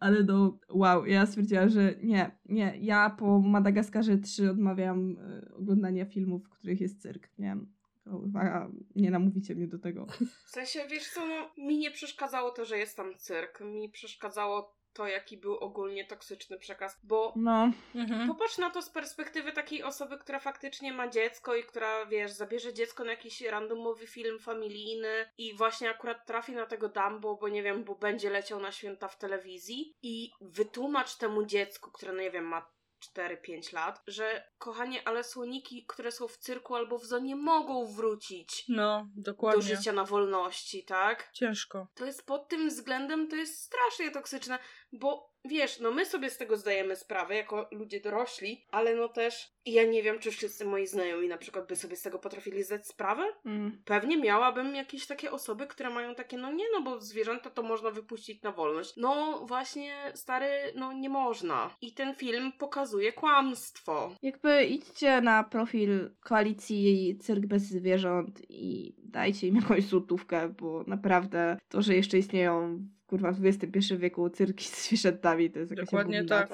ale 0.00 0.22
no 0.22 0.58
wow, 0.68 1.06
ja 1.06 1.26
stwierdziłam, 1.26 1.68
że 1.68 1.94
nie, 2.02 2.30
nie, 2.48 2.74
ja 2.80 3.10
po 3.18 3.38
Madagaskarze 3.40 4.18
3 4.18 4.50
odmawiam 4.50 5.16
e, 5.18 5.56
oglądania 5.88 6.04
filmów, 6.04 6.44
w 6.44 6.48
których 6.58 6.80
jest 6.80 7.02
cyrk, 7.02 7.28
nie? 7.38 7.56
Kurwa, 8.04 8.68
nie 8.96 9.10
namówicie 9.10 9.54
mnie 9.54 9.68
do 9.68 9.78
tego. 9.78 10.06
W 10.46 10.50
sensie, 10.50 10.86
wiesz 10.90 11.10
co, 11.10 11.26
no, 11.26 11.50
mi 11.56 11.78
nie 11.78 11.90
przeszkadzało 11.90 12.50
to, 12.50 12.64
że 12.64 12.78
jest 12.78 12.96
tam 12.96 13.14
cyrk. 13.18 13.60
Mi 13.60 13.88
przeszkadzało 13.88 14.78
to, 14.92 15.06
jaki 15.06 15.36
był 15.36 15.56
ogólnie 15.56 16.04
toksyczny 16.04 16.58
przekaz, 16.58 17.00
bo 17.04 17.32
No, 17.36 17.72
Mhm. 17.94 18.28
Popatrz 18.28 18.58
na 18.58 18.70
to 18.70 18.82
z 18.82 18.90
perspektywy 18.90 19.52
takiej 19.52 19.82
osoby, 19.82 20.18
która 20.18 20.38
faktycznie 20.38 20.92
ma 20.92 21.08
dziecko 21.08 21.56
i 21.56 21.62
która, 21.62 22.06
wiesz, 22.06 22.32
zabierze 22.32 22.74
dziecko 22.74 23.04
na 23.04 23.10
jakiś 23.10 23.40
randomowy 23.40 24.06
film 24.06 24.38
familijny 24.38 25.08
i 25.38 25.56
właśnie 25.56 25.90
akurat 25.90 26.26
trafi 26.26 26.52
na 26.52 26.66
tego 26.66 26.88
Dumbo, 26.88 27.36
bo 27.36 27.48
nie 27.48 27.62
wiem, 27.62 27.84
bo 27.84 27.94
będzie 27.94 28.30
leciał 28.30 28.60
na 28.60 28.72
święta 28.72 29.08
w 29.08 29.18
telewizji 29.18 29.94
i 30.02 30.30
wytłumacz 30.40 31.16
temu 31.16 31.46
dziecku, 31.46 31.90
które, 31.90 32.12
no 32.12 32.20
nie 32.20 32.30
wiem, 32.30 32.44
ma 32.44 32.77
4-5 33.16 33.72
lat, 33.74 34.02
że 34.06 34.44
kochanie, 34.58 35.08
ale 35.08 35.24
słoniki, 35.24 35.84
które 35.86 36.12
są 36.12 36.28
w 36.28 36.36
cyrku 36.38 36.74
albo 36.74 36.98
w 36.98 37.04
zonie 37.04 37.36
mogą 37.36 37.86
wrócić 37.86 38.64
No, 38.68 39.06
do 39.16 39.22
dokładnie. 39.32 39.62
życia 39.62 39.92
na 39.92 40.04
wolności, 40.04 40.84
tak? 40.84 41.30
Ciężko. 41.32 41.86
to 41.94 42.06
jest 42.06 42.26
pod 42.26 42.48
tym 42.48 42.68
względem 42.68 43.28
to 43.28 43.36
jest 43.36 43.62
strasznie 43.62 44.10
toksyczne, 44.10 44.58
bo 44.92 45.32
wiesz, 45.48 45.80
no 45.80 45.90
my 45.90 46.06
sobie 46.06 46.30
z 46.30 46.38
tego 46.38 46.56
zdajemy 46.56 46.96
sprawę 46.96 47.34
jako 47.34 47.68
ludzie 47.72 48.00
dorośli, 48.00 48.64
ale 48.70 48.94
no 48.94 49.08
też 49.08 49.58
ja 49.66 49.84
nie 49.84 50.02
wiem, 50.02 50.18
czy 50.18 50.30
wszyscy 50.30 50.64
moi 50.64 50.86
znajomi 50.86 51.28
na 51.28 51.38
przykład 51.38 51.68
by 51.68 51.76
sobie 51.76 51.96
z 51.96 52.02
tego 52.02 52.18
potrafili 52.18 52.62
zdać 52.62 52.86
sprawę. 52.86 53.24
mm. 53.44 53.82
Pewnie 53.84 54.16
miałabym 54.16 54.74
jakieś 54.74 55.06
takie 55.06 55.30
osoby, 55.30 55.66
które 55.66 55.90
mają 55.90 56.14
takie, 56.14 56.38
no 56.38 56.52
nie, 56.52 56.64
no 56.72 56.82
bo 56.82 57.00
zwierzęta 57.00 57.50
to 57.50 57.62
można 57.62 57.90
wypuścić 57.90 58.42
na 58.42 58.52
wolność. 58.52 58.92
No 58.96 59.44
właśnie, 59.46 59.94
stary, 60.14 60.48
no 60.74 60.92
nie 60.92 61.08
można. 61.08 61.70
I 61.80 61.94
ten 61.94 62.14
film 62.14 62.52
pokazuje 62.58 63.12
kłamstwo. 63.12 64.14
Jakby 64.22 64.64
idźcie 64.64 65.20
na 65.20 65.44
profil 65.44 66.10
koalicji 66.20 67.18
Cyrk 67.20 67.46
bez 67.46 67.62
zwierząt 67.62 68.40
i 68.48 68.94
dajcie 68.98 69.46
im 69.46 69.56
jakąś 69.56 69.84
złotówkę, 69.84 70.48
bo 70.48 70.84
naprawdę 70.86 71.58
to, 71.68 71.82
że 71.82 71.94
jeszcze 71.94 72.18
istnieją 72.18 72.78
kurwa 73.08 73.32
w 73.32 73.46
XXI 73.46 73.96
wieku 73.96 74.30
cyrki 74.30 74.64
z 74.64 74.84
zwierzętami, 74.88 75.50
to 75.50 75.58
jest 75.58 75.70
jakaś 75.70 75.84
Dokładnie 75.86 76.24
tak. 76.24 76.48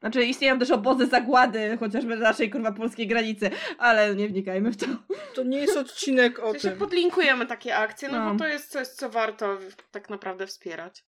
Znaczy 0.00 0.24
istnieją 0.24 0.58
też 0.58 0.70
obozy 0.70 1.06
zagłady, 1.06 1.76
chociażby 1.80 2.16
na 2.16 2.22
naszej 2.22 2.50
kurwa 2.50 2.72
polskiej 2.72 3.06
granicy, 3.06 3.50
ale 3.78 4.16
nie 4.16 4.28
wnikajmy 4.28 4.72
w 4.72 4.76
to. 4.76 4.86
To 5.34 5.42
nie 5.44 5.58
jest 5.58 5.76
odcinek 5.76 6.38
o 6.38 6.48
W 6.48 6.52
sensie 6.52 6.68
tym. 6.70 6.78
podlinkujemy 6.78 7.46
takie 7.46 7.76
akcje, 7.76 8.08
no, 8.08 8.24
No. 8.24 8.32
bo 8.32 8.38
to 8.38 8.46
jest 8.48 8.70
coś, 8.70 8.88
co 8.88 9.10
warto 9.10 9.58
tak 9.92 10.10
naprawdę 10.10 10.46
wspierać. 10.46 11.04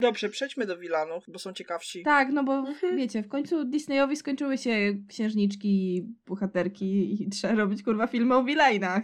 Dobrze, 0.00 0.28
przejdźmy 0.28 0.66
do 0.66 0.78
Wilanów, 0.78 1.24
bo 1.28 1.38
są 1.38 1.52
ciekawsi. 1.52 2.02
Tak, 2.02 2.28
no 2.32 2.44
bo 2.44 2.52
Mhm. 2.58 2.96
wiecie, 2.96 3.22
w 3.22 3.28
końcu 3.28 3.64
Disneyowi 3.64 4.16
skończyły 4.16 4.58
się 4.58 4.94
księżniczki, 5.08 6.04
bohaterki 6.26 7.22
i 7.22 7.30
trzeba 7.30 7.54
robić 7.54 7.82
kurwa 7.82 8.06
filmy 8.06 8.34
o 8.36 8.44
wilanach. 8.44 9.02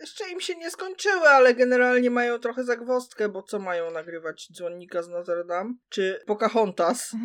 Jeszcze 0.00 0.30
im 0.30 0.40
się 0.40 0.54
nie 0.54 0.70
skończyły, 0.70 1.28
ale 1.28 1.54
generalnie 1.54 2.10
mają 2.10 2.38
trochę 2.38 2.64
zagwostkę, 2.64 3.28
bo 3.28 3.42
co 3.42 3.58
mają 3.58 3.90
nagrywać? 3.90 4.48
Dzwonnika 4.52 5.02
z 5.02 5.08
Notre 5.08 5.44
Dame? 5.44 5.74
Czy 5.88 6.20
Pocahontas? 6.26 7.12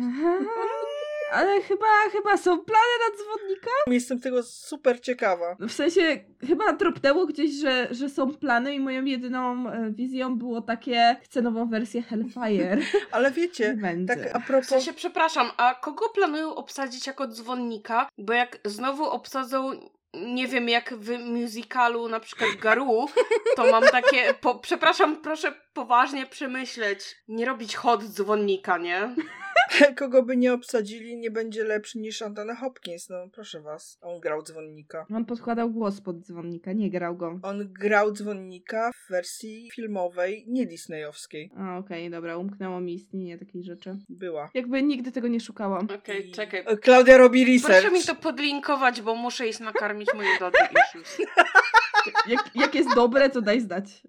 Ale 1.32 1.62
chyba, 1.62 1.86
chyba 2.12 2.36
są 2.36 2.58
plany 2.58 2.92
na 3.08 3.16
dzwonnika? 3.16 3.70
Jestem 3.86 4.20
tego 4.20 4.42
super 4.42 5.00
ciekawa. 5.00 5.56
W 5.60 5.72
sensie, 5.72 6.24
chyba 6.46 6.72
tropnęło 6.72 7.26
gdzieś, 7.26 7.50
że, 7.60 7.88
że 7.90 8.08
są 8.08 8.34
plany 8.34 8.74
i 8.74 8.80
moją 8.80 9.04
jedyną 9.04 9.70
e, 9.70 9.90
wizją 9.90 10.38
było 10.38 10.60
takie, 10.60 11.16
chcę 11.22 11.42
nową 11.42 11.68
wersję 11.68 12.02
Hellfire. 12.02 12.78
Ale 13.12 13.30
wiecie, 13.30 13.78
tak 14.08 14.18
a 14.36 14.38
W 14.38 14.46
propos... 14.46 14.68
sensie, 14.68 14.92
przepraszam, 14.92 15.50
a 15.56 15.74
kogo 15.74 16.08
planują 16.08 16.54
obsadzić 16.54 17.06
jako 17.06 17.28
dzwonnika? 17.28 18.08
Bo 18.18 18.32
jak 18.32 18.58
znowu 18.64 19.04
obsadzą, 19.04 19.70
nie 20.16 20.48
wiem, 20.48 20.68
jak 20.68 20.94
w 20.94 21.18
musicalu 21.18 22.08
na 22.08 22.20
przykład 22.20 22.50
Garu, 22.56 23.08
to 23.56 23.70
mam 23.70 23.84
takie, 23.84 24.34
po, 24.34 24.54
przepraszam, 24.54 25.16
proszę 25.16 25.54
poważnie 25.72 26.26
przemyśleć, 26.26 27.16
nie 27.28 27.46
robić 27.46 27.76
hot 27.76 28.04
dzwonnika, 28.04 28.78
nie? 28.78 29.14
Kogo 29.98 30.22
by 30.22 30.36
nie 30.36 30.52
obsadzili, 30.52 31.16
nie 31.16 31.30
będzie 31.30 31.64
lepszy 31.64 31.98
niż 31.98 32.22
Anthony 32.22 32.56
Hopkins. 32.56 33.08
No 33.08 33.28
proszę 33.32 33.60
was, 33.60 33.98
on 34.02 34.20
grał 34.20 34.42
dzwonnika. 34.42 35.06
On 35.14 35.24
podkładał 35.24 35.70
głos 35.70 36.00
pod 36.00 36.20
dzwonnika, 36.20 36.72
nie 36.72 36.90
grał 36.90 37.16
go. 37.16 37.40
On 37.42 37.72
grał 37.72 38.12
dzwonnika 38.12 38.90
w 38.92 39.10
wersji 39.10 39.70
filmowej, 39.74 40.44
nie 40.48 40.66
disneyowskiej. 40.66 41.50
A, 41.56 41.78
okej, 41.78 42.10
dobra, 42.10 42.36
umknęło 42.36 42.80
mi 42.80 42.94
istnienie 42.94 43.38
takiej 43.38 43.64
rzeczy. 43.64 43.98
Była. 44.08 44.50
Jakby 44.54 44.82
nigdy 44.82 45.12
tego 45.12 45.28
nie 45.28 45.40
szukałam. 45.40 45.88
Okej, 45.98 46.28
I- 46.28 46.32
czekaj. 46.32 46.64
Klaudia 46.82 47.16
robi 47.16 47.44
research. 47.44 47.80
Proszę 47.80 47.90
mi 47.98 48.02
to 48.04 48.14
podlinkować, 48.14 49.02
bo 49.02 49.14
muszę 49.14 49.48
iść 49.48 49.60
nakarmić 49.60 50.08
moje 50.14 50.38
dody 50.40 50.58
issues. 50.88 51.18
Jak, 52.28 52.50
jak 52.54 52.74
jest 52.74 52.94
dobre, 52.94 53.30
to 53.30 53.40
daj 53.42 53.60
znać. 53.60 54.02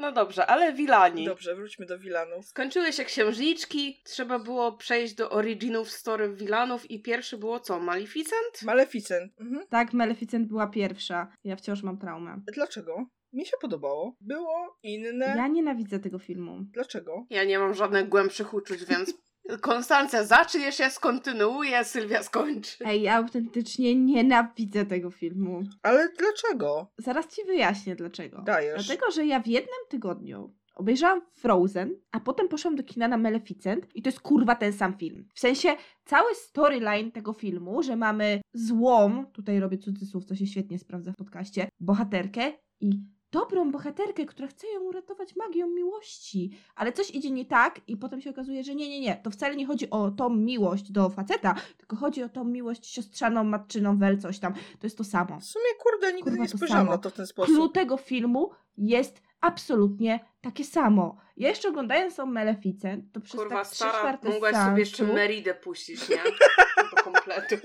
No 0.00 0.12
dobrze, 0.12 0.46
ale 0.46 0.72
Wilani. 0.72 1.24
Dobrze, 1.24 1.54
wróćmy 1.54 1.86
do 1.86 1.98
Wilanów. 1.98 2.46
Skończyły 2.46 2.92
się 2.92 3.04
księżniczki, 3.04 4.00
trzeba 4.04 4.38
było 4.38 4.72
przejść 4.72 5.14
do 5.14 5.30
originów 5.30 5.90
story 5.90 6.34
Wilanów 6.34 6.90
i 6.90 7.02
pierwszy 7.02 7.38
było 7.38 7.60
co? 7.60 7.80
Maleficent? 7.80 8.62
Maleficent. 8.62 9.32
Mhm. 9.40 9.66
Tak, 9.68 9.92
Maleficent 9.92 10.48
była 10.48 10.66
pierwsza. 10.66 11.32
Ja 11.44 11.56
wciąż 11.56 11.82
mam 11.82 11.98
traumę. 11.98 12.40
Dlaczego? 12.54 13.06
Mi 13.32 13.46
się 13.46 13.56
podobało. 13.60 14.16
Było 14.20 14.78
inne. 14.82 15.26
Ja 15.26 15.48
nienawidzę 15.48 15.98
tego 15.98 16.18
filmu. 16.18 16.58
Dlaczego? 16.72 17.26
Ja 17.30 17.44
nie 17.44 17.58
mam 17.58 17.74
żadnych 17.74 18.08
głębszych 18.08 18.54
uczuć, 18.54 18.84
więc 18.84 19.14
Konstancja 19.60 20.24
zaczniesz, 20.24 20.78
ja 20.78 20.90
skontynuuję, 20.90 21.84
Sylwia 21.84 22.22
skończy. 22.22 22.84
Ej, 22.84 23.02
ja 23.02 23.16
autentycznie 23.16 23.94
nienawidzę 23.94 24.86
tego 24.86 25.10
filmu. 25.10 25.62
Ale 25.82 26.08
dlaczego? 26.18 26.92
Zaraz 26.98 27.26
ci 27.26 27.44
wyjaśnię 27.44 27.96
dlaczego. 27.96 28.42
Dajesz. 28.42 28.86
Dlatego, 28.86 29.10
że 29.10 29.26
ja 29.26 29.40
w 29.40 29.46
jednym 29.46 29.80
tygodniu 29.88 30.54
obejrzałam 30.74 31.22
Frozen, 31.32 31.90
a 32.12 32.20
potem 32.20 32.48
poszłam 32.48 32.76
do 32.76 32.82
kina 32.82 33.08
na 33.08 33.16
Maleficent 33.16 33.86
i 33.94 34.02
to 34.02 34.08
jest 34.08 34.20
kurwa 34.20 34.54
ten 34.54 34.72
sam 34.72 34.98
film. 34.98 35.28
W 35.34 35.40
sensie 35.40 35.76
cały 36.04 36.34
storyline 36.34 37.12
tego 37.12 37.32
filmu, 37.32 37.82
że 37.82 37.96
mamy 37.96 38.40
złą, 38.52 39.26
tutaj 39.26 39.60
robię 39.60 39.78
cudzysłów, 39.78 40.24
co 40.24 40.36
się 40.36 40.46
świetnie 40.46 40.78
sprawdza 40.78 41.12
w 41.12 41.16
podcaście, 41.16 41.68
bohaterkę 41.80 42.52
i 42.80 42.90
dobrą 43.32 43.70
bohaterkę, 43.70 44.26
która 44.26 44.48
chce 44.48 44.66
ją 44.66 44.80
uratować 44.80 45.36
magią 45.36 45.66
miłości, 45.66 46.50
ale 46.76 46.92
coś 46.92 47.10
idzie 47.10 47.30
nie 47.30 47.44
tak 47.44 47.80
i 47.86 47.96
potem 47.96 48.20
się 48.20 48.30
okazuje, 48.30 48.64
że 48.64 48.74
nie, 48.74 48.88
nie, 48.88 49.00
nie, 49.00 49.16
to 49.16 49.30
wcale 49.30 49.56
nie 49.56 49.66
chodzi 49.66 49.90
o 49.90 50.10
tą 50.10 50.30
miłość 50.30 50.92
do 50.92 51.10
faceta, 51.10 51.54
tylko 51.78 51.96
chodzi 51.96 52.22
o 52.22 52.28
tą 52.28 52.44
miłość 52.44 52.86
siostrzaną, 52.86 53.44
matczyną, 53.44 53.98
wel, 53.98 54.18
coś 54.18 54.38
tam. 54.38 54.52
To 54.52 54.86
jest 54.86 54.98
to 54.98 55.04
samo. 55.04 55.40
W 55.40 55.44
sumie, 55.44 55.64
kurde, 55.78 56.12
nigdy 56.12 56.30
Kurwa, 56.30 56.42
nie 56.42 56.48
spojrzałam 56.48 56.86
na 56.86 56.98
to 56.98 57.10
w 57.10 57.12
ten 57.12 57.26
sposób. 57.26 57.74
tego 57.74 57.96
filmu 57.96 58.50
jest 58.78 59.22
absolutnie 59.40 60.20
takie 60.40 60.64
samo. 60.64 61.16
Ja 61.36 61.48
jeszcze 61.48 61.68
oglądając 61.68 62.16
tą 62.16 62.26
Maleficent, 62.26 63.12
to 63.12 63.20
przez 63.20 63.40
Kurwa, 63.40 63.56
tak 63.56 63.66
trzy 63.66 63.76
stara, 63.76 63.98
czwarte 63.98 64.28
mogłaś 64.28 64.54
sobie 64.54 64.78
jeszcze 64.80 65.04
Meridę 65.04 65.54
puścić, 65.54 66.08
nie? 66.08 66.16
Do 66.96 67.02
kompletu. 67.02 67.56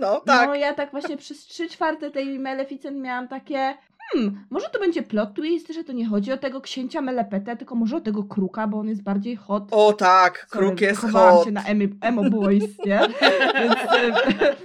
No, 0.00 0.20
tak. 0.20 0.48
No 0.48 0.54
ja 0.54 0.74
tak 0.74 0.90
właśnie 0.90 1.16
przez 1.16 1.38
trzy 1.38 1.68
czwarte 1.68 2.10
tej 2.10 2.38
Maleficent 2.38 2.98
miałam 2.98 3.28
takie 3.28 3.74
hmm, 4.12 4.46
może 4.50 4.66
to 4.72 4.78
będzie 4.78 5.02
plot 5.02 5.34
twist, 5.34 5.72
że 5.72 5.84
to 5.84 5.92
nie 5.92 6.06
chodzi 6.06 6.32
o 6.32 6.36
tego 6.36 6.60
księcia 6.60 7.00
Melepetę, 7.00 7.56
tylko 7.56 7.74
może 7.74 7.96
o 7.96 8.00
tego 8.00 8.24
kruka, 8.24 8.66
bo 8.66 8.78
on 8.78 8.88
jest 8.88 9.02
bardziej 9.02 9.36
hot. 9.36 9.68
O 9.70 9.92
tak, 9.92 10.46
Sorry, 10.50 10.66
kruk 10.66 10.80
jest 10.80 11.00
hot. 11.00 11.44
się 11.44 11.50
na 11.50 11.64
emo, 11.64 11.84
emo 12.00 12.30
boys, 12.30 12.78
nie? 12.86 13.00
Więc 13.60 13.74
e, 13.74 14.56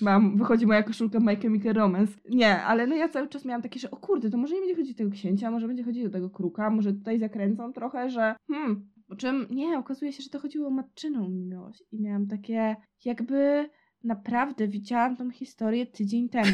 mam, 0.00 0.36
wychodzi 0.36 0.66
moja 0.66 0.82
koszulka 0.82 1.20
My 1.20 1.36
Chemical 1.36 1.74
Romance. 1.74 2.12
Nie, 2.28 2.62
ale 2.62 2.86
no 2.86 2.96
ja 2.96 3.08
cały 3.08 3.28
czas 3.28 3.44
miałam 3.44 3.62
takie, 3.62 3.80
że 3.80 3.90
o 3.90 3.96
kurde, 3.96 4.30
to 4.30 4.36
może 4.38 4.54
nie 4.54 4.60
będzie 4.60 4.76
chodzić 4.76 4.94
o 4.94 4.98
tego 4.98 5.10
księcia, 5.10 5.50
może 5.50 5.66
będzie 5.66 5.84
chodzić 5.84 6.06
o 6.06 6.10
tego 6.10 6.30
kruka, 6.30 6.70
może 6.70 6.92
tutaj 6.92 7.18
zakręcą 7.18 7.72
trochę, 7.72 8.10
że 8.10 8.34
hmm, 8.48 8.88
po 9.08 9.16
czym 9.16 9.46
nie, 9.50 9.78
okazuje 9.78 10.12
się, 10.12 10.22
że 10.22 10.30
to 10.30 10.40
chodziło 10.40 10.66
o 10.68 10.70
matczyną 10.70 11.28
miłość 11.28 11.82
i 11.92 12.02
miałam 12.02 12.26
takie 12.26 12.76
jakby 13.04 13.68
naprawdę 14.04 14.68
widziałam 14.68 15.16
tą 15.16 15.30
historię 15.30 15.86
tydzień 15.86 16.28
temu. 16.34 16.52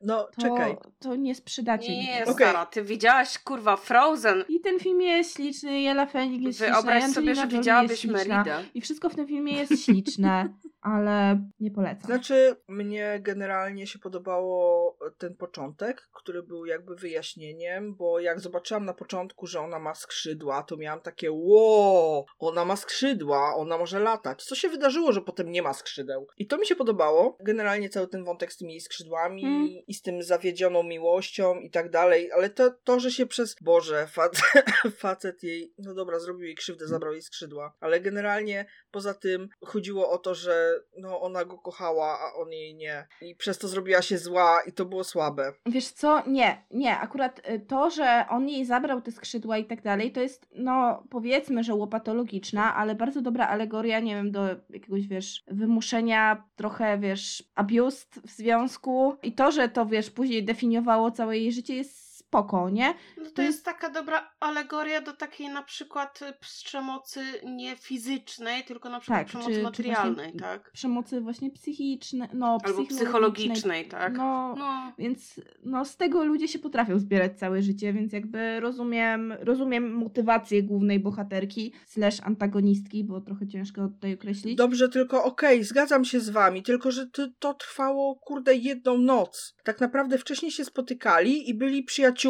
No, 0.00 0.28
To, 0.36 0.40
czekaj. 0.42 0.76
to 0.98 1.16
nie 1.16 1.34
sprzedacie 1.34 1.96
Nie. 2.02 2.22
Okej. 2.22 2.34
stara, 2.34 2.66
ty 2.66 2.82
widziałaś, 2.82 3.38
kurwa, 3.38 3.76
Frozen. 3.76 4.44
I 4.48 4.60
ten 4.60 4.78
film 4.78 5.00
jest 5.00 5.34
śliczny, 5.36 5.80
Jela 5.80 6.06
Fennig 6.06 6.42
jest 6.42 6.58
śliczna, 6.58 6.74
Wyobraź 6.82 7.04
sobie, 7.04 7.34
że 7.34 7.46
widziałabyś. 7.46 8.04
Meridę. 8.04 8.64
I 8.74 8.80
wszystko 8.80 9.08
w 9.08 9.14
tym 9.14 9.26
filmie 9.26 9.52
jest 9.52 9.84
śliczne, 9.84 10.54
ale 10.80 11.40
nie 11.60 11.70
polecam. 11.70 12.06
Znaczy, 12.06 12.56
mnie 12.68 13.18
generalnie 13.22 13.86
się 13.86 13.98
podobało 13.98 14.96
ten 15.18 15.34
początek, 15.36 16.08
który 16.12 16.42
był 16.42 16.66
jakby 16.66 16.96
wyjaśnieniem, 16.96 17.94
bo 17.94 18.20
jak 18.20 18.40
zobaczyłam 18.40 18.84
na 18.84 18.94
początku, 18.94 19.46
że 19.46 19.60
ona 19.60 19.78
ma 19.78 19.94
skrzydła, 19.94 20.62
to 20.62 20.76
miałam 20.76 21.00
takie 21.00 21.28
wow, 21.32 22.26
ona 22.38 22.64
ma 22.64 22.76
skrzydła, 22.76 23.54
ona 23.56 23.78
może 23.78 23.98
latać. 24.00 24.44
Co 24.44 24.54
się 24.54 24.68
wydarzyło, 24.68 25.12
że 25.12 25.20
potem 25.20 25.50
nie 25.52 25.62
ma 25.62 25.72
skrzydeł? 25.72 26.26
I 26.38 26.46
to 26.46 26.58
mi 26.58 26.66
się 26.66 26.71
podobało. 26.76 27.36
Generalnie 27.40 27.88
cały 27.88 28.08
ten 28.08 28.24
wątek 28.24 28.52
z 28.52 28.56
tymi 28.56 28.80
skrzydłami 28.80 29.44
Mm. 29.44 29.68
i 29.86 29.94
z 29.94 30.02
tym 30.02 30.22
zawiedzioną 30.22 30.82
miłością 30.82 31.60
i 31.60 31.70
tak 31.70 31.90
dalej, 31.90 32.32
ale 32.32 32.50
to, 32.50 32.70
to 32.84 33.00
że 33.00 33.10
się 33.10 33.26
przez... 33.26 33.56
Boże, 33.60 34.06
facet, 34.06 34.42
facet 34.98 35.42
jej... 35.42 35.74
No 35.78 35.94
dobra, 35.94 36.18
zrobił 36.18 36.44
jej 36.44 36.54
krzywdę, 36.54 36.86
zabrał 36.86 37.12
jej 37.12 37.22
skrzydła, 37.22 37.76
ale 37.80 38.00
generalnie 38.00 38.66
poza 38.90 39.14
tym 39.14 39.48
chodziło 39.64 40.10
o 40.10 40.18
to, 40.18 40.34
że 40.34 40.72
no 40.98 41.20
ona 41.20 41.44
go 41.44 41.58
kochała, 41.58 42.18
a 42.20 42.34
on 42.40 42.52
jej 42.52 42.74
nie. 42.74 43.06
I 43.20 43.34
przez 43.34 43.58
to 43.58 43.68
zrobiła 43.68 44.02
się 44.02 44.18
zła 44.18 44.62
i 44.66 44.72
to 44.72 44.84
było 44.84 45.04
słabe. 45.04 45.52
Wiesz 45.66 45.88
co? 45.88 46.22
Nie, 46.26 46.64
nie. 46.70 46.98
Akurat 46.98 47.48
y, 47.48 47.60
to, 47.68 47.90
że 47.90 48.24
on 48.30 48.48
jej 48.48 48.64
zabrał 48.64 49.00
te 49.00 49.12
skrzydła 49.12 49.58
i 49.58 49.64
tak 49.64 49.82
dalej, 49.82 50.12
to 50.12 50.20
jest, 50.20 50.46
no 50.54 51.04
powiedzmy, 51.10 51.64
że 51.64 51.74
łopatologiczna, 51.74 52.74
ale 52.74 52.94
bardzo 52.94 53.20
dobra 53.22 53.46
alegoria, 53.46 54.00
nie 54.00 54.14
wiem, 54.14 54.30
do 54.30 54.48
jakiegoś, 54.70 55.06
wiesz, 55.08 55.44
wymuszenia, 55.48 56.44
trochę, 56.62 56.98
wiesz, 56.98 57.44
abused 57.54 58.20
w 58.26 58.30
związku. 58.30 59.16
I 59.22 59.32
to, 59.32 59.52
że 59.52 59.68
to, 59.68 59.86
wiesz, 59.86 60.10
później 60.10 60.44
definiowało 60.44 61.10
całe 61.10 61.38
jej 61.38 61.52
życie 61.52 61.74
jest 61.76 62.11
spoko, 62.32 62.70
nie? 62.70 62.94
No 63.18 63.24
to 63.24 63.30
To 63.30 63.42
jest 63.42 63.54
jest- 63.56 63.64
taka 63.64 63.90
dobra 63.90 64.30
alegoria 64.40 65.00
do 65.00 65.12
takiej 65.12 65.48
na 65.48 65.62
przykład 65.62 66.22
y, 66.22 66.32
przemocy 66.40 67.20
nie 67.44 67.76
fizycznej, 67.76 68.64
tylko 68.64 68.88
na 68.90 69.00
przykład 69.00 69.18
Tak, 69.20 69.26
przemocy 69.28 69.50
czy- 69.50 69.56
czy 69.56 69.62
materialnej, 69.62 70.14
właśnie- 70.26 70.40
tak? 70.40 70.70
Przemocy 70.72 71.20
właśnie 71.20 71.50
psychicznej, 71.50 72.28
no 72.34 72.46
Albo 72.46 72.60
psychologicznej. 72.64 72.98
psychologicznej, 73.00 73.88
tak? 73.88 74.16
No, 74.16 74.54
No, 74.58 74.92
Więc 74.98 75.40
no, 75.64 75.84
z 75.84 75.96
tego 75.96 76.24
ludzie 76.24 76.48
się 76.48 76.58
potrafią 76.58 76.98
zbierać 76.98 77.38
całe 77.38 77.62
życie, 77.62 77.92
więc 77.92 78.12
jakby 78.12 78.60
rozumiem, 78.60 79.34
rozumiem 79.40 79.92
motywację 79.94 80.62
głównej 80.62 81.00
bohaterki 81.00 81.72
slash 81.86 82.20
antagonistki, 82.20 83.04
bo 83.04 83.20
trochę 83.20 83.46
ciężko 83.48 83.88
tutaj 83.88 84.14
określić. 84.14 84.56
Dobrze, 84.56 84.88
tylko 84.88 85.24
okej, 85.24 85.64
zgadzam 85.64 86.04
się 86.04 86.20
z 86.20 86.30
wami, 86.30 86.62
tylko 86.62 86.90
że 86.90 87.06
to, 87.06 87.28
to 87.38 87.54
trwało, 87.54 88.14
kurde, 88.16 88.54
jedną 88.54 88.98
noc. 88.98 89.54
Tak 89.64 89.80
naprawdę 89.80 90.18
wcześniej 90.18 90.50
się 90.50 90.64
spotykali 90.64 91.50
i 91.50 91.54
byli 91.54 91.82
przyjaciółmi 91.82 92.21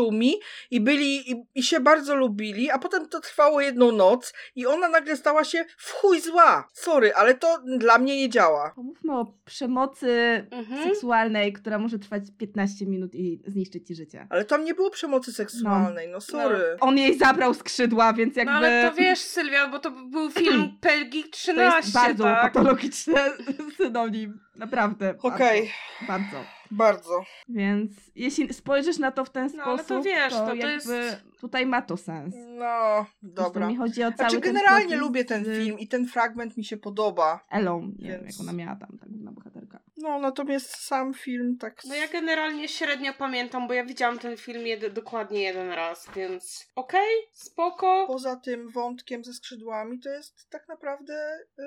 i 0.71 0.81
byli, 0.81 1.31
i, 1.33 1.45
i 1.55 1.63
się 1.63 1.81
bardzo 1.81 2.17
lubili, 2.17 2.71
a 2.71 2.79
potem 2.79 3.09
to 3.09 3.21
trwało 3.21 3.61
jedną 3.61 3.93
noc 3.93 4.33
i 4.57 4.67
ona 4.67 4.89
nagle 4.89 5.17
stała 5.17 5.45
się 5.45 5.65
w 5.79 5.93
chuj 5.93 6.21
zła. 6.21 6.69
Sorry, 6.73 7.15
ale 7.15 7.35
to 7.35 7.63
dla 7.79 7.99
mnie 7.99 8.17
nie 8.17 8.29
działa. 8.29 8.73
Pomówmy 8.77 9.19
o 9.19 9.35
przemocy 9.45 10.47
mhm. 10.51 10.83
seksualnej, 10.89 11.53
która 11.53 11.79
może 11.79 11.99
trwać 11.99 12.23
15 12.39 12.87
minut 12.87 13.15
i 13.15 13.43
zniszczyć 13.47 13.87
ci 13.87 13.95
życie. 13.95 14.27
Ale 14.31 14.45
tam 14.45 14.65
nie 14.65 14.75
było 14.75 14.91
przemocy 14.91 15.33
seksualnej, 15.33 16.09
no, 16.09 16.21
sorry. 16.21 16.77
On 16.81 16.99
jej 16.99 17.19
zabrał 17.19 17.55
skrzydła, 17.55 18.13
więc 18.13 18.37
jakby... 18.37 18.53
No 18.53 18.59
ale 18.59 18.91
to 18.91 18.97
wiesz, 18.97 19.19
Sylwia, 19.19 19.69
bo 19.69 19.79
to 19.79 19.91
był 19.91 20.31
film 20.41 20.79
Pelgi 20.81 21.25
to 21.25 21.31
13, 21.31 21.77
jest 21.77 21.93
bardzo 21.93 22.25
tak? 22.25 22.53
patologiczny 22.53 23.21
synonim. 23.77 24.41
Naprawdę. 24.57 25.15
Okej, 25.23 25.71
Bardzo. 26.09 26.33
bardzo. 26.33 26.62
Bardzo. 26.73 27.25
Więc 27.49 27.93
jeśli 28.15 28.55
spojrzysz 28.55 28.99
na 28.99 29.13
to 29.13 29.25
w 29.25 29.31
ten 29.31 29.51
No, 29.57 29.63
ale 29.65 29.79
sposób, 29.79 29.97
to 29.97 30.03
wiesz, 30.03 30.33
to- 30.33 30.47
to 30.47 30.55
jakby 30.55 30.95
jest- 30.97 31.23
tutaj 31.41 31.67
ma 31.67 31.83
to 31.83 31.97
sens. 31.97 32.35
No, 32.59 33.07
Dobra. 33.23 33.69
mi 33.69 33.77
chodzi 33.77 34.03
o 34.05 34.13
cały 34.13 34.15
Znaczy, 34.17 34.41
ten 34.41 34.55
generalnie 34.55 34.87
plot 34.89 35.01
lubię 35.01 35.25
ten 35.25 35.45
film 35.45 35.79
i 35.79 35.89
ten 35.89 36.07
fragment 36.07 36.57
mi 36.57 36.65
się 36.65 36.77
podoba. 36.77 37.45
Elą, 37.51 37.93
nie 37.99 38.11
wiem, 38.11 38.21
Więc- 38.23 38.39
jak 38.39 38.49
ona 38.49 38.53
miała 38.53 38.77
tam, 38.77 38.99
ta 38.99 39.07
główna 39.07 39.33
bohaterka. 39.33 39.79
No, 39.97 40.19
natomiast 40.19 40.77
sam 40.77 41.15
film 41.15 41.57
tak... 41.61 41.81
No 41.89 41.95
ja 41.95 42.09
generalnie 42.09 42.69
średnio 42.69 43.15
pamiętam, 43.15 43.69
bo 43.69 43.75
ja 43.75 43.85
widziałam 43.85 44.19
ten 44.19 44.37
film 44.37 44.63
jed- 44.65 44.93
dokładnie 44.93 45.43
jeden 45.43 45.71
raz, 45.71 46.09
więc 46.17 46.67
okej, 46.77 47.15
spoko. 47.33 48.05
Poza 48.07 48.37
tym 48.37 48.69
wątkiem 48.69 49.25
ze 49.25 49.33
skrzydłami 49.33 50.01
to 50.01 50.09
jest 50.09 50.51
tak 50.51 50.69
naprawdę 50.69 51.15
y, 51.59 51.63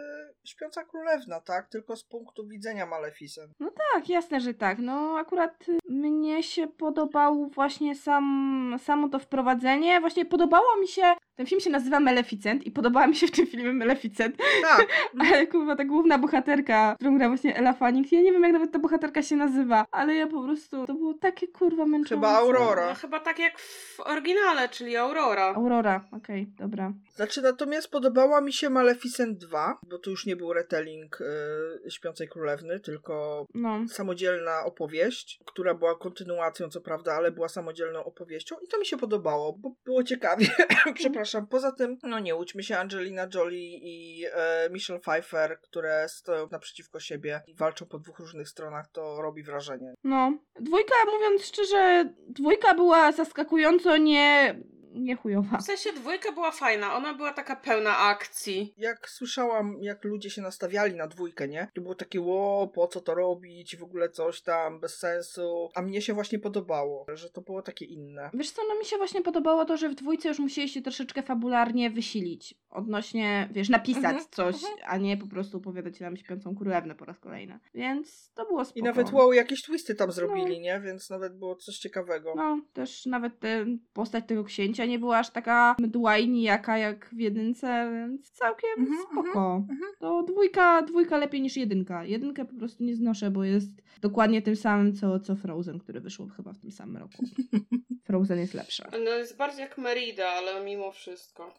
śpiąca 0.46 0.84
królewna, 0.84 1.42
tak? 1.42 1.70
Tylko 1.70 1.96
z 1.96 2.04
punktu 2.04 2.48
widzenia 2.48 2.86
Maleficent. 2.86 3.52
Tak, 3.94 4.10
jasne, 4.10 4.40
że 4.40 4.54
tak. 4.54 4.78
No 4.80 5.18
akurat 5.20 5.66
mnie 5.90 6.44
się 6.44 6.68
podobał 6.68 7.50
właśnie 7.50 7.96
sam, 7.96 8.76
samo 8.84 9.10
to 9.10 9.20
wprowadzenie. 9.20 10.00
Właśnie 10.00 10.26
podobało 10.26 10.78
mi 10.82 10.88
się 10.88 11.14
Ten 11.36 11.46
film 11.46 11.62
się 11.62 11.70
nazywa 11.70 12.00
Maleficent 12.00 12.64
i 12.66 12.72
podobała 12.72 13.08
mi 13.08 13.16
się 13.16 13.28
w 13.28 13.32
tym 13.32 13.48
filmie 13.48 13.74
Maleficent, 13.74 14.38
Tak, 14.62 14.88
ale 15.32 15.48
kurwa 15.48 15.76
ta 15.76 15.86
główna 15.86 16.18
bohaterka, 16.18 16.96
którą 16.96 17.18
gra 17.18 17.28
właśnie 17.28 17.56
Ella 17.58 17.74
Fanning, 17.74 18.12
ja 18.12 18.22
nie 18.22 18.32
wiem 18.32 18.44
jak 18.44 18.54
nawet 18.54 18.72
ta 18.72 18.80
bohaterka 18.80 19.22
się 19.24 19.36
nazywa, 19.36 19.86
ale 19.92 20.16
ja 20.16 20.28
po 20.28 20.44
prostu, 20.44 20.86
to 20.86 20.94
było 20.94 21.14
takie 21.14 21.48
kurwa 21.48 21.86
męczące. 21.86 22.16
Chyba 22.16 22.38
Aurora. 22.38 22.88
No 22.90 22.96
chyba 22.96 23.20
tak 23.20 23.40
jak 23.40 23.60
w 23.60 24.00
oryginale, 24.00 24.70
czyli 24.70 24.96
Aurora. 24.98 25.54
Aurora, 25.56 26.06
okej, 26.12 26.48
dobra. 26.60 26.94
Znaczy, 27.16 27.42
natomiast 27.42 27.92
podobała 27.92 28.42
mi 28.42 28.54
się 28.54 28.70
Maleficent 28.70 29.38
2, 29.38 29.78
bo 29.90 30.00
to 30.00 30.10
już 30.10 30.26
nie 30.26 30.36
był 30.36 30.54
retelling 30.54 31.22
y, 31.22 31.92
Śpiącej 31.92 32.28
Królewny, 32.28 32.80
tylko 32.80 33.46
No. 33.54 33.80
samodzielna 33.90 34.66
opowieść, 34.66 35.40
która 35.46 35.74
była 35.74 35.96
kontynuacją, 35.96 36.70
co 36.70 36.82
prawda, 36.82 37.14
ale 37.14 37.32
była 37.32 37.50
samodzielną 37.50 38.04
opowieścią 38.04 38.56
i 38.64 38.68
to 38.68 38.80
mi 38.80 38.86
się 38.86 38.98
podobało, 38.98 39.54
bo 39.54 39.72
było 39.86 40.04
ciekawie. 40.04 40.48
Przepraszam. 40.94 41.25
Poza 41.50 41.72
tym, 41.72 41.98
no 42.04 42.20
nie 42.20 42.36
łudźmy 42.36 42.64
się, 42.64 42.78
Angelina 42.78 43.28
Jolie 43.34 43.78
i 43.78 44.26
e, 44.34 44.70
Michelle 44.70 45.00
Pfeiffer, 45.00 45.60
które 45.62 46.10
stoją 46.10 46.48
naprzeciwko 46.52 47.00
siebie 47.00 47.42
i 47.48 47.56
walczą 47.56 47.86
po 47.86 48.00
dwóch 48.00 48.20
różnych 48.20 48.50
stronach, 48.50 48.88
to 48.92 49.22
robi 49.22 49.44
wrażenie. 49.44 49.94
No. 50.04 50.38
Dwójka, 50.60 50.96
mówiąc 51.14 51.46
szczerze, 51.46 52.10
dwójka 52.28 52.74
była 52.74 53.12
zaskakująco 53.12 53.98
nie, 53.98 54.60
nie 54.96 55.16
chujowa. 55.16 55.58
W 55.58 55.64
sensie 55.64 55.94
dwójka 55.94 56.32
była 56.32 56.52
fajna, 56.52 56.96
ona 56.96 57.14
była 57.14 57.34
taka 57.34 57.56
pełna 57.56 57.98
akcji. 57.98 58.74
Jak 58.78 59.10
słyszałam, 59.10 59.78
jak 59.82 60.04
ludzie 60.04 60.30
się 60.30 60.42
nastawiali 60.42 60.96
na 60.96 61.08
dwójkę, 61.08 61.48
nie? 61.48 61.68
To 61.76 61.82
było 61.82 61.96
takie, 61.96 62.22
ło, 62.22 62.68
po 62.68 62.88
co 62.88 63.02
to 63.02 63.16
robić, 63.16 63.78
w 63.78 63.84
ogóle 63.84 64.10
coś 64.10 64.42
tam, 64.42 64.80
bez 64.80 64.98
sensu. 64.98 65.70
A 65.76 65.82
mnie 65.82 66.02
się 66.02 66.14
właśnie 66.14 66.40
podobało, 66.40 67.06
że 67.14 67.30
to 67.30 67.42
było 67.42 67.62
takie 67.62 67.86
inne. 67.86 68.30
Wiesz 68.34 68.52
co, 68.52 68.62
no 68.68 68.80
mi 68.80 68.86
się 68.86 68.98
właśnie 68.98 69.22
podobało 69.22 69.66
to, 69.66 69.78
że 69.78 69.90
w 69.90 69.96
dwójce 69.96 70.30
już 70.30 70.40
musieli 70.40 70.70
się 70.70 70.82
troszeczkę 70.82 71.22
fabularnie 71.22 71.90
wysilić. 71.90 72.56
Odnośnie, 72.70 73.50
wiesz, 73.52 73.70
napisać 73.70 74.06
Mhm, 74.06 74.26
coś, 74.32 74.56
mhm. 74.56 74.74
a 74.86 74.98
nie 74.98 75.18
po 75.18 75.28
prostu 75.28 75.58
opowiadać 75.58 76.00
nam 76.00 76.18
śpiącą 76.18 76.56
królewnę 76.56 76.96
po 76.96 77.06
raz 77.06 77.20
kolejny. 77.20 77.60
Więc 77.74 78.32
to 78.36 78.46
było 78.46 78.66
spoko. 78.66 78.80
I 78.80 78.84
nawet 78.84 79.14
wow, 79.14 79.34
jakieś 79.34 79.62
twisty 79.62 79.96
tam 79.96 80.12
zrobili, 80.12 80.60
nie? 80.60 80.80
Więc 80.80 81.10
nawet 81.10 81.38
było 81.38 81.56
coś 81.56 81.78
ciekawego. 81.78 82.34
No, 82.36 82.62
też 82.74 83.06
nawet 83.06 83.40
ten, 83.40 83.80
postać 83.94 84.24
tego 84.28 84.44
księcia 84.44 84.85
nie 84.88 85.00
była 85.00 85.18
aż 85.18 85.30
taka 85.30 85.76
mdła 85.80 86.18
i 86.18 86.30
nijaka 86.30 86.78
jak 86.78 87.10
w 87.10 87.20
jedynce, 87.20 87.90
więc 87.94 88.32
całkiem 88.32 88.70
Mhm, 88.78 88.98
spoko. 89.12 89.56
mhm. 89.70 89.92
To 90.00 90.24
dwójka, 90.24 90.82
dwójka 90.82 91.18
lepiej 91.18 91.42
niż 91.42 91.58
jedynka. 91.58 92.06
Jedynkę 92.06 92.46
po 92.46 92.56
prostu 92.56 92.84
nie 92.84 92.96
znoszę, 92.96 93.32
bo 93.32 93.44
jest 93.44 93.72
dokładnie 94.02 94.42
tym 94.42 94.56
samym, 94.56 94.94
co, 94.96 95.20
co 95.20 95.36
Frozen, 95.36 95.80
który 95.80 96.00
wyszło 96.02 96.28
chyba 96.28 96.54
w 96.54 96.60
tym 96.60 96.72
samym 96.72 96.98
roku. 96.98 97.24
Frozen 98.08 98.40
jest 98.40 98.54
lepsza. 98.54 98.90
No 98.92 99.12
jest 99.12 99.38
bardziej 99.38 99.62
jak 99.62 99.78
Merida, 99.78 100.28
ale 100.30 100.66
mimo 100.66 100.92
wszystko. 100.92 101.54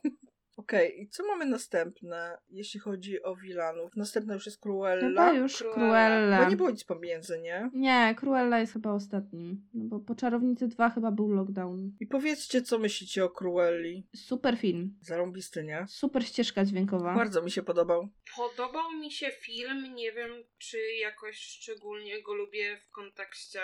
Okej, 0.57 1.03
i 1.03 1.09
co 1.09 1.27
mamy 1.27 1.47
następne, 1.47 2.39
jeśli 2.49 2.81
chodzi 2.81 3.23
o 3.23 3.37
Wilanów? 3.37 3.97
Następna 3.97 4.35
już 4.35 4.47
jest 4.47 4.61
Cruella. 4.61 5.09
Chyba 5.09 5.33
już 5.33 5.57
Cruella. 5.57 6.45
Bo 6.45 6.51
nie 6.51 6.57
było 6.57 6.71
nic 6.71 6.85
pomiędzy, 6.85 7.41
nie? 7.41 7.71
Nie, 7.75 8.15
Cruella 8.19 8.61
jest 8.61 8.73
chyba 8.73 8.93
ostatnim. 8.93 9.69
No 9.75 9.85
bo 9.85 10.01
po 10.01 10.15
Czarownicy 10.15 10.69
2 10.69 10.91
chyba 10.91 11.11
był 11.11 11.31
lockdown. 11.31 11.93
I 12.01 12.07
powiedzcie, 12.07 12.63
co 12.63 12.79
myślicie 12.79 13.25
o 13.25 13.31
Cruelli. 13.31 14.07
Super 14.17 14.59
film. 14.59 14.97
Zarąbisty, 15.01 15.65
nie? 15.65 15.85
Super 15.89 16.27
ścieżka 16.27 16.65
dźwiękowa. 16.65 17.15
Bardzo 17.15 17.43
mi 17.43 17.51
się 17.51 17.63
podobał. 17.63 18.09
Podobał 18.37 18.93
mi 18.93 19.11
się 19.11 19.31
film, 19.31 19.95
nie 19.95 20.13
wiem 20.13 20.31
czy 20.59 20.79
jakoś 21.01 21.39
szczególnie 21.39 22.23
go 22.23 22.35
lubię 22.35 22.81
w 22.89 22.91
kontekście 22.91 23.61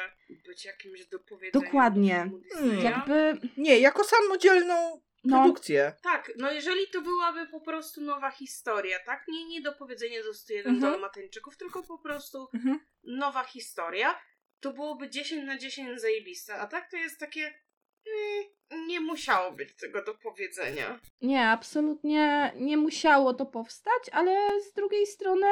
być 0.47 0.65
jakimś 0.65 1.07
dopowiedzeniem. 1.07 1.65
Dokładnie. 1.67 2.31
do. 2.61 2.83
Jakby, 2.83 3.49
Nie, 3.57 3.79
jako 3.79 4.05
samodzielną 4.05 5.01
no, 5.25 5.41
produkcję. 5.43 5.93
Tak, 6.03 6.33
no 6.37 6.51
jeżeli 6.53 6.89
to 6.93 7.01
byłaby 7.03 7.47
po 7.47 7.61
prostu 7.61 8.01
nowa 8.01 8.31
historia, 8.31 8.99
tak? 9.07 9.25
Nie, 9.29 9.47
nie 9.49 9.61
dopowiedzenie 9.61 10.23
do 10.23 10.35
101 10.35 10.75
Mhm. 10.75 10.93
Dalmatyńczyków, 10.93 11.57
tylko 11.57 11.83
po 11.83 11.99
prostu 11.99 12.49
Mhm. 12.55 12.81
nowa 13.03 13.45
historia, 13.45 14.21
to 14.61 14.73
byłoby 14.73 15.11
10 15.11 15.47
na 15.47 15.59
10 15.59 16.01
zajebiste, 16.01 16.55
a 16.55 16.67
tak 16.67 16.91
to 16.91 16.97
jest 16.97 17.21
takie... 17.21 17.43
mm, 18.07 18.45
nie 18.89 19.01
musiało 19.01 19.53
być 19.53 19.77
tego 19.77 20.05
do 20.05 20.15
powiedzenia. 20.15 21.01
Nie, 21.23 21.49
absolutnie 21.49 22.53
nie 22.61 22.77
musiało 22.77 23.35
to 23.35 23.47
powstać, 23.47 24.03
ale 24.13 24.61
z 24.71 24.73
drugiej 24.73 25.07
strony 25.07 25.47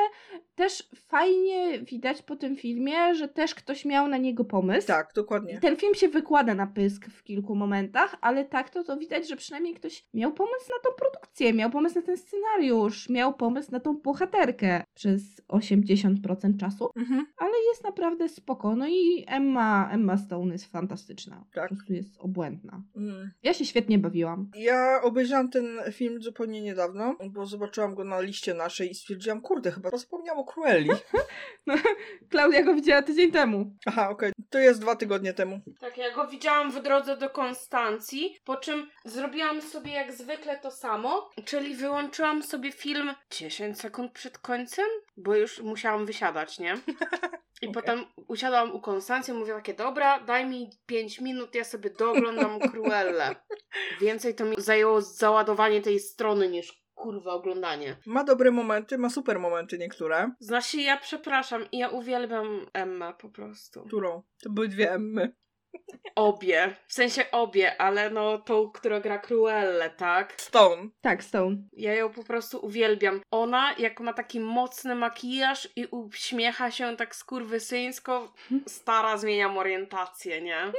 też 0.54 0.88
fajnie 0.96 1.78
widać 1.78 2.22
po 2.22 2.36
tym 2.36 2.56
filmie, 2.56 3.14
że 3.14 3.28
też 3.28 3.54
ktoś 3.54 3.84
miał 3.84 4.08
na 4.08 4.16
niego 4.16 4.44
pomysł. 4.44 4.86
Tak, 4.86 5.12
dokładnie. 5.14 5.60
Ten 5.60 5.76
film 5.76 5.94
się 5.94 6.08
wykłada 6.08 6.54
na 6.54 6.66
pysk 6.66 7.06
w 7.06 7.22
kilku 7.22 7.54
momentach, 7.54 8.16
ale 8.20 8.44
tak 8.44 8.70
to, 8.70 8.84
to 8.84 8.96
widać, 8.96 9.28
że 9.28 9.36
przynajmniej 9.36 9.74
ktoś 9.74 10.04
miał 10.14 10.32
pomysł 10.32 10.68
na 10.68 10.90
tą 10.90 10.96
produkcję, 10.96 11.52
miał 11.52 11.70
pomysł 11.70 11.94
na 11.96 12.02
ten 12.02 12.16
scenariusz, 12.16 13.08
miał 13.08 13.34
pomysł 13.34 13.72
na 13.72 13.80
tą 13.80 13.96
bohaterkę 13.96 14.84
przez 14.94 15.22
80% 15.48 16.56
czasu, 16.60 16.90
Mhm. 16.96 17.26
ale 17.36 17.52
jest 17.70 17.84
naprawdę 17.84 18.28
spoko. 18.28 18.76
No 18.76 18.86
i 18.88 19.24
Emma, 19.28 19.88
Emma 19.92 20.16
Stone 20.18 20.52
jest 20.52 20.72
fantastyczna. 20.72 21.44
Tak. 21.54 21.68
Po 21.68 21.74
prostu 21.74 21.92
jest 21.92 22.16
obłędna. 22.18 22.82
Mm. 23.10 23.30
Ja 23.42 23.54
się 23.54 23.64
świetnie 23.64 23.98
bawiłam. 23.98 24.50
Ja 24.56 25.00
obejrzałam 25.02 25.50
ten 25.50 25.78
film 25.92 26.22
zupełnie 26.22 26.62
niedawno, 26.62 27.16
bo 27.30 27.46
zobaczyłam 27.46 27.94
go 27.94 28.04
na 28.04 28.20
liście 28.20 28.54
naszej 28.54 28.90
i 28.90 28.94
stwierdziłam, 28.94 29.40
kurde, 29.40 29.70
chyba 29.70 29.90
zapomniałam 29.90 30.40
o 30.40 30.44
Cruelli. 30.44 30.90
Klaudia 32.30 32.62
go 32.62 32.74
widziała 32.74 33.02
tydzień 33.02 33.32
temu. 33.32 33.76
Aha, 33.86 34.10
okej. 34.10 34.32
To 34.50 34.58
jest 34.58 34.80
dwa 34.80 34.96
tygodnie 34.96 35.34
temu. 35.34 35.60
Tak, 35.80 35.98
ja 35.98 36.14
go 36.14 36.26
widziałam 36.26 36.72
w 36.72 36.82
drodze 36.82 37.16
do 37.16 37.30
Konstancji, 37.30 38.36
po 38.44 38.56
czym 38.56 38.90
zrobiłam 39.04 39.62
sobie 39.62 39.92
jak 39.92 40.12
zwykle 40.12 40.58
to 40.58 40.70
samo, 40.70 41.30
czyli 41.44 41.74
wyłączyłam 41.74 42.42
sobie 42.42 42.72
film 42.72 43.14
10 43.30 43.80
sekund 43.80 44.12
przed 44.12 44.38
końcem, 44.38 44.86
bo 45.16 45.34
już 45.34 45.60
musiałam 45.60 46.06
wysiadać, 46.06 46.58
nie? 46.58 46.74
I 47.60 47.66
Okej. 47.66 47.74
potem 47.74 48.04
usiadłam 48.28 48.74
u 48.74 48.80
Konstancji, 48.80 49.34
mówię 49.34 49.52
takie, 49.52 49.74
dobra, 49.74 50.20
daj 50.20 50.46
mi 50.46 50.70
5 50.86 51.20
minut, 51.20 51.54
ja 51.54 51.64
sobie 51.64 51.90
dooglądam 51.90 52.58
Cruellę. 52.70 53.36
Więcej 54.00 54.34
to 54.34 54.44
mi 54.44 54.56
zajęło 54.58 55.00
załadowanie 55.00 55.80
tej 55.80 56.00
strony 56.00 56.48
niż 56.48 56.80
kurwa 56.94 57.32
oglądanie. 57.32 57.96
Ma 58.06 58.24
dobre 58.24 58.50
momenty, 58.50 58.98
ma 58.98 59.10
super 59.10 59.38
momenty 59.38 59.78
niektóre. 59.78 60.30
Znaczy, 60.40 60.76
ja 60.80 60.96
przepraszam, 60.96 61.64
ja 61.72 61.88
uwielbiam 61.88 62.66
Emmę 62.72 63.14
po 63.20 63.28
prostu. 63.28 63.84
Którą? 63.84 64.22
To 64.42 64.50
były 64.50 64.68
dwie 64.68 64.92
Emmy. 64.92 65.34
Obie. 66.14 66.76
W 66.88 66.92
sensie 66.92 67.30
obie, 67.32 67.80
ale 67.80 68.10
no 68.10 68.38
tą, 68.38 68.70
która 68.70 69.00
gra 69.00 69.18
Cruellę, 69.18 69.90
tak? 69.90 70.34
Stone. 70.36 70.88
Tak, 71.00 71.24
Stone. 71.24 71.56
Ja 71.72 71.94
ją 71.94 72.10
po 72.10 72.24
prostu 72.24 72.66
uwielbiam. 72.66 73.20
Ona, 73.30 73.74
jak 73.78 74.00
ma 74.00 74.12
taki 74.12 74.40
mocny 74.40 74.94
makijaż 74.94 75.68
i 75.76 75.86
uśmiecha 75.86 76.70
się 76.70 76.96
tak 76.96 77.16
skurwysyńsko, 77.16 78.32
stara 78.66 79.16
zmieniam 79.16 79.58
orientację, 79.58 80.42
nie? 80.42 80.72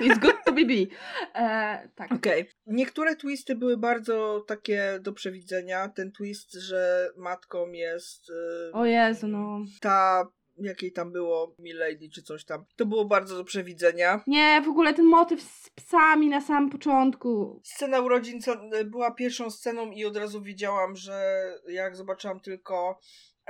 It's 0.00 0.18
good 0.18 0.36
to 0.44 0.52
be 0.52 0.64
be. 0.64 0.86
E, 1.34 1.88
tak. 1.94 2.12
Okej. 2.12 2.48
Niektóre 2.66 3.16
twisty 3.16 3.54
były 3.54 3.76
bardzo 3.76 4.44
takie 4.46 4.98
do 5.00 5.12
przewidzenia. 5.12 5.88
Ten 5.88 6.12
twist, 6.12 6.52
że 6.52 7.10
matką 7.16 7.72
jest 7.72 8.30
y, 8.30 8.72
O 8.72 8.84
Jezu, 8.84 9.28
no. 9.28 9.60
ta, 9.80 10.26
jakiej 10.64 10.92
tam 10.92 11.12
było, 11.12 11.54
Milady 11.58 12.08
czy 12.14 12.22
coś 12.22 12.44
tam. 12.44 12.64
To 12.76 12.86
było 12.86 13.04
bardzo 13.04 13.36
do 13.36 13.44
przewidzenia. 13.44 14.20
Nie, 14.26 14.62
w 14.64 14.68
ogóle 14.68 14.94
ten 14.94 15.06
motyw 15.06 15.42
z 15.42 15.70
psami 15.70 16.28
na 16.28 16.40
samym 16.40 16.70
początku. 16.70 17.60
Scena 17.64 18.00
urodzin 18.00 18.38
była 18.84 19.10
pierwszą 19.10 19.50
sceną 19.50 19.90
i 19.90 20.04
od 20.04 20.16
razu 20.16 20.42
wiedziałam, 20.42 20.96
że 20.96 21.42
jak 21.68 21.96
zobaczyłam 21.96 22.40
tylko 22.40 23.00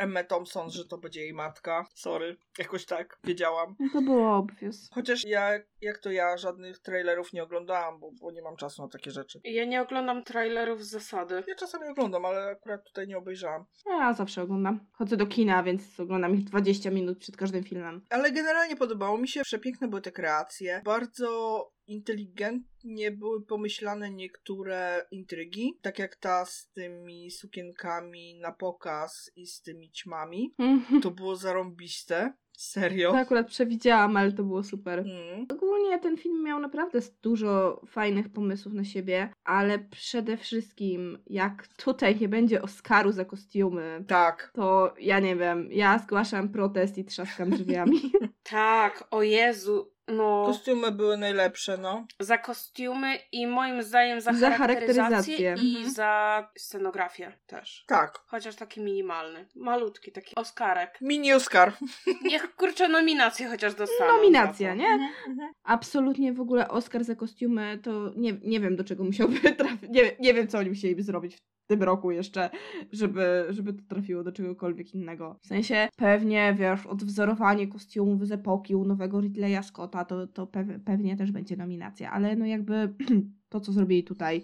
Emmę 0.00 0.24
Thompson, 0.24 0.70
że 0.70 0.84
to 0.84 0.98
będzie 0.98 1.20
jej 1.20 1.34
matka. 1.34 1.86
Sorry, 1.94 2.36
jakoś 2.58 2.86
tak 2.86 3.18
wiedziałam. 3.24 3.76
No 3.80 3.88
to 3.92 4.02
było 4.02 4.36
obvious. 4.36 4.88
Chociaż 4.92 5.24
ja, 5.24 5.50
jak 5.80 5.98
to 5.98 6.10
ja, 6.10 6.36
żadnych 6.36 6.78
trailerów 6.78 7.32
nie 7.32 7.42
oglądałam, 7.42 8.00
bo, 8.00 8.10
bo 8.20 8.30
nie 8.30 8.42
mam 8.42 8.56
czasu 8.56 8.82
na 8.82 8.88
takie 8.88 9.10
rzeczy. 9.10 9.40
Ja 9.44 9.64
nie 9.64 9.82
oglądam 9.82 10.24
trailerów 10.24 10.84
z 10.84 10.90
zasady. 10.90 11.42
Ja 11.46 11.54
czasami 11.54 11.88
oglądam, 11.88 12.24
ale 12.24 12.50
akurat 12.50 12.84
tutaj 12.84 13.08
nie 13.08 13.18
obejrzałam. 13.18 13.64
Ja 13.86 14.12
zawsze 14.12 14.42
oglądam. 14.42 14.80
Chodzę 14.92 15.16
do 15.16 15.26
kina, 15.26 15.62
więc 15.62 16.00
oglądam 16.00 16.34
ich 16.34 16.44
20 16.44 16.90
minut 16.90 17.18
przed 17.18 17.36
każdym 17.36 17.64
filmem. 17.64 18.06
Ale 18.10 18.32
generalnie 18.32 18.76
podobało 18.76 19.18
mi 19.18 19.28
się, 19.28 19.42
przepiękne 19.42 19.88
były 19.88 20.00
te 20.02 20.12
kreacje. 20.12 20.82
Bardzo 20.84 21.70
inteligentnie 21.90 23.10
były 23.10 23.46
pomyślane 23.46 24.10
niektóre 24.10 25.06
intrygi, 25.10 25.78
tak 25.82 25.98
jak 25.98 26.16
ta 26.16 26.44
z 26.44 26.68
tymi 26.68 27.30
sukienkami 27.30 28.34
na 28.40 28.52
pokaz 28.52 29.30
i 29.36 29.46
z 29.46 29.62
tymi 29.62 29.90
ćmami. 29.90 30.54
To 31.02 31.10
było 31.10 31.36
zarąbiste. 31.36 32.32
Serio. 32.52 33.10
To 33.10 33.18
akurat 33.18 33.46
przewidziałam, 33.46 34.16
ale 34.16 34.32
to 34.32 34.44
było 34.44 34.62
super. 34.62 34.98
Mm. 34.98 35.46
Ogólnie 35.52 35.98
ten 35.98 36.16
film 36.16 36.44
miał 36.44 36.60
naprawdę 36.60 36.98
dużo 37.22 37.80
fajnych 37.86 38.28
pomysłów 38.28 38.74
na 38.74 38.84
siebie, 38.84 39.32
ale 39.44 39.78
przede 39.78 40.36
wszystkim 40.36 41.18
jak 41.26 41.68
tutaj 41.68 42.20
nie 42.20 42.28
będzie 42.28 42.62
Oscaru 42.62 43.12
za 43.12 43.24
kostiumy, 43.24 44.04
Tak. 44.08 44.50
to 44.54 44.94
ja 44.98 45.20
nie 45.20 45.36
wiem, 45.36 45.68
ja 45.72 45.98
zgłaszam 45.98 46.48
protest 46.48 46.98
i 46.98 47.04
trzaskam 47.04 47.50
drzwiami. 47.50 48.00
Tak, 48.42 49.08
o 49.10 49.22
Jezu. 49.22 49.92
No, 50.10 50.42
Kostiumy 50.46 50.90
były 50.92 51.16
najlepsze, 51.16 51.76
no. 51.78 52.06
za 52.20 52.38
kostiumy 52.38 53.18
i 53.32 53.46
moim 53.46 53.82
zdaniem 53.82 54.20
za, 54.20 54.32
Za 54.32 54.50
charakteryzację 54.50 55.36
charakteryzację. 55.36 55.54
i 55.70 55.76
Mhm. 55.76 55.94
za 55.94 56.48
scenografię 56.58 57.32
też. 57.46 57.84
Tak. 57.86 58.18
Chociaż 58.26 58.56
taki 58.56 58.80
minimalny. 58.80 59.48
Malutki, 59.54 60.12
taki 60.12 60.34
Oscarek. 60.34 60.98
Mini 61.00 61.32
Oscar. 61.32 61.72
Niech 62.30 62.56
kurczę 62.56 62.88
nominację 62.88 63.48
chociaż 63.48 63.74
dostaną. 63.74 64.12
Nominacja, 64.16 64.74
nie? 64.74 64.86
Mhm, 64.88 65.10
mhm. 65.28 65.52
Absolutnie 65.64 66.32
w 66.32 66.40
ogóle 66.40 66.68
Oscar 66.68 67.04
za 67.04 67.14
kostiumy 67.14 67.78
to 67.82 67.90
nie, 68.16 68.32
nie 68.44 68.60
wiem 68.60 68.76
do 68.76 68.84
czego 68.84 69.04
musiałby 69.04 69.40
trafić. 69.58 69.90
Nie, 69.90 70.02
nie 70.20 70.34
wiem 70.34 70.48
co 70.48 70.58
oni 70.58 70.68
musieliby 70.68 71.02
zrobić 71.02 71.36
w 71.36 71.40
tym 71.70 71.82
roku 71.82 72.10
jeszcze, 72.10 72.50
żeby, 72.92 73.46
żeby 73.50 73.72
to 73.72 73.82
trafiło 73.88 74.24
do 74.24 74.32
czegokolwiek 74.32 74.94
innego. 74.94 75.36
W 75.40 75.46
sensie 75.46 75.88
pewnie, 75.96 76.54
wiesz, 76.58 76.86
odwzorowanie 76.86 77.68
kostiumów 77.68 78.26
z 78.26 78.32
epoki 78.32 78.74
u 78.74 78.84
nowego 78.84 79.20
Ridleya 79.20 79.62
Scotta 79.62 80.04
to, 80.04 80.26
to 80.26 80.46
pew- 80.46 80.80
pewnie 80.84 81.16
też 81.16 81.32
będzie 81.32 81.56
nominacja, 81.56 82.10
ale 82.10 82.36
no 82.36 82.46
jakby 82.46 82.94
to 83.52 83.60
co 83.60 83.72
zrobili 83.72 84.04
tutaj. 84.04 84.42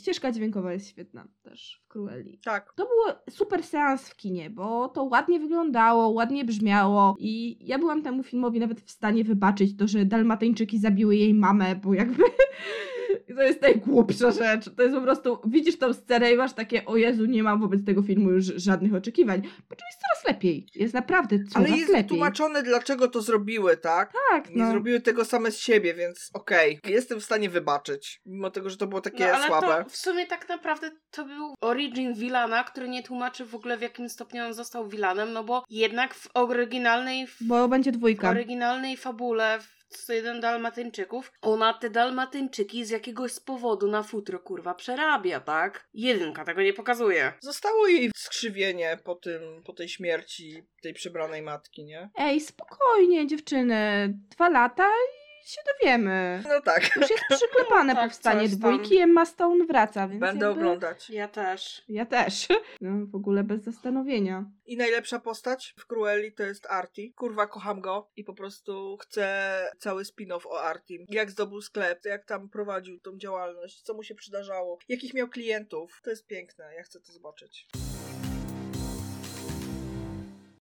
Ścieżka 0.00 0.32
dźwiękowa 0.32 0.72
jest 0.72 0.88
świetna 0.88 1.28
też 1.42 1.82
w 1.84 1.88
Cruelli. 1.88 2.38
Tak. 2.44 2.72
To 2.76 2.84
był 2.84 3.14
super 3.30 3.62
seans 3.62 4.08
w 4.08 4.16
kinie, 4.16 4.50
bo 4.50 4.88
to 4.88 5.04
ładnie 5.04 5.40
wyglądało, 5.40 6.08
ładnie 6.08 6.44
brzmiało 6.44 7.16
i 7.18 7.58
ja 7.66 7.78
byłam 7.78 8.02
temu 8.02 8.22
filmowi 8.22 8.60
nawet 8.60 8.80
w 8.80 8.90
stanie 8.90 9.24
wybaczyć 9.24 9.76
to, 9.76 9.88
że 9.88 10.04
Dalmatyńczyki 10.04 10.78
zabiły 10.78 11.16
jej 11.16 11.34
mamę, 11.34 11.76
bo 11.76 11.94
jakby 11.94 12.22
to 13.36 13.42
jest 13.42 13.62
najgłupsza 13.62 14.30
rzecz. 14.30 14.64
To 14.76 14.82
jest 14.82 14.94
po 14.94 15.00
prostu, 15.02 15.38
widzisz 15.46 15.78
tą 15.78 15.92
scenę 15.92 16.32
i 16.32 16.36
masz 16.36 16.52
takie, 16.52 16.84
o 16.84 16.96
Jezu, 16.96 17.24
nie 17.26 17.42
mam 17.42 17.60
wobec 17.60 17.84
tego 17.84 18.02
filmu 18.02 18.30
już 18.30 18.44
żadnych 18.44 18.94
oczekiwań. 18.94 19.42
Po 19.42 19.76
czym 19.76 19.86
jest 19.90 20.00
coraz 20.00 20.24
lepiej. 20.34 20.66
Jest 20.74 20.94
naprawdę 20.94 21.38
coraz 21.44 21.68
Ale 21.68 21.76
jest 21.76 21.88
lepiej. 21.88 22.02
wytłumaczone, 22.02 22.62
dlaczego 22.62 23.08
to 23.08 23.22
zrobiły, 23.22 23.76
tak? 23.76 24.12
Tak, 24.30 24.50
Nie 24.50 24.62
no. 24.62 24.70
zrobiły 24.70 25.00
tego 25.00 25.24
same 25.24 25.50
z 25.50 25.58
siebie, 25.58 25.94
więc 25.94 26.30
okej. 26.34 26.80
Jestem 26.84 27.20
w 27.20 27.24
stanie 27.24 27.50
wybaczyć. 27.50 28.20
Mimo 28.26 28.50
tego, 28.50 28.70
że 28.70 28.76
to 28.76 28.86
było 28.86 29.00
takie 29.00 29.26
no, 29.26 29.32
ale 29.34 29.46
słabe. 29.46 29.84
to 29.84 29.90
w 29.90 29.96
sumie 29.96 30.26
tak 30.26 30.48
naprawdę 30.48 30.90
to 31.10 31.24
był 31.24 31.54
origin 31.60 32.14
Villana, 32.14 32.64
który 32.64 32.88
nie 32.88 33.02
tłumaczy 33.02 33.44
w 33.44 33.54
ogóle 33.54 33.76
w 33.76 33.82
jakim 33.82 34.08
stopniu 34.08 34.44
on 34.44 34.54
został 34.54 34.88
Villanem, 34.88 35.32
no 35.32 35.44
bo 35.44 35.64
jednak 35.70 36.14
w 36.14 36.28
oryginalnej, 36.34 37.26
w 37.26 37.36
Bo 37.40 37.68
będzie 37.68 37.92
dwójka. 37.92 38.30
oryginalnej 38.30 38.96
fabule 38.96 39.58
w 39.60 39.75
101 39.88 40.40
Dalmatyńczyków, 40.40 41.32
ona 41.42 41.74
te 41.74 41.90
Dalmatyńczyki 41.90 42.84
z 42.84 42.90
jakiegoś 42.90 43.32
z 43.32 43.40
powodu 43.40 43.88
na 43.88 44.02
futro 44.02 44.38
kurwa 44.38 44.74
przerabia, 44.74 45.40
tak? 45.40 45.88
Jedynka 45.94 46.44
tego 46.44 46.62
nie 46.62 46.72
pokazuje. 46.72 47.32
Zostało 47.40 47.86
jej 47.86 48.10
skrzywienie 48.16 48.98
po 49.04 49.14
tym, 49.14 49.62
po 49.64 49.72
tej 49.72 49.88
śmierci 49.88 50.62
tej 50.82 50.94
przebranej 50.94 51.42
matki, 51.42 51.84
nie? 51.84 52.10
Ej, 52.18 52.40
spokojnie 52.40 53.26
dziewczyny. 53.26 54.08
Dwa 54.30 54.48
lata 54.48 54.88
i 54.88 55.25
się 55.48 55.60
dowiemy. 55.72 56.42
No 56.48 56.60
tak. 56.60 56.96
Już 56.96 57.10
jest 57.10 57.24
przyklepane 57.30 57.92
No 57.94 58.00
tak, 58.00 58.08
powstanie 58.08 58.48
dwójki, 58.48 58.98
Emma 58.98 59.24
Stone 59.24 59.64
wraca, 59.66 60.08
więc 60.08 60.20
Będę 60.20 60.46
jakby... 60.46 60.60
oglądać. 60.60 61.10
Ja 61.10 61.28
też. 61.28 61.84
Ja 61.88 62.06
też. 62.06 62.48
No, 62.80 63.06
w 63.06 63.14
ogóle 63.14 63.44
bez 63.44 63.62
zastanowienia. 63.62 64.44
I 64.66 64.76
najlepsza 64.76 65.18
postać 65.18 65.74
w 65.78 65.86
Cruelli 65.86 66.32
to 66.32 66.42
jest 66.42 66.66
Artie. 66.66 67.12
Kurwa, 67.12 67.46
kocham 67.46 67.80
go 67.80 68.10
i 68.16 68.24
po 68.24 68.34
prostu 68.34 68.96
chcę 68.96 69.50
cały 69.78 70.02
spin-off 70.02 70.46
o 70.46 70.62
Artim. 70.62 71.06
Jak 71.08 71.30
zdobył 71.30 71.60
sklep, 71.60 72.04
jak 72.04 72.24
tam 72.24 72.48
prowadził 72.48 73.00
tą 73.00 73.18
działalność, 73.18 73.82
co 73.82 73.94
mu 73.94 74.02
się 74.02 74.14
przydarzało, 74.14 74.78
jakich 74.88 75.14
miał 75.14 75.28
klientów. 75.28 76.00
To 76.04 76.10
jest 76.10 76.26
piękne, 76.26 76.74
ja 76.76 76.82
chcę 76.82 77.00
to 77.00 77.12
zobaczyć. 77.12 77.68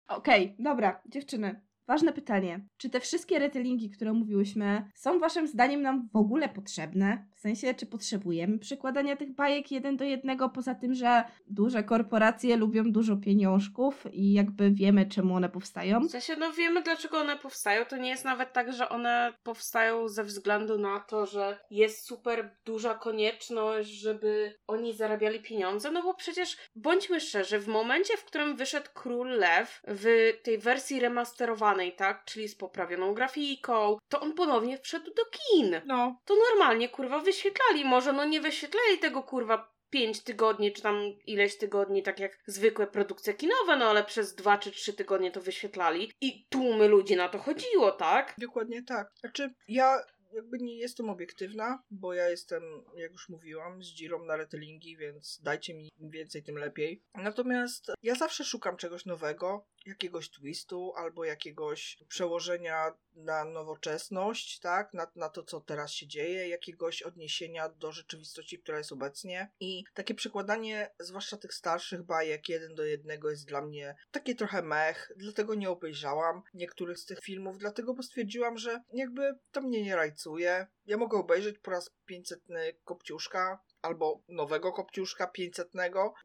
Okej, 0.08 0.56
dobra, 0.58 1.02
dziewczyny. 1.06 1.60
Ważne 1.90 2.12
pytanie. 2.12 2.60
Czy 2.76 2.90
te 2.90 3.00
wszystkie 3.00 3.38
retellingi, 3.38 3.90
które 3.90 4.12
mówiłyśmy, 4.12 4.84
są 4.94 5.18
waszym 5.18 5.46
zdaniem 5.46 5.82
nam 5.82 6.08
w 6.12 6.16
ogóle 6.16 6.48
potrzebne? 6.48 7.26
W 7.36 7.40
sensie, 7.40 7.74
czy 7.74 7.86
potrzebujemy 7.86 8.58
przykładania 8.58 9.16
tych 9.16 9.34
bajek 9.34 9.70
jeden 9.70 9.96
do 9.96 10.04
jednego, 10.04 10.48
poza 10.48 10.74
tym, 10.74 10.94
że 10.94 11.24
duże 11.46 11.82
korporacje 11.82 12.56
lubią 12.56 12.92
dużo 12.92 13.16
pieniążków 13.16 14.06
i 14.12 14.32
jakby 14.32 14.70
wiemy, 14.70 15.06
czemu 15.06 15.34
one 15.34 15.48
powstają? 15.48 16.00
W 16.00 16.10
sensie, 16.10 16.36
no 16.36 16.52
wiemy 16.52 16.82
dlaczego 16.82 17.18
one 17.18 17.36
powstają. 17.36 17.84
To 17.84 17.96
nie 17.96 18.08
jest 18.08 18.24
nawet 18.24 18.52
tak, 18.52 18.72
że 18.72 18.88
one 18.88 19.32
powstają 19.42 20.08
ze 20.08 20.24
względu 20.24 20.78
na 20.78 21.00
to, 21.00 21.26
że 21.26 21.58
jest 21.70 22.06
super 22.06 22.56
duża 22.64 22.94
konieczność, 22.94 23.90
żeby 23.90 24.54
oni 24.66 24.94
zarabiali 24.94 25.40
pieniądze. 25.40 25.90
No 25.90 26.02
bo 26.02 26.14
przecież 26.14 26.56
bądźmy 26.74 27.20
szczerzy, 27.20 27.58
w 27.58 27.68
momencie, 27.68 28.16
w 28.16 28.24
którym 28.24 28.56
wyszedł 28.56 28.90
Król 28.94 29.28
Lew 29.28 29.82
w 29.88 30.32
tej 30.42 30.58
wersji 30.58 31.00
remasterowanej, 31.00 31.79
tak, 31.92 32.24
czyli 32.24 32.48
z 32.48 32.56
poprawioną 32.56 33.14
grafiką, 33.14 33.98
to 34.08 34.20
on 34.20 34.34
ponownie 34.34 34.78
wszedł 34.78 35.14
do 35.14 35.22
kin. 35.24 35.80
No, 35.86 36.20
To 36.24 36.34
normalnie 36.50 36.88
kurwa 36.88 37.18
wyświetlali. 37.20 37.84
Może 37.84 38.12
no 38.12 38.24
nie 38.24 38.40
wyświetlali 38.40 38.98
tego 38.98 39.22
kurwa. 39.22 39.80
Pięć 39.90 40.22
tygodni, 40.22 40.72
czy 40.72 40.82
tam 40.82 40.96
ileś 41.26 41.58
tygodni, 41.58 42.02
tak 42.02 42.20
jak 42.20 42.38
zwykłe 42.46 42.86
produkcje 42.86 43.34
kinowe, 43.34 43.76
no 43.76 43.84
ale 43.86 44.04
przez 44.04 44.34
dwa 44.34 44.58
czy 44.58 44.70
trzy 44.70 44.92
tygodnie 44.92 45.30
to 45.30 45.40
wyświetlali 45.40 46.12
i 46.20 46.46
tłumy 46.48 46.88
ludzi 46.88 47.16
na 47.16 47.28
to 47.28 47.38
chodziło, 47.38 47.92
tak? 47.92 48.34
dokładnie 48.38 48.82
tak. 48.82 49.10
Znaczy, 49.20 49.54
ja 49.68 50.00
jakby 50.32 50.58
nie 50.58 50.76
jestem 50.76 51.10
obiektywna, 51.10 51.82
bo 51.90 52.14
ja 52.14 52.28
jestem, 52.28 52.62
jak 52.96 53.12
już 53.12 53.28
mówiłam, 53.28 53.82
z 53.82 53.86
dzirą 53.86 54.24
na 54.24 54.36
retellingi, 54.36 54.96
więc 54.96 55.40
dajcie 55.42 55.74
mi 55.74 55.88
im 55.98 56.10
więcej, 56.10 56.42
tym 56.42 56.58
lepiej. 56.58 57.02
Natomiast 57.14 57.92
ja 58.02 58.14
zawsze 58.14 58.44
szukam 58.44 58.76
czegoś 58.76 59.06
nowego, 59.06 59.66
jakiegoś 59.86 60.30
twistu 60.30 60.92
albo 60.96 61.24
jakiegoś 61.24 61.98
przełożenia 62.08 62.92
na 63.14 63.44
nowoczesność, 63.44 64.60
tak, 64.60 64.94
na, 64.94 65.06
na 65.16 65.28
to, 65.28 65.42
co 65.42 65.60
teraz 65.60 65.92
się 65.92 66.06
dzieje, 66.06 66.48
jakiegoś 66.48 67.02
odniesienia 67.02 67.68
do 67.68 67.92
rzeczywistości, 67.92 68.58
która 68.58 68.78
jest 68.78 68.92
obecnie. 68.92 69.52
I 69.60 69.84
takie 69.94 70.14
przekładanie, 70.14 70.90
zwłaszcza 70.98 71.36
tych 71.36 71.54
starszych 71.54 72.02
bajek, 72.02 72.48
jeden 72.48 72.74
do 72.74 72.84
jednego 72.84 73.30
jest 73.30 73.48
dla 73.48 73.62
mnie 73.62 73.96
takie 74.10 74.34
trochę 74.34 74.62
mech, 74.62 75.12
dlatego 75.16 75.54
nie 75.54 75.70
obejrzałam 75.70 76.42
niektórych 76.54 76.98
z 76.98 77.06
tych 77.06 77.18
filmów, 77.20 77.58
dlatego 77.58 77.94
bo 77.94 78.02
stwierdziłam, 78.02 78.58
że 78.58 78.82
jakby 78.92 79.38
to 79.50 79.60
mnie 79.60 79.82
nie 79.82 79.96
rajcuje. 79.96 80.66
Ja 80.86 80.96
mogę 80.96 81.18
obejrzeć 81.18 81.58
po 81.58 81.70
raz 81.70 81.90
500 82.06 82.40
Kopciuszka, 82.84 83.60
albo 83.82 84.22
nowego 84.28 84.72
Kopciuszka 84.72 85.26
500 85.26 85.70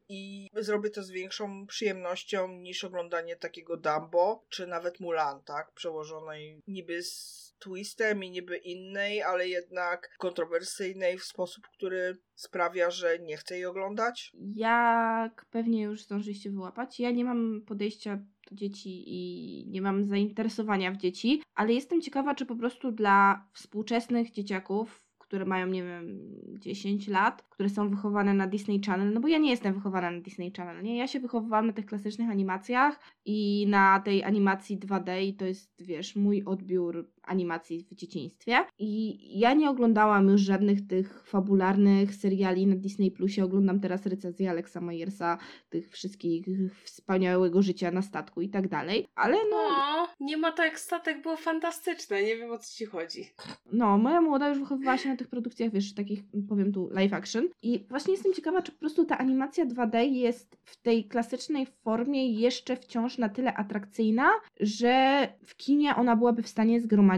i 0.10 0.50
zrobię 0.54 0.90
to 0.90 1.04
z 1.04 1.12
większą 1.12 1.68
przyjemnością 1.68 2.48
niż 2.48 2.84
oglądanie 2.84 3.36
takiego 3.36 3.78
Dumbo, 3.78 4.46
czy 4.50 4.68
nawet 4.68 5.00
Mulan, 5.00 5.44
tak? 5.44 5.72
Przełożonej 5.72 6.62
niby 6.68 7.04
z 7.04 7.46
twistem 7.60 8.24
i 8.24 8.32
niby 8.32 8.58
innej, 8.58 9.22
ale 9.22 9.48
jednak 9.48 10.16
kontrowersyjnej 10.18 11.18
w 11.18 11.24
sposób, 11.24 11.68
który 11.68 12.18
sprawia, 12.36 12.92
że 12.92 13.20
nie 13.20 13.38
chcę 13.38 13.56
jej 13.56 13.66
oglądać. 13.66 14.32
Jak 14.56 15.46
pewnie 15.46 15.84
już 15.84 16.04
zdążyliście 16.04 16.52
wyłapać, 16.52 17.00
ja 17.00 17.12
nie 17.12 17.26
mam 17.26 17.62
podejścia 17.68 18.20
do 18.50 18.56
dzieci 18.56 19.04
i 19.08 19.68
nie 19.68 19.82
mam 19.82 20.04
zainteresowania 20.04 20.92
w 20.92 20.98
dzieci, 20.98 21.42
ale 21.56 21.74
jestem 21.74 22.02
ciekawa, 22.02 22.36
czy 22.36 22.46
po 22.46 22.56
prostu 22.56 22.92
dla 22.92 23.48
współczesnych 23.54 24.32
dzieciaków, 24.32 25.05
które 25.28 25.46
mają, 25.46 25.68
nie 25.68 25.84
wiem, 25.84 26.20
10 26.60 27.08
lat, 27.08 27.42
które 27.42 27.70
są 27.70 27.90
wychowane 27.90 28.34
na 28.34 28.48
Disney 28.48 28.82
Channel, 28.86 29.14
no 29.14 29.20
bo 29.20 29.28
ja 29.28 29.38
nie 29.38 29.50
jestem 29.50 29.74
wychowana 29.74 30.12
na 30.12 30.22
Disney 30.22 30.52
Channel, 30.52 30.84
nie? 30.84 30.98
Ja 30.98 31.08
się 31.08 31.20
wychowywałam 31.20 31.68
na 31.68 31.74
tych 31.74 31.86
klasycznych 31.86 32.30
animacjach 32.30 33.00
i 33.26 33.66
na 33.70 34.00
tej 34.00 34.24
animacji 34.24 34.80
2D 34.80 35.22
i 35.22 35.34
to 35.34 35.46
jest, 35.46 35.84
wiesz, 35.84 36.16
mój 36.16 36.44
odbiór 36.46 37.12
animacji 37.26 37.88
w 37.92 37.96
dzieciństwie. 37.96 38.58
I 38.80 39.18
ja 39.40 39.54
nie 39.54 39.70
oglądałam 39.70 40.28
już 40.30 40.42
żadnych 40.42 40.88
tych 40.88 41.24
fabularnych 41.28 42.16
seriali 42.16 42.68
na 42.68 42.76
Disney 42.76 43.12
Plusie. 43.12 43.44
Oglądam 43.44 43.80
teraz 43.80 44.06
recenzję 44.06 44.50
Alexa 44.50 44.82
Myersa, 44.82 45.38
tych 45.70 45.90
wszystkich 45.92 46.46
wspaniałego 46.84 47.62
życia 47.62 47.92
na 47.92 48.02
statku 48.02 48.42
i 48.42 48.50
tak 48.50 48.68
dalej. 48.68 49.08
Ale 49.16 49.38
no, 49.52 49.58
O, 49.58 50.08
nie 50.20 50.38
ma 50.38 50.52
tak 50.52 50.66
jak 50.66 50.80
statek 50.80 51.22
było 51.22 51.38
fantastyczne, 51.38 52.24
nie 52.24 52.38
wiem 52.38 52.52
o 52.52 52.58
co 52.58 52.74
ci 52.76 52.86
chodzi. 52.86 53.24
no, 53.72 53.98
moja 53.98 54.22
młoda 54.22 54.50
już 54.50 54.60
wychowywała 54.60 54.98
się 54.98 55.10
na 55.10 55.16
tych 55.16 55.28
produkcjach, 55.28 55.72
wiesz, 55.72 55.94
takich, 55.94 56.24
powiem 56.50 56.72
tu, 56.74 56.90
live 56.92 57.14
action. 57.14 57.50
I 57.62 57.86
właśnie 57.90 58.14
jestem 58.14 58.34
ciekawa, 58.34 58.62
czy 58.62 58.72
po 58.72 58.80
prostu 58.80 59.06
ta 59.06 59.18
animacja 59.18 59.66
2D 59.66 59.98
jest 60.00 60.58
w 60.64 60.82
tej 60.82 61.06
klasycznej 61.08 61.66
formie 61.66 62.32
jeszcze 62.32 62.76
wciąż 62.76 63.18
na 63.18 63.30
tyle 63.30 63.54
atrakcyjna, 63.54 64.30
że 64.60 65.28
w 65.46 65.56
kinie 65.58 65.96
ona 65.96 66.16
byłaby 66.16 66.44
w 66.44 66.48
stanie 66.48 66.82
zgromadzić 66.82 67.15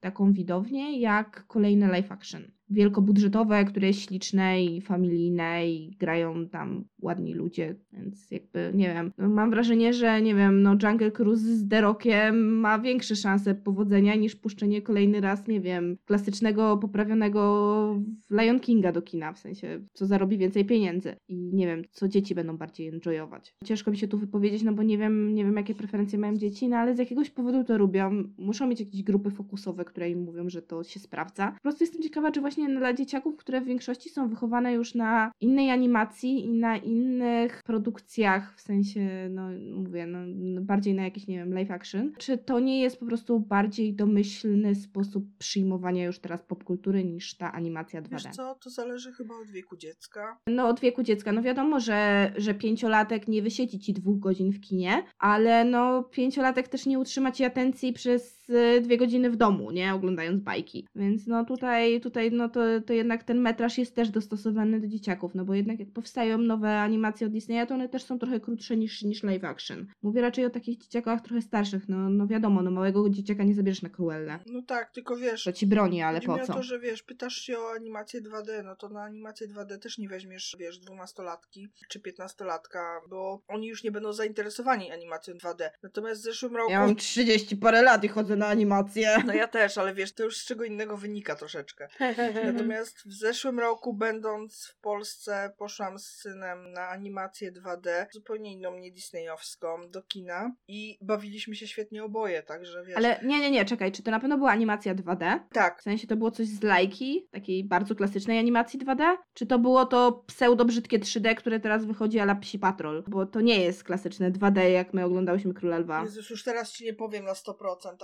taką 0.00 0.32
widownię 0.32 1.00
jak 1.00 1.46
kolejne 1.46 1.88
live 1.88 2.12
action. 2.12 2.53
Wielkobudżetowe, 2.70 3.64
które 3.64 3.86
jest 3.86 4.00
śliczne 4.00 4.64
i 4.64 4.80
familijne 4.80 5.70
i 5.70 5.96
grają 5.96 6.48
tam 6.48 6.84
ładni 7.02 7.34
ludzie, 7.34 7.76
więc 7.92 8.30
jakby, 8.30 8.72
nie 8.74 8.94
wiem, 8.94 9.12
no 9.18 9.28
mam 9.28 9.50
wrażenie, 9.50 9.92
że 9.92 10.22
nie 10.22 10.34
wiem, 10.34 10.62
no 10.62 10.76
Jungle 10.82 11.10
Cruise 11.10 11.56
z 11.56 11.68
The 11.68 11.80
Rockiem 11.80 12.60
ma 12.60 12.78
większe 12.78 13.16
szanse 13.16 13.54
powodzenia 13.54 14.14
niż 14.14 14.36
puszczenie 14.36 14.82
kolejny 14.82 15.20
raz, 15.20 15.48
nie 15.48 15.60
wiem, 15.60 15.96
klasycznego, 16.04 16.76
poprawionego 16.76 18.00
Lion 18.30 18.60
Kinga 18.60 18.92
do 18.92 19.02
kina, 19.02 19.32
w 19.32 19.38
sensie, 19.38 19.80
co 19.92 20.06
zarobi 20.06 20.38
więcej 20.38 20.64
pieniędzy 20.64 21.16
i 21.28 21.54
nie 21.54 21.66
wiem, 21.66 21.82
co 21.90 22.08
dzieci 22.08 22.34
będą 22.34 22.56
bardziej 22.56 22.88
enjoyować. 22.88 23.54
Ciężko 23.64 23.90
mi 23.90 23.96
się 23.96 24.08
tu 24.08 24.18
wypowiedzieć, 24.18 24.62
no 24.62 24.72
bo 24.72 24.82
nie 24.82 24.98
wiem, 24.98 25.34
nie 25.34 25.44
wiem, 25.44 25.56
jakie 25.56 25.74
preferencje 25.74 26.18
mają 26.18 26.36
dzieci, 26.36 26.68
no 26.68 26.76
ale 26.76 26.94
z 26.94 26.98
jakiegoś 26.98 27.30
powodu 27.30 27.64
to 27.64 27.78
robią. 27.78 28.24
Muszą 28.38 28.66
mieć 28.66 28.80
jakieś 28.80 29.02
grupy 29.02 29.30
fokusowe, 29.30 29.84
które 29.84 30.10
im 30.10 30.22
mówią, 30.22 30.48
że 30.48 30.62
to 30.62 30.84
się 30.84 31.00
sprawdza. 31.00 31.52
Po 31.52 31.60
prostu 31.60 31.84
jestem 31.84 32.02
ciekawa, 32.02 32.32
czy 32.32 32.40
właśnie 32.40 32.53
dla 32.78 32.94
dzieciaków, 32.94 33.36
które 33.36 33.60
w 33.60 33.64
większości 33.64 34.10
są 34.10 34.28
wychowane 34.28 34.72
już 34.72 34.94
na 34.94 35.32
innej 35.40 35.70
animacji 35.70 36.44
i 36.44 36.52
na 36.52 36.76
innych 36.76 37.62
produkcjach, 37.64 38.54
w 38.56 38.60
sensie, 38.60 39.28
no 39.30 39.48
mówię, 39.72 40.06
no, 40.06 40.18
bardziej 40.60 40.94
na 40.94 41.04
jakiś, 41.04 41.26
nie 41.26 41.38
wiem, 41.38 41.54
live 41.54 41.70
action, 41.70 42.12
czy 42.18 42.38
to 42.38 42.60
nie 42.60 42.80
jest 42.80 43.00
po 43.00 43.06
prostu 43.06 43.40
bardziej 43.40 43.94
domyślny 43.94 44.74
sposób 44.74 45.24
przyjmowania 45.38 46.04
już 46.04 46.18
teraz 46.18 46.42
popkultury 46.42 47.04
niż 47.04 47.36
ta 47.36 47.52
animacja 47.52 48.02
2D? 48.02 48.10
Wiesz 48.10 48.22
co, 48.22 48.54
to 48.54 48.70
zależy 48.70 49.12
chyba 49.12 49.34
od 49.42 49.50
wieku 49.50 49.76
dziecka. 49.76 50.38
No 50.46 50.68
od 50.68 50.80
wieku 50.80 51.02
dziecka, 51.02 51.32
no 51.32 51.42
wiadomo, 51.42 51.80
że, 51.80 52.32
że 52.36 52.54
pięciolatek 52.54 53.28
nie 53.28 53.42
wysiedzi 53.42 53.78
ci 53.78 53.92
dwóch 53.92 54.18
godzin 54.18 54.52
w 54.52 54.60
kinie, 54.60 55.02
ale 55.18 55.64
no 55.64 56.02
pięciolatek 56.02 56.68
też 56.68 56.86
nie 56.86 56.98
utrzyma 56.98 57.32
ci 57.32 57.44
atencji 57.44 57.92
przez 57.92 58.48
y, 58.50 58.80
dwie 58.80 58.98
godziny 58.98 59.30
w 59.30 59.36
domu, 59.36 59.70
nie, 59.70 59.94
oglądając 59.94 60.42
bajki. 60.42 60.86
Więc 60.94 61.26
no 61.26 61.44
tutaj, 61.44 62.00
tutaj 62.00 62.32
no 62.32 62.43
to, 62.48 62.60
to 62.86 62.92
jednak 62.92 63.24
ten 63.24 63.40
metraż 63.40 63.78
jest 63.78 63.94
też 63.94 64.10
dostosowany 64.10 64.80
do 64.80 64.86
dzieciaków, 64.86 65.34
no 65.34 65.44
bo 65.44 65.54
jednak 65.54 65.78
jak 65.78 65.90
powstają 65.90 66.38
nowe 66.38 66.80
animacje 66.80 67.26
od 67.26 67.32
Disneya, 67.32 67.66
to 67.68 67.74
one 67.74 67.88
też 67.88 68.04
są 68.04 68.18
trochę 68.18 68.40
krótsze 68.40 68.76
niż, 68.76 69.02
niż 69.02 69.22
live 69.22 69.44
action. 69.44 69.86
Mówię 70.02 70.20
raczej 70.20 70.44
o 70.44 70.50
takich 70.50 70.78
dzieciakach 70.78 71.20
trochę 71.20 71.42
starszych, 71.42 71.88
no, 71.88 72.10
no 72.10 72.26
wiadomo, 72.26 72.62
no 72.62 72.70
małego 72.70 73.10
dzieciaka 73.10 73.44
nie 73.44 73.54
zabierzesz 73.54 73.82
na 73.82 73.88
Cruellę. 73.88 74.38
No 74.46 74.62
tak, 74.62 74.90
tylko 74.90 75.16
wiesz... 75.16 75.44
To 75.44 75.52
ci 75.52 75.66
broni, 75.66 76.02
ale 76.02 76.20
po 76.20 76.38
co? 76.38 76.54
to, 76.54 76.62
że 76.62 76.78
wiesz, 76.78 77.02
pytasz 77.02 77.34
się 77.34 77.58
o 77.58 77.72
animację 77.72 78.22
2D, 78.22 78.64
no 78.64 78.76
to 78.76 78.88
na 78.88 79.02
animację 79.02 79.48
2D 79.48 79.78
też 79.78 79.98
nie 79.98 80.08
weźmiesz, 80.08 80.56
wiesz, 80.58 80.78
dwunastolatki 80.78 81.68
czy 81.88 82.00
piętnastolatka, 82.00 83.00
bo 83.08 83.42
oni 83.48 83.68
już 83.68 83.84
nie 83.84 83.90
będą 83.90 84.12
zainteresowani 84.12 84.90
animacją 84.90 85.34
2D. 85.34 85.70
Natomiast 85.82 86.20
w 86.20 86.24
zeszłym 86.24 86.56
roku... 86.56 86.70
Ja 86.70 86.80
mam 86.80 86.96
30 86.96 87.56
parę 87.56 87.82
lat 87.82 88.04
i 88.04 88.08
chodzę 88.08 88.36
na 88.36 88.46
animację. 88.46 89.16
No 89.26 89.34
ja 89.34 89.48
też, 89.48 89.78
ale 89.78 89.94
wiesz, 89.94 90.12
to 90.12 90.24
już 90.24 90.36
z 90.36 90.46
czego 90.46 90.64
innego 90.64 90.96
wynika 90.96 91.36
troszeczkę. 91.36 91.88
Natomiast 92.44 92.98
w 93.06 93.12
zeszłym 93.12 93.60
roku, 93.60 93.94
będąc 93.94 94.66
w 94.66 94.80
Polsce, 94.80 95.52
poszłam 95.58 95.98
z 95.98 96.06
synem 96.06 96.72
na 96.72 96.88
animację 96.88 97.52
2D, 97.52 98.06
zupełnie 98.12 98.52
inną, 98.52 98.78
nie 98.78 98.92
disneyowską, 98.92 99.90
do 99.90 100.02
kina 100.02 100.54
i 100.68 100.98
bawiliśmy 101.00 101.54
się 101.54 101.66
świetnie 101.66 102.04
oboje, 102.04 102.42
także 102.42 102.84
wiesz... 102.84 102.96
Ale 102.96 103.20
nie, 103.24 103.40
nie, 103.40 103.50
nie, 103.50 103.64
czekaj, 103.64 103.92
czy 103.92 104.02
to 104.02 104.10
na 104.10 104.20
pewno 104.20 104.38
była 104.38 104.50
animacja 104.50 104.94
2D? 104.94 105.38
Tak, 105.52 105.80
W 105.80 105.82
sensie 105.82 106.06
to 106.06 106.16
było 106.16 106.30
coś 106.30 106.46
z 106.46 106.62
lajki, 106.62 107.28
takiej 107.30 107.64
bardzo 107.64 107.94
klasycznej 107.94 108.38
animacji 108.38 108.80
2D? 108.80 109.16
Czy 109.34 109.46
to 109.46 109.58
było 109.58 109.86
to 109.86 110.24
pseudo-brzydkie 110.26 110.98
3D, 110.98 111.34
które 111.34 111.60
teraz 111.60 111.84
wychodzi 111.84 112.18
ala 112.20 112.34
Psi 112.34 112.58
Patrol? 112.58 113.04
Bo 113.08 113.26
to 113.26 113.40
nie 113.40 113.60
jest 113.60 113.84
klasyczne 113.84 114.30
2D, 114.30 114.60
jak 114.60 114.94
my 114.94 115.04
oglądałyśmy 115.04 115.54
Króla 115.54 115.78
Lwa. 115.78 116.02
Jezus, 116.02 116.30
już 116.30 116.44
teraz 116.44 116.72
ci 116.72 116.84
nie 116.84 116.94
powiem 116.94 117.24
na 117.24 117.32
100%, 117.32 117.54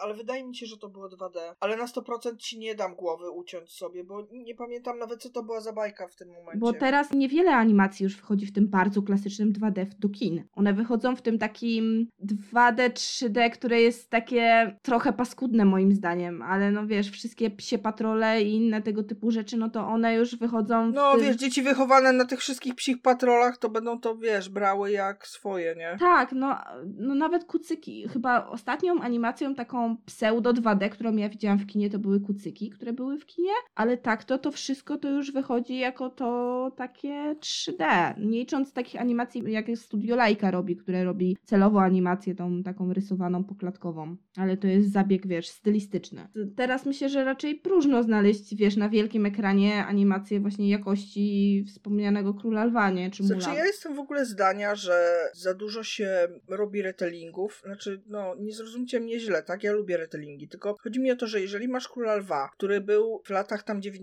ale 0.03 0.15
wydaje 0.15 0.45
mi 0.45 0.57
się, 0.57 0.67
że 0.67 0.79
to 0.79 0.89
było 0.89 1.09
2D. 1.09 1.55
Ale 1.61 1.77
na 1.77 1.87
100% 1.87 2.37
ci 2.37 2.59
nie 2.59 2.75
dam 2.75 2.95
głowy 2.95 3.31
uciąć 3.31 3.73
sobie, 3.73 4.05
bo 4.05 4.20
nie 4.33 4.55
pamiętam 4.55 4.99
nawet, 4.99 5.23
co 5.23 5.31
to 5.31 5.43
była 5.43 5.61
za 5.61 5.73
bajka 5.73 6.09
w 6.09 6.17
tym 6.17 6.29
momencie. 6.29 6.59
Bo 6.59 6.73
teraz 6.73 7.13
niewiele 7.13 7.57
animacji 7.57 8.05
już 8.05 8.17
wychodzi 8.17 8.47
w 8.47 8.53
tym 8.53 8.69
bardzo 8.69 9.03
klasycznym 9.03 9.53
2D 9.53 9.87
do 9.99 10.09
kin. 10.09 10.45
One 10.53 10.75
wychodzą 10.75 11.17
w 11.17 11.23
tym 11.23 11.39
takim 11.39 12.09
2D, 12.25 12.91
3D, 12.91 13.51
które 13.51 13.81
jest 13.81 14.11
takie 14.11 14.77
trochę 14.83 15.13
paskudne 15.13 15.65
moim 15.65 15.93
zdaniem, 15.93 16.43
ale 16.43 16.71
no 16.71 16.87
wiesz, 16.87 17.11
wszystkie 17.11 17.51
psie 17.51 17.79
patrole 17.79 18.43
i 18.43 18.55
inne 18.57 18.83
tego 18.83 19.03
typu 19.03 19.31
rzeczy, 19.31 19.57
no 19.57 19.71
to 19.71 19.87
one 19.87 20.15
już 20.15 20.37
wychodzą 20.37 20.91
w 20.91 20.95
No 20.95 21.13
tym... 21.13 21.21
wiesz, 21.21 21.37
dzieci 21.37 21.63
wychowane 21.63 22.13
na 22.13 22.25
tych 22.25 22.39
wszystkich 22.41 22.75
psich 22.75 23.03
patrolach, 23.03 23.59
to 23.59 23.69
będą 23.69 24.01
to, 24.01 24.17
wiesz, 24.17 24.49
brały 24.49 24.91
jak 24.91 25.27
swoje, 25.27 25.75
nie? 25.75 25.97
Tak, 26.01 26.33
no, 26.33 26.57
no 26.99 27.15
nawet 27.15 27.45
kucyki. 27.45 28.09
Chyba 28.09 28.47
ostatnią 28.47 29.01
animacją 29.01 29.55
taką 29.55 29.97
pseudo 30.07 30.53
2D, 30.53 30.89
którą 30.89 31.17
ja 31.17 31.29
widziałam 31.29 31.59
w 31.59 31.67
kinie, 31.67 31.91
to 31.91 31.99
były 31.99 32.21
kucyki, 32.21 32.71
które 32.71 32.93
były 32.93 33.19
w 33.19 33.27
kinie, 33.27 33.53
ale 33.75 33.97
tak 33.97 34.10
to 34.17 34.39
to 34.39 34.51
wszystko 34.51 34.99
to 34.99 35.11
już 35.11 35.33
wychodzi 35.33 35.79
jako 35.79 36.11
to 36.11 36.71
takie 36.77 37.37
3D. 37.41 38.15
Nie 38.19 38.39
licząc 38.39 38.73
takich 38.73 39.01
animacji, 39.01 39.43
jak 39.47 39.67
Studio 39.75 40.17
Laika 40.17 40.51
robi, 40.51 40.77
które 40.77 41.05
robi 41.05 41.37
celowo 41.45 41.83
animację 41.83 42.35
tą 42.35 42.63
taką 42.63 42.93
rysowaną, 42.93 43.45
poklatkową. 43.45 44.17
Ale 44.37 44.57
to 44.57 44.67
jest 44.67 44.93
zabieg, 44.93 45.27
wiesz, 45.27 45.49
stylistyczny. 45.49 46.29
Teraz 46.57 46.87
myślę, 46.87 47.09
że 47.09 47.25
raczej 47.25 47.55
próżno 47.55 48.03
znaleźć, 48.03 48.55
wiesz, 48.57 48.77
na 48.77 48.89
wielkim 48.89 49.27
ekranie 49.27 49.87
animację 49.87 50.41
właśnie 50.41 50.71
jakości 50.71 51.65
wspomnianego 51.69 52.35
Króla 52.35 52.65
Lwa, 52.65 52.91
nie? 52.91 53.11
Czy 53.11 53.25
Znaczy, 53.25 53.43
Mulan. 53.43 53.57
ja 53.57 53.67
jestem 53.67 53.95
w 53.95 53.99
ogóle 53.99 54.25
zdania, 54.25 54.75
że 54.75 55.29
za 55.35 55.55
dużo 55.55 55.83
się 55.83 56.29
robi 56.49 56.83
retellingów. 56.83 57.63
Znaczy, 57.65 58.03
no, 58.07 58.35
nie 58.41 58.53
zrozumcie 58.53 59.01
mnie 59.01 59.21
źle, 59.21 59.43
tak? 59.43 59.65
Ja 59.65 59.73
lubię 59.73 59.97
retellingi, 59.97 60.49
tylko 60.49 60.75
chodzi 60.81 61.01
mi 61.01 61.11
o 61.11 61.17
to, 61.17 61.27
że 61.27 61.41
jeżeli 61.41 61.69
masz 61.69 61.89
Króla 61.89 62.17
Lwa, 62.17 62.49
który 62.53 62.81
był 62.81 63.23
w 63.25 63.31
latach 63.31 63.63
tam 63.63 63.83
90., 63.83 64.00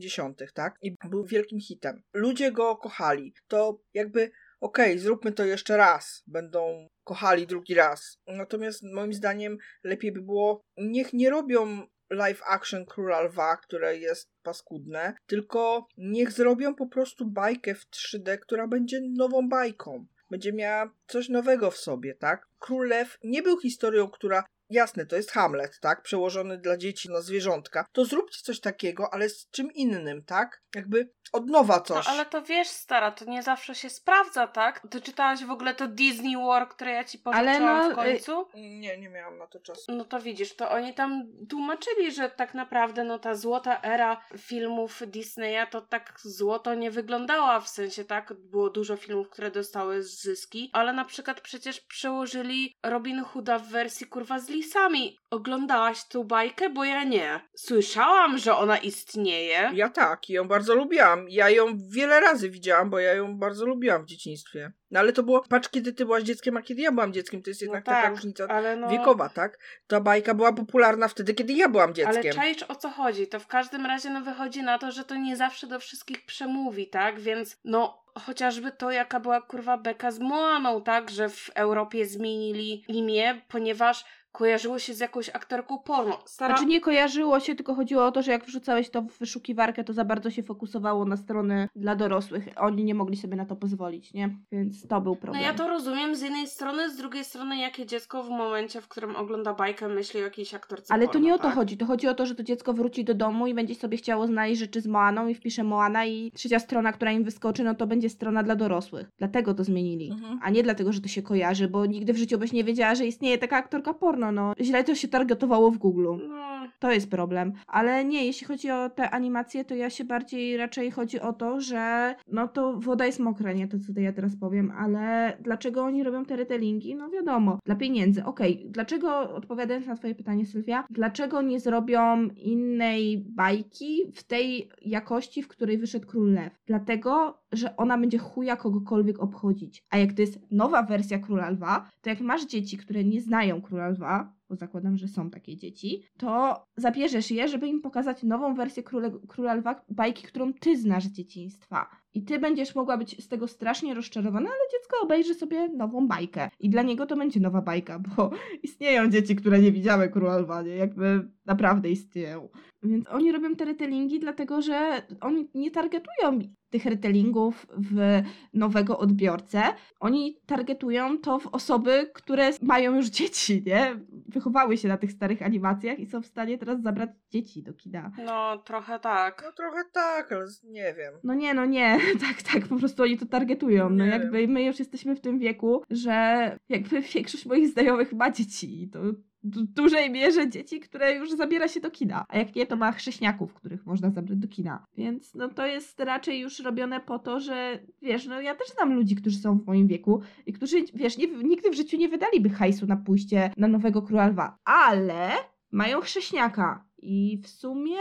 tak? 0.54 0.76
I 0.82 0.96
był 1.10 1.26
wielkim 1.26 1.60
hitem. 1.60 2.02
Ludzie 2.14 2.52
go 2.52 2.76
kochali, 2.76 3.34
to 3.48 3.82
jakby 3.94 4.32
okej, 4.60 5.00
zróbmy 5.00 5.32
to 5.32 5.46
jeszcze 5.46 5.78
raz. 5.78 6.24
Będą 6.28 6.88
kochali 7.04 7.48
drugi 7.48 7.74
raz. 7.74 8.18
Natomiast 8.28 8.84
moim 8.84 9.14
zdaniem 9.14 9.58
lepiej 9.84 10.12
by 10.12 10.22
było, 10.22 10.62
niech 10.78 11.14
nie 11.14 11.30
robią 11.30 11.88
live 12.10 12.42
action 12.46 12.86
Króla 12.86 13.22
Lwa, 13.22 13.58
które 13.58 13.98
jest 13.98 14.30
paskudne, 14.44 15.14
tylko 15.26 15.88
niech 15.98 16.32
zrobią 16.32 16.76
po 16.76 16.88
prostu 16.88 17.26
bajkę 17.26 17.76
w 17.76 17.86
3D, 17.90 18.38
która 18.38 18.68
będzie 18.68 19.02
nową 19.02 19.50
bajką. 19.50 20.06
Będzie 20.30 20.54
miała 20.54 20.94
coś 21.08 21.30
nowego 21.30 21.72
w 21.72 21.78
sobie, 21.78 22.16
tak? 22.16 22.48
Król 22.60 22.88
Lew 22.88 23.18
nie 23.24 23.44
był 23.44 23.60
historią, 23.60 24.10
która 24.10 24.44
Jasne, 24.70 25.06
to 25.06 25.16
jest 25.16 25.32
Hamlet, 25.32 25.80
tak? 25.80 26.02
Przełożony 26.02 26.58
dla 26.58 26.78
dzieci 26.78 27.10
na 27.10 27.22
zwierzątka. 27.22 27.86
To 27.92 28.06
zróbcie 28.06 28.40
coś 28.44 28.60
takiego, 28.60 29.14
ale 29.14 29.30
z 29.30 29.50
czym 29.52 29.72
innym, 29.74 30.24
tak? 30.24 30.62
Jakby 30.76 31.10
od 31.34 31.50
nowa 31.50 31.76
No 31.76 31.82
coś. 31.82 32.08
ale 32.08 32.26
to 32.26 32.42
wiesz, 32.42 32.68
stara, 32.68 33.12
to 33.12 33.26
nie 33.26 33.44
zawsze 33.44 33.76
się 33.76 33.90
sprawdza, 33.90 34.48
tak? 34.48 34.88
Ty 34.92 35.02
czytałaś 35.02 35.44
w 35.44 35.52
ogóle 35.52 35.76
to 35.76 35.88
Disney 35.88 36.36
War, 36.38 36.70
które 36.70 36.92
ja 36.92 37.04
ci 37.04 37.22
Ale 37.26 37.46
pożyczyłam 37.46 37.88
no, 37.88 37.92
w 37.92 37.96
końcu? 37.96 38.48
Nie, 38.54 38.98
nie 38.98 39.10
miałam 39.10 39.38
na 39.38 39.48
to 39.48 39.60
czasu. 39.60 39.92
No 39.92 40.06
to 40.06 40.20
widzisz, 40.20 40.56
to 40.56 40.70
oni 40.72 40.94
tam 40.94 41.24
tłumaczyli, 41.50 42.12
że 42.12 42.30
tak 42.30 42.54
naprawdę 42.54 43.04
no 43.04 43.20
ta 43.20 43.36
złota 43.36 43.82
era 43.82 44.22
filmów 44.38 45.02
Disneya 45.08 45.68
to 45.72 45.82
tak 45.82 46.14
złoto 46.24 46.76
nie 46.76 46.92
wyglądała, 46.92 47.60
w 47.60 47.70
sensie 47.70 48.06
tak, 48.06 48.34
było 48.34 48.70
dużo 48.70 48.96
filmów, 48.96 49.30
które 49.30 49.52
dostały 49.52 50.04
zyski, 50.04 50.70
ale 50.74 50.94
na 50.94 51.06
przykład 51.06 51.42
przecież 51.42 51.82
przełożyli 51.82 52.78
Robin 52.84 53.24
Hooda 53.24 53.60
w 53.60 53.68
wersji 53.68 54.08
kurwa 54.08 54.40
z 54.40 54.50
lisami. 54.58 55.18
Oglądałaś 55.30 56.08
tą 56.08 56.24
bajkę? 56.24 56.70
Bo 56.70 56.84
ja 56.84 57.04
nie. 57.04 57.40
Słyszałam, 57.56 58.38
że 58.38 58.56
ona 58.56 58.78
istnieje. 58.78 59.72
Ja 59.74 59.90
tak, 59.90 60.30
i 60.30 60.34
ją 60.34 60.48
bardzo 60.48 60.76
lubiłam. 60.76 61.26
Ja 61.30 61.50
ją 61.50 61.66
wiele 61.90 62.20
razy 62.20 62.50
widziałam, 62.50 62.90
bo 62.90 63.00
ja 63.00 63.14
ją 63.14 63.38
bardzo 63.38 63.66
lubiłam 63.66 64.04
w 64.04 64.08
dzieciństwie. 64.08 64.72
No 64.92 65.00
ale 65.00 65.14
to 65.14 65.24
było, 65.24 65.44
patrz 65.50 65.70
kiedy 65.70 65.94
ty 65.94 66.06
byłaś 66.06 66.24
dzieckiem, 66.24 66.58
a 66.58 66.62
kiedy 66.62 66.82
ja 66.82 66.92
byłam 66.92 67.14
dzieckiem, 67.14 67.44
to 67.44 67.50
jest 67.50 67.62
jednak 67.62 67.86
no 67.86 67.92
taka 67.94 68.02
tak, 68.02 68.12
różnica 68.12 68.48
ale 68.48 68.76
no... 68.76 68.90
wiekowa, 68.90 69.30
tak? 69.30 69.60
Ta 69.88 70.02
bajka 70.02 70.34
była 70.34 70.54
popularna 70.54 71.08
wtedy, 71.08 71.34
kiedy 71.34 71.54
ja 71.54 71.70
byłam 71.70 71.94
dzieckiem. 71.94 72.22
Ale 72.22 72.34
czaisz 72.34 72.64
o 72.64 72.76
co 72.76 72.90
chodzi? 72.90 73.28
To 73.28 73.40
w 73.40 73.48
każdym 73.48 73.86
razie 73.86 74.10
no 74.10 74.22
wychodzi 74.22 74.64
na 74.64 74.80
to, 74.80 74.92
że 74.92 75.04
to 75.04 75.16
nie 75.16 75.38
zawsze 75.38 75.68
do 75.68 75.80
wszystkich 75.80 76.26
przemówi, 76.26 76.88
tak? 76.88 77.20
Więc 77.20 77.58
no 77.66 78.04
chociażby 78.20 78.72
to, 78.72 78.92
jaka 78.92 79.20
była 79.20 79.42
kurwa 79.42 79.78
beka 79.78 80.12
z 80.12 80.20
Moaną, 80.20 80.84
tak? 80.84 81.10
Że 81.10 81.30
w 81.30 81.50
Europie 81.56 82.06
zmienili 82.06 82.84
imię, 82.88 83.42
ponieważ 83.48 84.06
kojarzyło 84.38 84.80
się 84.80 84.94
z 84.94 85.00
jakąś 85.00 85.30
aktorką 85.30 85.80
porno. 85.80 86.20
Stara... 86.26 86.56
Znaczy 86.56 86.70
nie 86.70 86.82
kojarzyło 86.82 87.40
się, 87.40 87.56
tylko 87.56 87.76
chodziło 87.76 88.06
o 88.06 88.12
to, 88.12 88.22
że 88.22 88.32
jak 88.32 88.46
wrzucałeś 88.46 88.90
to 88.90 89.02
w 89.02 89.18
wyszukiwarkę, 89.18 89.84
to 89.84 89.94
za 89.94 90.06
bardzo 90.06 90.30
się 90.30 90.44
fokusowało 90.44 91.06
na 91.06 91.18
strony 91.18 91.70
dla 91.76 91.96
dorosłych. 91.96 92.48
Oni 92.56 92.84
nie 92.84 92.96
mogli 92.96 93.18
sobie 93.18 93.36
na 93.36 93.46
to 93.46 93.56
pozwolić, 93.56 94.14
nie? 94.14 94.30
Więc 94.52 94.88
to 94.88 95.02
był 95.02 95.14
No 95.14 95.22
problem. 95.22 95.44
ja 95.44 95.54
to 95.54 95.68
rozumiem 95.68 96.16
z 96.16 96.22
jednej 96.22 96.48
strony, 96.48 96.92
z 96.92 96.98
drugiej 96.98 97.24
strony 97.26 97.58
jakie 97.58 97.86
dziecko 97.86 98.24
w 98.24 98.30
momencie, 98.30 98.82
w 98.82 98.88
którym 98.88 99.16
ogląda 99.16 99.54
bajkę 99.54 99.88
myśli 99.88 100.20
o 100.20 100.24
jakiejś 100.24 100.54
aktorce 100.54 100.94
Ale 100.94 101.06
to 101.06 101.14
porno, 101.14 101.28
nie 101.28 101.34
o 101.34 101.38
to 101.38 101.44
tak? 101.44 101.56
chodzi. 101.56 101.78
To 101.78 101.86
chodzi 101.86 102.08
o 102.08 102.14
to, 102.14 102.26
że 102.26 102.36
to 102.36 102.44
dziecko 102.44 102.74
wróci 102.74 103.04
do 103.06 103.14
domu 103.14 103.48
i 103.48 103.54
będzie 103.54 103.76
sobie 103.76 103.98
chciało 103.98 104.28
znaleźć 104.28 104.60
rzeczy 104.60 104.82
z 104.82 104.88
Moaną 104.88 105.28
i 105.28 105.36
wpisze 105.36 105.64
Moana 105.64 106.06
i 106.06 106.32
trzecia 106.32 106.60
strona, 106.60 106.92
która 106.92 107.12
im 107.12 107.24
wyskoczy, 107.24 107.64
no 107.64 107.76
to 107.76 107.88
będzie 107.88 108.10
strona 108.10 108.44
dla 108.44 108.56
dorosłych. 108.56 109.10
Dlatego 109.18 109.54
to 109.54 109.64
zmienili. 109.64 110.12
Mhm. 110.12 110.40
A 110.44 110.50
nie 110.50 110.64
dlatego, 110.64 110.94
że 110.94 111.02
to 111.02 111.08
się 111.08 111.22
kojarzy, 111.22 111.68
bo 111.68 111.86
nigdy 111.86 112.14
w 112.14 112.18
życiu 112.18 112.38
byś 112.38 112.52
nie 112.52 112.64
wiedziała, 112.64 112.96
że 112.96 113.06
istnieje 113.06 113.38
taka 113.38 113.58
aktorka 113.58 113.94
porno 113.94 114.27
no, 114.32 114.48
no. 114.48 114.54
Źle 114.62 114.84
to 114.84 114.96
się 114.96 115.08
targetowało 115.08 115.72
w 115.72 115.78
Google. 115.78 116.08
No, 116.30 116.68
To 116.80 116.92
jest 116.92 117.10
problem. 117.12 117.54
Ale 117.68 118.06
nie, 118.06 118.26
jeśli 118.26 118.48
chodzi 118.48 118.72
o 118.72 118.90
te 118.90 119.10
animacje, 119.10 119.66
to 119.66 119.76
ja 119.76 119.90
się 119.90 120.04
bardziej 120.04 120.58
raczej 120.58 120.92
chodzi 120.92 121.20
o 121.20 121.34
to, 121.34 121.62
że 121.62 122.16
no 122.32 122.48
to 122.48 122.80
woda 122.80 123.06
jest 123.06 123.20
mokra, 123.20 123.54
nie 123.54 123.68
to, 123.68 123.78
co 123.80 124.00
ja 124.02 124.14
teraz 124.14 124.36
powiem, 124.36 124.72
ale 124.78 125.38
dlaczego 125.42 125.84
oni 125.84 126.04
robią 126.04 126.26
te 126.26 126.36
retellingi? 126.36 126.96
No 126.96 127.10
wiadomo, 127.10 127.60
dla 127.66 127.76
pieniędzy. 127.76 128.24
Okej, 128.26 128.66
dlaczego, 128.70 129.34
odpowiadając 129.34 129.88
na 129.88 129.96
twoje 129.96 130.16
pytanie, 130.16 130.46
Sylwia, 130.46 130.86
dlaczego 130.90 131.42
nie 131.42 131.60
zrobią 131.60 132.28
innej 132.36 133.18
bajki 133.18 134.12
w 134.16 134.24
tej 134.24 134.70
jakości, 134.82 135.44
w 135.44 135.48
której 135.48 135.78
wyszedł 135.78 136.08
Król 136.08 136.34
Lew? 136.34 136.54
Dlatego, 136.66 137.40
że 137.52 137.78
ona 137.78 137.98
będzie 137.98 138.18
chuja 138.18 138.56
kogokolwiek 138.56 139.20
obchodzić. 139.20 139.84
A 139.90 139.98
jak 139.98 140.14
to 140.14 140.22
jest 140.22 140.40
nowa 140.52 140.84
wersja 140.84 141.20
Króla 141.20 141.50
Lwa, 141.50 141.90
to 142.02 142.10
jak 142.10 142.22
masz 142.22 142.46
dzieci, 142.46 142.78
które 142.78 143.04
nie 143.04 143.22
znają 143.22 143.62
Króla 143.62 143.90
Lwa, 143.90 144.34
bo 144.50 144.56
zakładam, 144.56 144.98
że 144.98 145.08
są 145.08 145.30
takie 145.30 145.56
dzieci, 145.56 146.04
to 146.18 146.64
zabierzesz 146.78 147.32
je, 147.32 147.48
żeby 147.48 147.68
im 147.68 147.82
pokazać 147.82 148.24
nową 148.24 148.56
wersję 148.56 148.84
Króle, 148.84 149.12
Króla 149.28 149.54
Lwa, 149.54 149.82
bajki, 149.90 150.24
którą 150.24 150.54
ty 150.54 150.78
znasz 150.78 151.04
z 151.04 151.12
dzieciństwa. 151.12 151.90
I 152.14 152.24
ty 152.24 152.40
będziesz 152.40 152.76
mogła 152.76 152.98
być 152.98 153.24
z 153.24 153.28
tego 153.28 153.48
strasznie 153.48 153.94
rozczarowana, 153.94 154.50
ale 154.50 154.60
dziecko 154.72 154.98
obejrzy 155.04 155.34
sobie 155.34 155.70
nową 155.70 156.08
bajkę. 156.08 156.50
I 156.60 156.70
dla 156.70 156.82
niego 156.82 157.06
to 157.06 157.18
będzie 157.18 157.40
nowa 157.40 157.62
bajka, 157.62 158.00
bo 158.00 158.32
istnieją 158.64 159.10
dzieci, 159.10 159.36
które 159.36 159.60
nie 159.60 159.72
widziały 159.72 160.10
Króla 160.10 160.38
Lwa, 160.38 160.62
nie? 160.62 160.76
Jakby 160.76 161.32
naprawdę 161.46 161.90
istnieją. 161.90 162.50
Więc 162.88 163.10
oni 163.10 163.32
robią 163.32 163.56
te 163.56 163.66
retellingi, 163.66 164.20
dlatego 164.20 164.62
że 164.62 165.02
oni 165.22 165.50
nie 165.54 165.72
targetują 165.72 166.40
tych 166.70 166.86
retellingów 166.86 167.68
w 167.78 168.22
nowego 168.54 168.98
odbiorcę. 168.98 169.64
Oni 170.00 170.40
targetują 170.46 171.18
to 171.18 171.40
w 171.40 171.48
osoby, 171.48 172.10
które 172.14 172.50
mają 172.62 172.96
już 172.96 173.06
dzieci, 173.06 173.64
nie? 173.66 174.00
Wychowały 174.28 174.78
się 174.78 174.88
na 174.88 174.98
tych 174.98 175.12
starych 175.12 175.42
animacjach 175.42 176.00
i 176.00 176.06
są 176.06 176.22
w 176.22 176.26
stanie 176.26 176.58
teraz 176.58 176.82
zabrać 176.82 177.10
dzieci 177.30 177.64
do 177.64 177.74
kina. 177.74 178.12
no 178.26 178.58
trochę 178.58 179.00
tak. 179.00 179.44
No 179.46 179.52
trochę 179.52 179.84
tak, 179.94 180.32
ale 180.32 180.46
nie 180.64 180.94
wiem. 180.98 181.14
No 181.24 181.34
nie, 181.34 181.54
no 181.54 181.66
nie, 181.66 182.00
tak, 182.28 182.42
tak, 182.42 182.68
po 182.68 182.76
prostu 182.76 183.04
oni 183.04 183.18
to 183.18 183.26
targetują. 183.26 183.90
No 183.90 184.06
Nie 184.06 184.12
jakby 184.12 184.48
my 184.48 184.64
już 184.64 184.80
jesteśmy 184.80 185.16
w 185.16 185.22
tym 185.22 185.40
wieku, 185.40 185.84
że 185.90 186.58
jakby 186.70 187.02
większość 187.02 187.46
moich 187.46 187.68
znajomych 187.68 188.14
ma 188.14 188.32
dzieci 188.32 188.84
i 188.84 188.90
to 188.90 189.00
dużej 189.44 190.12
mierze 190.12 190.50
dzieci, 190.50 190.80
które 190.80 191.14
już 191.14 191.32
zabiera 191.32 191.68
się 191.68 191.80
do 191.80 191.92
kina. 191.92 192.26
A 192.30 192.38
jak 192.38 192.56
nie, 192.56 192.66
to 192.66 192.76
ma 192.76 192.92
chrześniaków, 192.92 193.54
których 193.54 193.86
można 193.86 194.10
zabrać 194.12 194.38
do 194.38 194.48
kina. 194.48 194.86
Więc 194.98 195.36
no 195.36 195.50
to 195.50 195.66
jest 195.66 196.00
raczej 196.00 196.40
już 196.40 196.60
robione 196.60 197.00
po 197.00 197.20
to, 197.20 197.40
że 197.40 197.80
wiesz, 198.02 198.26
no 198.26 198.42
ja 198.42 198.56
też 198.56 198.68
znam 198.68 198.94
ludzi, 198.94 199.16
którzy 199.16 199.38
są 199.38 199.60
w 199.60 199.66
moim 199.66 199.88
wieku 199.88 200.22
i 200.46 200.54
którzy, 200.54 200.78
wiesz, 200.94 201.18
nie, 201.18 201.28
nigdy 201.28 201.70
w 201.70 201.76
życiu 201.76 201.98
nie 201.98 202.10
wydaliby 202.10 202.50
hajsu 202.50 202.86
na 202.86 202.98
pójście 202.98 203.52
na 203.58 203.68
nowego 203.68 204.02
Króla 204.02 204.28
Lwa. 204.28 204.58
Ale 204.66 205.30
mają 205.72 206.02
chrześniaka 206.02 206.86
i 206.98 207.40
w 207.44 207.48
sumie 207.48 207.98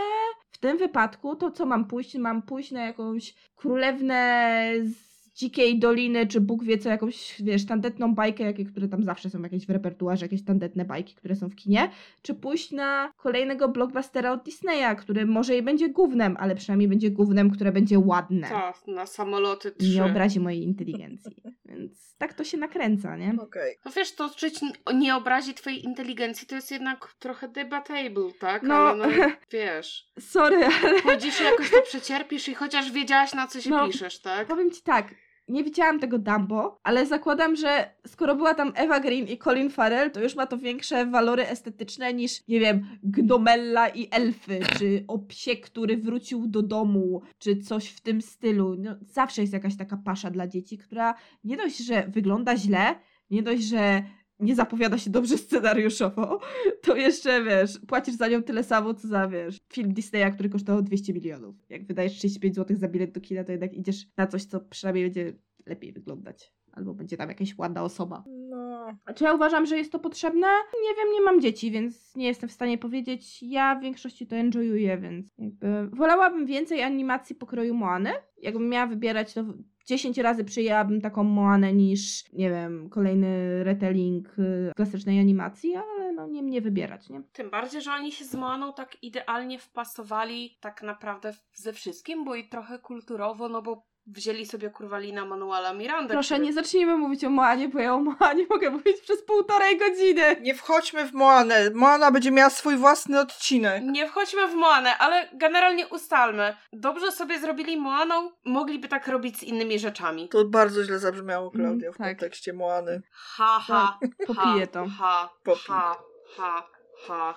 w 0.50 0.58
tym 0.58 0.78
wypadku 0.78 1.36
to 1.36 1.50
co 1.50 1.66
mam 1.66 1.84
pójść? 1.84 2.14
Mam 2.14 2.42
pójść 2.42 2.70
na 2.70 2.86
jakąś 2.86 3.34
królewnę 3.56 4.72
z 4.84 5.15
dzikiej 5.36 5.78
doliny, 5.78 6.26
czy 6.26 6.40
Bóg 6.40 6.64
wie 6.64 6.78
co, 6.78 6.88
jakąś, 6.88 7.42
wiesz, 7.42 7.66
tandetną 7.66 8.14
bajkę, 8.14 8.44
jakie, 8.44 8.64
które 8.64 8.88
tam 8.88 9.02
zawsze 9.04 9.30
są 9.30 9.42
jakieś 9.42 9.66
w 9.66 9.70
repertuarze, 9.70 10.24
jakieś 10.24 10.44
tandetne 10.44 10.84
bajki, 10.84 11.14
które 11.14 11.36
są 11.36 11.48
w 11.48 11.54
kinie, 11.54 11.90
czy 12.22 12.34
pójść 12.34 12.70
na 12.70 13.12
kolejnego 13.16 13.68
blockbustera 13.68 14.32
od 14.32 14.42
Disneya, 14.44 14.96
który 14.98 15.26
może 15.26 15.56
i 15.56 15.62
będzie 15.62 15.88
gównem, 15.88 16.36
ale 16.40 16.54
przynajmniej 16.54 16.88
będzie 16.88 17.10
gównem, 17.10 17.50
które 17.50 17.72
będzie 17.72 17.98
ładne. 17.98 18.48
To, 18.48 18.92
na 18.92 19.06
samoloty 19.06 19.72
I 19.80 19.84
nie 19.84 19.90
trzy. 19.90 20.04
obrazi 20.04 20.40
mojej 20.40 20.62
inteligencji. 20.70 21.36
Więc 21.64 22.14
tak 22.18 22.34
to 22.34 22.44
się 22.44 22.56
nakręca, 22.58 23.16
nie? 23.16 23.34
Okej. 23.40 23.76
No 23.84 23.90
wiesz, 23.96 24.14
to 24.14 24.30
czy 24.36 24.50
nie 24.94 25.16
obrazi 25.16 25.54
twojej 25.54 25.84
inteligencji, 25.84 26.46
to 26.46 26.54
jest 26.54 26.70
jednak 26.70 27.14
trochę 27.18 27.48
debatable, 27.48 28.32
tak? 28.40 28.62
No. 28.62 28.74
Ale 28.74 28.96
no, 28.96 29.14
wiesz, 29.52 30.06
Sorry, 30.20 30.56
ale 30.84 31.02
chodzisz 31.02 31.40
jakoś 31.40 31.70
to 31.70 31.82
przecierpisz 31.82 32.48
i 32.48 32.54
chociaż 32.54 32.92
wiedziałaś 32.92 33.34
na 33.34 33.46
co 33.46 33.60
się 33.60 33.70
No. 33.70 33.86
piszesz, 33.86 34.18
tak? 34.20 34.46
Powiem 34.48 34.70
ci 34.70 34.82
tak, 34.82 35.14
nie 35.48 35.64
widziałam 35.64 36.01
tego 36.01 36.18
Dumbo, 36.18 36.81
ale 36.82 37.06
zakładam, 37.06 37.56
że 37.56 37.90
skoro 38.06 38.36
była 38.36 38.55
tam 38.55 38.73
Eva 38.74 39.01
Green 39.01 39.28
i 39.28 39.39
Colin 39.39 39.70
Farrell, 39.70 40.10
to 40.10 40.23
już 40.23 40.35
ma 40.35 40.47
to 40.47 40.59
większe 40.59 41.06
walory 41.06 41.47
estetyczne 41.47 42.14
niż, 42.14 42.48
nie 42.48 42.60
wiem, 42.60 42.86
Gnomella 43.02 43.89
i 43.89 44.09
elfy, 44.10 44.60
czy 44.78 45.05
o 45.09 45.18
psie, 45.18 45.56
który 45.56 45.97
wrócił 45.97 46.47
do 46.47 46.62
domu, 46.62 47.23
czy 47.39 47.56
coś 47.56 47.89
w 47.89 48.01
tym 48.01 48.23
stylu. 48.23 48.77
No, 48.78 48.97
zawsze 49.02 49.40
jest 49.40 49.52
jakaś 49.52 49.77
taka 49.77 49.97
pasza 49.97 50.31
dla 50.31 50.47
dzieci, 50.47 50.78
która 50.78 51.14
nie 51.44 51.56
dość, 51.56 51.78
że 51.78 52.09
wygląda 52.09 52.56
źle, 52.56 52.94
nie 53.31 53.43
dość, 53.43 53.62
że 53.62 54.02
nie 54.40 54.54
zapowiada 54.54 54.98
się 54.98 55.10
dobrze 55.10 55.38
scenariuszowo, 55.38 56.40
to 56.82 56.96
jeszcze, 56.96 57.44
wiesz, 57.44 57.78
płacisz 57.86 58.14
za 58.14 58.28
nią 58.28 58.42
tyle 58.42 58.64
samo, 58.64 58.94
co 58.94 59.08
za, 59.08 59.28
wiesz, 59.28 59.58
film 59.72 59.94
Disneya, 59.94 60.32
który 60.32 60.48
kosztował 60.48 60.82
200 60.82 61.12
milionów. 61.12 61.56
Jak 61.68 61.86
wydajesz 61.86 62.12
35 62.12 62.54
zł 62.54 62.76
za 62.76 62.88
bilet 62.88 63.12
do 63.12 63.20
kina, 63.20 63.44
to 63.44 63.52
jednak 63.52 63.74
idziesz 63.74 64.06
na 64.16 64.26
coś, 64.26 64.44
co 64.44 64.60
przynajmniej 64.60 65.04
będzie 65.04 65.32
lepiej 65.66 65.92
wyglądać. 65.92 66.54
Albo 66.72 66.94
będzie 66.94 67.16
tam 67.16 67.28
jakaś 67.28 67.58
ładna 67.58 67.82
osoba. 67.82 68.24
No, 68.26 68.65
Czy 69.14 69.24
ja 69.24 69.34
uważam, 69.34 69.66
że 69.66 69.76
jest 69.76 69.92
to 69.92 69.98
potrzebne? 69.98 70.46
Nie 70.82 70.94
wiem, 70.96 71.12
nie 71.12 71.20
mam 71.20 71.40
dzieci, 71.40 71.70
więc 71.70 72.16
nie 72.16 72.26
jestem 72.26 72.48
w 72.48 72.52
stanie 72.52 72.78
powiedzieć. 72.78 73.42
Ja 73.42 73.74
w 73.74 73.82
większości 73.82 74.26
to 74.26 74.36
enjoyuję, 74.36 74.98
więc 74.98 75.26
jakby 75.38 75.88
wolałabym 75.96 76.46
więcej 76.46 76.82
animacji 76.82 77.36
pokroju 77.36 77.74
Moany. 77.74 78.12
Jakbym 78.42 78.68
miała 78.68 78.86
wybierać, 78.86 79.34
to 79.34 79.44
10 79.86 80.18
razy 80.18 80.44
przyjęłabym 80.44 81.00
taką 81.00 81.24
Moanę 81.24 81.72
niż, 81.72 82.32
nie 82.32 82.50
wiem, 82.50 82.88
kolejny 82.90 83.64
retelling 83.64 84.38
y, 84.38 84.72
klasycznej 84.76 85.20
animacji, 85.20 85.76
ale 85.76 86.12
no 86.12 86.26
nie 86.26 86.42
mnie 86.42 86.60
wybierać, 86.60 87.08
nie? 87.08 87.22
Tym 87.32 87.50
bardziej, 87.50 87.82
że 87.82 87.92
oni 87.92 88.12
się 88.12 88.24
z 88.24 88.34
Moaną 88.34 88.72
tak 88.72 89.02
idealnie 89.02 89.58
wpasowali 89.58 90.58
tak 90.60 90.82
naprawdę 90.82 91.32
ze 91.54 91.72
wszystkim, 91.72 92.24
bo 92.24 92.34
i 92.34 92.48
trochę 92.48 92.78
kulturowo, 92.78 93.48
no 93.48 93.62
bo 93.62 93.86
wzięli 94.06 94.46
sobie 94.46 94.70
kurwa 94.70 94.98
Lina 94.98 95.24
Manuela 95.24 95.72
Miranda. 95.72 96.14
Proszę, 96.14 96.34
który- 96.34 96.46
nie 96.46 96.52
zacznijmy 96.52 96.96
mówić 96.96 97.24
o 97.24 97.30
Moanie, 97.30 97.68
bo 97.68 97.78
ja 97.78 97.94
o 97.94 98.00
Moanie 98.00 98.46
mogę 98.50 98.70
mówić 98.70 99.00
przez 99.00 99.22
półtorej 99.24 99.78
godziny. 99.78 100.36
nie 100.40 100.54
wchodźmy 100.54 101.06
w 101.06 101.12
Moanę. 101.12 101.70
Moana 101.74 102.10
będzie 102.10 102.30
miała 102.30 102.50
swój 102.50 102.76
własny 102.76 103.20
odcinek. 103.20 103.82
Nie 103.84 104.08
wchodźmy 104.08 104.48
w 104.48 104.54
Moanę, 104.54 104.98
ale 104.98 105.28
generalnie 105.32 105.86
ustalmy. 105.88 106.56
Dobrze 106.72 107.12
sobie 107.12 107.38
zrobili 107.38 107.76
Moaną, 107.76 108.30
mogliby 108.44 108.88
tak 108.88 109.08
robić 109.08 109.38
z 109.38 109.42
innymi 109.42 109.78
rzeczami. 109.78 110.28
To 110.28 110.44
bardzo 110.44 110.84
źle 110.84 110.98
zabrzmiało, 110.98 111.50
Klaudia, 111.50 111.86
Mm, 111.88 111.92
w 111.94 111.96
tak. 111.98 112.06
kontekście 112.06 112.52
Moany. 112.52 113.02
Ha, 113.12 113.60
ha, 113.66 113.98
Popiję 114.26 114.60
ha, 114.60 114.66
to. 114.66 114.86
Ha, 114.98 115.28
Popij. 115.44 115.64
ha, 115.66 115.96
ha, 116.36 116.66
ha. 117.06 117.34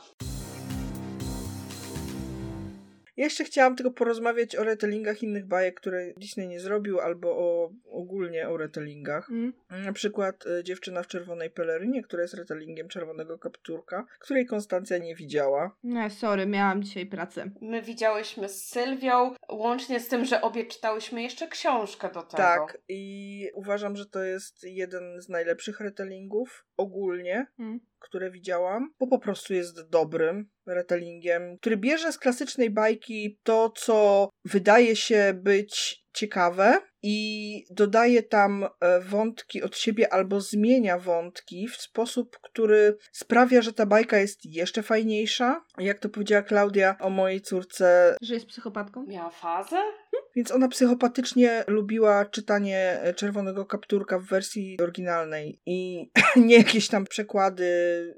Jeszcze 3.19 3.43
chciałam 3.43 3.75
tylko 3.75 3.91
porozmawiać 3.91 4.55
o 4.55 4.63
retellingach 4.63 5.23
innych 5.23 5.45
bajek, 5.45 5.75
które 5.75 6.13
Disney 6.17 6.47
nie 6.47 6.59
zrobił, 6.59 6.99
albo 6.99 7.37
o, 7.37 7.71
ogólnie 7.91 8.49
o 8.49 8.57
retellingach. 8.57 9.29
Mm. 9.29 9.53
Na 9.69 9.93
przykład 9.93 10.45
e, 10.47 10.63
Dziewczyna 10.63 11.03
w 11.03 11.07
czerwonej 11.07 11.49
pelerynie, 11.49 12.03
która 12.03 12.21
jest 12.21 12.33
retellingiem 12.33 12.87
Czerwonego 12.87 13.39
Kapturka, 13.39 14.05
której 14.19 14.45
Konstancja 14.45 14.97
nie 14.97 15.15
widziała. 15.15 15.75
Nie, 15.83 16.09
sorry, 16.09 16.45
miałam 16.45 16.83
dzisiaj 16.83 17.05
pracę. 17.05 17.51
My 17.61 17.81
widziałyśmy 17.81 18.49
z 18.49 18.65
Sylwią, 18.65 19.35
łącznie 19.51 19.99
z 19.99 20.07
tym, 20.07 20.25
że 20.25 20.41
obie 20.41 20.65
czytałyśmy 20.65 21.21
jeszcze 21.21 21.47
książkę 21.47 22.07
do 22.07 22.21
tego. 22.21 22.37
Tak, 22.37 22.77
i 22.87 23.49
uważam, 23.53 23.95
że 23.95 24.05
to 24.05 24.23
jest 24.23 24.63
jeden 24.63 25.21
z 25.21 25.29
najlepszych 25.29 25.79
retellingów 25.79 26.65
ogólnie, 26.77 27.47
Mm. 27.59 27.79
Które 27.99 28.31
widziałam, 28.31 28.93
bo 28.99 29.07
po 29.07 29.19
prostu 29.19 29.53
jest 29.53 29.89
dobrym 29.89 30.49
retellingiem, 30.67 31.57
który 31.57 31.77
bierze 31.77 32.11
z 32.11 32.17
klasycznej 32.17 32.69
bajki 32.69 33.39
to, 33.43 33.71
co 33.75 34.29
wydaje 34.45 34.95
się 34.95 35.33
być 35.43 35.99
ciekawe 36.13 36.77
i 37.03 37.65
dodaje 37.69 38.23
tam 38.23 38.63
e, 38.63 38.99
wątki 38.99 39.63
od 39.63 39.77
siebie 39.77 40.13
albo 40.13 40.41
zmienia 40.41 40.97
wątki 40.97 41.67
w 41.67 41.75
sposób, 41.75 42.39
który 42.41 42.97
sprawia, 43.11 43.61
że 43.61 43.73
ta 43.73 43.85
bajka 43.85 44.17
jest 44.17 44.45
jeszcze 44.45 44.83
fajniejsza. 44.83 45.65
Jak 45.77 45.99
to 45.99 46.09
powiedziała 46.09 46.41
Klaudia 46.43 46.95
o 46.99 47.09
mojej 47.09 47.41
córce, 47.41 48.15
Że 48.21 48.33
jest 48.33 48.45
psychopatką? 48.45 49.05
Miała 49.07 49.29
fazę? 49.29 49.77
Więc 50.35 50.51
ona 50.51 50.67
psychopatycznie 50.67 51.63
lubiła 51.67 52.25
czytanie 52.25 52.99
e, 53.01 53.13
Czerwonego 53.13 53.65
Kapturka 53.65 54.19
w 54.19 54.23
wersji 54.23 54.77
oryginalnej 54.81 55.61
i 55.65 56.09
nie 56.35 56.57
jakieś 56.57 56.87
tam 56.87 57.05
przekłady 57.05 57.69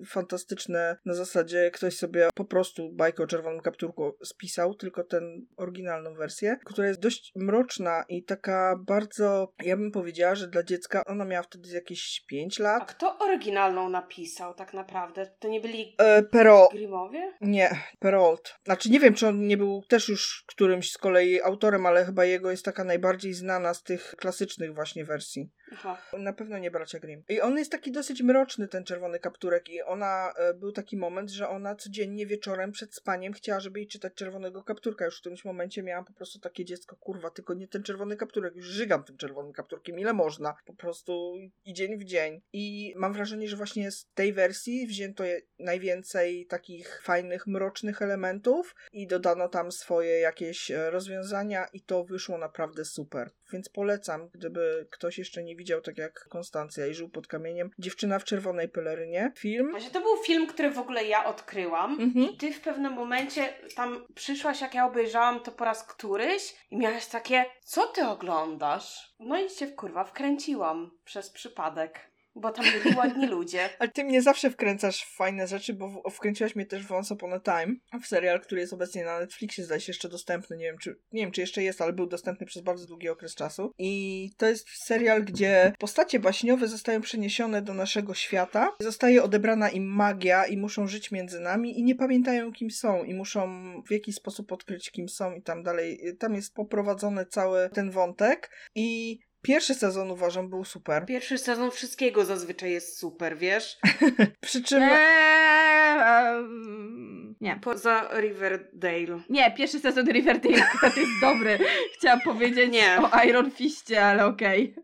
fantastyczne 0.07 0.97
na 1.05 1.13
zasadzie 1.13 1.71
ktoś 1.73 1.97
sobie 1.97 2.29
po 2.35 2.45
prostu 2.45 2.91
bajkę 2.93 3.23
o 3.23 3.27
Czerwonym 3.27 3.61
Kapturku 3.61 4.17
spisał, 4.23 4.75
tylko 4.75 5.03
tę 5.03 5.21
oryginalną 5.57 6.13
wersję, 6.13 6.57
która 6.65 6.87
jest 6.87 6.99
dość 6.99 7.31
mroczna 7.35 8.03
i 8.09 8.23
taka 8.23 8.75
bardzo, 8.87 9.53
ja 9.63 9.77
bym 9.77 9.91
powiedziała, 9.91 10.35
że 10.35 10.47
dla 10.47 10.63
dziecka 10.63 11.03
ona 11.05 11.25
miała 11.25 11.43
wtedy 11.43 11.69
jakieś 11.69 12.25
5 12.29 12.59
A 12.59 12.63
lat. 12.63 12.95
kto 12.95 13.17
oryginalną 13.19 13.89
napisał 13.89 14.53
tak 14.53 14.73
naprawdę? 14.73 15.31
To 15.39 15.47
nie 15.47 15.61
byli 15.61 15.95
E, 15.97 16.23
pero, 16.23 16.69
Grimowie? 16.71 17.33
Nie, 17.41 17.79
Perolt. 17.99 18.55
Znaczy 18.65 18.89
nie 18.89 18.99
wiem, 18.99 19.13
czy 19.13 19.27
on 19.27 19.47
nie 19.47 19.57
był 19.57 19.83
też 19.87 20.09
już 20.09 20.43
którymś 20.47 20.91
z 20.91 20.97
kolei 20.97 21.41
autorem, 21.41 21.85
ale 21.91 22.05
chyba 22.05 22.25
jego 22.25 22.51
jest 22.51 22.65
taka 22.65 22.83
najbardziej 22.83 23.33
znana 23.33 23.73
z 23.73 23.83
tych 23.83 24.15
klasycznych 24.17 24.73
właśnie 24.73 25.05
wersji. 25.05 25.51
Aha. 25.73 26.01
Na 26.17 26.33
pewno 26.33 26.57
nie 26.57 26.71
bracia 26.71 26.99
Grimm. 26.99 27.23
I 27.29 27.41
on 27.41 27.57
jest 27.57 27.71
taki 27.71 27.91
dosyć 27.91 28.21
mroczny, 28.21 28.67
ten 28.67 28.83
czerwony 28.83 29.19
kapturek. 29.19 29.69
I 29.69 29.81
ona, 29.81 30.33
e, 30.37 30.53
był 30.53 30.71
taki 30.71 30.97
moment, 30.97 31.29
że 31.29 31.49
ona 31.49 31.75
codziennie 31.75 32.25
wieczorem 32.25 32.71
przed 32.71 32.95
spaniem 32.95 33.33
chciała, 33.33 33.59
żeby 33.59 33.79
jej 33.79 33.87
czytać 33.87 34.13
czerwonego 34.13 34.63
kapturka. 34.63 35.05
Już 35.05 35.17
w 35.17 35.19
którymś 35.19 35.45
momencie 35.45 35.83
miałam 35.83 36.05
po 36.05 36.13
prostu 36.13 36.39
takie 36.39 36.65
dziecko, 36.65 36.95
kurwa, 36.95 37.29
tylko 37.29 37.53
nie 37.53 37.67
ten 37.67 37.83
czerwony 37.83 38.15
kapturek. 38.15 38.55
Już 38.55 38.65
żygam 38.65 39.03
tym 39.03 39.17
czerwonym 39.17 39.53
kapturkiem, 39.53 39.99
ile 39.99 40.13
można. 40.13 40.55
Po 40.65 40.73
prostu 40.73 41.33
i 41.65 41.73
dzień 41.73 41.97
w 41.97 42.03
dzień. 42.03 42.41
I 42.53 42.93
mam 42.97 43.13
wrażenie, 43.13 43.47
że 43.47 43.57
właśnie 43.57 43.91
z 43.91 44.07
tej 44.13 44.33
wersji 44.33 44.87
wzięto 44.87 45.23
najwięcej 45.59 46.45
takich 46.45 47.01
fajnych, 47.03 47.47
mrocznych 47.47 48.01
elementów 48.01 48.75
i 48.91 49.07
dodano 49.07 49.47
tam 49.47 49.71
swoje 49.71 50.19
jakieś 50.19 50.71
e, 50.71 50.89
rozwiązania 50.89 51.67
i 51.73 51.81
to 51.81 52.03
wyszło 52.03 52.37
naprawdę 52.37 52.85
super. 52.85 53.31
Więc 53.53 53.69
polecam, 53.69 54.29
gdyby 54.33 54.87
ktoś 54.91 55.17
jeszcze 55.17 55.43
nie 55.43 55.55
widział, 55.55 55.81
tak 55.81 55.97
jak 55.97 56.27
Konstancja 56.29 56.87
i 56.87 56.93
żył 56.93 57.09
pod 57.09 57.27
kamieniem, 57.27 57.69
Dziewczyna 57.79 58.19
w 58.19 58.23
czerwonej 58.23 58.69
pelerynie. 58.69 59.31
Film. 59.37 59.71
Właśnie 59.71 59.91
to 59.91 60.01
był 60.01 60.17
film, 60.17 60.47
który 60.47 60.71
w 60.71 60.79
ogóle 60.79 61.05
ja 61.05 61.25
odkryłam. 61.25 61.91
Mhm. 62.01 62.25
I 62.25 62.37
ty 62.37 62.53
w 62.53 62.61
pewnym 62.61 62.93
momencie 62.93 63.53
tam 63.75 64.05
przyszłaś, 64.15 64.61
jak 64.61 64.73
ja 64.73 64.85
obejrzałam 64.85 65.39
to 65.39 65.51
po 65.51 65.65
raz 65.65 65.83
któryś 65.83 66.55
i 66.71 66.77
miałaś 66.77 67.07
takie, 67.07 67.45
co 67.63 67.87
ty 67.87 68.05
oglądasz? 68.05 69.15
No 69.19 69.41
i 69.41 69.49
się 69.49 69.67
kurwa 69.67 70.03
wkręciłam 70.03 70.91
przez 71.05 71.29
przypadek. 71.29 72.10
Bo 72.35 72.51
tam 72.51 72.65
byli 72.83 72.95
ładni 72.95 73.27
ludzie. 73.27 73.69
Ale 73.79 73.89
ty 73.89 74.03
mnie 74.03 74.21
zawsze 74.21 74.49
wkręcasz 74.49 75.03
w 75.03 75.15
fajne 75.15 75.47
rzeczy, 75.47 75.73
bo 75.73 76.09
wkręciłaś 76.11 76.55
mnie 76.55 76.65
też 76.65 76.85
w 76.85 76.91
Once 76.91 77.13
Upon 77.13 77.33
a 77.33 77.39
Time, 77.39 77.75
w 78.01 78.07
serial, 78.07 78.41
który 78.41 78.61
jest 78.61 78.73
obecnie 78.73 79.05
na 79.05 79.19
Netflixie, 79.19 79.63
zdaje 79.63 79.81
się 79.81 79.89
jeszcze 79.89 80.09
dostępny, 80.09 80.57
nie 80.57 80.65
wiem 80.65 80.77
czy, 80.77 80.99
nie 81.11 81.21
wiem, 81.21 81.31
czy 81.31 81.41
jeszcze 81.41 81.63
jest, 81.63 81.81
ale 81.81 81.93
był 81.93 82.07
dostępny 82.07 82.45
przez 82.45 82.63
bardzo 82.63 82.85
długi 82.85 83.09
okres 83.09 83.35
czasu. 83.35 83.71
I 83.77 84.29
to 84.37 84.45
jest 84.45 84.69
serial, 84.69 85.23
gdzie 85.23 85.73
postacie 85.79 86.19
baśniowe 86.19 86.67
zostają 86.67 87.01
przeniesione 87.01 87.61
do 87.61 87.73
naszego 87.73 88.13
świata, 88.13 88.71
zostaje 88.79 89.23
odebrana 89.23 89.69
im 89.69 89.85
magia 89.85 90.45
i 90.45 90.57
muszą 90.57 90.87
żyć 90.87 91.11
między 91.11 91.39
nami 91.39 91.79
i 91.79 91.83
nie 91.83 91.95
pamiętają 91.95 92.51
kim 92.51 92.71
są 92.71 93.03
i 93.03 93.13
muszą 93.13 93.61
w 93.87 93.91
jakiś 93.91 94.15
sposób 94.15 94.51
odkryć 94.51 94.91
kim 94.91 95.09
są 95.09 95.33
i 95.33 95.41
tam 95.41 95.63
dalej, 95.63 96.01
tam 96.19 96.35
jest 96.35 96.53
poprowadzony 96.53 97.25
cały 97.25 97.69
ten 97.69 97.91
wątek 97.91 98.51
i 98.75 99.19
Pierwszy 99.41 99.73
sezon 99.75 100.11
uważam 100.11 100.49
był 100.49 100.65
super. 100.65 101.05
Pierwszy 101.05 101.37
sezon 101.37 101.71
wszystkiego 101.71 102.25
zazwyczaj 102.25 102.71
jest 102.71 102.97
super, 102.97 103.37
wiesz? 103.37 103.77
Przy 104.41 104.63
czym 104.63 104.83
Eee, 104.83 105.99
em, 106.37 107.35
nie. 107.41 107.59
Poza 107.63 108.09
Riverdale. 108.21 109.21
Nie, 109.29 109.51
pierwszy 109.51 109.79
sezon 109.79 110.11
Riverdale 110.11 110.63
akurat 110.63 110.97
jest 110.97 111.11
dobry. 111.21 111.59
Chciałam 111.97 112.21
powiedzieć 112.21 112.71
Nie. 112.71 112.97
o 113.11 113.23
Iron 113.23 113.51
Fistie, 113.51 114.05
ale 114.05 114.25
okej. 114.25 114.75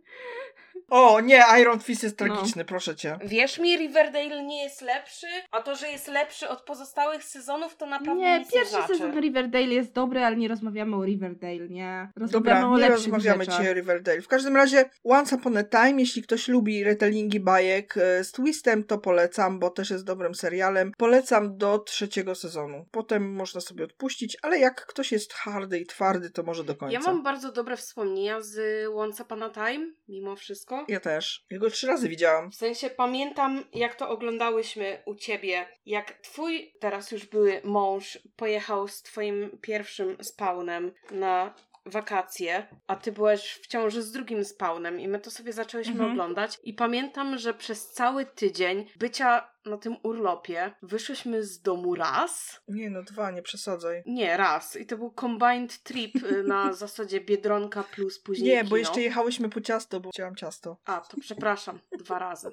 O, 0.90 1.22
nie, 1.22 1.44
Iron 1.62 1.80
Fist 1.80 2.04
jest 2.04 2.20
No. 2.20 2.26
tragiczny, 2.26 2.66
proszę 2.66 2.96
cię. 2.96 3.18
Wierz 3.26 3.60
mi, 3.60 3.78
Riverdale 3.78 4.44
nie 4.44 4.64
jest 4.64 4.82
lepszy, 4.82 5.28
a 5.52 5.62
to, 5.62 5.76
że 5.76 5.88
jest 5.90 6.08
lepszy 6.08 6.50
od 6.50 6.62
pozostałych 6.62 7.24
sezonów, 7.24 7.76
to 7.78 7.86
naprawdę 7.86 8.22
Nie, 8.24 8.40
nic 8.40 8.52
pierwszy 8.52 8.74
nie 8.76 8.80
znaczy. 8.82 8.94
sezon 8.98 9.20
Riverdale 9.22 9.66
jest 9.74 9.92
dobry, 9.94 10.24
ale 10.24 10.36
nie 10.36 10.48
rozmawiamy 10.48 10.96
o 10.96 11.06
Riverdale, 11.06 11.70
nie? 11.70 12.10
Rozmawiamy 12.16 12.62
Dobra, 12.62 12.70
o 12.70 12.78
nie 12.78 12.90
rozmawiamy 12.90 13.44
rzeczach. 13.44 13.56
dzisiaj 13.60 13.72
o 13.72 13.74
Riverdale. 13.74 14.22
W 14.22 14.28
każdym 14.28 14.56
razie, 14.56 14.90
Once 15.04 15.36
Upon 15.36 15.58
a 15.58 15.64
Time, 15.64 16.00
jeśli 16.02 16.22
ktoś 16.22 16.48
lubi 16.48 16.84
retellingi 16.84 17.40
bajek 17.40 17.98
e, 17.98 18.24
z 18.24 18.32
twistem, 18.32 18.84
to 18.84 18.98
polecam, 18.98 19.60
bo 19.60 19.70
też 19.70 19.90
jest 19.90 20.06
dobrym 20.06 20.36
serialem. 20.36 20.92
Polecam 20.98 21.58
do 21.58 21.80
trzeciego 21.80 22.36
sezonu. 22.36 22.86
Potem 22.92 23.34
można 23.34 23.62
sobie 23.62 23.84
odpuścić, 23.84 24.38
ale 24.42 24.60
jak 24.60 24.86
ktoś 24.86 25.12
jest 25.12 25.34
hardy 25.34 25.80
i 25.80 25.86
twardy, 25.86 26.30
to 26.30 26.44
może 26.44 26.64
do 26.64 26.76
końca. 26.76 26.94
Ja 26.94 27.00
mam 27.00 27.24
bardzo 27.24 27.52
dobre 27.52 27.78
wspomnienia 27.78 28.42
z 28.42 28.60
Once 28.96 29.24
Upon 29.24 29.44
a 29.44 29.50
Time, 29.50 29.86
mimo 30.08 30.36
wszystko. 30.36 30.77
Ja 30.88 31.00
też. 31.00 31.46
Ja 31.50 31.58
go 31.58 31.70
trzy 31.70 31.88
razy 31.88 32.10
widziałam. 32.10 32.52
W 32.52 32.56
sensie 32.56 32.90
pamiętam, 32.90 33.64
jak 33.74 33.96
to 33.96 34.10
oglądałyśmy 34.10 35.02
u 35.06 35.16
ciebie, 35.16 35.66
jak 35.86 36.12
twój 36.12 36.74
teraz 36.80 37.12
już 37.12 37.26
były 37.26 37.62
mąż 37.64 38.20
pojechał 38.36 38.88
z 38.88 39.02
twoim 39.02 39.58
pierwszym 39.62 40.18
spawnem 40.24 40.92
na 41.12 41.54
wakacje, 41.88 42.68
a 42.88 42.96
ty 42.96 43.12
byłaś 43.12 43.54
w 43.64 43.68
ciąży 43.68 44.02
z 44.02 44.12
drugim 44.12 44.46
spawnem 44.46 45.00
i 45.00 45.08
my 45.08 45.20
to 45.20 45.32
sobie 45.32 45.54
zaczęłyśmy 45.54 45.94
Mhm. 45.94 46.12
oglądać 46.12 46.60
i 46.64 46.74
pamiętam, 46.74 47.38
że 47.38 47.54
przez 47.54 47.88
cały 47.92 48.26
tydzień 48.26 48.86
bycia 48.96 49.52
na 49.66 49.78
tym 49.78 49.96
urlopie 50.04 50.72
wyszłyśmy 50.82 51.44
z 51.44 51.62
domu 51.62 51.96
raz, 51.96 52.62
Nie 52.68 52.90
no, 52.90 53.04
dwa, 53.04 53.32
nie 53.32 53.42
przesadzaj. 53.42 54.04
nie 54.06 54.38
raz 54.38 54.76
i 54.76 54.86
to 54.86 54.98
był 54.98 55.12
combined 55.12 55.84
trip 55.84 56.16
y, 56.24 56.44
na 56.44 56.74
zasadzie 56.84 57.22
Biedronka 57.22 57.84
plus 57.84 58.20
później 58.20 58.50
Nie, 58.50 58.64
bo 58.64 58.68
kino. 58.70 58.78
jeszcze 58.78 59.02
jechałyśmy 59.02 59.50
po 59.50 59.62
ciasto, 59.62 60.00
bo 60.00 60.10
chciałam 60.10 60.36
ciasto. 60.36 60.78
A, 60.86 61.02
to 61.02 61.18
przepraszam, 61.22 61.80
dwa 62.00 62.20
razy. 62.20 62.50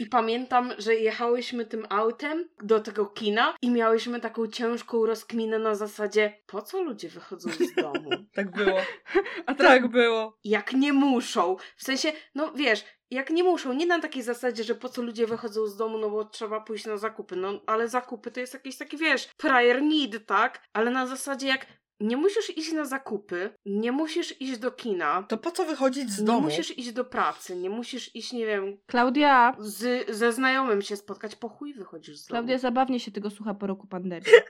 I 0.00 0.06
pamiętam, 0.06 0.72
że 0.78 0.94
jechałyśmy 0.94 1.66
tym 1.66 1.86
autem 1.88 2.48
do 2.62 2.80
tego 2.80 3.06
kina 3.06 3.54
i 3.62 3.70
miałyśmy 3.70 4.20
taką 4.20 4.46
ciężką 4.46 5.06
rozkminę 5.06 5.58
na 5.58 5.74
zasadzie, 5.74 6.32
po 6.46 6.62
co 6.62 6.82
ludzie 6.82 7.08
wychodzą 7.08 7.50
z 7.50 7.74
domu? 7.82 8.10
Tak 8.32 8.50
było. 8.50 8.78
A 9.46 9.54
tak 9.54 9.88
było. 9.88 10.38
Jak 10.44 10.72
nie 10.72 10.92
muszą. 10.92 11.56
W 11.76 11.84
sensie, 11.84 12.12
no 12.34 12.52
wiesz, 12.52 12.84
jak 13.10 13.30
nie 13.30 13.44
muszą, 13.44 13.72
nie 13.72 13.86
na 13.86 14.00
takiej 14.00 14.22
zasadzie, 14.22 14.64
że 14.64 14.74
po 14.74 14.88
co 14.88 15.02
ludzie 15.02 15.26
wychodzą 15.26 15.66
z 15.66 15.76
domu, 15.76 15.98
no 15.98 16.10
bo 16.10 16.24
trzeba 16.24 16.60
pójść 16.60 16.86
na 16.86 16.96
zakupy. 16.96 17.36
No, 17.36 17.60
ale 17.66 17.88
zakupy 17.88 18.30
to 18.30 18.40
jest 18.40 18.54
jakiś 18.54 18.76
taki, 18.76 18.96
wiesz, 18.96 19.28
prior 19.36 19.82
need, 19.82 20.26
tak? 20.26 20.62
Ale 20.72 20.90
na 20.90 21.06
zasadzie 21.06 21.46
jak 21.46 21.66
nie 22.00 22.16
musisz 22.16 22.56
iść 22.58 22.72
na 22.72 22.84
zakupy, 22.84 23.50
nie 23.66 23.92
musisz 23.92 24.40
iść 24.40 24.58
do 24.58 24.70
kina, 24.70 25.22
To 25.28 25.38
po 25.38 25.50
co 25.50 25.64
wychodzić 25.64 26.10
z 26.10 26.20
nie 26.20 26.26
domu? 26.26 26.40
musisz 26.40 26.78
iść 26.78 26.92
do 26.92 27.04
pracy, 27.04 27.56
nie 27.56 27.70
musisz 27.70 28.16
iść, 28.16 28.32
nie 28.32 28.46
wiem, 28.46 28.78
Klaudia, 28.86 29.56
z, 29.58 30.10
ze 30.10 30.32
znajomym 30.32 30.82
się 30.82 30.96
spotkać, 30.96 31.36
po 31.36 31.48
chuj 31.48 31.74
wychodzisz 31.74 32.16
z 32.16 32.26
domu. 32.26 32.36
Klaudia 32.38 32.58
zabawnie 32.58 33.00
się 33.00 33.10
tego 33.10 33.30
słucha 33.30 33.54
po 33.54 33.66
roku 33.66 33.86
pandemii. 33.86 34.26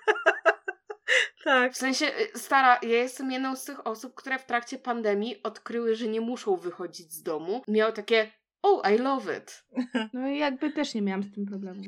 Tak. 1.44 1.72
W 1.72 1.76
sensie, 1.76 2.06
y, 2.06 2.38
stara, 2.38 2.78
ja 2.82 2.88
jestem 2.88 3.32
jedną 3.32 3.56
z 3.56 3.64
tych 3.64 3.86
osób, 3.86 4.14
które 4.14 4.38
w 4.38 4.46
trakcie 4.46 4.78
pandemii 4.78 5.42
odkryły, 5.42 5.94
że 5.96 6.08
nie 6.08 6.20
muszą 6.20 6.56
wychodzić 6.56 7.12
z 7.12 7.22
domu. 7.22 7.62
Miały 7.68 7.92
takie, 7.92 8.30
oh, 8.62 8.90
I 8.94 8.98
love 8.98 9.36
it. 9.38 9.64
No 10.12 10.28
i 10.28 10.38
jakby 10.38 10.70
też 10.72 10.94
nie 10.94 11.02
miałam 11.02 11.22
z 11.22 11.32
tym 11.34 11.46
problemu. 11.46 11.80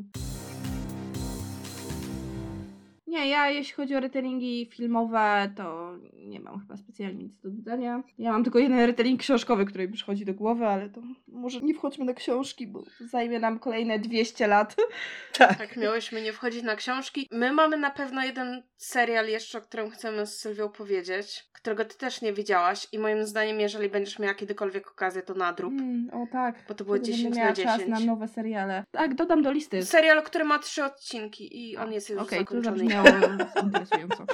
Nie, 3.12 3.28
ja 3.28 3.50
jeśli 3.50 3.74
chodzi 3.74 3.96
o 3.96 4.00
retellingi 4.00 4.68
filmowe, 4.72 5.52
to 5.56 5.92
nie 6.14 6.40
mam 6.40 6.60
chyba 6.60 6.76
specjalnie 6.76 7.24
nic 7.24 7.40
do 7.40 7.50
dodania. 7.50 8.02
Ja 8.18 8.32
mam 8.32 8.44
tylko 8.44 8.58
jeden 8.58 8.86
retelling 8.86 9.20
książkowy, 9.20 9.64
który 9.64 9.88
mi 9.88 9.94
przychodzi 9.94 10.24
do 10.24 10.34
głowy, 10.34 10.66
ale 10.66 10.90
to 10.90 11.00
może 11.28 11.60
nie 11.60 11.74
wchodźmy 11.74 12.04
na 12.04 12.14
książki, 12.14 12.66
bo 12.66 12.82
zajmie 13.00 13.40
nam 13.40 13.58
kolejne 13.58 13.98
200 13.98 14.46
lat. 14.46 14.76
Tak. 15.38 15.58
Tak, 15.58 15.76
miałyśmy 15.76 16.22
nie 16.22 16.32
wchodzić 16.32 16.62
na 16.62 16.76
książki. 16.76 17.28
My 17.32 17.52
mamy 17.52 17.76
na 17.76 17.90
pewno 17.90 18.24
jeden 18.24 18.62
serial 18.76 19.28
jeszcze, 19.28 19.58
o 19.58 19.60
którym 19.60 19.90
chcemy 19.90 20.26
z 20.26 20.38
Sylwią 20.38 20.68
powiedzieć, 20.68 21.44
którego 21.52 21.84
ty 21.84 21.98
też 21.98 22.22
nie 22.22 22.32
widziałaś 22.32 22.88
i 22.92 22.98
moim 22.98 23.26
zdaniem, 23.26 23.60
jeżeli 23.60 23.88
będziesz 23.88 24.18
miała 24.18 24.34
kiedykolwiek 24.34 24.90
okazję, 24.90 25.22
to 25.22 25.34
nadrób. 25.34 25.72
Mm, 25.72 26.10
o 26.12 26.26
tak. 26.32 26.54
Bo 26.68 26.74
to 26.74 26.84
było 26.84 26.96
Wtedy 26.96 27.12
10 27.12 27.24
będę 27.24 27.38
na 27.38 27.44
miała 27.44 27.54
10. 27.54 27.78
czas 27.78 27.88
na 27.88 28.00
nowe 28.00 28.28
seriale. 28.28 28.84
Tak, 28.90 29.14
dodam 29.14 29.42
do 29.42 29.52
listy. 29.52 29.84
Serial, 29.84 30.22
który 30.22 30.44
ma 30.44 30.58
trzy 30.58 30.84
odcinki 30.84 31.70
i 31.70 31.76
on 31.76 31.92
jest 31.92 32.10
już 32.10 32.18
to 32.18 32.24
zakończony. 32.24 32.84
Zabrzmiało 33.04 33.62
interesująco. 33.62 34.26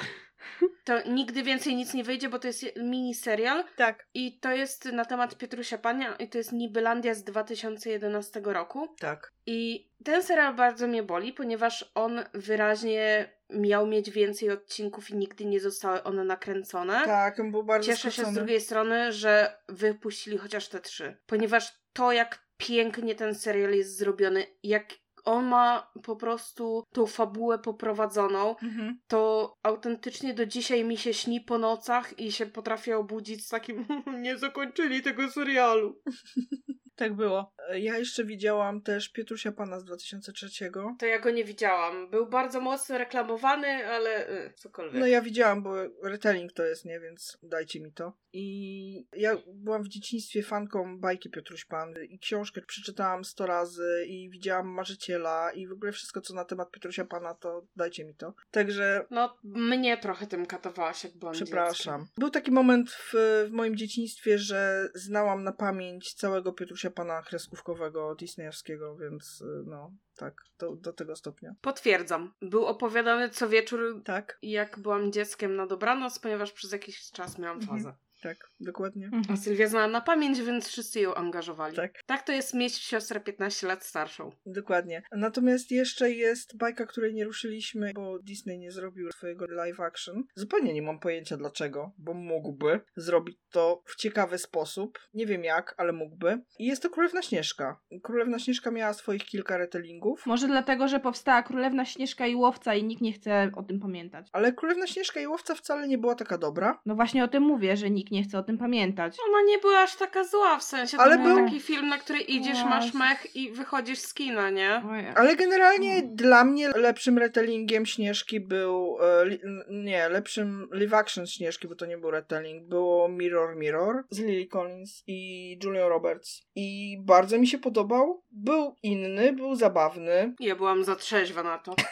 To 0.84 1.08
nigdy 1.08 1.42
więcej 1.42 1.76
nic 1.76 1.94
nie 1.94 2.04
wyjdzie, 2.04 2.28
bo 2.28 2.38
to 2.38 2.46
jest 2.46 2.64
mini 2.76 3.14
serial 3.14 3.64
Tak. 3.76 4.06
i 4.14 4.38
to 4.38 4.52
jest 4.52 4.84
na 4.84 5.04
temat 5.04 5.38
Piotrusia 5.38 5.78
Pania 5.78 6.16
i 6.16 6.28
to 6.28 6.38
jest 6.38 6.52
Nibylandia 6.52 7.14
z 7.14 7.24
2011 7.24 8.40
roku. 8.44 8.88
Tak. 9.00 9.32
I 9.46 9.90
ten 10.04 10.22
serial 10.22 10.54
bardzo 10.54 10.86
mnie 10.86 11.02
boli, 11.02 11.32
ponieważ 11.32 11.90
on 11.94 12.24
wyraźnie 12.34 13.30
miał 13.50 13.86
mieć 13.86 14.10
więcej 14.10 14.50
odcinków 14.50 15.10
i 15.10 15.16
nigdy 15.16 15.44
nie 15.44 15.60
zostały 15.60 16.02
one 16.02 16.24
nakręcone. 16.24 17.02
Tak, 17.04 17.40
on 17.40 17.50
był 17.50 17.64
bardzo 17.64 17.86
Cieszę 17.86 18.10
się 18.12 18.24
z 18.24 18.32
drugiej 18.32 18.60
strony, 18.60 19.12
że 19.12 19.56
wypuścili 19.68 20.38
chociaż 20.38 20.68
te 20.68 20.80
trzy. 20.80 21.16
Ponieważ 21.26 21.80
to, 21.92 22.12
jak 22.12 22.48
pięknie 22.56 23.14
ten 23.14 23.34
serial 23.34 23.72
jest 23.72 23.96
zrobiony, 23.96 24.46
jak 24.62 24.86
on 25.28 25.44
ma 25.46 25.90
po 26.02 26.16
prostu 26.16 26.82
tą 26.92 27.06
fabułę 27.06 27.58
poprowadzoną, 27.58 28.56
Mhm. 28.62 28.98
to 29.06 29.54
autentycznie 29.62 30.34
do 30.34 30.46
dzisiaj 30.46 30.84
mi 30.84 30.96
się 30.96 31.14
śni 31.14 31.40
po 31.40 31.58
nocach 31.58 32.18
i 32.18 32.32
się 32.32 32.46
potrafię 32.46 32.98
obudzić 32.98 33.46
z 33.46 33.48
takim 33.48 33.86
nie 34.24 34.38
zakończyli 34.38 35.02
tego 35.02 35.30
serialu. 35.30 35.94
Tak 36.98 37.14
było. 37.14 37.52
Ja 37.74 37.98
jeszcze 37.98 38.24
widziałam 38.24 38.82
też 38.82 39.08
Pietrusia 39.08 39.52
Pana 39.52 39.80
z 39.80 39.84
2003. 39.84 40.70
To 40.98 41.06
ja 41.06 41.18
go 41.18 41.30
nie 41.30 41.44
widziałam. 41.44 42.10
Był 42.10 42.26
bardzo 42.26 42.60
mocno 42.60 42.98
reklamowany, 42.98 43.86
ale 43.86 44.30
y, 44.30 44.52
cokolwiek. 44.56 45.00
No 45.00 45.06
ja 45.06 45.22
widziałam, 45.22 45.62
bo 45.62 45.74
retelling 46.02 46.52
to 46.52 46.64
jest, 46.64 46.84
nie? 46.84 47.00
Więc 47.00 47.38
dajcie 47.42 47.80
mi 47.80 47.92
to. 47.92 48.12
I 48.32 49.06
ja 49.12 49.36
byłam 49.46 49.82
w 49.82 49.88
dzieciństwie 49.88 50.42
fanką 50.42 50.98
bajki 51.00 51.30
Piotruś 51.30 51.64
Pan 51.64 51.94
i 52.08 52.18
książkę 52.18 52.60
przeczytałam 52.62 53.24
100 53.24 53.46
razy 53.46 54.04
i 54.06 54.30
widziałam 54.30 54.68
Marzyciela 54.68 55.52
i 55.52 55.66
w 55.66 55.72
ogóle 55.72 55.92
wszystko, 55.92 56.20
co 56.20 56.34
na 56.34 56.44
temat 56.44 56.70
Piotrusia 56.70 57.04
Pana, 57.04 57.34
to 57.34 57.66
dajcie 57.76 58.04
mi 58.04 58.14
to. 58.14 58.34
Także 58.50 59.06
No, 59.10 59.36
mnie 59.42 59.98
trochę 59.98 60.26
tym 60.26 60.46
katowałaś, 60.46 61.04
jak 61.04 61.16
byłam 61.16 61.34
Przepraszam. 61.34 62.00
dzieckiem. 62.00 62.14
Był 62.18 62.30
taki 62.30 62.50
moment 62.50 62.90
w, 62.90 63.12
w 63.48 63.52
moim 63.52 63.76
dzieciństwie, 63.76 64.38
że 64.38 64.88
znałam 64.94 65.44
na 65.44 65.52
pamięć 65.52 66.14
całego 66.14 66.52
Piotrusia 66.52 66.87
Pana 66.90 67.22
kreskówkowego 67.22 68.14
disneyowskiego, 68.14 68.96
więc 68.96 69.40
y, 69.40 69.62
no, 69.66 69.92
tak, 70.16 70.34
do, 70.58 70.76
do 70.76 70.92
tego 70.92 71.16
stopnia. 71.16 71.54
Potwierdzam. 71.60 72.32
Był 72.42 72.66
opowiadany 72.66 73.30
co 73.30 73.48
wieczór, 73.48 74.02
Tak, 74.04 74.38
jak 74.42 74.78
byłam 74.78 75.12
dzieckiem 75.12 75.56
na 75.56 75.66
dobranoc, 75.66 76.18
ponieważ 76.18 76.52
przez 76.52 76.72
jakiś 76.72 77.10
czas 77.10 77.38
miałam 77.38 77.58
Mhm. 77.58 77.94
Tak, 78.22 78.50
dokładnie. 78.60 79.04
Mhm. 79.06 79.24
A 79.30 79.36
Sylwia 79.36 79.68
znała 79.68 79.88
na 79.88 80.00
pamięć, 80.00 80.42
więc 80.42 80.68
wszyscy 80.68 81.00
ją 81.00 81.14
angażowali. 81.14 81.76
Tak. 81.76 82.02
Tak 82.06 82.22
to 82.22 82.32
jest 82.32 82.54
mieć 82.54 82.74
siostrę 82.74 83.20
15 83.20 83.66
lat 83.66 83.84
starszą. 83.84 84.30
Dokładnie. 84.46 85.02
Natomiast 85.12 85.70
jeszcze 85.70 86.10
jest 86.10 86.56
bajka, 86.56 86.86
której 86.86 87.14
nie 87.14 87.24
ruszyliśmy, 87.24 87.92
bo 87.94 88.18
Disney 88.18 88.58
nie 88.58 88.72
zrobił 88.72 89.12
swojego 89.12 89.46
live 89.46 89.80
action. 89.80 90.24
Zupełnie 90.34 90.74
nie 90.74 90.82
mam 90.82 91.00
pojęcia 91.00 91.36
dlaczego, 91.36 91.92
bo 91.98 92.14
mógłby 92.14 92.80
zrobić 92.96 93.36
to 93.50 93.82
w 93.86 93.96
ciekawy 93.96 94.38
sposób. 94.38 94.98
Nie 95.14 95.26
wiem 95.26 95.44
jak, 95.44 95.74
ale 95.76 95.92
mógłby. 95.92 96.40
I 96.58 96.66
jest 96.66 96.82
to 96.82 96.90
Królewna 96.90 97.22
Śnieżka. 97.22 97.80
Królewna 98.02 98.38
Śnieżka 98.38 98.70
miała 98.70 98.92
swoich 98.92 99.24
kilka 99.24 99.56
retellingów. 99.56 100.26
Może 100.26 100.46
dlatego, 100.46 100.88
że 100.88 101.00
powstała 101.00 101.42
Królewna 101.42 101.84
Śnieżka 101.84 102.26
i 102.26 102.34
Łowca 102.34 102.74
i 102.74 102.84
nikt 102.84 103.02
nie 103.02 103.12
chce 103.12 103.50
o 103.56 103.62
tym 103.62 103.80
pamiętać. 103.80 104.28
Ale 104.32 104.52
Królewna 104.52 104.86
Śnieżka 104.86 105.20
i 105.20 105.26
Łowca 105.26 105.54
wcale 105.54 105.88
nie 105.88 105.98
była 105.98 106.14
taka 106.14 106.38
dobra. 106.38 106.80
No 106.86 106.94
właśnie 106.94 107.24
o 107.24 107.28
tym 107.28 107.42
mówię, 107.42 107.76
że 107.76 107.90
nikt 107.90 108.07
nie 108.10 108.22
chce 108.22 108.38
o 108.38 108.42
tym 108.42 108.58
pamiętać. 108.58 109.16
Ona 109.28 109.42
nie 109.46 109.58
była 109.58 109.78
aż 109.78 109.96
taka 109.96 110.24
zła, 110.24 110.58
w 110.58 110.62
sensie 110.62 110.96
to 110.96 111.02
Ale 111.02 111.18
był 111.18 111.34
był- 111.36 111.44
taki 111.44 111.60
film, 111.60 111.88
na 111.88 111.98
który 111.98 112.18
idziesz, 112.20 112.64
masz 112.64 112.94
mech 112.94 113.36
i 113.36 113.50
wychodzisz 113.52 113.98
z 113.98 114.14
kina, 114.14 114.50
nie? 114.50 114.82
Ojej. 114.90 115.06
Ale 115.16 115.36
generalnie 115.36 115.94
Mm. 115.94 116.16
dla 116.16 116.44
mnie 116.44 116.68
lepszym 116.68 117.18
retellingiem 117.18 117.86
Śnieżki 117.86 118.40
był. 118.40 118.98
E, 119.02 119.24
li, 119.24 119.38
n- 119.44 119.84
nie, 119.84 120.08
lepszym 120.08 120.68
live 120.72 120.94
action 120.94 121.26
Śnieżki, 121.26 121.68
bo 121.68 121.74
to 121.74 121.86
nie 121.86 121.98
był 121.98 122.10
retelling, 122.10 122.68
było 122.68 123.08
Mirror 123.08 123.56
Mirror 123.56 124.04
z 124.10 124.18
Lily 124.18 124.46
Collins 124.46 125.02
i 125.06 125.58
Julia 125.64 125.88
Roberts. 125.88 126.42
I 126.54 126.96
bardzo 127.00 127.38
mi 127.38 127.46
się 127.46 127.58
podobał. 127.58 128.22
Był 128.30 128.74
inny, 128.82 129.32
był 129.32 129.54
zabawny. 129.54 130.34
Ja 130.40 130.56
byłam 130.56 130.84
za 130.84 130.96
trzeźwa 130.96 131.42
na 131.42 131.58
to. 131.58 131.74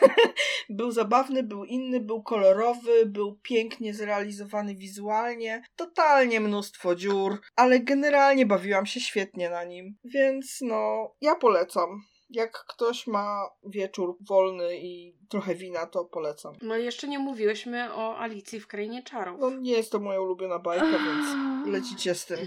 Był 0.68 0.90
zabawny, 0.90 1.42
był 1.42 1.64
inny, 1.64 2.00
był 2.00 2.22
kolorowy, 2.22 3.06
był 3.06 3.38
pięknie 3.42 3.94
zrealizowany 3.94 4.74
wizualnie. 4.74 5.62
Totalnie 6.06 6.40
mnóstwo 6.40 6.94
dziur, 6.94 7.40
ale 7.56 7.80
generalnie 7.80 8.46
bawiłam 8.46 8.86
się 8.86 9.00
świetnie 9.00 9.50
na 9.50 9.64
nim. 9.64 9.96
Więc 10.04 10.58
no, 10.60 11.10
ja 11.20 11.34
polecam. 11.34 12.02
Jak 12.30 12.64
ktoś 12.68 13.06
ma 13.06 13.48
wieczór 13.64 14.16
wolny 14.28 14.76
i 14.76 15.16
trochę 15.28 15.54
wina, 15.54 15.86
to 15.86 16.04
polecam. 16.04 16.54
No 16.62 16.76
i 16.76 16.84
jeszcze 16.84 17.08
nie 17.08 17.18
mówiłyśmy 17.18 17.94
o 17.94 18.18
Alicji 18.18 18.60
w 18.60 18.66
Krainie 18.66 19.02
Czarów. 19.02 19.40
No 19.40 19.50
nie 19.50 19.72
jest 19.72 19.92
to 19.92 19.98
moja 19.98 20.20
ulubiona 20.20 20.58
bajka, 20.58 20.86
więc 20.86 21.26
lecicie 21.74 22.14
z 22.14 22.26
tym. 22.26 22.38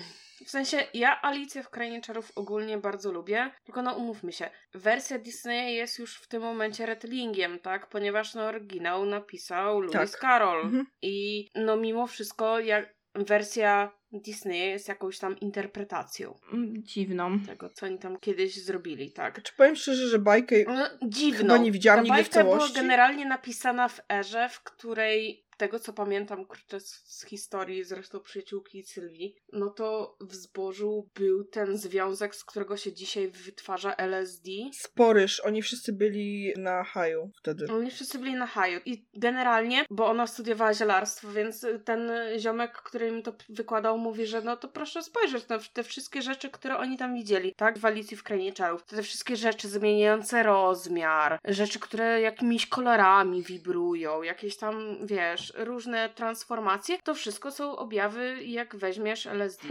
W 0.45 0.49
sensie, 0.49 0.87
ja 0.93 1.21
Alicję 1.21 1.63
w 1.63 1.69
Krainie 1.69 2.01
Czarów 2.01 2.31
ogólnie 2.35 2.77
bardzo 2.77 3.11
lubię, 3.11 3.51
tylko 3.63 3.81
no 3.81 3.93
umówmy 3.93 4.31
się, 4.33 4.49
wersja 4.73 5.19
Disneya 5.19 5.75
jest 5.75 5.99
już 5.99 6.15
w 6.15 6.27
tym 6.27 6.41
momencie 6.41 6.85
retellingiem, 6.85 7.59
tak? 7.59 7.89
Ponieważ 7.89 8.35
no 8.35 8.45
oryginał 8.45 9.05
napisał 9.05 9.81
Lewis 9.81 10.11
Tak. 10.11 10.21
Carroll. 10.21 10.61
Mhm. 10.61 10.85
I 11.01 11.47
no 11.55 11.77
mimo 11.77 12.07
wszystko 12.07 12.59
jak 12.59 12.98
wersja 13.15 13.91
Disneya 14.13 14.69
jest 14.69 14.87
jakąś 14.87 15.19
tam 15.19 15.39
interpretacją 15.39 16.39
Mm, 16.53 16.83
Dziwną. 16.83 17.39
tego, 17.39 17.69
co 17.69 17.85
oni 17.85 17.99
tam 17.99 18.17
kiedyś 18.19 18.63
zrobili, 18.63 19.11
tak? 19.11 19.43
Czy 19.43 19.53
powiem 19.57 19.75
szczerze, 19.75 20.07
że 20.07 20.19
bajkę 20.19 20.55
No, 20.67 20.89
dziwną. 21.09 21.37
Chyba 21.53 21.57
nie 21.57 21.71
widziałam 21.71 21.99
Ta 21.99 22.03
nigdy 22.03 22.23
w 22.23 22.33
bajka 22.33 22.43
była 22.43 22.57
całości. 22.57 22.75
generalnie 22.75 23.25
napisana 23.25 23.87
w 23.87 24.01
erze, 24.11 24.49
w 24.49 24.59
której 24.63 25.45
tego 25.59 25.79
co 25.79 25.93
pamiętam 25.93 26.45
kurczę, 26.45 26.79
z, 26.79 27.25
historii 27.25 27.83
zresztą 27.83 28.19
przyjaciółki 28.19 28.83
Sylwii, 28.83 29.35
no 29.53 29.69
to 29.69 30.17
w 30.21 30.35
zbożu 30.35 31.09
był 31.15 31.43
ten 31.43 31.77
związek, 31.77 32.35
z 32.35 32.45
którego 32.45 32.77
się 32.77 32.93
dzisiaj 32.93 33.31
wytwarza 33.31 33.95
LSD. 33.95 34.51
sporyż, 34.73 35.39
oni 35.39 35.61
wszyscy 35.61 35.93
byli 35.93 36.53
na 36.57 36.83
haju 36.83 37.31
wtedy. 37.35 37.67
Oni 37.73 37.91
wszyscy 37.91 38.19
byli 38.19 38.33
na 38.33 38.47
haju 38.47 38.79
i 38.85 39.05
generalnie, 39.13 39.85
bo 39.89 40.07
ona 40.07 40.27
studiowała 40.27 40.73
zielarstwo, 40.73 41.31
więc 41.31 41.65
ten 41.85 42.11
ziomek, 42.37 42.71
który 42.71 43.11
mi 43.11 43.23
to 43.23 43.33
wykładał, 43.49 43.97
mówi, 43.97 44.25
że 44.25 44.41
no 44.41 44.57
to 44.57 44.67
proszę 44.67 45.03
spojrzeć 45.03 45.47
na 45.47 45.59
te 45.73 45.83
wszystkie 45.83 46.21
rzeczy, 46.21 46.49
które 46.49 46.77
oni 46.77 46.97
tam 46.97 47.15
widzieli, 47.15 47.55
tak? 47.55 47.79
W 47.79 47.85
Alicji 47.85 48.17
w 48.17 48.23
Krainie 48.23 48.53
Czarów. 48.53 48.83
Te 48.83 49.03
wszystkie 49.03 49.35
rzeczy 49.35 49.67
zmieniające 49.67 50.43
rozmiar, 50.43 51.39
rzeczy, 51.45 51.79
które 51.79 52.21
jakimiś 52.21 52.67
kolorami 52.67 53.43
wibrują, 53.43 54.23
jakieś 54.23 54.57
tam, 54.57 54.97
wiesz, 55.07 55.48
różne 55.57 56.09
transformacje, 56.09 56.97
to 57.03 57.13
wszystko 57.13 57.51
są 57.51 57.75
objawy, 57.75 58.43
jak 58.43 58.75
weźmiesz 58.75 59.25
LSD. 59.25 59.67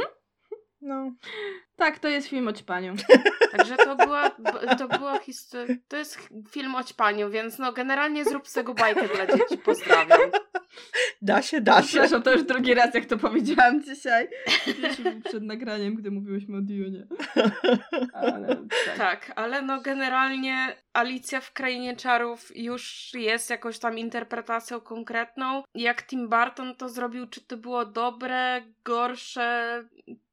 No. 0.81 1.13
Tak, 1.77 1.99
to 1.99 2.09
jest 2.09 2.29
film 2.29 2.49
o 2.49 2.53
ćpaniu. 2.53 2.95
Także 3.57 3.77
to 3.77 3.97
była, 3.97 4.31
to 4.79 4.89
była 4.89 5.19
historia, 5.19 5.77
to 5.89 5.97
jest 5.97 6.29
film 6.51 6.75
o 6.75 6.85
ćpaniu, 6.85 7.31
więc 7.31 7.59
no 7.59 7.73
generalnie 7.73 8.25
zrób 8.25 8.49
z 8.49 8.53
tego 8.53 8.75
bajkę 8.75 9.09
dla 9.09 9.27
dzieci, 9.27 9.59
pozdrawiam. 9.65 10.31
Da 11.23 11.43
się, 11.43 11.61
da 11.61 11.83
się. 11.83 11.89
Przepraszam, 11.89 12.23
to 12.23 12.33
już 12.33 12.43
drugi 12.43 12.75
raz, 12.75 12.95
jak 12.95 13.07
to 13.07 13.19
powiedziałam 13.19 13.83
dzisiaj. 13.83 14.29
Przed 15.29 15.43
nagraniem, 15.43 15.95
gdy 15.95 16.11
mówiłyśmy 16.11 16.57
o 16.57 16.61
Dune. 16.61 17.07
Ale 18.13 18.57
tak. 18.87 18.99
Tak, 18.99 19.33
ale 19.37 19.63
no 19.63 19.81
generalnie 19.81 20.77
Alicja 20.99 21.41
w 21.41 21.53
Krainie 21.53 21.97
Czarów 21.97 22.57
już 22.57 23.11
jest 23.15 23.51
jakąś 23.51 23.79
tam 23.79 23.99
interpretacją 23.99 24.81
konkretną. 24.81 25.63
Jak 25.75 26.07
Tim 26.07 26.29
Burton 26.29 26.75
to 26.75 26.89
zrobił, 26.89 27.27
czy 27.27 27.41
to 27.41 27.57
było 27.57 27.87
dobre, 27.87 28.63
gorsze, 28.85 29.85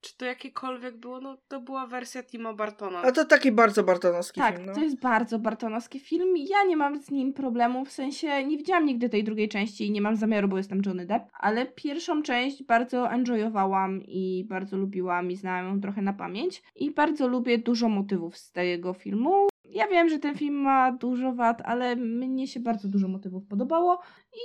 czy 0.02 0.18
to 0.18 0.26
jakiekolwiek 0.26 0.98
było, 0.98 1.22
no 1.22 1.38
to 1.48 1.60
była 1.60 1.88
wersja 1.88 2.24
Tima 2.24 2.54
Bartona. 2.54 3.02
A 3.02 3.12
to 3.12 3.26
taki 3.26 3.52
bardzo 3.52 3.84
bartonowski 3.84 4.40
Tak, 4.40 4.56
film, 4.56 4.66
no. 4.66 4.74
to 4.74 4.82
jest 4.82 5.00
bardzo 5.00 5.40
bartonowski 5.40 6.00
film. 6.00 6.38
Ja 6.38 6.64
nie 6.68 6.78
mam 6.78 7.02
z 7.02 7.12
nim 7.12 7.34
problemu, 7.34 7.86
w 7.86 7.92
sensie 7.92 8.44
nie 8.44 8.58
widziałam 8.58 8.86
nigdy 8.86 9.10
tej 9.10 9.24
drugiej 9.24 9.50
części 9.50 9.86
i 9.88 9.92
nie 9.92 10.02
mam 10.02 10.16
zamiaru, 10.16 10.48
bo 10.48 10.58
jestem 10.58 10.82
Johnny 10.86 11.06
Depp, 11.06 11.26
ale 11.40 11.66
pierwszą 11.66 12.22
część 12.24 12.64
bardzo 12.64 13.12
enjoyowałam 13.12 14.02
i 14.08 14.46
bardzo 14.50 14.78
lubiłam 14.78 15.32
i 15.32 15.36
znałam 15.36 15.66
ją 15.66 15.82
trochę 15.82 16.02
na 16.02 16.14
pamięć 16.14 16.64
i 16.76 16.92
bardzo 16.92 17.28
lubię 17.28 17.58
dużo 17.58 17.90
motywów 17.90 18.38
z 18.38 18.52
tego 18.52 18.94
filmu. 18.94 19.48
Ja 19.70 19.88
wiem, 19.88 20.10
że 20.10 20.20
ten 20.20 20.36
film 20.36 20.56
ma 20.56 20.92
dużo 20.92 21.34
wad, 21.34 21.62
ale 21.66 21.96
mnie 21.96 22.48
się 22.48 22.60
bardzo 22.60 22.88
dużo 22.88 23.08
motywów 23.08 23.48
podobało 23.50 24.02
i 24.34 24.40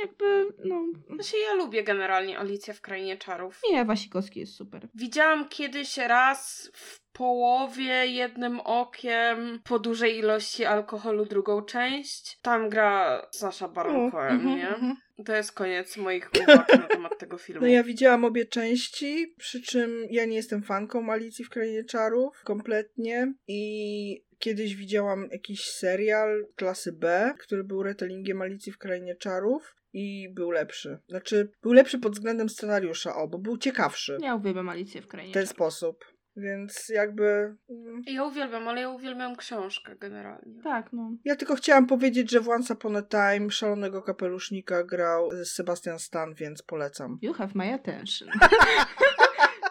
jakby, 0.00 0.46
no, 0.64 0.82
Znaczy 1.14 1.36
ja 1.48 1.54
lubię 1.54 1.84
generalnie 1.84 2.38
Alicję 2.38 2.74
w 2.74 2.80
Krainie 2.80 3.16
Czarów. 3.16 3.60
Mija 3.70 3.84
Wasikowski 3.84 4.40
jest 4.40 4.54
super. 4.54 4.88
Widziałam 4.94 5.48
kiedyś 5.48 5.96
raz 5.96 6.70
w 6.74 7.06
połowie 7.12 8.06
jednym 8.06 8.60
okiem 8.60 9.60
po 9.64 9.78
dużej 9.78 10.18
ilości 10.18 10.64
alkoholu 10.64 11.26
drugą 11.26 11.62
część. 11.62 12.38
Tam 12.42 12.68
gra 12.68 13.22
Sasha 13.30 13.68
Baron 13.68 14.10
Cohen, 14.10 14.32
mhm, 14.32 14.56
nie? 14.56 14.68
mhm. 14.68 14.96
To 15.26 15.36
jest 15.36 15.52
koniec 15.52 15.96
moich 15.96 16.30
uwag 16.42 16.68
na 16.68 16.86
temat 16.88 17.18
tego 17.18 17.38
filmu. 17.38 17.60
No 17.60 17.66
ja 17.66 17.82
widziałam 17.82 18.24
obie 18.24 18.46
części, 18.46 19.34
przy 19.38 19.62
czym 19.62 19.90
ja 20.10 20.24
nie 20.24 20.36
jestem 20.36 20.62
fanką 20.62 21.12
Alicji 21.12 21.44
w 21.44 21.50
Krainie 21.50 21.84
Czarów 21.84 22.42
kompletnie 22.44 23.32
i 23.48 24.25
kiedyś 24.38 24.76
widziałam 24.76 25.28
jakiś 25.32 25.64
serial 25.70 26.46
klasy 26.56 26.92
B, 26.92 27.34
który 27.38 27.64
był 27.64 27.82
retellingiem 27.82 28.42
Alicji 28.42 28.72
w 28.72 28.78
Krainie 28.78 29.16
Czarów 29.16 29.74
i 29.92 30.28
był 30.34 30.50
lepszy. 30.50 30.98
Znaczy, 31.08 31.50
był 31.62 31.72
lepszy 31.72 31.98
pod 31.98 32.12
względem 32.12 32.48
scenariusza, 32.48 33.16
o, 33.16 33.28
bo 33.28 33.38
był 33.38 33.58
ciekawszy 33.58 34.18
Ja 34.20 34.34
uwielbiam 34.34 34.68
Alicję 34.68 35.02
w 35.02 35.06
Krainie 35.08 35.30
w 35.30 35.34
ten 35.34 35.42
Czarów. 35.42 35.56
sposób. 35.56 36.04
Więc 36.38 36.88
jakby... 36.88 37.24
mm, 37.70 38.02
Ja 38.06 38.24
uwielbiam, 38.24 38.68
ale 38.68 38.80
ja 38.80 38.90
uwielbiam 38.90 39.36
książkę 39.36 39.96
generalnie. 39.96 40.62
Tak, 40.62 40.92
no. 40.92 41.12
Ja 41.24 41.36
tylko 41.36 41.54
chciałam 41.56 41.86
powiedzieć, 41.86 42.30
że 42.30 42.40
w 42.40 42.48
Once 42.48 42.74
Upon 42.74 42.96
a 42.96 43.02
Time 43.02 43.50
szalonego 43.50 44.02
kapelusznika 44.02 44.84
grał 44.84 45.28
Sebastian 45.44 45.98
Stan, 45.98 46.34
więc 46.34 46.62
polecam. 46.62 47.18
You 47.22 47.32
have 47.32 47.50
my 47.54 47.74
attention. 47.74 48.28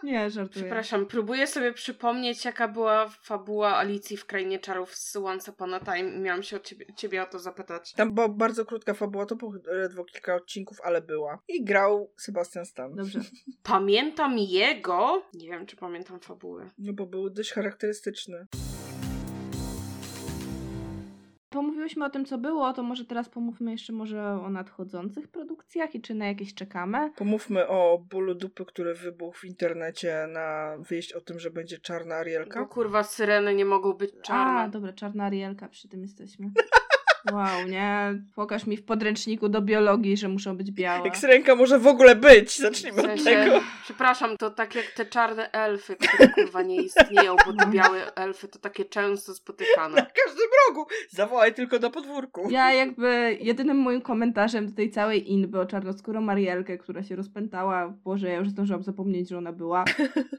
Nie, 0.06 0.30
żartuję. 0.30 0.66
Przepraszam, 0.66 1.06
próbuję 1.06 1.48
sobie 1.48 1.74
przypomnieć, 1.74 2.46
jaka 2.46 2.68
była 2.68 3.10
fabuła 3.10 3.78
Alicji 3.78 4.18
w 4.18 4.26
Krainie 4.26 4.60
Czarów 4.60 4.96
z 4.96 5.16
Once 5.16 5.52
Upon 5.52 5.74
a 5.74 5.80
Time 5.80 6.00
i 6.00 6.20
miałam 6.20 6.44
się 6.44 6.56
o 6.56 6.60
ciebie, 6.60 6.86
ciebie 6.96 7.24
o 7.24 7.26
to 7.26 7.40
zapytać. 7.40 7.94
Tam 7.94 8.14
była 8.14 8.30
bardzo 8.30 8.66
krótka 8.66 8.94
fabuła, 8.94 9.26
to 9.26 9.36
było 9.36 9.54
ledwo 9.66 10.04
kilka 10.04 10.36
odcinków, 10.36 10.78
ale 10.84 11.02
była. 11.02 11.40
I 11.48 11.64
grał 11.64 12.12
Sebastian 12.18 12.66
Stan. 12.66 12.96
Dobrze. 12.96 13.20
Pamiętam 13.64 14.38
jego, 14.38 15.24
nie 15.34 15.50
wiem 15.50 15.66
czy 15.66 15.76
pamiętam 15.76 16.20
fabuły. 16.20 16.70
No 16.78 16.94
bo 16.94 17.06
był 17.06 17.30
dość 17.30 17.52
charakterystyczny. 17.52 18.48
Pomówiłyśmy 21.60 22.06
o 22.06 22.10
tym, 22.10 22.26
co 22.26 22.38
było, 22.38 22.74
to 22.74 22.84
może 22.84 23.06
teraz 23.06 23.30
pomówmy 23.30 23.72
jeszcze 23.72 23.94
może 23.94 24.24
o 24.24 24.50
nadchodzących 24.50 25.28
produkcjach 25.28 25.96
i 25.96 26.02
czy 26.02 26.14
na 26.16 26.26
jakieś 26.28 26.54
czekamy. 26.54 27.12
Pomówmy 27.16 27.68
o 27.68 28.06
bólu 28.10 28.36
dupy, 28.36 28.66
który 28.66 28.94
wybuchł 28.94 29.38
w 29.40 29.46
internecie 29.46 30.28
na 30.34 30.78
wieść 30.90 31.14
o 31.14 31.22
tym, 31.22 31.40
że 31.40 31.52
będzie 31.52 31.78
czarna 31.78 32.16
Bo 32.16 32.20
Arielka. 32.20 32.66
kurwa 32.66 33.04
syreny 33.04 33.56
nie 33.56 33.66
mogą 33.66 33.94
być 33.94 34.12
A, 34.20 34.22
czarne. 34.22 34.72
dobra, 34.72 34.94
czarna 34.94 35.24
Arielka, 35.26 35.70
przy 35.70 35.88
tym 35.90 36.02
jesteśmy. 36.02 36.52
Wow, 37.34 37.68
nie? 37.70 38.22
Pokaż 38.36 38.68
mi 38.68 38.78
w 38.78 38.84
podręczniku 38.86 39.50
do 39.50 39.62
biologii, 39.62 40.18
że 40.18 40.28
muszą 40.30 40.58
być 40.58 40.72
białe. 40.72 41.06
Jak 41.06 41.18
syrenka 41.18 41.56
może 41.56 41.80
w 41.80 41.88
ogóle 41.88 42.16
być? 42.16 42.50
W 42.50 42.58
Zacznijmy 42.58 43.00
od 43.02 43.06
sensie, 43.06 43.24
tego. 43.24 43.62
przepraszam, 43.84 44.38
to 44.38 44.50
tak 44.50 44.76
jak 44.76 44.86
te 44.86 45.06
czarne 45.06 45.52
elfy, 45.52 45.96
które 45.96 46.28
kurwa 46.30 46.62
nie 46.62 46.82
istnieją, 46.82 47.36
bo 47.46 47.54
te 47.54 47.72
białe 47.72 48.16
elfy 48.16 48.48
to 48.48 48.60
takie 48.60 48.86
często 48.86 49.32
Na 49.32 49.36
spotykane. 49.36 49.96
każdym 50.26 50.48
rogu! 50.68 50.86
Zawołaj 51.10 51.54
tylko 51.54 51.80
na 51.80 51.90
podwórku. 51.90 52.48
Ja 52.50 52.74
jakby 52.74 53.38
jedynym 53.42 53.78
moim 53.78 54.02
komentarzem 54.02 54.68
do 54.68 54.76
tej 54.76 54.90
całej 54.92 55.32
inby 55.32 55.60
o 55.60 55.66
czarnoskórą 55.66 56.22
Marielkę, 56.22 56.78
która 56.78 57.04
się 57.04 57.16
rozpętała, 57.16 57.94
Boże, 58.04 58.28
ja 58.30 58.36
już 58.38 58.50
zdążyłam 58.50 58.84
zapomnieć, 58.84 59.30
że 59.30 59.38
ona 59.38 59.52
była, 59.52 59.86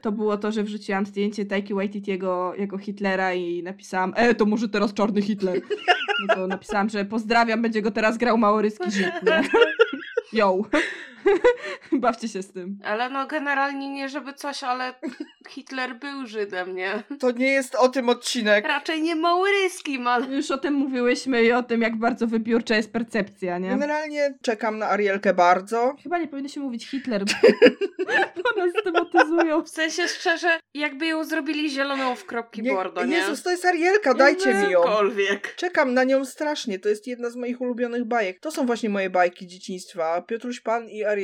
to 0.01 0.11
było 0.11 0.37
to, 0.37 0.51
że 0.51 0.63
wrzuciłam 0.63 1.05
zdjęcie 1.05 1.45
Taiki 1.45 1.73
Waititiego 1.73 2.53
jako 2.57 2.77
Hitlera 2.77 3.33
i 3.33 3.63
napisałam, 3.63 4.13
e, 4.15 4.35
to 4.35 4.45
może 4.45 4.69
teraz 4.69 4.93
czarny 4.93 5.21
Hitler. 5.21 5.61
No 6.27 6.35
to 6.35 6.47
napisałam, 6.47 6.76
że 6.85 7.05
pozdrawiam, 7.05 7.61
będzie 7.61 7.81
go 7.81 7.91
teraz 7.91 8.17
grał 8.17 8.37
maoryski 8.37 8.91
Żyd, 8.91 9.23
nie? 9.23 9.43
Yo. 10.39 10.61
Bawcie 11.91 12.27
się 12.27 12.41
z 12.41 12.51
tym. 12.51 12.79
Ale 12.83 13.09
no 13.09 13.27
generalnie 13.27 13.89
nie 13.89 14.09
żeby 14.09 14.33
coś, 14.33 14.63
ale 14.63 14.93
Hitler 15.49 15.95
był 15.95 16.25
Żydem, 16.25 16.75
nie? 16.75 17.03
To 17.19 17.31
nie 17.31 17.47
jest 17.47 17.75
o 17.75 17.89
tym 17.89 18.09
odcinek. 18.09 18.67
Raczej 18.67 19.01
nie 19.01 19.15
małoryskim, 19.15 20.07
ale... 20.07 20.35
Już 20.35 20.51
o 20.51 20.57
tym 20.57 20.73
mówiłyśmy 20.73 21.43
i 21.43 21.51
o 21.51 21.63
tym, 21.63 21.81
jak 21.81 21.95
bardzo 21.95 22.27
wybiórcza 22.27 22.75
jest 22.75 22.93
percepcja, 22.93 23.57
nie? 23.57 23.69
Generalnie 23.69 24.37
czekam 24.41 24.77
na 24.77 24.89
Arielkę 24.89 25.33
bardzo. 25.33 25.95
Chyba 26.03 26.17
nie 26.17 26.27
powinno 26.27 26.49
się 26.49 26.59
mówić 26.59 26.87
Hitler, 26.89 27.25
bo 27.25 27.33
nas 28.57 28.69
stematyzują. 28.81 29.63
W 29.63 29.69
sensie 29.69 30.07
szczerze, 30.07 30.59
jakby 30.73 31.05
ją 31.05 31.23
zrobili 31.23 31.69
zieloną 31.69 32.15
w 32.15 32.25
kropki 32.25 32.61
Nie, 32.61 32.71
bordo, 32.71 33.05
nie? 33.05 33.17
Jezus, 33.17 33.43
to 33.43 33.51
jest 33.51 33.65
Arielka, 33.65 34.13
dajcie 34.13 34.53
mi 34.53 34.71
ją. 34.71 34.83
Cokolwiek. 34.83 35.55
Czekam 35.55 35.93
na 35.93 36.03
nią 36.03 36.25
strasznie, 36.25 36.79
to 36.79 36.89
jest 36.89 37.07
jedna 37.07 37.29
z 37.29 37.35
moich 37.35 37.61
ulubionych 37.61 38.05
bajek. 38.05 38.39
To 38.39 38.51
są 38.51 38.65
właśnie 38.65 38.89
moje 38.89 39.09
bajki 39.09 39.47
dzieciństwa. 39.47 40.21
Piotruś 40.21 40.59
Pan 40.59 40.89
i 40.89 41.03
Arielka. 41.03 41.16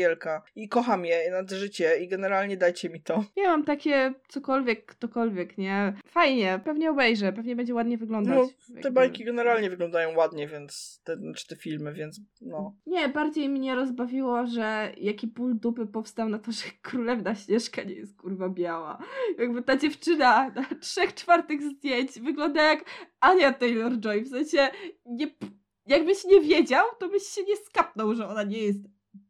I 0.55 0.69
kocham 0.69 1.05
je 1.05 1.31
nad 1.31 1.51
życie 1.51 1.97
i 2.01 2.07
generalnie 2.07 2.57
dajcie 2.57 2.89
mi 2.89 3.01
to. 3.01 3.23
Ja 3.35 3.43
mam 3.43 3.63
takie 3.63 4.13
cokolwiek, 4.27 4.85
ktokolwiek, 4.85 5.57
nie? 5.57 5.93
Fajnie, 6.05 6.59
pewnie 6.65 6.89
obejrzę, 6.91 7.33
pewnie 7.33 7.55
będzie 7.55 7.73
ładnie 7.73 7.97
wyglądać. 7.97 8.35
No, 8.37 8.47
Te 8.67 8.73
Jakby- 8.73 8.91
bajki 8.91 9.25
generalnie 9.25 9.69
wyglądają 9.69 10.15
ładnie, 10.17 10.47
więc 10.47 11.01
te, 11.03 11.15
znaczy 11.17 11.47
te 11.47 11.55
filmy, 11.55 11.93
więc 11.93 12.21
no. 12.41 12.75
Nie, 12.85 13.09
bardziej 13.09 13.49
mnie 13.49 13.75
rozbawiło, 13.75 14.45
że 14.45 14.91
jaki 14.97 15.27
ból 15.27 15.59
dupy 15.59 15.85
powstał 15.87 16.29
na 16.29 16.39
to, 16.39 16.51
że 16.51 16.63
królewna 16.81 17.35
Śnieżka 17.35 17.83
nie 17.83 17.95
jest 17.95 18.17
kurwa 18.17 18.49
biała. 18.49 18.97
Jakby 19.37 19.61
ta 19.63 19.77
dziewczyna 19.77 20.49
na 20.49 20.65
trzech 20.81 21.13
czwartych 21.13 21.61
zdjęć 21.63 22.19
wygląda 22.19 22.61
jak 22.63 22.85
Ania 23.19 23.51
Taylor-Joy. 23.51 24.21
W 24.23 24.27
sensie, 24.29 24.67
nie, 25.05 25.27
jakbyś 25.87 26.25
nie 26.25 26.41
wiedział, 26.41 26.85
to 26.99 27.09
byś 27.09 27.23
się 27.23 27.43
nie 27.43 27.55
skapnął, 27.55 28.15
że 28.15 28.27
ona 28.27 28.43
nie 28.43 28.57
jest 28.57 28.79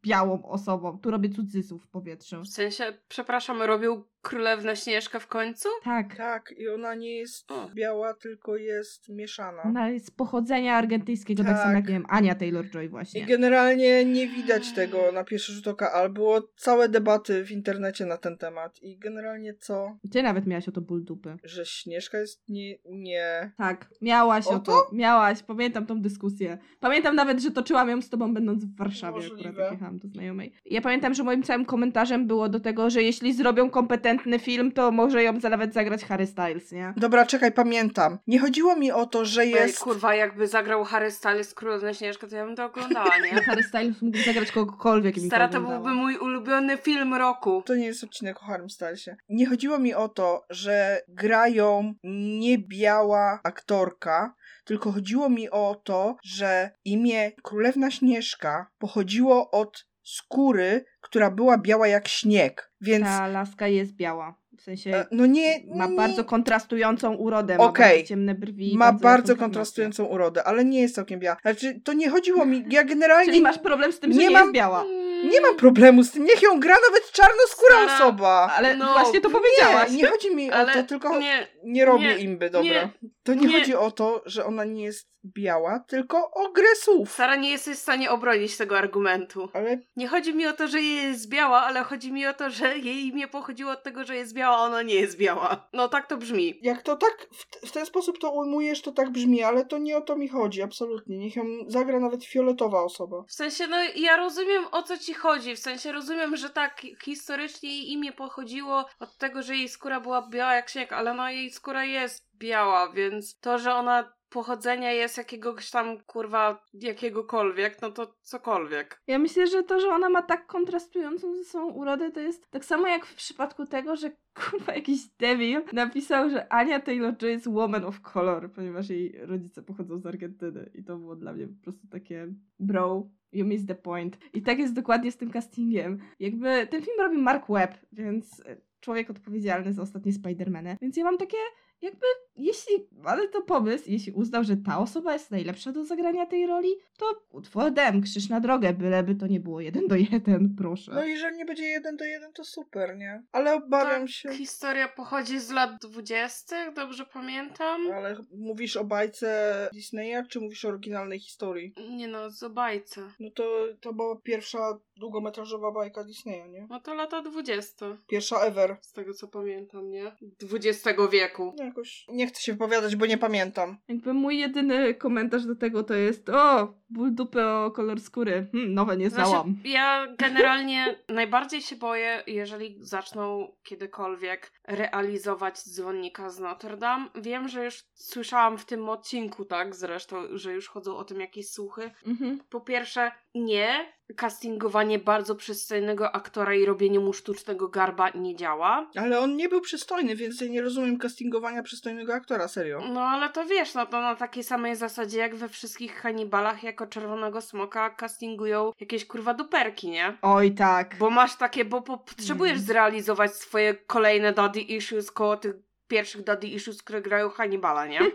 białą 0.05 0.43
osobą. 0.45 0.97
Tu 0.99 1.11
robię 1.11 1.29
cudzysłów 1.29 1.83
w 1.83 1.87
powietrzu. 1.87 2.41
W 2.41 2.47
sensie, 2.47 2.83
przepraszam, 3.07 3.61
robił 3.61 4.05
Królewna 4.21 4.75
Śnieżka 4.75 5.19
w 5.19 5.27
końcu? 5.27 5.69
Tak. 5.83 6.15
Tak, 6.15 6.53
i 6.57 6.69
ona 6.69 6.95
nie 6.95 7.17
jest 7.17 7.51
O. 7.51 7.69
biała, 7.75 8.13
tylko 8.13 8.55
jest 8.55 9.09
mieszana. 9.09 9.61
Ona 9.63 9.89
jest 9.89 10.05
z 10.05 10.11
pochodzenia 10.11 10.75
argentyńskiego, 10.75 11.43
tak, 11.43 11.51
Tak. 11.53 11.61
samo 11.61 11.73
jak 11.75 11.87
nie 11.87 11.93
wiem, 11.93 12.05
Ania 12.09 12.35
Taylor-Joy 12.35 12.83
I 12.85 12.89
właśnie. 12.89 13.25
generalnie 13.25 14.05
nie 14.05 14.27
widać 14.27 14.73
tego 14.73 15.11
na 15.11 15.23
pierwszy 15.23 15.51
rzut 15.53 15.67
oka, 15.67 15.91
ale 15.91 16.09
było 16.09 16.41
całe 16.55 16.89
debaty 16.89 17.45
w 17.45 17.51
internecie 17.51 18.05
na 18.05 18.17
ten 18.17 18.37
temat. 18.37 18.79
I 18.81 18.97
generalnie 18.97 19.53
co? 19.53 19.97
Ty 20.11 20.23
nawet 20.23 20.47
miałaś 20.47 20.67
o 20.67 20.71
to 20.71 20.81
ból 20.81 21.03
dupy. 21.03 21.37
Że 21.43 21.65
Śnieżka 21.65 22.17
jest 22.17 22.49
nie... 22.49 22.75
nie... 22.89 23.51
Tak, 23.57 23.89
miałaś 24.01 24.47
O 24.47 24.49
o 24.49 24.59
to? 24.59 24.71
to? 24.71 24.89
Miałaś, 24.93 25.43
pamiętam 25.43 25.85
tą 25.85 26.01
dyskusję. 26.01 26.57
Pamiętam 26.79 27.15
nawet, 27.15 27.39
że 27.41 27.51
toczyłam 27.51 27.89
ją 27.89 28.01
z 28.01 28.09
tobą 28.09 28.33
będąc 28.33 28.65
w 28.65 28.75
Warszawie, 28.77 29.15
Możliwe. 29.15 29.49
akurat 29.49 29.71
jak 29.71 29.81
jechałam 29.93 29.99
do 29.99 30.07
znajomej. 30.07 30.53
Ja 30.65 30.81
pamiętam, 30.81 31.13
że 31.13 31.23
moim 31.23 31.43
całym 31.43 31.65
komentarzem 31.65 32.27
było 32.27 32.49
do 32.49 32.59
tego, 32.59 32.89
że 32.89 33.03
jeśli 33.03 33.33
zrobią 33.33 33.69
kompetentny 33.69 34.39
film, 34.39 34.71
to 34.71 34.91
może 34.91 35.23
ją 35.23 35.39
za- 35.39 35.49
nawet 35.49 35.73
zagrać 35.73 36.05
Harry 36.05 36.27
Styles, 36.27 36.71
nie? 36.71 36.93
Dobra, 36.97 37.25
czekaj, 37.25 37.51
pamiętam. 37.51 38.17
Nie 38.27 38.39
chodziło 38.39 38.75
mi 38.75 38.91
o 38.91 39.05
to, 39.05 39.25
że 39.25 39.41
Ej, 39.41 39.51
jest... 39.51 39.79
kurwa, 39.79 40.15
jakby 40.15 40.47
zagrał 40.47 40.83
Harry 40.83 41.11
Styles 41.11 41.53
Królewna 41.53 41.93
Śnieżka, 41.93 42.27
to 42.27 42.35
ja 42.35 42.45
bym 42.45 42.55
to 42.55 42.65
oglądała, 42.65 43.09
No, 43.19 43.25
nie? 43.25 43.31
HarryStyles 43.41 44.01
mógł 44.01 44.17
zagrać 44.17 44.51
kogokolwiek 44.51 45.15
Stara, 45.19 45.47
to 45.47 45.53
to 45.53 45.67
byłby 45.67 45.91
mój 45.91 46.17
ulubiony 46.17 46.77
film 46.77 47.13
roku. 47.13 47.63
To 47.65 47.75
nie 47.75 47.85
jest 47.85 48.03
odcinek 48.03 48.37
o 48.43 48.45
Harrym 48.45 48.69
Stylesie. 48.69 49.15
Nie 49.29 49.45
chodziło 49.45 49.79
mi 49.79 49.93
o 49.93 50.09
to, 50.09 50.45
że 50.49 51.01
grają 51.07 51.93
niebiała 52.03 53.39
aktorka, 53.43 54.33
tylko 54.65 54.91
chodziło 54.91 55.29
mi 55.29 55.49
o 55.49 55.81
to, 55.83 56.15
że 56.23 56.71
imię 56.85 57.31
Królewna 57.43 57.91
Śnieżka 57.91 58.67
pochodziło 58.77 59.51
od 59.51 59.82
skóry, 60.03 60.85
która 61.01 61.31
była 61.31 61.57
biała 61.57 61.87
jak 61.87 62.07
śnieg. 62.07 62.71
Więc 62.81 63.05
Ta 63.05 63.27
laska 63.27 63.67
jest 63.67 63.95
biała. 63.95 64.42
W 64.57 64.61
sensie 64.61 64.95
e, 64.95 65.05
no 65.11 65.25
nie, 65.25 65.59
ma 65.75 65.87
nie, 65.87 65.95
bardzo 65.95 66.23
kontrastującą 66.23 67.15
urodę, 67.15 67.57
Okej. 67.57 67.85
ma 67.85 67.89
bardzo 67.95 68.07
ciemne 68.07 68.35
brwi. 68.35 68.77
ma 68.77 68.93
bardzo 68.93 69.33
jasną 69.33 69.45
kontrastującą 69.45 70.05
urodę, 70.05 70.43
ale 70.43 70.65
nie 70.65 70.81
jest 70.81 70.95
całkiem 70.95 71.19
biała. 71.19 71.37
Znaczy, 71.41 71.79
to 71.83 71.93
nie 71.93 72.09
chodziło 72.09 72.45
mi, 72.45 72.65
ja 72.69 72.83
generalnie 72.83 73.25
Czyli 73.25 73.41
masz 73.41 73.59
problem 73.59 73.91
z 73.93 73.99
tym, 73.99 74.13
że 74.13 74.19
Nie 74.19 74.25
nie, 74.27 74.31
mam- 74.33 74.41
jest 74.41 74.53
biała. 74.53 74.83
nie 75.31 75.41
mam 75.41 75.55
problemu 75.55 76.03
z 76.03 76.11
tym, 76.11 76.23
niech 76.25 76.41
ją 76.41 76.59
gra 76.59 76.75
nawet 76.89 77.11
czarnoskóra 77.11 77.75
Stara, 77.75 77.95
osoba. 77.95 78.51
Ale 78.57 78.77
No, 78.77 78.93
właśnie 78.93 79.21
to 79.21 79.29
powiedziałaś. 79.29 79.91
Nie, 79.91 79.97
nie 79.97 80.07
chodzi 80.07 80.35
mi 80.35 80.51
o 80.51 80.55
Ale 80.55 80.73
to, 80.73 80.83
tylko 80.83 81.19
nie, 81.19 81.47
nie 81.63 81.85
robię 81.85 82.03
nie, 82.15 82.17
imby, 82.17 82.49
dobra. 82.49 82.69
nie, 82.69 82.89
to 83.23 83.33
nie, 83.33 83.47
nie. 83.47 83.59
chodzi 83.59 83.75
o 83.75 83.91
to, 83.91 84.23
że 84.25 84.45
ona 84.45 84.63
nie 84.65 84.83
jest 84.83 85.13
biała, 85.25 85.79
tylko 85.87 86.31
o 86.31 86.51
grę 86.51 86.67
słów. 86.75 87.11
Sara, 87.11 87.35
nie 87.35 87.49
jesteś 87.49 87.77
w 87.77 87.81
stanie 87.81 88.11
obronić 88.11 88.57
tego 88.57 88.77
argumentu. 88.77 89.49
Ale 89.53 89.79
Nie 89.95 90.07
chodzi 90.07 90.33
mi 90.35 90.47
o 90.47 90.53
to, 90.53 90.67
że 90.67 90.81
jej 90.81 91.07
jest 91.09 91.29
biała, 91.29 91.61
ale 91.61 91.83
chodzi 91.83 92.11
mi 92.11 92.25
o 92.27 92.33
to, 92.33 92.49
że 92.49 92.77
jej 92.77 93.07
imię 93.07 93.27
pochodziło 93.27 93.71
od 93.71 93.83
tego, 93.83 94.03
że 94.03 94.15
jest 94.15 94.33
biała, 94.33 94.42
a 94.47 94.57
ona 94.57 94.81
nie 94.81 94.95
jest 94.95 95.17
biała. 95.17 95.69
No 95.73 95.89
tak 95.89 96.07
to 96.07 96.17
brzmi. 96.17 96.59
jak 96.61 96.81
to 96.81 96.95
tak 96.95 97.27
w, 97.33 97.67
w 97.67 97.71
ten 97.71 97.85
sposób 97.85 98.19
to 98.19 98.31
ujmujesz, 98.31 98.81
to 98.81 98.91
tak 98.91 99.09
brzmi, 99.09 99.43
ale 99.43 99.65
to 99.65 99.77
nie 99.77 99.97
o 99.97 100.01
to 100.01 100.15
mi 100.15 100.27
chodzi, 100.27 100.61
absolutnie. 100.61 101.17
Niech 101.17 101.35
ją 101.35 101.43
zagra 101.67 101.99
nawet 101.99 102.25
fioletowa 102.25 102.83
osoba. 102.83 103.23
W 103.27 103.33
sensie, 103.33 103.67
no 103.67 103.77
ja 103.95 104.17
rozumiem 104.17 104.63
o 104.71 104.83
co 104.83 104.97
ci 104.97 105.13
chodzi. 105.13 105.55
W 105.55 105.59
sensie 105.59 105.91
rozumiem, 105.91 106.37
że 106.37 106.49
tak 106.49 106.81
historycznie 107.03 107.69
jej 107.69 107.91
imię 107.91 108.11
pochodziło 108.11 108.85
od 108.99 109.17
tego, 109.17 109.41
że 109.41 109.55
jej 109.55 109.69
skóra 109.69 109.99
była 109.99 110.27
biała 110.29 110.53
jak 110.53 110.69
śnieg, 110.69 110.93
ale 110.93 111.13
no 111.13 111.29
jej 111.29 111.51
skóra 111.51 111.85
jest 111.85 112.27
biała, 112.37 112.91
więc 112.91 113.39
to, 113.39 113.57
że 113.57 113.73
ona 113.73 114.13
pochodzenia 114.33 114.91
jest 114.91 115.17
jakiegoś 115.17 115.71
tam 115.71 115.97
kurwa 115.97 116.65
jakiegokolwiek, 116.73 117.81
no 117.81 117.91
to 117.91 118.15
cokolwiek. 118.21 119.01
Ja 119.07 119.19
myślę, 119.19 119.47
że 119.47 119.63
to, 119.63 119.79
że 119.79 119.87
ona 119.87 120.09
ma 120.09 120.21
tak 120.21 120.47
kontrastującą 120.47 121.35
ze 121.35 121.43
sobą 121.43 121.71
urodę, 121.71 122.11
to 122.11 122.19
jest 122.19 122.51
tak 122.51 122.65
samo 122.65 122.87
jak 122.87 123.05
w 123.05 123.15
przypadku 123.15 123.65
tego, 123.65 123.95
że 123.95 124.11
kurwa 124.51 124.73
jakiś 124.73 125.07
debil 125.19 125.61
napisał, 125.73 126.29
że 126.29 126.53
Ania 126.53 126.79
Taylor-Joy 126.79 127.27
jest 127.27 127.47
woman 127.47 127.85
of 127.85 128.01
color, 128.01 128.51
ponieważ 128.51 128.89
jej 128.89 129.15
rodzice 129.21 129.63
pochodzą 129.63 129.99
z 129.99 130.05
Argentyny. 130.05 130.69
I 130.73 130.83
to 130.83 130.97
było 130.97 131.15
dla 131.15 131.33
mnie 131.33 131.47
po 131.47 131.63
prostu 131.63 131.87
takie 131.87 132.27
bro, 132.59 133.09
you 133.31 133.45
miss 133.45 133.65
the 133.65 133.75
point. 133.75 134.17
I 134.33 134.41
tak 134.41 134.59
jest 134.59 134.73
dokładnie 134.73 135.11
z 135.11 135.17
tym 135.17 135.31
castingiem. 135.31 135.99
Jakby 136.19 136.67
ten 136.67 136.81
film 136.81 136.97
robi 136.99 137.17
Mark 137.17 137.45
Webb, 137.49 137.77
więc 137.91 138.41
e, 138.45 138.57
człowiek 138.79 139.09
odpowiedzialny 139.09 139.73
za 139.73 139.81
ostatnie 139.81 140.11
Spider-Many. 140.11 140.75
Więc 140.81 140.97
ja 140.97 141.03
mam 141.03 141.17
takie 141.17 141.37
jakby 141.83 142.05
jeśli, 142.35 142.87
ale 143.03 143.27
to 143.27 143.41
pomysł, 143.41 143.83
jeśli 143.87 144.11
uznał, 144.11 144.43
że 144.43 144.57
ta 144.57 144.79
osoba 144.79 145.13
jest 145.13 145.31
najlepsza 145.31 145.71
do 145.71 145.85
zagrania 145.85 146.25
tej 146.25 146.47
roli, 146.47 146.69
to 146.97 147.05
utwór 147.31 147.71
dem, 147.71 148.01
krzyż 148.01 148.29
na 148.29 148.39
drogę, 148.39 148.73
byleby 148.73 149.15
to 149.15 149.27
nie 149.27 149.39
było 149.39 149.61
jeden 149.61 149.87
do 149.87 149.95
jeden, 149.95 150.55
proszę. 150.57 150.91
No 150.95 151.05
i 151.05 151.09
jeżeli 151.09 151.37
nie 151.37 151.45
będzie 151.45 151.63
jeden 151.63 151.97
do 151.97 152.05
jeden, 152.05 152.33
to 152.33 152.43
super, 152.43 152.97
nie? 152.97 153.23
Ale 153.31 153.53
obawiam 153.53 154.01
Tak, 154.01 154.09
się... 154.09 154.29
Historia 154.29 154.87
pochodzi 154.87 155.39
z 155.39 155.51
lat 155.51 155.71
dwudziestych, 155.81 156.73
dobrze 156.73 157.05
pamiętam. 157.05 157.91
Ale 157.91 158.15
mówisz 158.31 158.77
o 158.77 158.83
bajce 158.83 159.69
Disneya, 159.73 160.27
czy 160.29 160.39
mówisz 160.39 160.65
o 160.65 160.67
oryginalnej 160.67 161.19
historii? 161.19 161.73
Nie 161.89 162.07
no, 162.07 162.29
z 162.29 162.43
obajce. 162.43 163.01
No 163.19 163.29
to, 163.31 163.67
to 163.81 163.93
była 163.93 164.15
pierwsza 164.15 164.79
długometrażowa 164.97 165.71
bajka 165.71 166.03
Disneya, 166.03 166.49
nie? 166.49 166.67
No 166.69 166.79
to 166.79 166.93
lata 166.93 167.21
dwudzieste. 167.21 167.97
Pierwsza 168.07 168.39
ever. 168.39 168.77
Z 168.81 168.91
tego 168.91 169.13
co 169.13 169.27
pamiętam, 169.27 169.89
nie? 169.89 170.11
Dwudziestego 170.21 171.09
wieku. 171.09 171.55
No 171.57 171.72
jakoś 171.73 172.05
nie 172.09 172.27
chcę 172.27 172.41
się 172.41 172.51
wypowiadać, 172.51 172.95
bo 172.95 173.05
nie 173.05 173.17
pamiętam. 173.17 173.77
Jakby 173.87 174.13
mój 174.13 174.37
jedyny 174.37 174.93
komentarz 174.93 175.45
do 175.45 175.55
tego 175.55 175.83
to 175.83 175.93
jest 175.93 176.29
o, 176.29 176.73
ból 176.93 177.11
dupy 177.15 177.45
o 177.45 177.71
kolor 177.71 177.99
skóry. 177.99 178.47
Hm, 178.51 178.73
nowe 178.73 178.97
nie 178.97 179.09
Znaczy, 179.09 179.29
znałam. 179.29 179.55
ja 179.65 180.07
generalnie 180.17 180.95
najbardziej 181.09 181.61
się 181.61 181.75
boję, 181.75 182.23
jeżeli 182.27 182.77
zaczną 182.79 183.51
kiedykolwiek 183.63 184.51
realizować 184.67 185.63
dzwonnika 185.63 186.29
z 186.29 186.39
Notre 186.39 186.77
Dame. 186.77 187.05
Wiem, 187.15 187.47
że 187.47 187.65
już 187.65 187.83
słyszałam 187.93 188.57
w 188.57 188.65
tym 188.65 188.89
odcinku, 188.89 189.45
tak, 189.45 189.75
zresztą, 189.75 190.15
że 190.31 190.53
już 190.53 190.69
chodzą 190.69 190.97
o 190.97 191.03
tym 191.03 191.19
jakieś 191.21 191.49
słuchy. 191.49 191.91
Mhm. 192.07 192.39
Po 192.49 192.61
pierwsze, 192.61 193.11
nie. 193.35 193.93
Castingowanie 194.15 194.99
bardzo 194.99 195.35
przystojnego 195.35 196.15
aktora 196.15 196.53
i 196.55 196.65
robienie 196.65 196.99
mu 196.99 197.13
sztucznego 197.13 197.67
garba 197.67 198.09
nie 198.09 198.35
działa. 198.35 198.89
Ale 198.95 199.19
on 199.19 199.35
nie 199.35 199.49
był 199.49 199.61
przystojny, 199.61 200.15
więc 200.15 200.41
ja 200.41 200.47
nie 200.47 200.61
rozumiem 200.61 200.97
castingowania 200.97 201.63
przystojnego 201.63 202.13
aktora, 202.13 202.47
serio. 202.47 202.81
No 202.93 203.01
ale 203.01 203.29
to 203.29 203.45
wiesz, 203.45 203.73
no 203.73 203.85
to 203.85 204.01
na 204.01 204.15
takiej 204.15 204.43
samej 204.43 204.75
zasadzie 204.75 205.19
jak 205.19 205.35
we 205.35 205.49
wszystkich 205.49 205.95
Hannibalach 205.95 206.63
jako 206.63 206.82
czerwonego 206.87 207.41
smoka 207.41 207.89
castingują 207.89 208.71
jakieś 208.79 209.05
kurwa 209.05 209.33
duperki, 209.33 209.89
nie? 209.89 210.17
Oj 210.21 210.51
tak. 210.51 210.97
Bo 210.97 211.09
masz 211.09 211.35
takie, 211.37 211.65
bo 211.65 211.81
po- 211.81 211.97
potrzebujesz 211.97 212.53
Mm. 212.57 212.65
zrealizować 212.65 213.35
swoje 213.35 213.73
kolejne 213.73 214.33
daddy 214.33 214.61
issues 214.61 215.11
koło 215.11 215.37
tych 215.37 215.53
pierwszych 215.87 216.23
daddy 216.23 216.47
issues, 216.47 216.83
które 216.83 217.01
grają 217.01 217.29
Hannibala, 217.29 217.85
nie? 217.85 217.99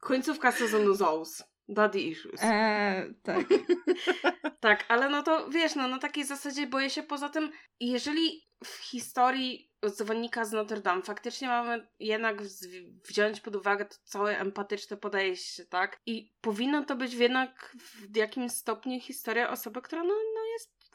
Końcówka 0.00 0.52
sezonu 0.52 0.94
Zoos. 0.94 1.42
Daddy 1.68 2.00
issues. 2.00 2.40
Eee, 2.42 3.14
tak. 3.22 3.46
Tak, 4.60 4.84
ale 4.88 5.08
no 5.08 5.22
to 5.22 5.48
wiesz, 5.50 5.74
no 5.74 5.88
na 5.88 5.98
takiej 5.98 6.24
zasadzie 6.24 6.66
boję 6.66 6.90
się 6.90 7.02
poza 7.02 7.28
tym, 7.28 7.50
jeżeli 7.80 8.46
w 8.64 8.68
historii 8.90 9.70
dzwonnika 9.90 10.44
z 10.44 10.52
Notre 10.52 10.80
Dame 10.80 11.02
faktycznie 11.02 11.48
mamy 11.48 11.88
jednak 12.00 12.42
wz- 12.42 12.66
wziąć 13.04 13.40
pod 13.40 13.56
uwagę 13.56 13.84
to 13.84 13.96
całe 14.04 14.38
empatyczne 14.38 14.96
podejście, 14.96 15.64
tak? 15.64 16.00
I 16.06 16.34
powinno 16.40 16.84
to 16.84 16.96
być 16.96 17.14
jednak 17.14 17.76
w 18.12 18.16
jakimś 18.16 18.52
stopniu 18.52 19.00
historia 19.00 19.50
osoby, 19.50 19.82
która 19.82 20.04
no, 20.04 20.14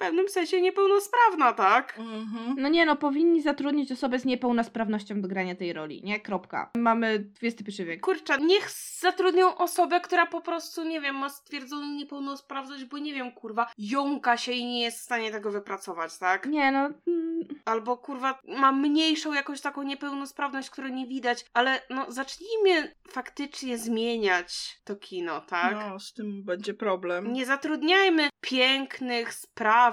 pewnym 0.01 0.29
sensie 0.29 0.61
niepełnosprawna, 0.61 1.53
tak? 1.53 1.99
Mhm. 1.99 2.55
No 2.57 2.69
nie 2.69 2.85
no, 2.85 2.95
powinni 2.95 3.41
zatrudnić 3.41 3.91
osobę 3.91 4.19
z 4.19 4.25
niepełnosprawnością 4.25 5.21
do 5.21 5.27
grania 5.27 5.55
tej 5.55 5.73
roli, 5.73 6.01
nie? 6.03 6.19
Kropka. 6.19 6.71
Mamy 6.77 7.29
XXI 7.43 7.83
wiek. 7.83 8.01
Kurczę, 8.01 8.37
niech 8.37 8.69
zatrudnią 8.99 9.57
osobę, 9.57 9.99
która 9.99 10.25
po 10.25 10.41
prostu, 10.41 10.83
nie 10.83 11.01
wiem, 11.01 11.15
ma 11.15 11.29
stwierdzoną 11.29 11.87
niepełnosprawność, 11.87 12.85
bo 12.85 12.97
nie 12.97 13.13
wiem, 13.13 13.31
kurwa, 13.31 13.71
jąka 13.77 14.37
się 14.37 14.51
i 14.51 14.65
nie 14.65 14.81
jest 14.81 14.99
w 14.99 15.01
stanie 15.01 15.31
tego 15.31 15.51
wypracować, 15.51 16.17
tak? 16.17 16.45
Nie 16.45 16.71
no, 16.71 16.89
mm, 17.07 17.31
Albo 17.65 17.97
kurwa 17.97 18.39
ma 18.47 18.71
mniejszą 18.71 19.33
jakąś 19.33 19.61
taką 19.61 19.83
niepełnosprawność, 19.83 20.69
której 20.69 20.91
nie 20.91 21.07
widać, 21.07 21.45
ale 21.53 21.81
no 21.89 22.11
zacznijmy 22.11 22.95
faktycznie 23.09 23.77
zmieniać 23.77 24.81
to 24.83 24.95
kino, 24.95 25.41
tak? 25.41 25.73
No, 25.73 25.99
z 25.99 26.13
tym 26.13 26.43
będzie 26.43 26.73
problem. 26.73 27.33
Nie 27.33 27.45
zatrudniajmy 27.45 28.29
pięknych, 28.41 29.33
sprawnych 29.33 29.90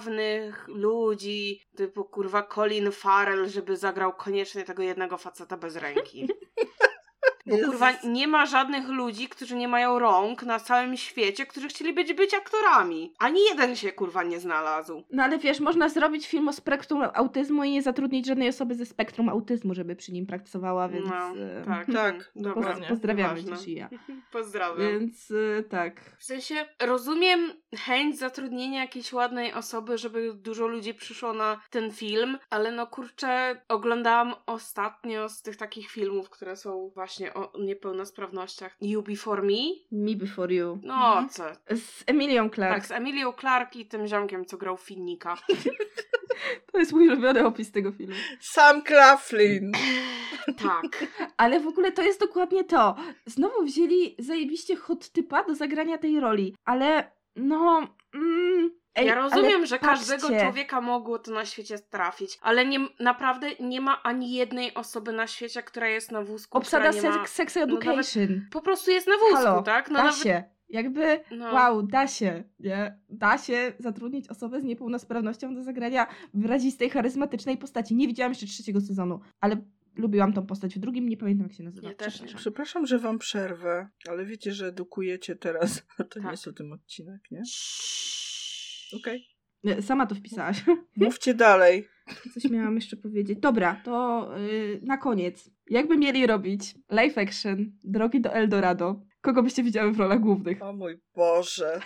ludzi, 0.66 1.60
typu 1.76 2.04
kurwa 2.04 2.42
Colin 2.42 2.92
Farrell, 2.92 3.48
żeby 3.48 3.76
zagrał 3.76 4.12
koniecznie 4.12 4.64
tego 4.64 4.82
jednego 4.82 5.18
faceta 5.18 5.56
bez 5.56 5.76
ręki. 5.76 6.28
Bo 7.48 7.56
Jezus. 7.56 7.70
kurwa 7.70 7.92
nie 8.04 8.28
ma 8.28 8.46
żadnych 8.46 8.88
ludzi, 8.88 9.28
którzy 9.28 9.56
nie 9.56 9.68
mają 9.68 9.98
rąk 9.98 10.42
na 10.42 10.60
całym 10.60 10.96
świecie, 10.96 11.46
którzy 11.46 11.68
chcieliby 11.68 11.98
być, 11.98 12.14
być 12.14 12.34
aktorami. 12.34 13.14
Ani 13.18 13.44
jeden 13.44 13.76
się 13.76 13.92
kurwa 13.92 14.22
nie 14.22 14.40
znalazł. 14.40 15.02
no 15.10 15.22
ale 15.22 15.38
wiesz, 15.38 15.60
można 15.60 15.88
zrobić 15.88 16.28
film 16.28 16.48
o 16.48 16.52
spektrum 16.52 17.02
autyzmu 17.14 17.64
i 17.64 17.70
nie 17.70 17.82
zatrudnić 17.82 18.26
żadnej 18.26 18.48
osoby 18.48 18.74
ze 18.74 18.86
spektrum 18.86 19.28
autyzmu, 19.28 19.74
żeby 19.74 19.96
przy 19.96 20.12
nim 20.12 20.26
pracowała, 20.26 20.88
więc... 20.88 21.06
No, 21.10 21.36
e, 21.36 21.64
tak, 21.64 21.86
tak, 21.92 22.32
Dobra, 22.36 22.54
dokładnie. 22.54 22.88
Pozdrawiamy 22.88 23.44
dzieci 23.44 23.74
ja. 23.74 23.88
Pozdrawiam. 24.32 24.78
Więc 24.78 25.32
e, 25.58 25.62
tak. 25.62 26.00
W 26.18 26.24
sensie 26.24 26.54
rozumiem 26.82 27.52
chęć 27.76 28.18
zatrudnienia 28.18 28.80
jakiejś 28.80 29.12
ładnej 29.12 29.52
osoby, 29.52 29.98
żeby 29.98 30.34
dużo 30.34 30.66
ludzi 30.66 30.94
przyszło 30.94 31.32
na 31.32 31.60
ten 31.70 31.92
film, 31.92 32.38
ale 32.50 32.72
no 32.72 32.86
kurczę, 32.86 33.60
oglądałam 33.68 34.34
ostatnio 34.46 35.28
z 35.28 35.42
tych 35.42 35.56
takich 35.56 35.90
filmów, 35.90 36.30
które 36.30 36.56
są 36.56 36.90
właśnie 36.94 37.34
o 37.38 37.52
niepełnosprawnościach. 37.58 38.76
You 38.80 39.02
Before 39.02 39.42
Me? 39.42 39.54
Me 39.92 40.16
Before 40.16 40.54
You. 40.54 40.78
No 40.82 40.94
Mhm. 41.08 41.28
co? 41.28 41.42
Z 41.76 42.04
Emilią 42.06 42.50
Clark. 42.50 42.74
Tak, 42.74 42.86
z 42.86 42.90
Emilią 42.90 43.32
Clark 43.32 43.76
i 43.76 43.86
tym 43.86 44.06
ziomkiem, 44.06 44.44
co 44.44 44.56
grał 44.56 44.76
Finnika. 44.76 45.36
To 46.72 46.78
jest 46.78 46.92
mój 46.92 47.08
ulubiony 47.08 47.46
opis 47.46 47.72
tego 47.72 47.92
filmu. 47.92 48.14
Sam 48.40 48.82
Claflin. 48.82 49.72
Tak. 50.62 51.04
Ale 51.36 51.60
w 51.60 51.66
ogóle 51.66 51.92
to 51.92 52.02
jest 52.02 52.20
dokładnie 52.20 52.64
to. 52.64 52.96
Znowu 53.26 53.64
wzięli 53.64 54.14
zajebiście 54.18 54.76
hot 54.76 55.08
typa 55.08 55.44
do 55.44 55.54
zagrania 55.54 55.98
tej 55.98 56.20
roli, 56.20 56.54
ale 56.64 57.10
no... 57.36 57.88
Mm, 58.14 58.70
ej, 59.00 59.06
ja 59.06 59.14
rozumiem, 59.14 59.66
że 59.66 59.78
patrzcie. 59.78 60.10
każdego 60.16 60.40
człowieka 60.40 60.80
mogło 60.80 61.18
to 61.18 61.30
na 61.30 61.44
świecie 61.44 61.78
trafić, 61.78 62.38
ale 62.42 62.66
nie, 62.66 62.78
naprawdę 63.00 63.50
nie 63.60 63.80
ma 63.80 64.02
ani 64.02 64.32
jednej 64.32 64.74
osoby 64.74 65.12
na 65.12 65.26
świecie, 65.26 65.62
która 65.62 65.88
jest 65.88 66.12
na 66.12 66.22
wózku, 66.22 66.58
Obsada 66.58 66.90
nie 66.90 67.02
ma... 67.02 67.26
sex, 67.26 67.54
no 67.56 67.62
Education. 67.62 68.46
Po 68.50 68.60
prostu 68.62 68.90
jest 68.90 69.06
na 69.06 69.14
wózku, 69.18 69.36
Halo, 69.36 69.62
tak? 69.62 69.90
No 69.90 69.96
da 69.98 70.04
nawet- 70.04 70.18
się. 70.22 70.44
Jakby, 70.68 71.20
No. 71.30 71.52
wow, 71.52 71.82
da 71.82 72.06
się, 72.08 72.44
nie? 72.60 72.98
Da 73.08 73.38
się 73.38 73.72
zatrudnić 73.78 74.28
osobę 74.28 74.60
z 74.60 74.64
niepełnosprawnością 74.64 75.54
do 75.54 75.62
zagrania 75.62 76.06
wyrazistej, 76.34 76.90
charyzmatycznej 76.90 77.56
postaci. 77.58 77.94
Nie 77.94 78.06
widziałam 78.06 78.32
jeszcze 78.32 78.46
trzeciego 78.46 78.80
sezonu, 78.80 79.20
ale 79.40 79.56
lubiłam 79.96 80.32
tą 80.32 80.46
postać 80.46 80.74
w 80.74 80.78
drugim, 80.78 81.08
nie 81.08 81.16
pamiętam 81.16 81.46
jak 81.46 81.56
się 81.56 81.62
nazywa. 81.62 81.88
Ja 81.88 81.94
też 81.94 82.20
nie. 82.20 82.26
Przepraszam. 82.34 82.86
Że 82.86 82.98
wam 82.98 83.18
przerwę, 83.18 83.88
ale 84.08 84.24
wiecie, 84.24 84.52
że 84.52 84.66
edukujecie 84.66 85.36
teraz. 85.36 85.82
To 86.10 86.18
nie 86.18 86.22
Tak. 86.22 86.30
jest 86.30 86.48
o 86.48 86.52
tym 86.52 86.72
odcinek, 86.72 87.20
nie? 87.30 87.42
Okej. 88.96 89.26
Nie, 89.64 89.82
Sama 89.82 90.06
to 90.06 90.14
wpisałaś. 90.14 90.64
Mówcie 90.96 91.34
dalej. 91.34 91.88
Coś 92.34 92.44
miałam 92.50 92.74
jeszcze 92.74 92.96
powiedzieć. 92.96 93.38
Dobra, 93.38 93.80
to 93.84 94.28
yy, 94.36 94.80
na 94.82 94.96
koniec. 94.96 95.50
Jakby 95.70 95.96
mieli 95.96 96.26
robić 96.26 96.74
live 96.90 97.18
action 97.18 97.72
Drogi 97.84 98.20
do 98.20 98.32
Eldorado, 98.32 99.00
kogo 99.20 99.42
byście 99.42 99.62
widziały 99.62 99.92
w 99.92 99.98
rolach 99.98 100.20
głównych? 100.20 100.62
O 100.62 100.72
mój 100.72 101.00
Boże. 101.14 101.80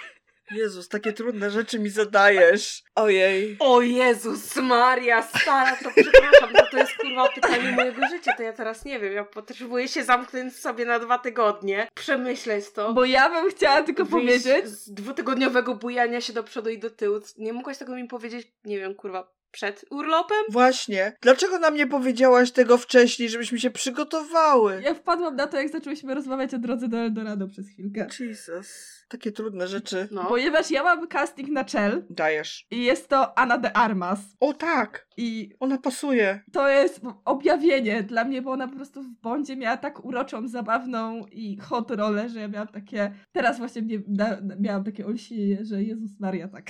Jezus, 0.51 0.89
takie 0.89 1.13
trudne 1.13 1.51
rzeczy 1.51 1.79
mi 1.79 1.89
zadajesz. 1.89 2.83
Ojej. 2.95 3.57
O 3.59 3.81
Jezus 3.81 4.57
Maria, 4.57 5.23
stara, 5.23 5.77
to 5.77 5.91
przepraszam, 5.91 6.53
to, 6.53 6.67
to 6.71 6.79
jest 6.79 6.93
kurwa 6.97 7.29
pytanie 7.29 7.73
mojego 7.73 8.09
życia, 8.09 8.33
to 8.37 8.43
ja 8.43 8.53
teraz 8.53 8.85
nie 8.85 9.01
wiem, 9.01 9.13
ja 9.13 9.25
potrzebuję 9.25 9.89
się 9.89 10.05
zamknąć 10.05 10.57
sobie 10.57 10.85
na 10.85 10.99
dwa 10.99 11.19
tygodnie, 11.19 11.89
przemyśleć 11.95 12.71
to. 12.71 12.93
Bo 12.93 13.05
ja 13.05 13.31
bym 13.31 13.51
chciała 13.51 13.83
tylko 13.83 14.05
wyjść 14.05 14.13
powiedzieć, 14.13 14.69
Z 14.69 14.91
dwutygodniowego 14.91 15.75
bujania 15.75 16.21
się 16.21 16.33
do 16.33 16.45
przodu 16.45 16.71
i 16.71 16.79
do 16.79 16.91
tyłu. 16.91 17.21
Nie 17.39 17.53
mogłaś 17.53 17.79
tego 17.79 17.95
mi 17.95 18.09
powiedzieć, 18.09 18.53
nie 18.65 18.79
wiem, 18.79 18.95
kurwa, 18.95 19.33
przed 19.53 19.85
urlopem? 19.91 20.39
Właśnie. 20.49 21.17
Dlaczego 21.21 21.59
nam 21.59 21.75
nie 21.75 21.87
powiedziałaś 21.87 22.51
tego 22.51 22.79
wcześniej, 22.79 23.29
żebyśmy 23.29 23.59
się 23.61 23.71
przygotowały? 23.71 24.83
ja 24.85 24.95
wpadłam 24.95 25.37
na 25.37 25.47
to, 25.47 25.57
jak 25.57 25.69
zaczęłyśmy 25.69 26.15
rozmawiać 26.15 26.55
o 26.55 26.59
drodze 26.59 26.89
do 26.89 26.99
Eldorado 26.99 27.49
przez 27.49 27.69
chwilkę. 27.69 28.07
Jesus. 28.21 29.02
Takie 29.13 29.33
trudne 29.33 29.69
rzeczy. 29.69 30.09
No. 30.11 30.25
Ponieważ 30.25 30.71
ja 30.71 30.83
mam 30.83 31.09
casting 31.09 31.49
na 31.49 31.65
Chell 31.65 32.05
Dajesz. 32.11 32.67
i 32.71 32.85
jest 32.85 33.09
to 33.09 33.39
Anna 33.39 33.59
de 33.59 33.77
Armas. 33.77 34.21
O 34.41 34.53
tak. 34.55 35.07
I 35.17 35.51
Ona 35.61 35.79
pasuje. 35.79 36.41
to 36.53 36.69
jest 36.69 37.01
objawienie 37.25 38.03
dla 38.03 38.25
mnie, 38.25 38.43
bo 38.43 38.51
ona 38.51 38.69
po 38.69 38.77
prostu 38.77 39.03
w 39.03 39.09
Bondzie 39.23 39.57
miała 39.57 39.77
tak 39.77 40.05
uroczą, 40.05 40.49
zabawną 40.49 41.27
i 41.33 41.57
hot 41.57 41.91
rolę, 41.91 42.29
że 42.29 42.41
ja 42.41 42.49
miałam 42.49 42.69
takie... 42.69 43.13
Teraz 43.33 43.59
właśnie 43.59 43.83
mnie, 43.83 43.99
na, 44.09 44.37
miałam 44.61 44.85
takie 44.85 45.07
olśnienie, 45.07 45.65
że 45.65 45.83
Jezus 45.83 46.21
Maria, 46.21 46.49
tak. 46.49 46.65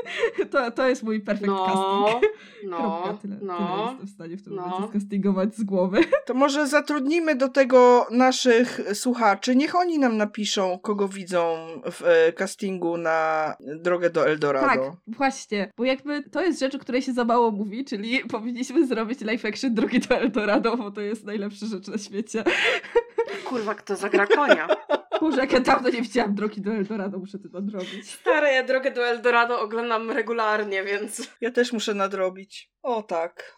to, 0.50 0.70
to 0.70 0.88
jest 0.88 1.02
mój 1.02 1.20
perfect 1.20 1.46
No, 1.46 1.66
casting. 1.66 2.32
no, 2.70 2.76
Kropka, 3.04 3.22
tyle, 3.22 3.36
tyle 3.36 3.46
no. 3.52 3.88
jestem 3.90 4.06
w 4.06 4.10
stanie 4.10 4.36
w 4.36 4.42
tym 4.42 4.54
no. 4.54 4.62
momencie 4.68 4.88
skastingować 4.88 5.56
z 5.56 5.64
głowy. 5.64 5.98
To 6.26 6.34
może 6.34 6.66
zatrudnimy 6.66 7.34
do 7.34 7.48
tego 7.48 8.06
naszych 8.10 8.80
słuchaczy. 8.94 9.56
Niech 9.56 9.74
oni 9.74 9.98
nam 9.98 10.16
napiszą, 10.16 10.78
kogo 10.78 11.08
widzą 11.08 11.56
w 11.90 12.02
e, 12.02 12.32
castingu 12.32 12.96
na 12.96 13.54
drogę 13.60 14.10
do 14.10 14.26
Eldorado. 14.26 14.82
Tak, 14.82 15.16
właśnie, 15.16 15.72
bo 15.76 15.84
jakby 15.84 16.22
to 16.22 16.42
jest 16.42 16.60
rzecz, 16.60 16.74
o 16.74 16.78
której 16.78 17.02
się 17.02 17.12
za 17.12 17.24
mało 17.24 17.50
mówi, 17.50 17.84
czyli 17.84 18.20
powinniśmy 18.20 18.86
zrobić 18.86 19.20
live 19.20 19.44
action 19.44 19.74
Drogi 19.74 20.00
do 20.00 20.14
Eldorado, 20.14 20.76
bo 20.76 20.90
to 20.90 21.00
jest 21.00 21.24
najlepsza 21.24 21.66
rzecz 21.66 21.88
na 21.88 21.98
świecie. 21.98 22.44
Kurwa, 23.44 23.74
kto 23.74 23.96
zagra 23.96 24.26
konia? 24.26 24.68
Boże, 25.20 25.40
jak 25.40 25.52
ja 25.52 25.60
dawno 25.60 25.88
nie 25.88 26.02
widziałam 26.02 26.34
Drogi 26.34 26.60
do 26.60 26.72
Eldorado, 26.72 27.18
muszę 27.18 27.38
to 27.38 27.48
nadrobić. 27.48 28.10
Stare, 28.10 28.52
ja 28.52 28.62
drogę 28.62 28.90
do 28.90 29.06
Eldorado 29.06 29.60
oglądam 29.60 30.10
regularnie, 30.10 30.84
więc... 30.84 31.30
Ja 31.40 31.50
też 31.50 31.72
muszę 31.72 31.94
nadrobić. 31.94 32.70
O 32.82 33.02
tak. 33.02 33.56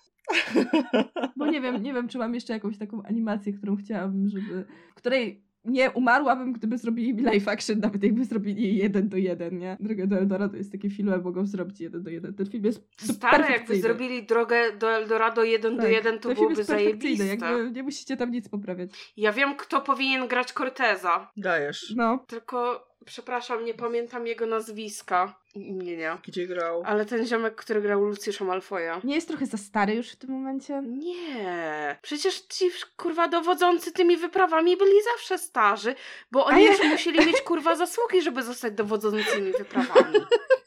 Bo 1.36 1.46
nie 1.46 1.60
wiem, 1.60 1.82
nie 1.82 1.94
wiem, 1.94 2.08
czy 2.08 2.18
mam 2.18 2.34
jeszcze 2.34 2.52
jakąś 2.52 2.78
taką 2.78 3.02
animację, 3.02 3.52
którą 3.52 3.76
chciałabym, 3.76 4.28
żeby... 4.28 4.64
której 4.94 5.45
nie 5.66 5.90
umarłabym, 5.90 6.52
gdyby 6.52 6.78
zrobili 6.78 7.14
mi 7.14 7.22
live 7.22 7.48
action, 7.48 7.78
nawet 7.80 8.02
jakby 8.02 8.24
zrobili 8.24 8.76
jeden 8.76 9.08
do 9.08 9.16
jeden, 9.16 9.58
nie? 9.58 9.76
Droga 9.80 10.06
do 10.06 10.16
Eldorado 10.16 10.56
jest 10.56 10.72
taki 10.72 10.90
film, 10.90 11.12
a 11.12 11.18
mogą 11.18 11.46
zrobić 11.46 11.80
jeden 11.80 12.02
do 12.02 12.10
jeden. 12.10 12.34
Ten 12.34 12.46
film 12.46 12.64
jest 12.64 12.82
Stare, 12.96 13.32
jakby 13.38 13.46
perfekcyjny. 13.48 13.82
zrobili 13.82 14.22
drogę 14.26 14.56
do 14.78 14.90
Eldorado 14.90 15.44
jeden 15.44 15.76
do 15.76 15.82
Tak, 15.82 15.92
jeden, 15.92 16.18
to 16.18 16.28
ten 16.28 16.36
film 16.36 16.48
byłoby 16.48 16.64
zajebiste. 16.64 17.26
jakby 17.26 17.70
nie 17.72 17.82
musicie 17.82 18.16
tam 18.16 18.30
nic 18.30 18.48
poprawiać. 18.48 18.90
Ja 19.16 19.32
wiem, 19.32 19.56
kto 19.56 19.80
powinien 19.80 20.28
grać 20.28 20.52
Corteza. 20.52 21.30
Dajesz. 21.36 21.94
No, 21.96 22.24
Tylko, 22.26 22.85
przepraszam, 23.04 23.64
nie 23.64 23.74
pamiętam 23.74 24.26
jego 24.26 24.46
nazwiska 24.46 25.40
i 25.54 25.68
imienia. 25.68 26.18
Gdzie 26.26 26.46
grał? 26.46 26.82
Ale 26.86 27.04
ten 27.06 27.26
ziomek, 27.26 27.54
który 27.54 27.80
grał 27.80 28.04
Lucjusza 28.04 28.44
Malfoja. 28.44 29.00
nie 29.04 29.14
jest 29.14 29.28
trochę 29.28 29.46
za 29.46 29.56
stary 29.58 29.94
już 29.94 30.10
w 30.10 30.16
tym 30.16 30.30
momencie? 30.30 30.82
Nie. 30.86 31.98
Przecież 32.02 32.40
ci 32.40 32.70
kurwa 32.96 33.28
dowodzący 33.28 33.92
tymi 33.92 34.16
wyprawami 34.16 34.76
byli 34.76 35.02
zawsze 35.14 35.38
starzy, 35.38 35.94
bo 36.30 36.44
oni 36.46 36.64
ja- 36.64 36.72
już 36.72 36.84
musieli 36.84 37.26
mieć 37.26 37.40
kurwa 37.40 37.76
zasługi, 37.76 38.22
żeby 38.22 38.42
zostać 38.42 38.74
dowodzącymi 38.74 39.52
wyprawami. 39.52 40.18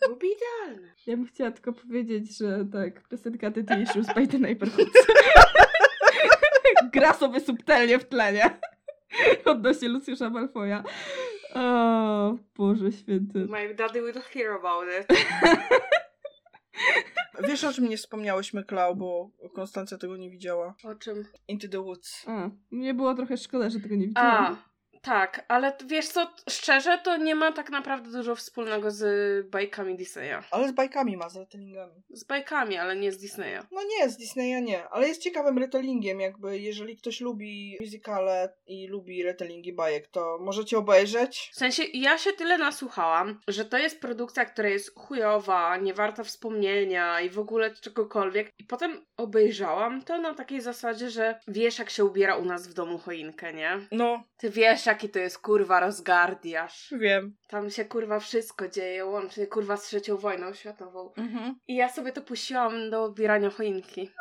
Byłoby 0.01 0.27
idealne. 0.27 0.93
Ja 1.07 1.17
bym 1.17 1.25
chciała 1.25 1.51
tylko 1.51 1.73
powiedzieć, 1.73 2.37
że 2.37 2.65
tak, 2.73 3.07
piosenka 3.07 3.51
The 3.51 3.81
Issues 3.81 4.07
by 4.15 4.27
the 4.27 4.39
Neighborhoods. 4.39 4.93
Gra 6.93 7.13
sobie 7.13 7.39
subtelnie 7.39 7.99
w 7.99 8.05
tlenie. 8.05 8.59
Odnośnie 9.45 9.89
Lucjusza 9.89 10.29
Malfoja. 10.29 10.83
O, 11.55 12.37
Boże 12.57 12.91
święty. 12.91 13.45
My 13.49 13.75
daddy 13.75 14.01
will 14.01 14.21
hear 14.21 14.51
about 14.51 14.87
it. 15.01 15.07
Wiesz, 17.47 17.63
o 17.63 17.73
czym 17.73 17.89
nie 17.89 17.97
wspomniałyśmy, 17.97 18.63
Klau, 18.63 18.95
bo 18.95 19.29
Konstancja 19.53 19.97
tego 19.97 20.17
nie 20.17 20.29
widziała. 20.29 20.75
O 20.83 20.95
czym? 20.95 21.25
Into 21.47 21.67
the 21.67 21.83
Woods. 21.83 22.25
A, 22.27 22.49
mnie 22.71 22.93
było 22.93 23.15
trochę 23.15 23.37
szkoda, 23.37 23.69
że 23.69 23.79
tego 23.79 23.95
nie 23.95 24.07
widziałam. 24.07 24.45
A, 24.45 24.68
tak, 25.01 25.45
ale 25.47 25.77
wiesz 25.85 26.07
co, 26.07 26.33
szczerze, 26.49 26.97
to 27.03 27.17
nie 27.17 27.35
ma 27.35 27.51
tak 27.51 27.69
naprawdę 27.69 28.11
dużo 28.11 28.35
wspólnego 28.35 28.91
z 28.91 29.47
bajkami 29.49 29.95
Disneya. 29.97 30.43
Ale 30.51 30.67
z 30.67 30.71
bajkami 30.71 31.17
ma, 31.17 31.29
z 31.29 31.35
retellingami. 31.35 32.03
Z 32.09 32.23
bajkami, 32.23 32.77
ale 32.77 32.95
nie 32.95 33.11
z 33.11 33.17
Disneya. 33.17 33.59
No 33.71 33.81
nie, 33.83 34.09
z 34.09 34.17
Disneya 34.17 34.61
nie, 34.61 34.89
ale 34.89 35.07
jest 35.07 35.21
ciekawym 35.21 35.57
retellingiem, 35.57 36.19
jakby 36.19 36.59
jeżeli 36.59 36.97
ktoś 36.97 37.21
lubi 37.21 37.77
musicale 37.81 38.53
i 38.67 38.87
lubi 38.87 39.23
retellingi 39.23 39.73
bajek, 39.73 40.07
to 40.07 40.37
możecie 40.41 40.77
obejrzeć. 40.77 41.49
W 41.53 41.55
sensie, 41.55 41.83
ja 41.93 42.17
się 42.17 42.33
tyle 42.33 42.57
nasłuchałam, 42.57 43.39
że 43.47 43.65
to 43.65 43.77
jest 43.77 44.01
produkcja, 44.01 44.45
która 44.45 44.69
jest 44.69 44.95
chujowa, 44.95 45.77
nie 45.77 45.93
warta 45.93 46.23
wspomnienia 46.23 47.21
i 47.21 47.29
w 47.29 47.39
ogóle 47.39 47.75
czegokolwiek. 47.75 48.51
I 48.59 48.63
potem 48.63 49.05
obejrzałam 49.17 50.01
to 50.01 50.17
na 50.17 50.33
takiej 50.33 50.61
zasadzie, 50.61 51.09
że 51.09 51.39
wiesz, 51.47 51.79
jak 51.79 51.89
się 51.89 52.05
ubiera 52.05 52.35
u 52.35 52.45
nas 52.45 52.67
w 52.67 52.73
domu 52.73 52.97
choinkę, 52.97 53.53
nie? 53.53 53.79
No, 53.91 54.23
Ty 54.37 54.49
wiesz, 54.49 54.85
jaki 54.89 55.09
to 55.09 55.19
jest 55.19 55.39
kurwa 55.39 55.79
rozgardiasz. 55.79 56.93
wiem. 56.99 57.35
Tam 57.47 57.69
się 57.69 57.85
kurwa 57.85 58.19
wszystko 58.19 58.67
dzieje, 58.67 59.05
łącznie 59.05 59.47
kurwa 59.47 59.77
z 59.77 59.83
trzecią 59.83 60.17
wojną 60.17 60.53
światową. 60.53 61.13
Mhm. 61.17 61.55
I 61.67 61.75
ja 61.75 61.89
sobie 61.89 62.11
to 62.11 62.21
puściłam 62.21 62.89
do 62.89 63.07
ubierania 63.07 63.49
choinki. 63.49 64.11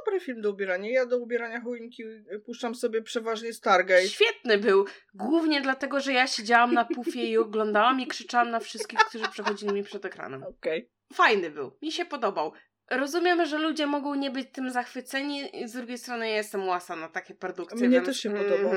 Dobry 0.00 0.20
film 0.20 0.40
do 0.40 0.50
ubierania. 0.50 0.90
Ja 0.90 1.06
do 1.06 1.18
ubierania 1.18 1.60
choinki 1.60 2.02
puszczam 2.46 2.74
sobie 2.74 3.02
przeważnie 3.02 3.52
Stargate. 3.52 4.08
Świetny 4.08 4.58
był. 4.58 4.84
Głównie 5.14 5.60
dlatego, 5.60 6.00
że 6.00 6.12
ja 6.12 6.26
siedziałam 6.26 6.74
na 6.74 6.84
pufie 6.84 7.26
i 7.30 7.38
oglądałam 7.38 8.00
i 8.00 8.06
krzyczałam 8.06 8.50
na 8.50 8.60
wszystkich, 8.60 8.98
którzy 8.98 9.28
przechodzili 9.28 9.72
mi 9.72 9.82
przed 9.82 10.04
ekranem. 10.04 10.42
Okej. 10.42 10.90
Fajny 11.12 11.50
był. 11.50 11.78
Mi 11.82 11.92
się 11.92 12.04
podobał. 12.04 12.52
Rozumiem, 12.90 13.46
że 13.46 13.58
ludzie 13.58 13.86
mogą 13.86 14.14
nie 14.14 14.30
być 14.30 14.48
tym 14.52 14.70
zachwyceni 14.70 15.62
i 15.62 15.68
z 15.68 15.72
drugiej 15.72 15.98
strony 15.98 16.28
ja 16.28 16.36
jestem 16.36 16.66
łasa 16.68 16.96
na 16.96 17.08
takie 17.08 17.34
produkcje. 17.34 17.88
Mnie 17.88 17.96
więc... 17.96 18.06
też 18.06 18.20
się 18.20 18.30
podobał. 18.30 18.72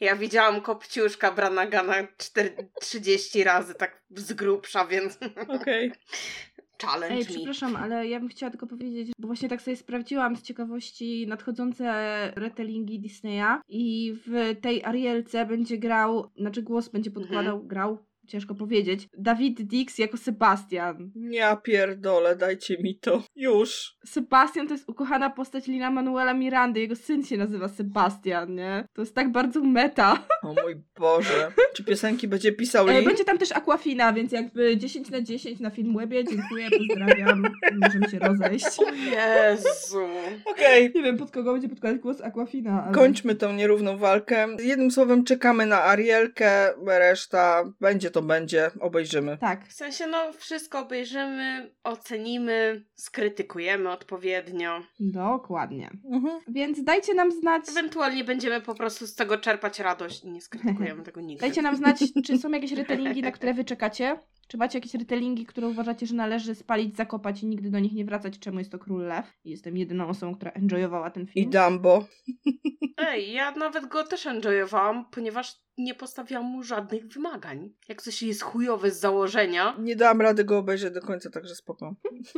Ja 0.00 0.16
widziałam 0.16 0.60
Kopciuszka 0.60 1.32
Branagana 1.32 1.94
4, 2.16 2.70
30 2.80 3.44
razy 3.44 3.74
tak 3.74 4.02
z 4.10 4.32
grubsza, 4.32 4.86
więc 4.86 5.18
Okej. 5.48 5.92
challenge 6.82 7.14
Ej, 7.14 7.20
me. 7.20 7.26
przepraszam, 7.26 7.76
ale 7.76 8.08
ja 8.08 8.20
bym 8.20 8.28
chciała 8.28 8.50
tylko 8.50 8.66
powiedzieć, 8.66 9.12
bo 9.18 9.26
właśnie 9.26 9.48
tak 9.48 9.62
sobie 9.62 9.76
sprawdziłam 9.76 10.36
z 10.36 10.42
ciekawości 10.42 11.26
nadchodzące 11.26 12.32
retellingi 12.36 13.00
Disneya 13.00 13.60
i 13.68 14.14
w 14.26 14.60
tej 14.60 14.84
Arielce 14.84 15.46
będzie 15.46 15.78
grał, 15.78 16.30
znaczy 16.36 16.62
głos 16.62 16.88
będzie 16.88 17.10
podkładał, 17.10 17.62
grał, 17.66 17.98
ciężko 18.26 18.54
powiedzieć, 18.54 19.08
Dawid 19.18 19.62
Dix 19.62 19.98
jako 19.98 20.16
Sebastian. 20.16 21.10
Ja 21.30 21.56
pierdolę, 21.56 22.36
dajcie 22.36 22.78
mi 22.78 22.98
to. 22.98 23.22
Już. 23.36 23.96
Sebastian 24.06 24.66
to 24.68 24.74
jest 24.74 24.88
ukochana 24.88 25.30
postać 25.30 25.66
Lina 25.66 25.90
Manuela 25.90 26.34
Mirandy, 26.34 26.80
jego 26.80 26.96
syn 26.96 27.24
się 27.24 27.36
nazywa 27.36 27.68
Sebastian, 27.68 28.54
nie? 28.54 28.88
To 28.94 29.02
jest 29.02 29.14
tak 29.14 29.32
bardzo 29.32 29.60
meta. 29.60 30.18
O 30.44 30.54
mój 30.62 30.76
Boże. 30.98 31.52
Czy 31.74 31.84
piosenki 31.84 32.28
będzie 32.28 32.52
pisał 32.52 32.88
E, 32.88 32.98
Lee? 33.00 33.04
będzie 33.06 33.24
tam 33.24 33.38
też 33.38 33.52
Aquafina, 33.52 34.12
więc 34.12 34.32
jakby 34.32 34.76
10 34.76 35.10
na 35.10 35.20
10 35.20 35.60
na 35.60 35.70
Filmwebie, 35.70 36.24
dziękuję, 36.24 36.68
pozdrawiam, 36.70 37.42
możemy 37.82 38.08
się 38.08 38.18
rozejść. 38.18 38.66
O 38.78 38.92
Jezu. 38.94 39.98
Okej. 40.44 40.92
Nie 40.94 41.02
wiem, 41.02 41.16
pod 41.18 41.30
kogo 41.30 41.52
będzie 41.52 41.68
podkładać 41.68 41.98
głos 42.00 42.20
Aquafina, 42.20 42.84
ale... 42.84 42.94
Kończmy 42.94 43.34
tą 43.34 43.52
nierówną 43.52 43.96
walkę. 43.96 44.46
Jednym 44.62 44.90
słowem 44.90 45.24
czekamy 45.24 45.66
na 45.66 45.84
Arielkę, 45.84 46.74
reszta 46.86 47.64
będzie 47.80 48.10
to 48.14 48.22
będzie, 48.22 48.70
obejrzymy. 48.80 49.38
Tak. 49.38 49.68
W 49.68 49.72
sensie, 49.72 50.06
no, 50.06 50.32
wszystko 50.32 50.80
obejrzymy, 50.80 51.70
ocenimy, 51.84 52.84
skrytykujemy 52.94 53.90
odpowiednio. 53.90 54.80
Dokładnie. 55.00 55.90
Mhm. 56.12 56.40
Więc 56.48 56.84
dajcie 56.84 57.14
nam 57.14 57.32
znać, 57.32 57.62
Ewentualnie 57.68 58.24
będziemy 58.24 58.60
po 58.60 58.74
prostu 58.74 59.06
z 59.06 59.14
tego 59.14 59.38
czerpać 59.38 59.80
radość 59.80 60.24
i 60.24 60.30
nie 60.30 60.40
skrytykujemy 60.40 61.02
tego 61.08 61.20
nigdy. 61.20 61.40
dajcie 61.40 61.62
nam 61.62 61.76
znać, 61.76 61.98
czy 62.26 62.38
są 62.38 62.50
jakieś 62.50 62.72
retellingi, 62.82 63.22
na 63.22 63.32
które 63.32 63.54
wy 63.54 63.64
czekacie. 63.64 64.18
Czy 64.48 64.56
macie 64.56 64.78
jakieś 64.78 64.94
retellingi, 64.94 65.46
które 65.46 65.68
uważacie, 65.68 66.06
że 66.06 66.14
należy 66.14 66.54
spalić, 66.54 66.96
zakopać 66.96 67.42
i 67.42 67.46
nigdy 67.46 67.70
do 67.70 67.78
nich 67.78 67.92
nie 67.92 68.04
wracać? 68.04 68.38
Czemu 68.38 68.58
jest 68.58 68.70
to 68.72 68.78
Król 68.78 69.06
Lew? 69.06 69.32
I 69.44 69.50
Jestem 69.50 69.76
jedyną 69.76 70.08
osobą, 70.08 70.34
która 70.34 70.50
enjoyowała 70.50 71.10
ten 71.10 71.22
I 71.22 71.26
film. 71.26 71.50
Dumbo. 71.50 72.06
Ej, 72.98 73.32
ja 73.32 73.50
nawet 73.50 73.86
go 73.86 74.04
też 74.04 74.26
enjoyowałam, 74.26 75.04
ponieważ 75.10 75.56
nie 75.78 75.94
postawiłam 75.94 76.44
mu 76.44 76.62
żadnych 76.62 77.06
wymagań. 77.06 77.70
Jak 77.88 78.02
coś 78.02 78.22
jest 78.22 78.42
chujowe 78.42 78.90
z 78.90 79.00
założenia, 79.00 79.76
Nie 79.78 79.96
dałam 79.96 80.20
rady 80.20 80.44
go 80.44 80.58
obejrzeć 80.58 80.94
do 80.94 81.00
końca, 81.00 81.30
także 81.30 81.54
spoko. 81.54 81.94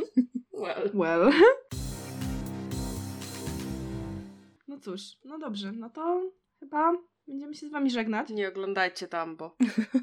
well, 0.61 0.91
Well. 0.93 1.31
No 4.67 4.79
cóż, 4.79 5.01
no 5.25 5.39
dobrze, 5.39 5.71
no 5.71 5.89
to 5.89 6.31
chyba 6.59 6.93
będziemy 7.27 7.55
się 7.55 7.67
z 7.67 7.71
wami 7.71 7.91
żegnać. 7.91 8.29
nie 8.29 8.47
oglądajcie 8.47 9.07
Dumbo. 9.07 9.55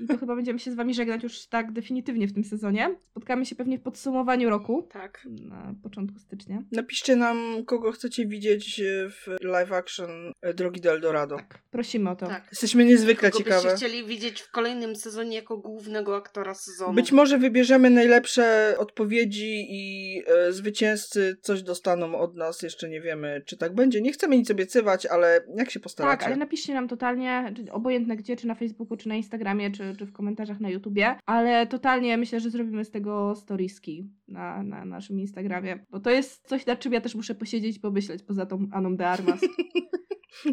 I 0.02 0.06
to 0.06 0.18
chyba 0.18 0.36
będziemy 0.36 0.58
się 0.58 0.72
z 0.72 0.74
wami 0.74 0.94
żegnać 0.94 1.22
już 1.22 1.46
tak 1.46 1.72
definitywnie 1.72 2.26
w 2.26 2.32
tym 2.32 2.44
sezonie. 2.44 2.96
Spotkamy 3.10 3.46
się 3.46 3.54
pewnie 3.56 3.78
w 3.78 3.82
podsumowaniu 3.82 4.50
roku. 4.50 4.88
Tak. 4.92 5.26
Na 5.30 5.74
początku 5.82 6.18
stycznia. 6.18 6.62
Napiszcie 6.72 7.16
nam, 7.16 7.64
kogo 7.66 7.92
chcecie 7.92 8.26
widzieć 8.26 8.82
w 9.10 9.36
live 9.42 9.72
action 9.72 10.10
e, 10.42 10.54
Drogi 10.54 10.80
do 10.80 10.90
Eldorado. 10.90 11.36
Tak, 11.36 11.58
prosimy 11.70 12.10
o 12.10 12.16
to. 12.16 12.26
Tak. 12.26 12.46
Jesteśmy 12.50 12.84
niezwykle 12.84 13.30
Kogo 13.30 13.44
ciekawe. 13.44 13.62
byście 13.62 13.86
chcieli 13.86 14.06
widzieć 14.06 14.40
w 14.40 14.50
kolejnym 14.50 14.96
sezonie 14.96 15.36
jako 15.36 15.56
głównego 15.56 16.16
aktora 16.16 16.54
sezonu. 16.54 16.92
Być 16.92 17.12
może 17.12 17.38
wybierzemy 17.38 17.90
najlepsze 17.90 18.74
odpowiedzi 18.78 19.66
i 19.70 20.22
e, 20.26 20.52
zwycięzcy 20.52 21.36
coś 21.40 21.62
dostaną 21.62 22.18
od 22.18 22.36
nas. 22.36 22.62
Jeszcze 22.62 22.88
nie 22.88 23.00
wiemy, 23.00 23.42
czy 23.46 23.56
tak 23.56 23.74
będzie. 23.74 24.00
Nie 24.00 24.12
chcemy 24.12 24.36
nic 24.36 24.50
obiecywać, 24.50 25.06
ale 25.06 25.44
jak 25.56 25.70
się 25.70 25.80
postaracie? 25.80 26.18
Tak, 26.18 26.26
ale 26.26 26.36
napiszcie 26.36 26.74
nam 26.74 26.88
totalnie, 26.88 27.13
czy 27.56 27.72
obojętne 27.72 28.16
gdzie, 28.16 28.36
czy 28.36 28.46
na 28.46 28.54
Facebooku, 28.54 28.96
czy 28.96 29.08
na 29.08 29.14
Instagramie, 29.14 29.70
czy, 29.70 29.96
czy 29.98 30.06
w 30.06 30.12
komentarzach 30.12 30.60
na 30.60 30.68
YouTubie, 30.70 31.16
ale 31.26 31.66
totalnie 31.66 32.16
myślę, 32.18 32.40
że 32.40 32.50
zrobimy 32.50 32.84
z 32.84 32.90
tego 32.90 33.34
storieski 33.34 34.10
na, 34.28 34.62
na 34.62 34.84
naszym 34.84 35.20
Instagramie, 35.20 35.84
bo 35.90 36.00
to 36.00 36.10
jest 36.10 36.48
coś, 36.48 36.66
nad 36.66 36.80
czym 36.80 36.92
ja 36.92 37.00
też 37.00 37.14
muszę 37.14 37.34
posiedzieć 37.34 37.76
i 37.76 37.80
pomyśleć, 37.80 38.22
poza 38.22 38.46
tą 38.46 38.66
Aną 38.72 38.96
de 38.96 39.08
Armas. 39.08 39.40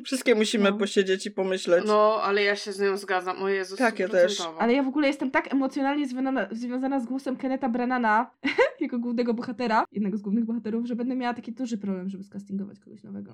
Wszystkie 0.05 0.35
musimy 0.35 0.71
No. 0.71 0.77
posiedzieć 0.77 1.25
i 1.25 1.31
pomyśleć. 1.31 1.83
No, 1.88 2.19
ale 2.23 2.43
ja 2.43 2.55
się 2.55 2.73
z 2.73 2.79
nią 2.79 2.97
zgadzam. 2.97 3.43
O 3.43 3.49
Jezus, 3.49 3.77
Tak, 3.79 3.99
ja 3.99 4.09
też. 4.09 4.41
Ale 4.59 4.73
ja 4.73 4.83
w 4.83 4.88
ogóle 4.88 5.07
jestem 5.07 5.31
tak 5.31 5.53
emocjonalnie 5.53 6.07
związana, 6.07 6.47
związana 6.51 6.99
z 6.99 7.05
głosem 7.05 7.35
Kenneta 7.38 7.69
Brannana, 7.69 8.31
jego 8.79 8.99
głównego 8.99 9.33
bohatera, 9.33 9.85
jednego 9.91 10.17
z 10.17 10.21
głównych 10.21 10.45
bohaterów, 10.45 10.85
że 10.85 10.95
będę 10.95 11.15
miała 11.15 11.33
taki 11.33 11.51
duży 11.51 11.77
problem, 11.77 12.09
żeby 12.09 12.23
skastingować 12.23 12.79
kogoś 12.79 13.03
nowego. 13.03 13.31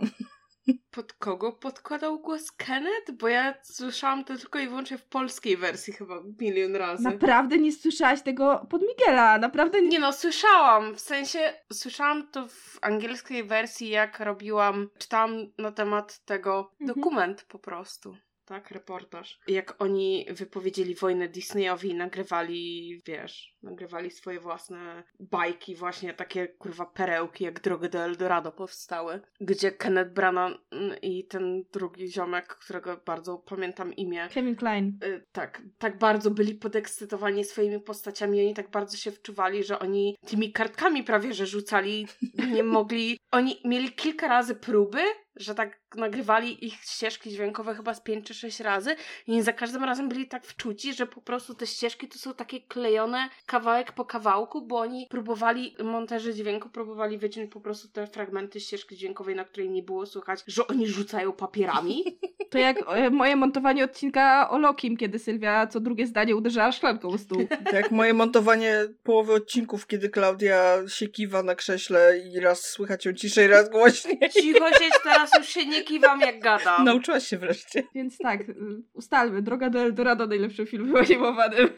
Pod 0.91 1.13
kogo 1.13 1.51
podkładał 1.51 2.19
głos 2.19 2.51
Kenneth? 2.51 3.11
Bo 3.11 3.27
ja 3.27 3.53
słyszałam 3.63 4.23
to 4.23 4.37
tylko 4.37 4.59
i 4.59 4.67
wyłącznie 4.67 4.97
w 4.97 5.05
polskiej 5.05 5.57
wersji 5.57 5.93
chyba 5.93 6.15
milion 6.41 6.75
razy. 6.75 7.03
Naprawdę 7.03 7.57
nie 7.57 7.71
słyszałaś 7.71 8.21
tego 8.21 8.67
pod 8.69 8.81
Miguela, 8.81 9.37
naprawdę 9.37 9.81
nie. 9.81 9.87
Nie 9.89 9.99
no, 9.99 10.13
słyszałam. 10.13 10.95
W 10.95 10.99
sensie 10.99 11.53
słyszałam 11.73 12.27
to 12.31 12.47
w 12.47 12.77
angielskiej 12.81 13.43
wersji, 13.43 13.89
jak 13.89 14.19
robiłam, 14.19 14.89
czytałam 14.97 15.31
na 15.57 15.71
temat 15.71 16.19
tego 16.25 16.71
Mhm. 16.81 16.87
dokument 16.97 17.43
po 17.43 17.59
prostu. 17.59 18.17
Tak, 18.47 18.71
reportaż. 18.71 19.39
Jak 19.47 19.81
oni 19.81 20.25
wypowiedzieli 20.29 20.95
wojnę 20.95 21.27
Disneyowi 21.27 21.89
i 21.89 21.95
nagrywali, 21.95 23.01
wiesz, 23.05 23.55
nagrywali 23.63 24.11
swoje 24.11 24.39
własne 24.39 25.03
bajki, 25.19 25.75
właśnie 25.75 26.13
takie 26.13 26.47
kurwa 26.47 26.85
perełki, 26.85 27.43
jak 27.43 27.59
Drogę 27.61 27.89
do 27.89 27.99
Eldorado 27.99 28.51
powstały. 28.51 29.21
Gdzie 29.41 29.71
Kenneth 29.71 30.11
Branagh 30.11 30.53
i 31.01 31.27
ten 31.27 31.63
drugi 31.73 32.11
ziomek, 32.11 32.47
którego 32.47 32.97
bardzo 33.05 33.37
pamiętam 33.37 33.93
imię, 33.93 34.27
Kevin 34.33 34.55
Klein. 34.55 34.99
Y, 35.03 35.25
tak, 35.31 35.61
tak 35.77 35.97
bardzo 35.97 36.31
byli 36.31 36.55
podekscytowani 36.55 37.43
swoimi 37.43 37.79
postaciami, 37.79 38.41
oni 38.41 38.53
tak 38.53 38.71
bardzo 38.71 38.97
się 38.97 39.11
wczuwali, 39.11 39.63
że 39.63 39.79
oni 39.79 40.17
tymi 40.27 40.51
kartkami 40.51 41.03
prawie 41.03 41.33
że 41.33 41.45
rzucali, 41.45 42.07
nie 42.53 42.63
mogli. 42.63 43.19
Oni 43.31 43.61
mieli 43.65 43.91
kilka 43.91 44.27
razy 44.27 44.55
próby, 44.55 45.01
że 45.39 45.55
tak 45.55 45.79
nagrywali 45.95 46.65
ich 46.65 46.73
ścieżki 46.73 47.29
dźwiękowe 47.29 47.75
chyba 47.75 47.93
z 47.93 48.01
5 48.01 48.27
czy 48.27 48.33
6 48.33 48.59
razy 48.59 48.95
i 49.27 49.41
za 49.41 49.53
każdym 49.53 49.83
razem 49.83 50.09
byli 50.09 50.27
tak 50.27 50.45
wczuci, 50.45 50.93
że 50.93 51.05
po 51.05 51.21
prostu 51.21 51.55
te 51.55 51.67
ścieżki 51.67 52.07
to 52.07 52.19
są 52.19 52.33
takie 52.33 52.61
klejone 52.61 53.29
kawałek 53.45 53.91
po 53.91 54.05
kawałku, 54.05 54.61
bo 54.61 54.79
oni 54.79 55.07
próbowali, 55.09 55.75
monterzy 55.83 56.33
dźwięku 56.33 56.69
próbowali 56.69 57.17
wyciąć 57.17 57.51
po 57.51 57.61
prostu 57.61 57.87
te 57.87 58.07
fragmenty 58.07 58.59
ścieżki 58.59 58.97
dźwiękowej, 58.97 59.35
na 59.35 59.45
której 59.45 59.69
nie 59.69 59.83
było 59.83 60.05
słychać, 60.05 60.43
że 60.47 60.67
oni 60.67 60.87
rzucają 60.87 61.31
papierami. 61.31 62.03
To 62.49 62.57
jak 62.57 62.77
e, 62.87 63.09
moje 63.09 63.35
montowanie 63.35 63.83
odcinka 63.83 64.49
o 64.49 64.57
Lokim, 64.57 64.97
kiedy 64.97 65.19
Sylwia 65.19 65.67
co 65.67 65.79
drugie 65.79 66.07
zdanie 66.07 66.35
uderzała 66.35 66.71
szklanką 66.71 67.09
o 67.09 67.17
stół. 67.17 67.47
Tak 67.47 67.73
jak 67.73 67.91
moje 67.91 68.13
montowanie 68.13 68.85
połowy 69.03 69.33
odcinków, 69.33 69.87
kiedy 69.87 70.09
Klaudia 70.09 70.77
się 70.87 71.07
kiwa 71.07 71.43
na 71.43 71.55
krześle 71.55 72.17
i 72.17 72.39
raz 72.39 72.61
słychać 72.61 73.05
ją 73.05 73.13
ciszej, 73.13 73.47
raz 73.47 73.69
głośniej. 73.69 74.19
Cicho 74.33 74.67
siedź, 74.67 74.93
teraz 75.03 75.26
już 75.37 75.47
się 75.47 75.65
nie 75.65 75.83
kiwam 75.83 76.21
jak 76.21 76.39
gadam. 76.39 76.85
Nauczyłaś 76.85 77.27
się 77.27 77.37
wreszcie. 77.37 77.83
Więc 77.95 78.17
tak, 78.17 78.49
y, 78.49 78.55
ustalmy. 78.93 79.41
Droga 79.41 79.69
do 79.69 79.79
Eldorado, 79.79 80.27
najlepszym 80.27 80.65
filmem 80.67 80.95
animowanym. 80.95 81.69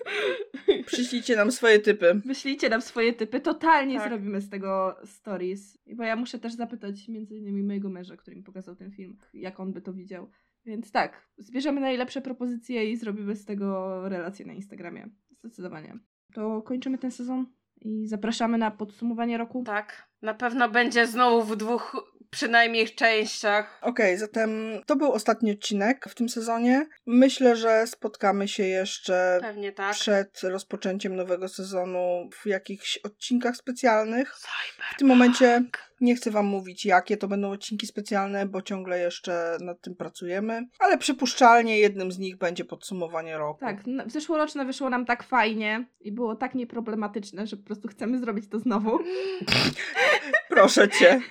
Przyślijcie 0.85 1.35
nam 1.35 1.51
swoje 1.51 1.79
typy. 1.79 2.21
Wyślijcie 2.25 2.69
nam 2.69 2.81
swoje 2.81 3.13
typy. 3.13 3.39
Totalnie 3.39 3.97
Tak. 3.99 4.09
zrobimy 4.09 4.41
z 4.41 4.49
tego 4.49 4.95
stories. 5.05 5.77
Bo 5.95 6.03
ja 6.03 6.15
muszę 6.15 6.39
też 6.39 6.53
zapytać 6.53 7.07
między 7.07 7.35
innymi 7.35 7.63
mojego 7.63 7.89
męża, 7.89 8.17
który 8.17 8.35
mi 8.35 8.43
pokazał 8.43 8.75
ten 8.75 8.91
film, 8.91 9.17
jak 9.33 9.59
on 9.59 9.73
by 9.73 9.81
to 9.81 9.93
widział. 9.93 10.29
Więc 10.65 10.91
tak, 10.91 11.27
zbierzemy 11.37 11.81
najlepsze 11.81 12.21
propozycje 12.21 12.91
i 12.91 12.97
zrobimy 12.97 13.35
z 13.35 13.45
tego 13.45 14.01
relację 14.09 14.45
na 14.45 14.53
Instagramie. 14.53 15.09
Zdecydowanie. 15.39 15.97
To 16.33 16.61
kończymy 16.61 16.97
ten 16.97 17.11
sezon 17.11 17.45
i 17.81 18.07
zapraszamy 18.07 18.57
na 18.57 18.71
podsumowanie 18.71 19.37
roku. 19.37 19.63
Tak, 19.65 20.09
na 20.21 20.33
pewno 20.33 20.69
będzie 20.69 21.07
znowu 21.07 21.43
w 21.43 21.57
dwóch 21.57 22.13
przynajmniej 22.31 22.89
częściach. 22.89 23.79
Okej, 23.81 24.17
zatem 24.17 24.81
to 24.85 24.95
był 24.95 25.11
ostatni 25.11 25.51
odcinek 25.51 26.05
w 26.09 26.15
tym 26.15 26.29
sezonie. 26.29 26.87
Myślę, 27.05 27.55
że 27.55 27.87
spotkamy 27.87 28.47
się 28.47 28.63
jeszcze 28.63 29.39
Pewnie 29.41 29.71
tak. 29.71 29.93
przed 29.93 30.41
rozpoczęciem 30.43 31.15
nowego 31.15 31.47
sezonu 31.47 32.29
w 32.41 32.45
jakichś 32.45 32.97
odcinkach 32.97 33.55
specjalnych. 33.55 34.35
Cyberpunk. 34.35 34.95
W 34.95 34.97
tym 34.97 35.07
momencie 35.07 35.63
nie 36.01 36.15
chcę 36.15 36.31
Wam 36.31 36.45
mówić, 36.45 36.85
jakie 36.85 37.17
to 37.17 37.27
będą 37.27 37.51
odcinki 37.51 37.87
specjalne, 37.87 38.45
bo 38.45 38.61
ciągle 38.61 38.99
jeszcze 38.99 39.57
nad 39.61 39.81
tym 39.81 39.95
pracujemy, 39.95 40.67
ale 40.79 40.97
przypuszczalnie 40.97 41.79
jednym 41.79 42.11
z 42.11 42.17
nich 42.17 42.37
będzie 42.37 42.65
podsumowanie 42.65 43.37
roku. 43.37 43.59
Tak, 43.59 43.77
zeszłoroczne 44.07 44.65
wyszło 44.65 44.89
nam 44.89 45.05
tak 45.05 45.23
fajnie 45.23 45.85
i 45.99 46.11
było 46.11 46.35
tak 46.35 46.55
nieproblematyczne, 46.55 47.47
że 47.47 47.57
po 47.57 47.63
prostu 47.63 47.87
chcemy 47.87 48.19
zrobić 48.19 48.49
to 48.49 48.59
znowu. 48.59 48.99
Proszę 50.49 50.89
Cię. 50.89 51.21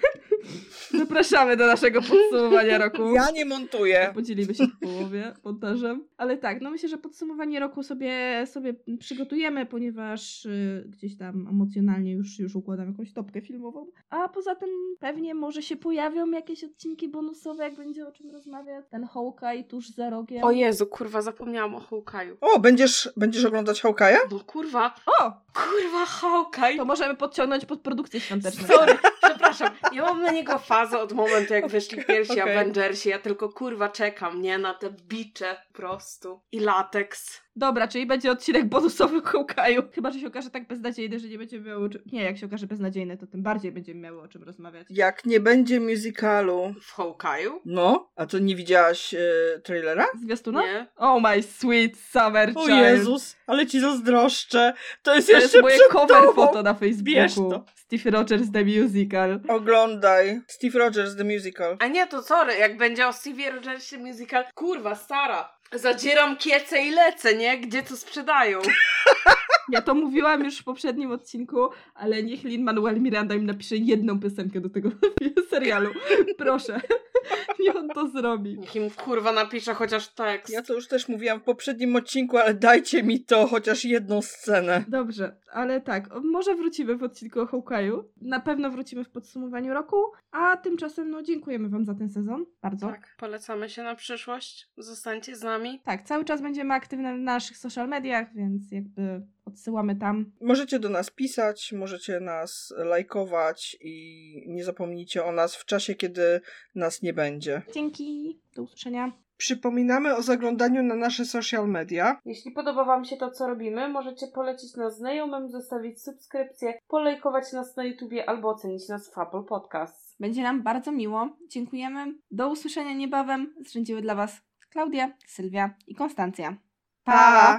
Zapraszamy 0.99 1.57
do 1.57 1.67
naszego 1.67 2.01
podsumowania 2.03 2.79
roku. 2.79 3.13
Ja 3.15 3.31
nie 3.31 3.45
montuję. 3.45 4.11
Podzielimy 4.15 4.55
się 4.55 4.65
w 4.67 4.79
połowie 4.81 5.35
montażem. 5.45 6.05
Ale 6.17 6.37
tak, 6.37 6.61
no 6.61 6.71
myślę, 6.71 6.89
że 6.89 6.99
podsumowanie 6.99 7.61
roku 7.61 7.83
sobie, 7.83 8.45
sobie 8.47 8.75
przygotujemy, 8.99 9.67
ponieważ 9.67 10.45
y, 10.47 10.85
gdzieś 10.89 11.17
tam 11.17 11.47
emocjonalnie 11.51 12.13
już, 12.13 12.39
już 12.39 12.57
układam 12.57 12.89
jakąś 12.89 13.13
topkę 13.13 13.41
filmową. 13.41 13.87
A 14.11 14.29
poza 14.29 14.55
tym 14.55 14.69
pewnie 15.01 15.35
może 15.35 15.63
się 15.63 15.77
pojawią 15.77 16.31
jakieś 16.31 16.65
odcinki 16.65 17.09
bonusowe, 17.09 17.65
jak 17.65 17.77
będzie 17.77 18.07
o 18.07 18.13
czym 18.13 18.31
rozmawiać. 18.31 18.85
Ten 18.91 19.05
Hawkeye 19.05 19.65
tuż 19.65 19.89
za 19.89 20.11
rogiem. 20.11 20.45
O 20.45 20.51
Jezu, 20.51 20.87
kurwa, 20.87 21.23
zapomniałam 21.23 21.75
o 21.75 21.81
Hawkeye'u. 21.81 22.37
O, 22.41 22.59
będziesz, 22.59 23.09
będziesz 23.17 23.45
oglądać 23.45 23.83
Hawkeye'a? 23.83 24.17
No 24.31 24.41
kurwa, 24.41 24.95
O! 25.07 25.33
kurwa 25.55 26.07
Hawkeye! 26.07 26.77
To 26.77 26.85
możemy 26.85 27.17
podciągnąć 27.17 27.65
pod 27.65 27.81
produkcję 27.81 28.21
świąteczną. 28.21 28.67
Sorry, 28.69 28.95
przepraszam. 29.23 29.48
Ja 29.93 30.03
mam 30.03 30.23
na 30.23 30.31
niego 30.31 30.59
fazę 30.59 30.99
od 30.99 31.13
momentu, 31.13 31.55
jak 31.55 31.69
wyszli 31.69 32.05
pierwsi 32.05 32.41
Okej. 32.41 32.57
Avengersi. 32.57 33.09
Ja 33.09 33.19
tylko 33.19 33.49
kurwa 33.49 33.89
czekam, 33.89 34.43
nie? 34.43 34.59
Na 34.59 34.75
te 34.75 34.91
bicze 34.91 35.63
po 35.69 35.75
prostu. 35.75 36.41
I 36.53 36.61
lateks. 36.61 37.43
Dobra, 37.59 37.89
czyli 37.89 38.07
będzie 38.07 38.31
odcinek 38.31 38.65
bonusowy 38.69 39.17
o 39.17 39.21
Hawkeye'u. 39.21 39.83
Chyba, 39.95 40.11
że 40.11 40.21
się 40.21 40.27
okaże 40.27 40.51
tak 40.51 40.67
beznadziejny, 40.69 41.19
że 41.19 41.29
nie 41.29 41.39
będziemy 41.39 41.69
miały 41.69 41.85
o 41.85 41.89
czym... 41.89 42.03
Nie, 42.13 42.23
jak 42.25 42.39
się 42.39 42.47
okaże 42.47 42.67
beznadziejny, 42.67 43.17
to 43.17 43.27
tym 43.27 43.43
bardziej 43.43 43.73
będziemy 43.73 44.01
miały 44.01 44.23
o 44.23 44.29
czym 44.29 44.43
rozmawiać. 44.43 44.87
Jak 44.91 45.25
nie 45.27 45.41
będzie 45.41 45.81
musicalu. 45.81 46.75
W 46.83 46.97
Hawkeye'u? 46.97 47.51
No, 47.65 48.11
a 48.17 48.27
to 48.27 48.39
nie 48.39 48.57
widziałaś 48.57 49.15
e, 49.15 49.19
trailera? 49.65 50.07
Zwiastuna? 50.25 50.63
Nie? 50.63 50.87
Oh 50.97 51.21
my 51.31 51.43
sweet 51.43 51.99
summer 51.99 52.53
O 52.55 52.61
child. 52.67 52.79
Jezus, 52.79 53.37
ale 53.47 53.67
ci 53.67 53.81
zazdroszczę. 53.81 54.73
To 55.03 55.15
jest 55.15 55.29
To 55.29 55.33
jeszcze 55.37 55.59
jest 55.59 55.63
moje 55.63 55.77
przed 55.77 55.89
cover 55.93 56.21
tobą. 56.23 56.33
foto 56.33 56.63
na 56.63 56.75
Bierz 56.75 57.35
Facebooku. 57.35 57.51
to. 57.51 57.65
Steve 57.75 58.11
Rogers 58.11 58.51
The 58.53 58.65
Musical. 58.65 59.41
Oglądaj. 59.49 60.41
Steve 60.47 60.79
Rogers, 60.79 61.17
The 61.17 61.25
Musical. 61.25 61.77
A 61.81 61.87
nie, 61.87 62.07
to 62.07 62.23
sorry, 62.23 62.55
jak 62.55 62.77
będzie 62.77 63.09
o 63.09 63.13
Stevie 63.13 63.51
Rogersie 63.51 63.99
musical. 63.99 64.45
Kurwa, 64.55 64.95
stara. 64.95 65.58
Zadzieram 65.73 66.37
kiece 66.37 66.81
i 66.81 66.91
lecę, 66.91 67.35
nie? 67.35 67.59
Gdzie 67.59 67.83
to 67.83 67.97
sprzedają? 67.97 68.61
Ja 69.71 69.83
to 69.83 69.95
mówiłam 69.95 70.45
już 70.45 70.59
w 70.59 70.65
poprzednim 70.65 71.11
odcinku, 71.11 71.69
ale 71.95 72.23
niech 72.23 72.45
Lin-Manuel 72.45 73.01
Miranda 73.01 73.35
im 73.35 73.47
napisze 73.47 73.77
jedną 73.77 74.21
piosenkę 74.21 74.61
do 74.61 74.71
tego 74.71 74.91
serialu. 75.51 75.91
Proszę. 76.39 76.81
Niech 77.61 77.77
on 77.77 77.89
to 77.89 78.09
zrobi. 78.09 78.59
Niech 78.59 78.77
im 78.77 78.91
kurwa 78.91 79.33
napisze 79.33 79.75
chociaż 79.75 80.09
tekst. 80.09 80.53
Ja 80.53 80.63
to 80.63 80.75
już 80.75 80.89
też 80.89 81.09
mówiłam 81.09 81.41
w 81.41 81.43
poprzednim 81.43 81.97
odcinku, 81.97 82.39
ale 82.39 82.55
dajcie 82.55 83.03
mi 83.03 83.25
to 83.25 83.47
chociaż 83.47 83.85
jedną 83.85 84.23
scenę. 84.23 84.85
Dobrze, 84.89 85.37
ale 85.53 85.81
tak, 85.81 86.09
może 86.25 86.55
wrócimy 86.55 86.97
w 86.97 87.03
odcinku 87.03 87.41
o 87.41 87.45
Hawkeye'u. 87.45 88.03
Na 88.21 88.41
pewno 88.41 88.71
wrócimy 88.71 89.05
w 89.05 89.11
podsumowaniu 89.11 89.75
roku, 89.75 89.97
a 90.31 90.57
tymczasem 90.57 91.11
no 91.11 91.23
dziękujemy 91.23 91.69
wam 91.69 91.85
za 91.85 91.95
ten 91.95 92.11
sezon. 92.11 92.47
Bardzo. 92.63 92.87
Tak, 92.87 93.15
polecamy 93.19 93.69
się 93.69 93.83
na 93.83 93.95
przyszłość. 93.95 94.69
Zostańcie 94.77 95.37
z 95.37 95.43
nami. 95.43 95.81
Tak, 95.85 96.03
cały 96.03 96.25
czas 96.25 96.43
będziemy 96.43 96.75
aktywne 96.75 97.13
na 97.13 97.33
naszych 97.33 97.57
social 97.57 97.89
mediach, 97.89 98.35
więc 98.35 98.73
jakby 98.73 99.23
odsyłamy 99.49 99.97
tam. 99.97 100.33
Możecie 100.41 100.79
do 100.79 100.89
nas 100.89 101.11
pisać, 101.11 101.73
możecie 101.73 102.21
nas 102.21 102.75
lajkować 102.77 103.77
i 103.81 104.45
nie 104.47 104.65
zapomnijcie 104.65 105.25
o 105.25 105.33
nas 105.33 105.57
w 105.57 105.65
czasie, 105.65 105.95
kiedy 105.95 106.41
nas 106.75 107.03
nie 107.03 107.13
będzie. 107.13 107.63
Dzięki, 107.75 108.39
do 108.57 108.63
usłyszenia. 108.63 109.13
Przypominamy 109.37 110.17
o 110.17 110.23
zaglądaniu 110.23 110.83
na 110.83 110.95
nasze 110.95 111.25
social 111.25 111.69
media. 111.69 112.21
Jeśli 112.25 112.51
podoba 112.51 112.85
Wam 112.85 113.05
się 113.05 113.17
to, 113.17 113.31
co 113.31 113.47
robimy, 113.47 113.89
możecie 113.89 114.27
polecić 114.27 114.77
nas 114.77 114.97
znajomym, 114.97 115.51
zostawić 115.51 116.03
subskrypcję, 116.03 116.79
polajkować 116.89 117.53
nas 117.53 117.77
na 117.77 117.85
YouTubie 117.85 118.29
albo 118.29 118.49
ocenić 118.49 118.89
nas 118.89 119.15
w 119.15 119.19
Apple 119.19 119.45
Podcasts. 119.45 120.17
Będzie 120.21 120.43
nam 120.43 120.63
bardzo 120.63 120.93
miło. 120.93 121.29
Dziękujemy. 121.49 122.15
Do 122.31 122.49
usłyszenia 122.51 122.93
niebawem. 122.93 123.55
Zrzędziły 123.67 124.03
dla 124.03 124.15
Was 124.15 124.41
Klaudia, 124.71 125.13
Sylwia 125.27 125.75
i 125.87 125.95
Konstancja. 125.95 126.57
Pa! 127.05 127.57